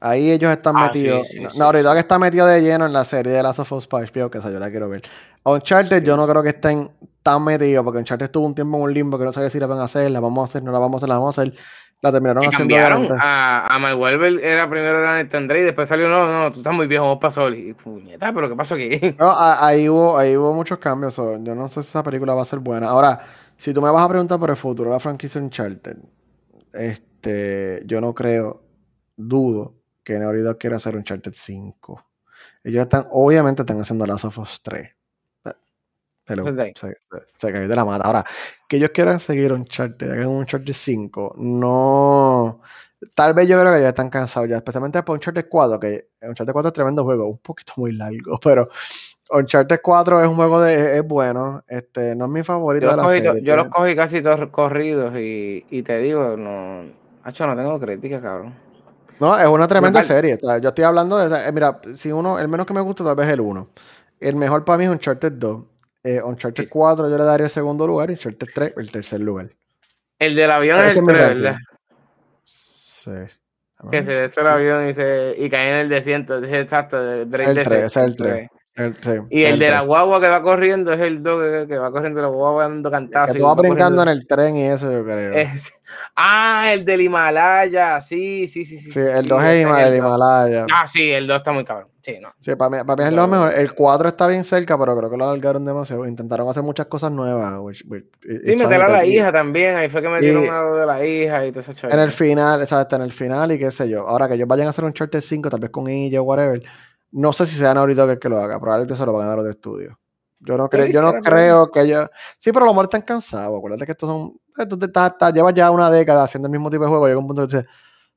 Ahí 0.00 0.30
ellos 0.30 0.50
están 0.50 0.74
Ah, 0.76 0.86
metidos. 0.86 1.28
sí, 1.28 1.38
sí, 1.38 1.46
sí, 1.50 1.58
no, 1.58 1.66
ahorita 1.66 1.90
sí. 1.90 1.94
que 1.94 2.00
está 2.00 2.18
metido 2.18 2.46
de 2.46 2.62
lleno 2.62 2.86
en 2.86 2.94
la 2.94 3.04
serie 3.04 3.32
de 3.32 3.42
Last 3.42 3.58
of 3.58 3.72
Us 3.72 3.88
HBO, 3.90 4.30
que 4.30 4.38
esa 4.38 4.50
yo 4.50 4.58
la 4.58 4.70
quiero 4.70 4.88
ver. 4.88 5.02
Uncharted, 5.42 6.02
yo 6.02 6.16
no 6.16 6.26
creo 6.26 6.42
que 6.42 6.48
estén 6.50 6.90
tan 7.22 7.44
metidos, 7.44 7.84
porque 7.84 7.98
Uncharted 7.98 8.24
estuvo 8.24 8.46
un 8.46 8.54
tiempo 8.54 8.78
en 8.78 8.84
un 8.84 8.94
limbo 8.94 9.18
que 9.18 9.24
no 9.24 9.32
sabía 9.32 9.50
si 9.50 9.60
la 9.60 9.66
van 9.66 9.80
a 9.80 9.84
hacer, 9.84 10.10
la 10.10 10.20
vamos 10.20 10.40
a 10.40 10.44
hacer, 10.44 10.62
no 10.62 10.72
la 10.72 10.78
vamos 10.78 10.94
a 10.94 10.96
hacer, 10.98 11.08
la 11.10 11.18
vamos 11.18 11.38
a 11.38 11.42
hacer. 11.42 11.54
La 12.02 12.12
terminaron 12.12 12.42
Y 12.44 12.46
haciendo. 12.46 12.74
cambiaron 12.76 13.08
a, 13.20 13.74
a 13.74 13.78
Mark 13.78 13.98
era 14.42 14.68
primero 14.68 14.98
era 15.00 15.22
Nathan 15.22 15.48
Drake, 15.48 15.62
y 15.62 15.64
después 15.64 15.88
salió, 15.88 16.08
no, 16.08 16.30
no, 16.30 16.52
tú 16.52 16.58
estás 16.60 16.74
muy 16.74 16.86
viejo, 16.86 17.06
vos 17.06 17.18
pasó. 17.18 17.48
Y 17.50 17.72
puñeta, 17.72 18.32
pero 18.32 18.48
¿qué 18.48 18.54
pasó 18.54 18.74
aquí? 18.74 18.90
No, 19.18 19.30
a- 19.30 19.66
ahí, 19.66 19.88
hubo, 19.88 20.16
ahí 20.18 20.36
hubo 20.36 20.52
muchos 20.52 20.78
cambios. 20.78 21.14
so, 21.14 21.38
yo 21.42 21.54
no 21.54 21.68
sé 21.68 21.82
si 21.82 21.88
esa 21.88 22.02
película 22.02 22.34
va 22.34 22.42
a 22.42 22.46
ser 22.46 22.58
buena. 22.58 22.88
Ahora, 22.88 23.24
si 23.56 23.72
tú 23.72 23.80
me 23.80 23.90
vas 23.90 24.04
a 24.04 24.08
preguntar 24.08 24.38
por 24.38 24.50
el 24.50 24.56
futuro 24.56 24.90
de 24.90 24.96
la 24.96 25.00
franquicia 25.00 25.40
Uncharted, 25.40 25.96
este, 26.72 27.82
yo 27.86 28.00
no 28.00 28.14
creo, 28.14 28.62
dudo 29.16 29.74
que 30.04 30.18
Naughty 30.18 30.58
quiera 30.58 30.76
hacer 30.76 30.94
Uncharted 30.96 31.32
5. 31.34 32.04
Ellos 32.62 32.82
están, 32.82 33.06
obviamente 33.10 33.62
están 33.62 33.80
haciendo 33.80 34.06
Last 34.06 34.24
of 34.26 34.38
Us 34.38 34.60
3. 34.62 34.90
Se, 36.26 36.34
lo- 36.34 36.44
se 36.44 37.52
cayó 37.52 37.68
de 37.68 37.76
la 37.76 37.84
mata. 37.84 38.04
Ahora, 38.04 38.24
que 38.68 38.76
ellos 38.76 38.90
quieran 38.90 39.20
seguir 39.20 39.52
Uncharted, 39.52 40.10
hagan 40.10 40.26
un 40.28 40.36
Uncharted 40.38 40.72
5, 40.74 41.34
no. 41.38 42.60
Tal 43.14 43.34
vez 43.34 43.46
yo 43.48 43.60
creo 43.60 43.72
que 43.74 43.82
ya 43.82 43.88
están 43.90 44.10
cansados 44.10 44.48
ya, 44.48 44.56
especialmente 44.56 45.02
por 45.02 45.14
Uncharted 45.16 45.46
4, 45.48 45.78
que 45.80 46.08
Uncharted 46.22 46.52
4 46.52 46.68
es 46.68 46.74
tremendo 46.74 47.04
juego, 47.04 47.28
un 47.28 47.38
poquito 47.38 47.74
muy 47.76 47.92
largo, 47.92 48.38
pero 48.42 48.68
Uncharted 49.30 49.80
4 49.82 50.22
es 50.22 50.28
un 50.28 50.36
juego 50.36 50.60
de, 50.60 50.98
es 50.98 51.06
bueno, 51.06 51.62
este, 51.68 52.14
no 52.16 52.26
es 52.26 52.30
mi 52.30 52.42
favorito 52.42 52.86
Yo, 52.86 52.90
de 52.90 52.96
la 52.96 53.02
cogí, 53.02 53.20
serie. 53.20 53.42
yo 53.42 53.56
los 53.56 53.68
cogí 53.68 53.94
casi 53.96 54.22
todos 54.22 54.50
corridos 54.50 55.14
y, 55.16 55.66
y 55.70 55.82
te 55.82 55.98
digo, 55.98 56.36
no, 56.36 56.84
Hacho, 57.24 57.46
no 57.46 57.56
tengo 57.56 57.78
crítica, 57.80 58.20
cabrón. 58.20 58.54
No, 59.18 59.36
es 59.38 59.46
una 59.46 59.66
tremenda 59.66 60.02
serie. 60.04 60.34
o 60.34 60.38
sea, 60.46 60.58
yo 60.58 60.68
estoy 60.68 60.84
hablando 60.84 61.16
de. 61.18 61.48
eh, 61.48 61.52
mira, 61.52 61.80
si 61.94 62.12
uno, 62.12 62.38
el 62.38 62.48
menos 62.48 62.66
que 62.66 62.74
me 62.74 62.80
gusta 62.82 63.02
tal 63.02 63.16
vez 63.16 63.26
es 63.26 63.32
el 63.32 63.40
1. 63.40 63.68
El 64.20 64.36
mejor 64.36 64.64
para 64.64 64.78
mí 64.78 64.84
es 64.84 64.90
Uncharted 64.90 65.32
2. 65.32 65.64
Eh, 66.06 66.22
Uncharted 66.22 66.64
Sí. 66.64 66.68
4 66.70 67.10
yo 67.10 67.18
le 67.18 67.24
daría 67.24 67.44
el 67.46 67.50
segundo 67.50 67.86
lugar 67.86 68.10
y 68.10 68.14
Uncharted 68.14 68.46
3 68.54 68.72
el 68.76 68.90
tercer 68.92 69.20
lugar. 69.20 69.50
El 70.18 70.34
del 70.36 70.50
avión 70.50 70.78
Ese 70.78 70.86
es 70.86 70.92
es 70.92 70.96
el 70.98 71.02
mi 71.04 71.12
3, 71.12 71.22
ranking. 71.24 71.42
¿verdad? 71.42 71.58
Sí. 72.44 73.10
Que 73.90 74.02
se 74.04 74.24
echa 74.24 74.40
el 74.40 74.46
avión 74.46 74.88
y, 74.88 74.94
se, 74.94 75.34
y 75.38 75.50
cae 75.50 75.68
en 75.70 75.76
el 75.76 75.88
desierto, 75.90 76.38
es 76.42 76.52
exacto, 76.52 76.96
es 77.12 77.22
el 77.22 77.30
3, 77.30 77.48
desierto, 77.48 77.74
ese 77.74 77.86
es 77.86 77.96
el 77.96 78.04
el 78.04 78.16
3. 78.16 78.48
tres. 78.48 78.50
El, 78.76 78.94
sí, 78.96 79.20
Y 79.30 79.42
es 79.44 79.52
el 79.54 79.58
de 79.58 79.70
la 79.70 79.80
guagua 79.80 80.20
que 80.20 80.28
va 80.28 80.42
corriendo 80.42 80.92
es 80.92 81.00
el 81.00 81.22
2 81.22 81.42
que, 81.62 81.68
que 81.68 81.78
va 81.78 81.90
corriendo 81.90 82.20
la 82.22 82.28
guagua 82.28 82.64
dando 82.64 82.90
cantazos. 82.90 83.32
Que 83.32 83.38
y 83.38 83.40
tú 83.40 83.46
vas 83.46 83.56
va 83.56 83.60
brincando 83.62 84.02
en 84.02 84.06
corriendo. 84.08 84.22
el 84.22 84.26
tren 84.26 84.56
y 84.56 84.64
eso 84.66 84.90
yo 84.92 85.04
creo. 85.04 85.32
Es- 85.34 85.72
ah, 86.14 86.70
el 86.72 86.84
del 86.84 87.00
Himalaya, 87.02 88.00
sí, 88.00 88.46
sí, 88.46 88.64
sí, 88.64 88.78
sí. 88.78 88.90
sí, 88.92 88.98
el 89.00 89.22
sí, 89.22 89.28
2 89.28 89.42
es 89.44 89.48
ese 89.50 89.62
Hima- 89.66 89.80
el 89.82 89.92
el. 89.92 89.98
Himalaya. 89.98 90.66
Ah, 90.74 90.86
sí, 90.86 91.10
el 91.10 91.26
2 91.26 91.36
está 91.38 91.52
muy 91.52 91.64
cabrón. 91.64 91.88
Sí, 92.06 92.18
no. 92.22 92.32
Sí, 92.38 92.54
para 92.54 92.70
mí, 92.70 92.76
para 92.86 93.02
mí 93.02 93.08
es 93.08 93.12
lo 93.14 93.26
mejor. 93.26 93.52
El 93.52 93.74
4 93.74 94.08
está 94.10 94.28
bien 94.28 94.44
cerca, 94.44 94.78
pero 94.78 94.96
creo 94.96 95.10
que 95.10 95.16
lo 95.16 95.28
alargaron 95.28 95.64
demasiado. 95.64 96.06
Intentaron 96.06 96.48
hacer 96.48 96.62
muchas 96.62 96.86
cosas 96.86 97.10
nuevas. 97.10 97.54
which- 97.54 97.84
which- 97.88 98.06
Sí, 98.22 98.54
meter 98.54 98.80
a 98.80 98.88
la 98.88 99.04
hija 99.04 99.32
también, 99.32 99.74
ahí 99.74 99.88
fue 99.90 100.00
que 100.02 100.08
metieron 100.08 100.44
y- 100.44 100.46
a 100.46 100.62
lo 100.62 100.76
de 100.76 100.86
la 100.86 101.04
hija 101.04 101.44
y 101.44 101.50
todo 101.50 101.60
ese 101.60 101.72
En 101.88 101.98
el 101.98 102.12
final, 102.12 102.62
exacto, 102.62 102.94
en 102.94 103.02
el 103.02 103.12
final 103.12 103.50
y 103.50 103.58
qué 103.58 103.72
sé 103.72 103.88
yo. 103.88 104.06
Ahora 104.06 104.28
que 104.28 104.34
ellos 104.34 104.46
vayan 104.46 104.68
a 104.68 104.70
hacer 104.70 104.84
un 104.84 104.92
Charter 104.92 105.20
5, 105.20 105.50
tal 105.50 105.58
vez 105.58 105.70
con 105.70 105.88
ella 105.88 106.20
o 106.20 106.24
whatever. 106.24 106.62
No 107.10 107.32
sé 107.32 107.44
si 107.44 107.56
sea 107.56 107.74
Naughty 107.74 107.94
Dog 107.94 108.10
el 108.10 108.18
que 108.20 108.28
lo 108.28 108.38
haga. 108.38 108.60
Probablemente 108.60 108.94
se 108.94 109.04
lo 109.04 109.12
van 109.12 109.26
a 109.26 109.30
dar 109.30 109.38
otro 109.40 109.50
estudio. 109.50 109.98
Yo 110.38 110.56
no, 110.56 110.68
creo, 110.68 110.86
yo 110.94 111.00
no 111.02 111.08
creo 111.40 111.70
que 111.72 111.80
ellos. 111.80 112.08
Sí, 112.38 112.52
pero 112.52 112.66
a 112.66 112.68
lo 112.68 112.72
mejor 112.74 112.84
están 112.84 113.02
cansados. 113.02 113.58
Acuérdate 113.58 113.84
que 113.84 113.92
estos 113.92 114.08
son. 114.08 114.32
Esto 114.56 114.78
te 114.78 114.86
estás- 114.86 115.32
llevas 115.34 115.54
ya 115.54 115.72
una 115.72 115.90
década 115.90 116.22
haciendo 116.22 116.46
el 116.46 116.52
mismo 116.52 116.70
tipo 116.70 116.84
de 116.84 116.88
juego. 116.90 117.06
Llega 117.08 117.18
un 117.18 117.26
punto 117.26 117.48
que 117.48 117.56
dices, 117.56 117.70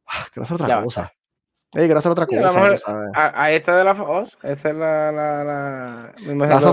ah, 0.05 0.25
quiero 0.31 0.43
hacer 0.43 0.55
otra 0.55 0.67
cosa. 0.83 1.11
Ey, 1.73 1.91
otra 1.91 2.25
Sí, 2.27 2.35
a 2.35 2.41
lo 2.41 2.47
cosa. 2.47 2.59
mejor- 2.59 2.75
tú 2.75 2.81
sabes. 2.85 3.09
A, 3.13 3.43
a 3.43 3.51
esta 3.51 3.77
de 3.77 3.83
la 3.83 3.93
Fox, 3.93 4.37
esa 4.41 4.69
es 4.69 4.75
la. 4.75 5.11
la, 5.11 5.43
la 5.43 6.13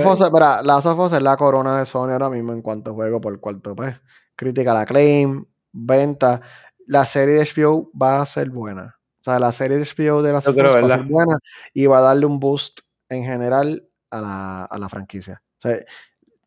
que- 0.03 0.09
Us, 0.09 0.21
espera, 0.23 0.63
Last 0.63 0.87
of 0.87 0.99
Us 0.99 1.13
es 1.13 1.23
la 1.23 1.37
corona 1.37 1.79
de 1.79 1.87
Sony 1.87 2.13
ahora 2.13 2.31
mismo 2.31 2.53
en 2.53 2.63
cuanto 2.63 2.91
a 2.93 2.95
juego 2.95 3.21
por 3.21 3.39
cuarto, 3.39 3.75
pues. 3.75 3.95
Critical 4.35 4.77
acclaim, 4.77 5.45
venta. 5.73 6.41
La 6.87 7.05
serie 7.05 7.35
de 7.35 7.43
HBO 7.45 7.91
va 8.01 8.23
a 8.23 8.27
ser 8.27 8.49
buena. 8.51 8.97
O 9.21 9.23
sea, 9.23 9.39
la 9.39 9.53
serie 9.53 9.77
de 9.77 9.85
HBO 9.85 10.23
de 10.23 10.31
creo, 10.31 10.37
Us 10.39 10.55
va 10.91 10.95
a 10.95 10.99
ser 10.99 11.03
buena 11.03 11.39
y 11.75 11.87
va 11.87 11.99
a 11.99 12.03
darle 12.03 12.27
un 12.27 12.39
boost 12.39 12.81
en 13.09 13.25
general 13.25 13.87
a 14.11 14.21
la, 14.21 14.65
a 14.65 14.79
la 14.79 14.89
franquicia. 14.89 15.43
O 15.59 15.61
sea, 15.61 15.79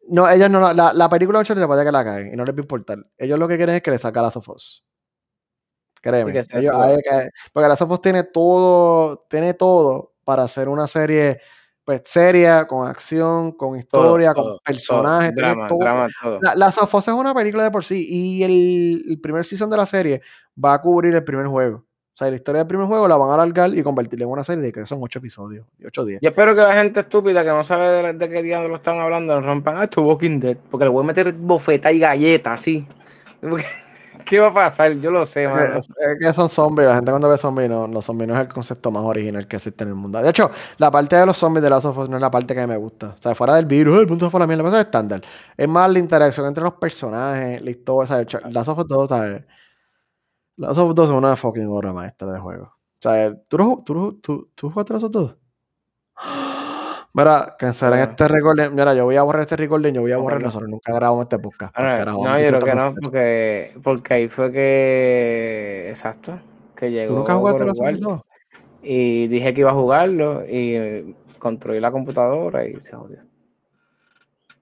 no, 0.07 0.27
ellos 0.29 0.49
no, 0.49 0.73
la, 0.73 0.93
la 0.93 1.09
película 1.09 1.37
de 1.37 1.41
Uncharted 1.41 1.67
puede 1.67 1.85
que 1.85 1.91
la 1.91 2.03
caguen 2.03 2.33
y 2.33 2.35
no 2.37 2.45
les 2.45 2.55
va 2.55 2.59
a 2.59 2.61
importar. 2.61 2.97
Ellos 3.17 3.37
lo 3.37 3.47
que 3.47 3.57
quieren 3.57 3.75
es 3.75 3.81
que 3.83 3.91
le 3.91 3.99
saque 3.99 4.17
a 4.17 4.21
Last 4.23 4.37
of 4.37 4.49
Us. 4.49 4.83
Créeme. 6.01 6.31
Que 6.33 6.39
ellos- 6.53 6.73
hay 6.75 6.97
que- 6.97 7.29
porque 7.53 7.67
Last 7.69 7.81
of 7.81 7.91
Us 7.91 8.01
tiene 8.01 8.23
todo, 8.23 9.25
tiene 9.29 9.53
todo 9.53 10.13
para 10.23 10.43
hacer 10.43 10.69
una 10.69 10.87
serie 10.87 11.39
pues 11.85 12.03
seria, 12.05 12.67
con 12.67 12.87
acción, 12.87 13.51
con 13.53 13.69
Todo, 13.71 13.77
historia, 13.79 14.31
todo, 14.33 14.43
con 14.43 14.51
todo. 14.51 14.61
personajes, 14.63 15.33
tiene 15.33 15.49
Drama, 15.49 15.67
todo. 15.67 15.79
drama, 15.79 16.07
todo. 16.21 16.39
La, 16.43 16.53
Last 16.55 16.77
of 16.83 16.93
Us 16.93 17.07
es 17.07 17.13
una 17.15 17.33
película 17.33 17.63
de 17.63 17.71
por 17.71 17.83
sí 17.83 18.05
y 18.07 18.43
el, 18.43 19.05
el 19.09 19.19
primer 19.19 19.43
season 19.43 19.71
de 19.71 19.77
la 19.77 19.87
serie 19.87 20.21
va 20.63 20.75
a 20.75 20.81
cubrir 20.83 21.15
el 21.15 21.23
primer 21.23 21.47
juego. 21.47 21.77
O 21.77 22.17
sea, 22.19 22.29
la 22.29 22.35
historia 22.35 22.59
del 22.59 22.67
primer 22.67 22.85
juego 22.85 23.07
la 23.07 23.17
van 23.17 23.31
a 23.31 23.33
alargar 23.35 23.75
y 23.75 23.81
convertirla 23.81 24.25
en 24.25 24.29
una 24.31 24.43
serie 24.43 24.61
de 24.65 24.71
que 24.71 24.85
son 24.85 24.99
ocho 25.01 25.17
episodios, 25.17 25.65
de 25.79 25.87
ocho 25.87 26.05
días. 26.05 26.19
Yo 26.21 26.29
espero 26.29 26.53
que 26.53 26.61
la 26.61 26.73
gente 26.75 26.99
estúpida 26.99 27.43
que 27.43 27.49
no 27.49 27.63
sabe 27.63 27.87
de, 27.89 28.13
de 28.13 28.29
qué 28.29 28.43
diablo 28.43 28.75
están 28.75 28.99
hablando 28.99 29.41
rompan, 29.41 29.77
ah, 29.77 29.85
esto 29.85 30.01
es 30.01 30.07
Walking 30.07 30.39
Dead, 30.41 30.57
porque 30.69 30.83
le 30.85 30.91
voy 30.91 31.03
a 31.03 31.07
meter 31.07 31.31
bofeta 31.33 31.91
y 31.91 31.97
galleta 31.97 32.53
así. 32.53 32.85
¿Qué 34.29 34.39
va 34.39 34.47
a 34.49 34.53
pasar? 34.53 34.93
Yo 34.99 35.09
lo 35.09 35.25
sé, 35.25 35.47
mano. 35.47 35.73
Es, 35.75 35.87
es 35.89 36.19
que 36.19 36.33
son 36.33 36.49
zombies, 36.49 36.87
la 36.87 36.95
gente 36.95 37.09
cuando 37.11 37.27
ve 37.29 37.37
zombies, 37.39 37.67
no, 37.67 37.87
los 37.87 38.05
zombies 38.05 38.27
no 38.27 38.35
es 38.35 38.41
el 38.41 38.47
concepto 38.47 38.91
más 38.91 39.01
original 39.03 39.47
que 39.47 39.55
existe 39.55 39.83
en 39.83 39.89
el 39.89 39.95
mundo. 39.95 40.21
De 40.21 40.29
hecho, 40.29 40.51
la 40.77 40.91
parte 40.91 41.15
de 41.15 41.25
los 41.25 41.35
zombies 41.35 41.63
de 41.63 41.69
Last 41.71 41.85
of 41.85 41.97
Us 41.97 42.09
no 42.09 42.15
es 42.17 42.21
la 42.21 42.29
parte 42.29 42.53
que 42.53 42.67
me 42.67 42.77
gusta. 42.77 43.15
O 43.17 43.21
sea, 43.21 43.33
fuera 43.33 43.55
del 43.55 43.65
virus, 43.65 43.95
"Ay, 43.95 44.01
el 44.01 44.07
punto 44.07 44.29
fue 44.29 44.39
la 44.39 44.45
mierda, 44.45 44.67
eso 44.67 44.77
es 44.77 44.85
estándar. 44.85 45.21
Es 45.57 45.67
más 45.67 45.89
la 45.91 45.97
interacción 45.99 46.45
entre 46.45 46.63
los 46.63 46.75
personajes, 46.75 47.59
la 47.63 47.71
historia, 47.71 48.07
¿sabes? 48.07 48.27
Last 48.53 48.69
of 48.69 48.77
Us 48.79 48.87
2, 48.87 49.09
¿sabes? 49.09 49.43
Last 50.57 50.77
of 50.77 50.89
Us 50.89 50.95
2 50.95 51.09
es 51.09 51.15
una 51.15 51.35
fucking 51.35 51.65
obra 51.67 51.91
maestra 51.93 52.31
de 52.31 52.39
juego. 52.39 52.65
O 52.65 53.01
sea, 53.01 53.33
¿tú, 53.47 53.81
tú, 53.85 54.19
tú, 54.21 54.51
tú 54.55 54.69
jugaste 54.69 54.93
Last 54.93 55.05
of 55.05 55.09
Us 55.09 55.11
2? 55.11 55.37
Mira, 57.13 57.55
cancelar 57.57 57.93
Bueno. 57.99 58.11
este 58.11 58.27
recording. 58.27 58.69
Mira, 58.75 58.93
yo 58.93 59.05
voy 59.05 59.15
a 59.15 59.23
borrar 59.23 59.41
este 59.41 59.55
recording, 59.55 59.93
yo 59.93 60.01
voy 60.01 60.11
a 60.11 60.17
borrar 60.17 60.39
no. 60.39 60.45
nosotros. 60.47 60.69
Nunca 60.69 60.93
grabamos 60.93 61.23
este 61.23 61.39
podcast. 61.39 61.75
Ahora, 61.75 62.05
no, 62.05 62.13
yo 62.21 62.21
creo 62.23 62.59
que 62.59 62.65
disfrutar 62.65 62.75
no, 62.75 62.95
porque, 63.01 63.71
porque 63.83 64.13
ahí 64.13 64.27
fue 64.27 64.51
que, 64.51 65.87
exacto, 65.89 66.39
que 66.75 66.87
¿Tú 66.87 66.91
llegó 66.91 67.15
nunca 67.19 67.35
jugaste 67.35 67.63
War 67.81 67.97
2? 67.99 68.21
y 68.83 69.27
dije 69.27 69.53
que 69.53 69.61
iba 69.61 69.71
a 69.71 69.73
jugarlo 69.73 70.45
y 70.45 70.75
eh, 70.75 71.15
construí 71.39 71.79
la 71.79 71.91
computadora 71.91 72.65
y 72.65 72.79
se 72.79 72.95
jodió. 72.95 73.19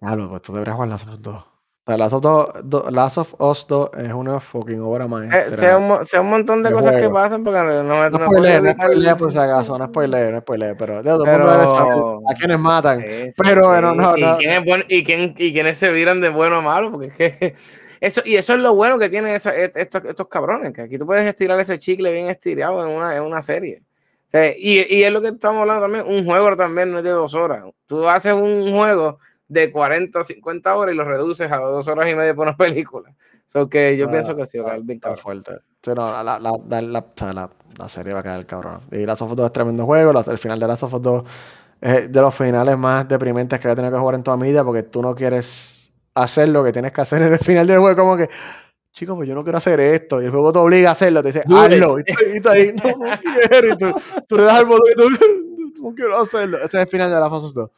Ah, 0.01 0.15
loco, 0.15 0.29
pues 0.31 0.41
tú 0.43 0.53
deberías 0.53 0.75
jugar 0.75 0.89
Last 0.89 1.07
of 1.07 1.47
Us 1.87 1.95
2. 1.95 1.95
O 1.95 1.95
sea, 1.95 1.97
Last 1.97 2.13
of, 2.13 2.21
2, 2.21 2.69
do- 2.69 2.91
Last 2.91 3.17
of 3.17 3.33
Us 3.39 3.67
2 3.67 3.89
es 3.97 4.13
una 4.13 4.39
fucking 4.39 4.81
obra 4.81 5.05
Eh, 5.05 5.07
maestra. 5.07 5.51
sea, 5.51 5.77
un, 5.77 6.05
sea 6.05 6.21
un 6.21 6.29
montón 6.29 6.61
de 6.63 6.69
de 6.69 6.75
cosas 6.75 6.91
que 6.95 6.99
juego. 6.99 7.13
pasan 7.13 7.43
porque 7.43 7.59
no, 7.59 7.83
no, 7.83 8.09
No 8.09 8.09
no 8.09 8.25
spoiler, 8.25 8.61
no 8.63 8.71
spoiler 8.73 9.17
por 9.17 9.31
si 9.31 9.37
acaso, 9.37 9.77
no 9.77 9.85
spoiler, 9.87 10.33
no 10.33 10.39
spoiler, 10.41 10.75
pero 10.77 11.01
de 11.01 11.09
saber 11.09 11.25
Pero- 11.25 12.21
a 12.29 12.33
quienes 12.33 12.59
matan. 12.59 13.01
Sí, 13.01 13.07
sí, 13.31 13.41
Pero 13.43 13.61
sí. 13.63 13.67
bueno, 13.69 13.93
no, 13.93 14.17
¿Y, 14.17 14.21
no. 14.21 14.37
quién 14.37 14.51
es 14.53 14.65
bueno- 14.65 14.83
y, 14.87 15.03
quién, 15.03 15.33
y 15.37 15.53
quiénes 15.53 15.77
se 15.77 15.91
viran 15.91 16.19
de 16.21 16.29
bueno 16.29 16.57
a 16.57 16.61
malo, 16.61 16.91
porque 16.91 17.07
es 17.07 17.15
que 17.15 17.55
eso, 18.01 18.21
y 18.25 18.35
eso 18.35 18.53
es 18.53 18.59
lo 18.59 18.75
bueno 18.75 18.99
que 18.99 19.09
tienen 19.09 19.33
esa- 19.33 19.55
et- 19.55 19.75
estos, 19.77 20.03
estos 20.05 20.27
cabrones, 20.27 20.73
que 20.73 20.81
aquí 20.81 20.97
tú 20.97 21.05
puedes 21.05 21.25
estirar 21.25 21.59
ese 21.59 21.79
chicle 21.79 22.11
bien 22.11 22.27
estirado 22.29 22.85
en 22.85 22.91
una, 22.95 23.15
en 23.15 23.23
una 23.23 23.41
serie. 23.41 23.81
O 24.27 24.29
sea, 24.29 24.51
y, 24.57 24.85
y 24.93 25.03
es 25.03 25.11
lo 25.13 25.21
que 25.21 25.29
estamos 25.29 25.61
hablando 25.61 25.83
también, 25.83 26.05
un 26.05 26.25
juego 26.25 26.57
también 26.57 26.91
no 26.91 26.97
es 26.97 27.03
de 27.05 27.11
dos 27.11 27.33
horas. 27.33 27.63
Tú 27.85 28.09
haces 28.09 28.33
un 28.33 28.71
juego 28.75 29.19
de 29.47 29.71
40 29.71 30.19
o 30.19 30.23
50 30.23 30.75
horas 30.75 30.93
y 30.93 30.97
lo 30.97 31.05
reduces 31.05 31.51
a 31.51 31.57
dos 31.57 31.87
horas 31.87 32.09
y 32.09 32.15
media 32.15 32.35
por 32.35 32.47
una 32.47 32.57
película. 32.57 33.13
So 33.47 33.69
que 33.69 33.95
yo 33.95 34.09
pienso 34.09 34.35
que 34.35 34.45
sí, 34.45 34.57
va 34.57 34.65
a 34.65 34.71
quedar 34.71 34.85
bien 34.85 34.99
cabrón. 34.99 35.19
fuerte. 35.19 35.51
Sí, 35.81 35.91
no, 35.95 36.11
la, 36.11 37.89
serie 37.89 38.13
va 38.13 38.19
a 38.19 38.23
quedar 38.23 38.45
cabrón. 38.45 38.81
Y 38.91 39.05
Last 39.05 39.21
of 39.21 39.31
Us 39.31 39.37
2 39.37 39.45
es 39.45 39.53
tremendo 39.53 39.85
juego. 39.85 40.11
el 40.19 40.37
final 40.37 40.59
de 40.59 40.67
Last 40.67 40.83
of 40.83 40.93
Us 40.93 41.01
2 41.01 41.23
es 41.79 42.11
de 42.11 42.21
los 42.21 42.35
finales 42.35 42.77
más 42.77 43.07
deprimentes 43.07 43.59
que 43.59 43.67
voy 43.67 43.73
a 43.73 43.75
tener 43.75 43.91
que 43.91 43.97
jugar 43.97 44.15
en 44.15 44.23
toda 44.23 44.35
mi 44.35 44.49
vida 44.49 44.65
porque 44.65 44.83
tú 44.83 45.01
no 45.01 45.15
quieres 45.15 45.93
hacer 46.15 46.49
lo 46.49 46.63
que 46.63 46.73
tienes 46.73 46.91
que 46.91 47.01
hacer 47.01 47.21
en 47.21 47.33
el 47.33 47.39
final 47.39 47.65
del 47.67 47.79
juego. 47.79 48.01
Como 48.01 48.17
que, 48.17 48.29
chico, 48.91 49.15
pues 49.15 49.29
yo 49.29 49.35
no 49.35 49.43
quiero 49.43 49.59
hacer 49.59 49.79
esto. 49.79 50.21
Y 50.21 50.25
el 50.25 50.31
juego 50.31 50.51
te 50.51 50.59
obliga 50.59 50.89
a 50.89 50.91
hacerlo. 50.93 51.23
Te 51.23 51.31
dice, 51.31 51.43
hazlo. 51.47 51.99
Y 51.99 52.41
tú, 52.41 52.49
ahí, 52.49 52.73
no, 52.73 52.97
no 52.97 53.19
quiero. 53.49 53.73
Y 53.73 53.77
tú, 53.77 53.93
tú 54.27 54.37
le 54.37 54.43
das 54.43 54.59
el 54.59 54.65
botón 54.65 54.91
y 54.91 54.95
tú, 54.95 55.81
no 55.81 55.95
quiero 55.95 56.19
hacerlo. 56.19 56.57
Ese 56.57 56.65
es 56.65 56.83
el 56.83 56.87
final 56.87 57.09
de 57.09 57.19
Last 57.19 57.33
of 57.33 57.43
Us 57.43 57.53
2. 57.53 57.69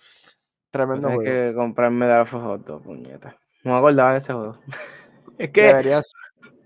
Tremendo 0.71 1.07
Tienes 1.09 1.27
juego. 1.27 1.49
que 1.51 1.55
comprarme 1.55 2.07
Dark 2.07 2.27
Souls 2.27 2.63
2, 2.65 2.81
puñeta. 2.83 3.35
No 3.63 3.73
me 3.73 3.77
acordaba 3.79 4.11
de 4.13 4.17
ese 4.19 4.33
juego. 4.33 4.57
es 5.37 5.49
que 5.51 5.61
Deberías. 5.63 6.11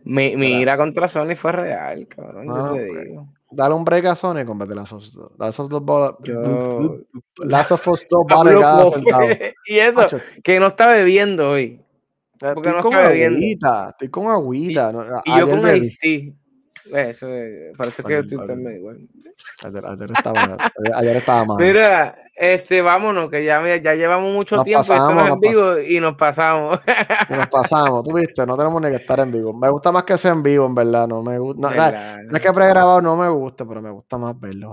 Mi, 0.06 0.36
mi 0.36 0.60
ira 0.60 0.76
contra 0.76 1.08
Sony 1.08 1.34
fue 1.36 1.54
real, 1.54 2.06
cabrón. 2.10 2.46
yo 2.48 2.54
Ah, 2.56 2.74
te 2.74 2.88
pues, 2.88 3.08
digo. 3.08 3.28
Dale 3.52 3.74
un 3.76 3.86
break 3.86 4.06
a 4.06 4.16
Sony 4.16 4.44
con 4.46 4.58
de 4.60 4.76
Last 4.76 4.92
of 4.94 5.00
Us 5.00 5.14
2. 5.14 5.32
Last 5.40 5.60
of 5.60 5.66
Us 5.68 5.72
2 5.72 5.82
bola- 5.84 6.18
Yo- 6.24 7.00
Last 7.46 7.72
of 7.72 7.88
Us 7.88 8.06
2 8.10 8.26
Hablo 8.30 8.44
vale 8.52 8.60
cada 8.60 8.90
centavo. 8.90 9.28
y 9.66 9.78
eso, 9.78 10.00
Macho, 10.00 10.18
que 10.44 10.60
no 10.60 10.68
está 10.68 10.88
bebiendo 10.88 11.52
hoy. 11.52 11.80
porque 12.40 12.70
Estoy 12.70 12.74
no 12.74 12.82
con 12.82 12.94
está 12.94 13.08
bebiendo. 13.08 13.38
agüita, 13.38 13.90
estoy 13.92 14.10
con 14.10 14.28
agüita. 14.30 14.92
no, 14.92 15.06
Y 15.24 15.40
yo 15.40 15.50
con. 15.50 15.76
Ice 15.78 15.96
Tea. 16.02 16.34
Eso, 16.92 17.28
eh, 17.30 17.72
parece 17.78 18.04
que 18.04 18.20
estoy 18.20 18.38
también 18.46 18.78
igual. 18.78 19.00
Ayer, 19.64 19.86
ayer 19.86 20.12
estaba, 20.12 20.42
ayer, 20.42 20.94
ayer 20.96 21.16
estaba 21.18 21.46
mal. 21.46 21.58
Mira, 21.58 22.16
este, 22.36 22.82
vámonos, 22.82 23.30
que 23.30 23.46
ya, 23.46 23.62
ya 23.78 23.94
llevamos 23.94 24.34
mucho 24.34 24.58
Nos 24.58 24.66
tiempo, 24.66 24.88
pasamos, 24.88 25.30
en 25.30 25.40
vivo 25.40 25.80
y 25.80 26.00
nos 26.00 26.16
pasamos. 26.16 26.80
Y 27.30 27.34
nos 27.34 27.48
pasamos, 27.48 28.04
tú 28.04 28.14
viste, 28.14 28.46
no 28.46 28.58
tenemos 28.58 28.82
ni 28.82 28.90
que 28.90 28.96
estar 28.98 29.20
en 29.20 29.32
vivo. 29.32 29.54
Me 29.54 29.70
gusta 29.70 29.92
más 29.92 30.04
que 30.04 30.18
sea 30.18 30.32
en 30.32 30.44
vivo, 30.44 30.66
en 30.66 30.76
verdad. 30.76 31.08
No 31.08 31.22
me 31.22 31.38
gusta. 31.40 31.62
No, 31.62 31.70
¿Verdad? 31.70 32.18
no 32.24 32.38
es 32.38 32.44
que 32.44 32.52
pregrabado 32.52 33.02
no 33.02 33.16
me 33.16 33.30
gusta, 33.30 33.66
pero 33.66 33.82
me 33.82 33.92
gusta 33.92 34.18
más 34.18 34.40
verlos, 34.40 34.72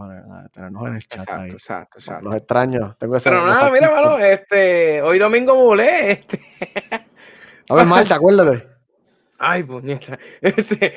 tenernos 0.52 0.88
en 0.88 0.94
el 0.94 1.06
chat 1.06 1.20
Exacto, 1.20 1.42
ahí. 1.42 1.50
exacto, 1.50 1.98
exacto. 1.98 2.24
Los 2.24 2.36
extraños. 2.36 2.98
Tengo. 2.98 3.16
Pero 3.22 3.46
nada, 3.46 3.70
mira, 3.70 3.90
mano, 3.90 4.18
este, 4.18 5.02
hoy 5.02 5.18
domingo 5.18 5.54
volé, 5.54 6.12
este. 6.12 6.40
A 7.68 7.74
ver, 7.74 7.86
Marta, 7.86 8.14
acuérdate. 8.16 8.69
Ay, 9.43 9.62
puñeta. 9.62 10.18
Este, 10.43 10.93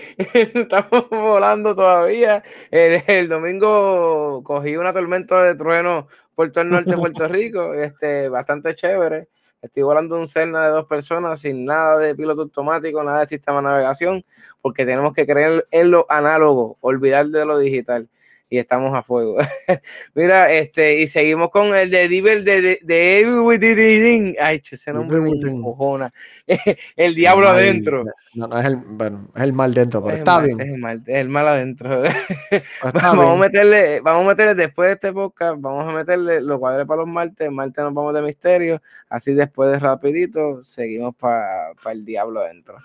estamos 0.60 1.10
volando 1.10 1.74
todavía. 1.74 2.44
El, 2.70 3.02
el 3.08 3.30
domingo 3.30 4.44
cogí 4.44 4.76
una 4.76 4.92
tormenta 4.92 5.42
de 5.44 5.56
trueno 5.56 6.10
por 6.36 6.52
todo 6.52 6.66
el 6.66 6.70
norte 6.72 6.92
de 6.92 6.98
Puerto 6.98 7.26
Rico, 7.30 7.74
este, 7.74 8.28
bastante 8.28 8.76
chévere. 8.76 9.30
Estoy 9.62 9.84
volando 9.84 10.20
un 10.20 10.28
Cerna 10.28 10.66
de 10.66 10.72
dos 10.72 10.86
personas 10.88 11.40
sin 11.40 11.64
nada 11.64 11.98
de 11.98 12.16
piloto 12.16 12.42
automático, 12.42 13.02
nada 13.02 13.22
de 13.22 13.28
sistema 13.28 13.60
de 13.60 13.64
navegación, 13.64 14.26
porque 14.62 14.86
tenemos 14.86 15.14
que 15.14 15.26
creer 15.26 15.66
en 15.72 15.92
lo 15.92 16.06
análogo, 16.10 16.78
olvidar 16.82 17.28
de 17.28 17.46
lo 17.46 17.58
digital. 17.58 18.10
Y 18.54 18.60
estamos 18.60 18.94
a 18.94 19.02
fuego. 19.02 19.38
Mira, 20.14 20.52
este, 20.52 21.02
y 21.02 21.08
seguimos 21.08 21.50
con 21.50 21.74
el 21.76 21.90
de 21.90 22.08
Diver 22.08 22.44
de, 22.44 22.78
de. 22.84 24.36
Ay, 24.40 24.62
ese 24.72 24.94
nombre 24.94 25.20
me. 25.22 25.32
El 26.96 27.16
diablo 27.16 27.48
adentro. 27.48 28.04
No, 28.36 28.46
no 28.48 28.60
es 28.60 28.66
el, 28.68 28.76
bueno, 28.76 29.32
es 29.36 29.42
el 29.42 29.54
mal 29.54 29.74
dentro, 29.74 30.04
pero 30.04 30.18
está 30.18 30.36
mal- 30.38 30.46
bien. 30.46 30.62
Es 30.62 30.68
el 30.68 30.78
mal, 30.78 31.04
es 31.04 31.16
el 31.16 31.30
mal 31.30 31.48
adentro. 31.48 32.04
Vamos, 32.94 33.26
a 33.26 33.36
meterle, 33.38 34.02
vamos 34.02 34.24
a 34.24 34.28
meterle 34.28 34.54
después 34.54 34.90
de 34.90 34.94
este 34.94 35.14
podcast, 35.14 35.60
vamos 35.60 35.92
a 35.92 35.92
meterle 35.92 36.40
los 36.40 36.60
cuadros 36.60 36.88
para 36.88 37.00
los 37.00 37.08
martes. 37.10 37.52
Martes 37.52 37.84
nos 37.84 37.92
vamos 37.92 38.14
de 38.14 38.22
misterio. 38.22 38.84
Así 39.10 39.34
después 39.34 39.72
de 39.72 39.80
rapidito, 39.80 40.62
seguimos 40.62 41.16
para 41.16 41.74
el 41.92 42.06
diablo 42.06 42.42
adentro. 42.42 42.78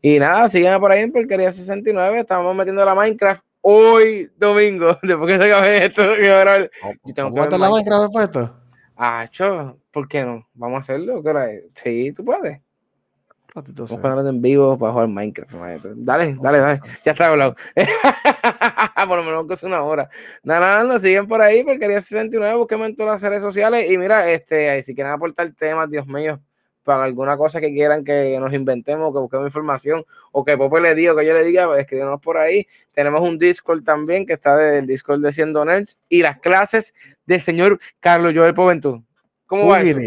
Y 0.00 0.18
nada, 0.18 0.48
sígueme 0.48 0.80
por 0.80 0.92
ahí 0.92 1.02
en 1.02 1.12
Porquería 1.12 1.52
69. 1.52 2.20
Estamos 2.20 2.56
metiendo 2.56 2.82
la 2.86 2.94
Minecraft 2.94 3.49
hoy 3.62 4.30
domingo. 4.36 4.98
Después 5.02 5.32
que 5.32 5.44
se 5.44 5.52
acabe 5.52 5.86
esto, 5.86 6.02
yo 6.02 7.14
tengo 7.14 7.30
¿Vamos 7.30 7.48
que 7.48 7.58
la 7.58 7.70
Minecraft. 7.70 8.02
Después 8.02 8.32
de 8.32 8.40
esto? 8.40 8.56
Ah, 8.96 9.26
cho, 9.30 9.78
¿por 9.90 10.08
qué 10.08 10.24
no? 10.24 10.46
Vamos 10.54 10.78
a 10.78 10.80
hacerlo. 10.80 11.22
¿Qué 11.22 11.28
hora 11.30 11.50
es? 11.50 11.64
Sí, 11.74 12.12
tú 12.12 12.24
puedes. 12.24 12.60
Ratito 13.54 13.84
Vamos 13.84 13.98
a 13.98 14.00
ponerlo 14.00 14.28
en 14.28 14.42
vivo 14.42 14.78
para 14.78 14.92
jugar 14.92 15.08
Minecraft. 15.08 15.52
maestro. 15.54 15.92
Dale, 15.96 16.36
dale, 16.40 16.58
dale. 16.58 16.80
Ya 17.04 17.12
está 17.12 17.26
hablado. 17.26 17.56
por 19.08 19.18
lo 19.18 19.24
menos 19.24 19.46
que 19.46 19.54
es 19.54 19.62
una 19.62 19.82
hora. 19.82 20.08
Nada, 20.42 20.60
nada, 20.60 20.84
nos 20.84 21.02
siguen 21.02 21.26
por 21.26 21.40
ahí, 21.40 21.64
Porquería 21.64 22.00
69, 22.00 22.54
busquenme 22.56 22.86
en 22.86 22.96
todas 22.96 23.20
las 23.20 23.28
redes 23.28 23.42
sociales. 23.42 23.90
Y 23.90 23.98
mira, 23.98 24.30
este, 24.30 24.82
si 24.82 24.94
quieren 24.94 25.12
aportar 25.12 25.52
temas, 25.54 25.90
Dios 25.90 26.06
mío, 26.06 26.40
para 26.82 27.04
alguna 27.04 27.36
cosa 27.36 27.60
que 27.60 27.72
quieran 27.72 28.04
que 28.04 28.38
nos 28.40 28.52
inventemos, 28.52 29.12
que 29.12 29.18
busquemos 29.20 29.46
información, 29.46 30.04
o 30.32 30.44
que 30.44 30.56
Pope 30.56 30.80
le 30.80 30.94
diga, 30.94 31.12
o 31.12 31.16
que 31.16 31.26
yo 31.26 31.34
le 31.34 31.44
diga, 31.44 31.66
pues, 31.66 31.80
escríbanos 31.80 32.20
por 32.20 32.38
ahí. 32.38 32.66
Tenemos 32.92 33.20
un 33.20 33.38
Discord 33.38 33.82
también, 33.82 34.26
que 34.26 34.32
está 34.34 34.56
del 34.56 34.86
Discord 34.86 35.20
de 35.20 35.32
Siendo 35.32 35.64
Nerds, 35.64 35.98
y 36.08 36.22
las 36.22 36.38
clases 36.38 36.94
del 37.26 37.40
señor 37.40 37.78
Carlos 38.00 38.32
Joel 38.34 38.54
Poventú. 38.54 39.04
¿Cómo 39.46 39.66
va 39.66 39.80
eso? 39.82 39.98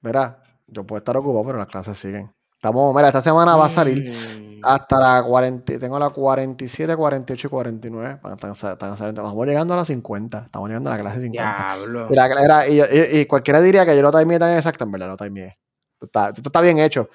Verá, 0.00 0.42
yo 0.66 0.84
puedo 0.84 0.98
estar 0.98 1.16
ocupado, 1.16 1.44
pero 1.46 1.58
las 1.58 1.66
clases 1.68 1.98
siguen. 1.98 2.30
Estamos, 2.56 2.94
mira, 2.94 3.08
esta 3.08 3.20
semana 3.22 3.56
va 3.56 3.66
a 3.66 3.70
salir 3.70 4.10
Mm. 4.10 4.60
hasta 4.62 4.98
la 4.98 5.22
40, 5.22 5.78
tengo 5.78 5.98
la 5.98 6.08
47, 6.08 6.96
48 6.96 7.46
y 7.46 7.50
49. 7.50 8.18
Van- 8.22 8.32
Están, 8.34 8.52
están 8.52 8.96
saliendo. 8.96 9.20
Estamos 9.22 9.46
llegando 9.46 9.74
a 9.74 9.76
las 9.78 9.86
50. 9.88 10.44
Estamos 10.46 10.68
llegando 10.68 10.90
a 10.90 10.96
la 10.96 11.00
clase 11.02 11.20
50. 11.20 11.76
Diablo. 11.76 12.08
Era- 12.10 12.66
y, 12.68 12.80
y- 12.80 13.18
y 13.20 13.26
cualquiera 13.26 13.60
diría 13.60 13.84
que 13.84 13.94
yo 13.94 14.00
lo 14.02 14.10
timeé 14.10 14.38
tan 14.38 14.56
exacto, 14.56 14.84
en 14.84 14.92
verdad, 14.92 15.08
lo 15.08 15.16
timeé. 15.18 15.58
Esto 16.04 16.20
está, 16.20 16.28
esto 16.28 16.48
está 16.48 16.60
bien 16.60 16.78
hecho. 16.78 17.08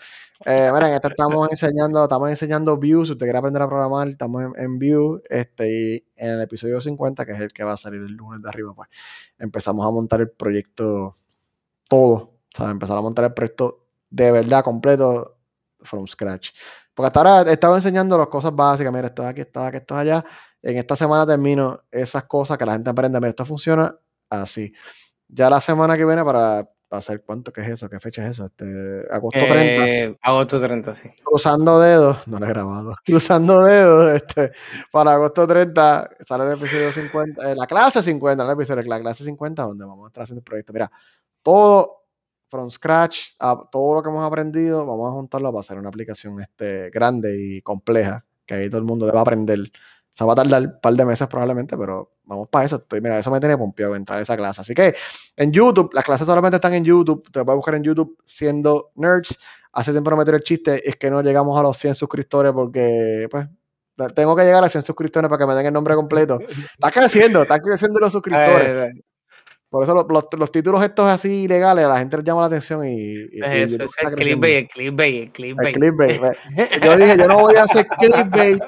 Eh, 0.45 0.69
miren, 0.73 0.93
esto 0.93 1.09
estamos 1.09 1.47
enseñando, 1.51 2.03
estamos 2.03 2.29
enseñando 2.29 2.77
Vue. 2.77 3.05
Si 3.05 3.11
usted 3.11 3.25
quiere 3.25 3.37
aprender 3.37 3.61
a 3.61 3.67
programar, 3.67 4.07
estamos 4.07 4.43
en, 4.43 4.63
en 4.63 4.79
Vue. 4.79 5.21
Este, 5.29 5.69
y 5.69 6.05
en 6.15 6.31
el 6.31 6.41
episodio 6.41 6.79
50, 6.81 7.25
que 7.25 7.33
es 7.33 7.39
el 7.39 7.53
que 7.53 7.63
va 7.63 7.73
a 7.73 7.77
salir 7.77 8.01
el 8.01 8.13
lunes 8.13 8.41
de 8.41 8.49
arriba, 8.49 8.73
pues 8.73 8.89
empezamos 9.37 9.85
a 9.85 9.91
montar 9.91 10.21
el 10.21 10.29
proyecto 10.31 11.15
todo. 11.89 12.15
O 12.15 12.57
sea, 12.57 12.69
empezar 12.71 12.97
a 12.97 13.01
montar 13.01 13.25
el 13.25 13.33
proyecto 13.33 13.85
de 14.09 14.31
verdad 14.31 14.63
completo 14.63 15.37
from 15.81 16.07
scratch. 16.07 16.51
Porque 16.93 17.07
hasta 17.07 17.19
ahora 17.19 17.49
he 17.49 17.53
estado 17.53 17.75
enseñando 17.75 18.17
las 18.17 18.27
cosas 18.27 18.55
básicas. 18.55 18.91
Mira, 18.91 19.07
esto 19.07 19.23
es 19.23 19.29
aquí, 19.29 19.41
esto 19.41 19.61
es 19.61 19.67
aquí, 19.67 19.77
esto 19.77 19.95
es 19.95 19.99
allá. 20.01 20.25
En 20.61 20.77
esta 20.77 20.95
semana 20.95 21.25
termino 21.25 21.81
esas 21.91 22.23
cosas 22.25 22.57
que 22.57 22.65
la 22.65 22.73
gente 22.73 22.89
aprende. 22.89 23.19
Mira, 23.19 23.29
esto 23.29 23.45
funciona 23.45 23.95
así. 24.29 24.73
Ya 25.27 25.49
la 25.49 25.61
semana 25.61 25.95
que 25.95 26.05
viene 26.05 26.23
para, 26.25 26.67
para 26.89 26.99
hacer 26.99 27.21
cuánto 27.23 27.53
que 27.53 27.61
es 27.61 27.69
eso, 27.69 27.87
qué 27.87 27.99
fecha 27.99 28.25
es 28.25 28.31
eso, 28.31 28.47
este, 28.47 28.65
agosto 29.11 29.39
30 29.39 29.87
Eh, 29.87 30.17
agosto 30.21 30.59
30, 30.59 30.95
sí. 30.95 31.09
cruzando 31.23 31.79
dedos, 31.79 32.27
no 32.27 32.39
lo 32.39 32.45
he 32.45 32.49
grabado, 32.49 32.93
cruzando 33.05 33.63
dedos, 33.63 34.15
este, 34.15 34.51
para 34.91 35.13
agosto 35.13 35.47
30 35.47 36.09
sale 36.27 36.45
el 36.45 36.53
episodio 36.53 36.91
50, 36.91 37.51
eh, 37.51 37.55
la 37.55 37.67
clase 37.67 38.01
50, 38.01 38.43
no 38.43 38.49
el 38.49 38.57
episodio, 38.57 38.81
la 38.83 38.99
clase 38.99 39.23
50, 39.23 39.63
donde 39.63 39.85
vamos 39.85 40.05
a 40.05 40.07
estar 40.07 40.23
haciendo 40.23 40.39
el 40.39 40.43
proyecto. 40.43 40.73
Mira, 40.73 40.91
todo 41.43 41.99
from 42.49 42.71
scratch, 42.71 43.35
a 43.37 43.55
todo 43.71 43.95
lo 43.95 44.03
que 44.03 44.09
hemos 44.09 44.25
aprendido, 44.25 44.85
vamos 44.85 45.09
a 45.09 45.11
juntarlo 45.11 45.51
para 45.51 45.59
hacer 45.59 45.77
una 45.77 45.89
aplicación 45.89 46.41
este, 46.41 46.89
grande 46.89 47.35
y 47.37 47.61
compleja, 47.61 48.25
que 48.45 48.55
ahí 48.55 48.67
todo 48.69 48.79
el 48.79 48.85
mundo 48.85 49.05
va 49.13 49.19
a 49.19 49.21
aprender. 49.21 49.59
Sea, 50.19 50.25
va 50.27 50.33
a 50.33 50.35
tardar 50.35 50.61
un 50.61 50.79
par 50.81 50.93
de 50.93 51.05
meses 51.05 51.27
probablemente, 51.27 51.77
pero 51.77 52.11
vamos 52.25 52.47
para 52.49 52.65
eso. 52.65 52.75
Estoy, 52.75 52.99
mira, 53.01 53.17
eso 53.19 53.31
me 53.31 53.39
tiene 53.39 53.57
pompeado 53.57 53.95
entrar 53.95 54.19
a 54.19 54.21
esa 54.21 54.35
clase. 54.35 54.61
Así 54.61 54.73
que 54.73 54.93
en 55.37 55.51
YouTube, 55.51 55.89
las 55.93 56.03
clases 56.03 56.25
solamente 56.27 56.55
están 56.57 56.73
en 56.73 56.83
YouTube. 56.83 57.23
Te 57.31 57.43
puedes 57.45 57.55
buscar 57.55 57.75
en 57.75 57.83
YouTube 57.83 58.17
siendo 58.25 58.91
nerds. 58.95 59.39
Hace 59.71 59.91
tiempo 59.91 60.09
no 60.09 60.17
meter 60.17 60.35
el 60.35 60.43
chiste, 60.43 60.87
es 60.87 60.95
que 60.97 61.09
no 61.09 61.21
llegamos 61.21 61.57
a 61.59 61.63
los 61.63 61.77
100 61.77 61.95
suscriptores 61.95 62.51
porque, 62.53 63.27
pues, 63.31 63.47
tengo 64.15 64.35
que 64.35 64.43
llegar 64.43 64.63
a 64.63 64.67
100 64.69 64.83
suscriptores 64.83 65.29
para 65.29 65.39
que 65.39 65.47
me 65.47 65.55
den 65.55 65.67
el 65.67 65.73
nombre 65.73 65.95
completo. 65.95 66.39
Está 66.73 66.91
creciendo, 66.91 67.43
están 67.43 67.59
creciendo 67.61 67.99
los 67.99 68.11
suscriptores. 68.11 68.93
Por 69.69 69.83
eso 69.83 69.93
los, 69.93 70.05
los- 70.09 70.25
los 70.37 70.51
títulos 70.51 70.83
estos 70.83 71.05
así 71.05 71.43
ilegales, 71.43 71.85
a 71.85 71.89
la 71.89 71.99
gente 71.99 72.17
les 72.17 72.25
llama 72.25 72.41
la 72.41 72.47
atención 72.47 72.85
y, 72.87 72.91
y- 72.93 73.29
y 73.33 73.39
eso, 73.61 73.73
YouTube 73.77 73.85
es 73.85 73.91
está 73.91 74.09
el 74.09 74.15
clickbait, 74.15 74.55
el 74.57 74.67
clickbait, 74.67 75.15
el 75.15 75.67
El 75.67 75.73
clickbait. 75.73 76.19
Ve, 76.21 76.69
Yo 76.83 76.97
dije, 76.97 77.17
yo 77.17 77.27
no 77.27 77.39
voy 77.39 77.55
a 77.55 77.63
hacer 77.63 77.87
clickbait. 77.99 78.63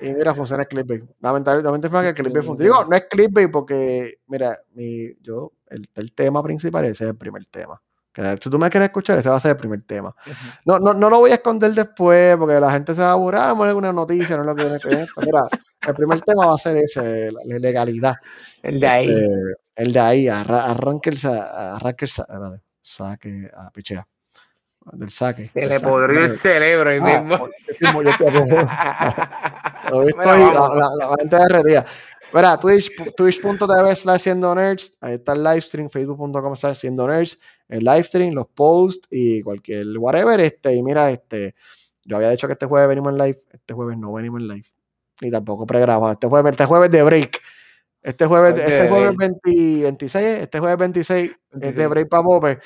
Y 0.00 0.12
mira, 0.12 0.34
funciona 0.34 0.62
el 0.62 0.68
clickbait. 0.68 1.04
Lamentablemente 1.20 1.88
fue 1.88 2.02
que 2.02 2.08
el 2.08 2.14
clickbait 2.14 2.44
funciona. 2.44 2.70
Digo, 2.70 2.84
no 2.88 2.96
es 2.96 3.04
clickbait 3.08 3.50
porque, 3.50 4.18
mira, 4.26 4.58
mi, 4.74 5.14
yo, 5.22 5.52
el, 5.68 5.88
el 5.94 6.12
tema 6.12 6.42
principal 6.42 6.84
ese 6.84 7.04
es 7.04 7.10
el 7.10 7.16
primer 7.16 7.44
tema. 7.46 7.80
Que 8.12 8.38
si 8.42 8.48
tú 8.48 8.58
me 8.58 8.70
quieres 8.70 8.88
escuchar, 8.88 9.18
ese 9.18 9.28
va 9.28 9.36
a 9.36 9.40
ser 9.40 9.50
el 9.52 9.56
primer 9.58 9.82
tema. 9.82 10.14
No, 10.64 10.78
no, 10.78 10.94
no 10.94 11.10
lo 11.10 11.18
voy 11.18 11.32
a 11.32 11.34
esconder 11.34 11.72
después 11.72 12.36
porque 12.38 12.58
la 12.58 12.70
gente 12.70 12.94
se 12.94 13.00
va 13.02 13.10
a. 13.10 13.14
Ah, 13.14 13.48
vamos 13.48 13.66
a 13.66 13.68
alguna 13.68 13.92
noticia, 13.92 14.36
no 14.36 14.42
es 14.42 14.46
lo 14.46 14.54
que 14.54 14.64
viene. 14.64 15.06
Mira, 15.18 15.40
el 15.86 15.94
primer 15.94 16.20
tema 16.22 16.46
va 16.46 16.54
a 16.54 16.58
ser 16.58 16.78
ese, 16.78 17.30
la, 17.30 17.40
la 17.44 17.58
legalidad. 17.58 18.14
El 18.62 18.80
de 18.80 18.86
ahí. 18.86 19.10
Este, 19.10 19.56
el 19.76 19.92
de 19.92 20.00
ahí, 20.00 20.28
arra, 20.28 20.64
arranque 20.64 21.10
el, 21.10 21.18
arranque 21.26 22.06
el 22.06 22.10
saque, 22.80 23.50
a 23.54 23.70
pichea. 23.70 24.06
Del 24.92 25.10
saque. 25.10 25.46
Se 25.46 25.66
le 25.66 25.80
podrió 25.80 26.20
el 26.24 26.30
cerebro 26.30 26.90
ahí 26.90 27.00
Ah, 27.02 27.20
mismo. 27.20 27.48
yo 27.48 27.50
estoy- 27.68 27.96
Hoy 29.92 30.06
Mira, 30.18 30.36
estoy, 30.36 30.54
la, 30.54 30.68
la, 30.74 30.90
la 30.98 31.16
mente 31.18 31.36
derretida. 31.36 31.86
Mira, 32.32 32.58
Twitch, 32.58 32.90
twitch.tv 33.16 33.96
slash 33.96 34.20
siendo 34.20 34.54
nerds, 34.54 34.92
ahí 35.00 35.14
está 35.14 35.32
el 35.32 35.44
live 35.44 35.60
stream, 35.62 35.88
facebook.com 35.90 36.56
slash 36.56 36.76
siendo 36.78 37.06
nerds, 37.06 37.38
el 37.68 37.84
live 37.84 38.02
stream, 38.04 38.34
los 38.34 38.46
posts 38.48 39.06
y 39.10 39.42
cualquier 39.42 39.86
whatever, 39.98 40.40
este, 40.40 40.74
y 40.74 40.82
mira, 40.82 41.10
este, 41.10 41.54
yo 42.04 42.16
había 42.16 42.30
dicho 42.30 42.46
que 42.48 42.54
este 42.54 42.66
jueves 42.66 42.88
venimos 42.88 43.12
en 43.12 43.18
live, 43.18 43.42
este 43.52 43.74
jueves 43.74 43.96
no 43.96 44.12
venimos 44.12 44.40
en 44.42 44.48
live, 44.48 44.66
ni 45.20 45.30
tampoco 45.30 45.66
pregrabado, 45.66 46.12
este 46.12 46.26
jueves, 46.26 46.50
este 46.50 46.64
jueves 46.64 46.90
de 46.90 47.02
break, 47.04 47.40
este 48.02 48.26
jueves, 48.26 48.52
Ok. 48.54 48.58
este 48.70 48.88
jueves 48.88 49.16
20 49.16 49.82
26, 49.84 50.26
este 50.42 50.58
jueves 50.58 50.78
26 50.78 51.30
es 51.30 51.36
de 51.52 51.60
26. 51.60 51.88
break 51.88 52.08
para 52.08 52.22
Pope, 52.24 52.58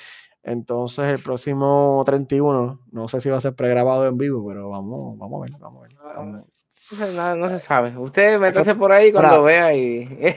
entonces 0.42 1.06
el 1.08 1.18
próximo 1.22 2.02
31, 2.06 2.80
no 2.92 3.08
sé 3.08 3.20
si 3.20 3.28
va 3.28 3.36
a 3.38 3.40
ser 3.40 3.54
pregrabado 3.54 4.06
en 4.06 4.16
vivo, 4.18 4.46
pero 4.48 4.70
vamos, 4.70 5.18
vamos 5.18 5.40
a 5.40 5.42
ver, 5.50 5.60
vamos 5.60 5.84
a 5.84 5.88
ver. 5.88 5.96
vamos. 6.16 6.44
No 6.90 6.96
se, 6.96 7.12
nada, 7.14 7.36
no 7.36 7.48
se 7.48 7.58
sabe. 7.58 7.96
Usted 7.96 8.40
métase 8.40 8.74
por 8.74 8.90
ahí 8.90 9.12
cuando 9.12 9.42
vea 9.44 9.72
y. 9.74 10.08
Eh, 10.20 10.36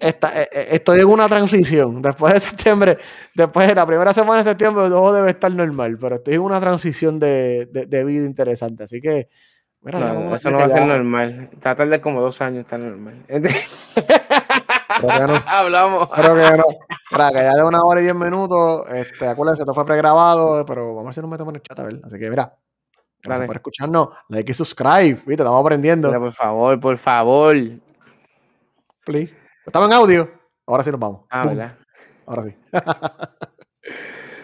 esta- 0.00 0.40
eh, 0.42 0.48
eh, 0.52 0.66
estoy 0.72 1.00
en 1.00 1.06
una 1.08 1.28
transición. 1.28 2.00
Después 2.02 2.34
de 2.34 2.40
septiembre, 2.40 2.98
después 3.34 3.66
de 3.68 3.74
la 3.74 3.86
primera 3.86 4.12
semana 4.14 4.42
de 4.44 4.50
septiembre, 4.50 4.88
todo 4.88 5.12
debe 5.12 5.30
estar 5.30 5.50
normal, 5.52 5.98
pero 6.00 6.16
estoy 6.16 6.34
en 6.34 6.40
una 6.40 6.60
transición 6.60 7.18
de, 7.18 7.66
de- 7.66 7.86
de 7.86 8.04
vida 8.04 8.24
interesante. 8.24 8.84
Así 8.84 9.00
que 9.00 9.28
Mira, 9.84 9.98
No, 9.98 10.36
eso 10.36 10.48
no 10.52 10.58
va 10.58 10.66
a 10.66 10.68
ser 10.68 10.86
normal. 10.86 11.50
Va 11.66 11.70
a 11.72 11.74
tardar 11.74 12.00
como 12.00 12.20
dos 12.20 12.40
años 12.40 12.60
estar 12.60 12.78
normal. 12.78 13.14
Creo 15.00 15.20
que 15.20 15.32
no. 15.32 15.42
Hablamos. 15.46 16.08
Creo 16.10 16.34
que 16.34 16.56
no. 16.56 16.64
Mira, 17.12 17.30
que 17.30 17.36
ya 17.36 17.52
de 17.52 17.64
una 17.64 17.82
hora 17.82 18.00
y 18.00 18.04
diez 18.04 18.14
minutos, 18.14 18.84
este, 18.90 19.26
acuérdense, 19.26 19.62
esto 19.62 19.74
fue 19.74 19.84
pregrabado, 19.84 20.64
pero 20.66 20.94
vamos 20.94 21.04
a 21.04 21.06
ver 21.06 21.14
si 21.14 21.20
nos 21.20 21.30
metemos 21.30 21.52
en 21.52 21.56
el 21.56 21.62
chat 21.62 21.78
a 21.78 21.82
ver. 21.84 22.00
Así 22.04 22.18
que 22.18 22.30
mira, 22.30 22.56
gracias 23.22 23.46
por 23.46 23.56
escucharnos. 23.56 24.08
Like 24.28 24.50
y 24.50 24.54
subscribe, 24.54 25.14
viste, 25.26 25.42
estamos 25.42 25.60
aprendiendo. 25.60 26.10
Por 26.12 26.32
favor, 26.32 26.80
por 26.80 26.96
favor. 26.98 27.56
Please. 29.04 29.34
Estamos 29.66 29.88
en 29.88 29.94
audio. 29.94 30.30
Ahora 30.66 30.84
sí 30.84 30.90
nos 30.90 31.00
vamos. 31.00 31.26
Ah. 31.30 31.46
¿verdad? 31.46 31.76
Ahora 32.26 32.44
sí. 32.44 32.56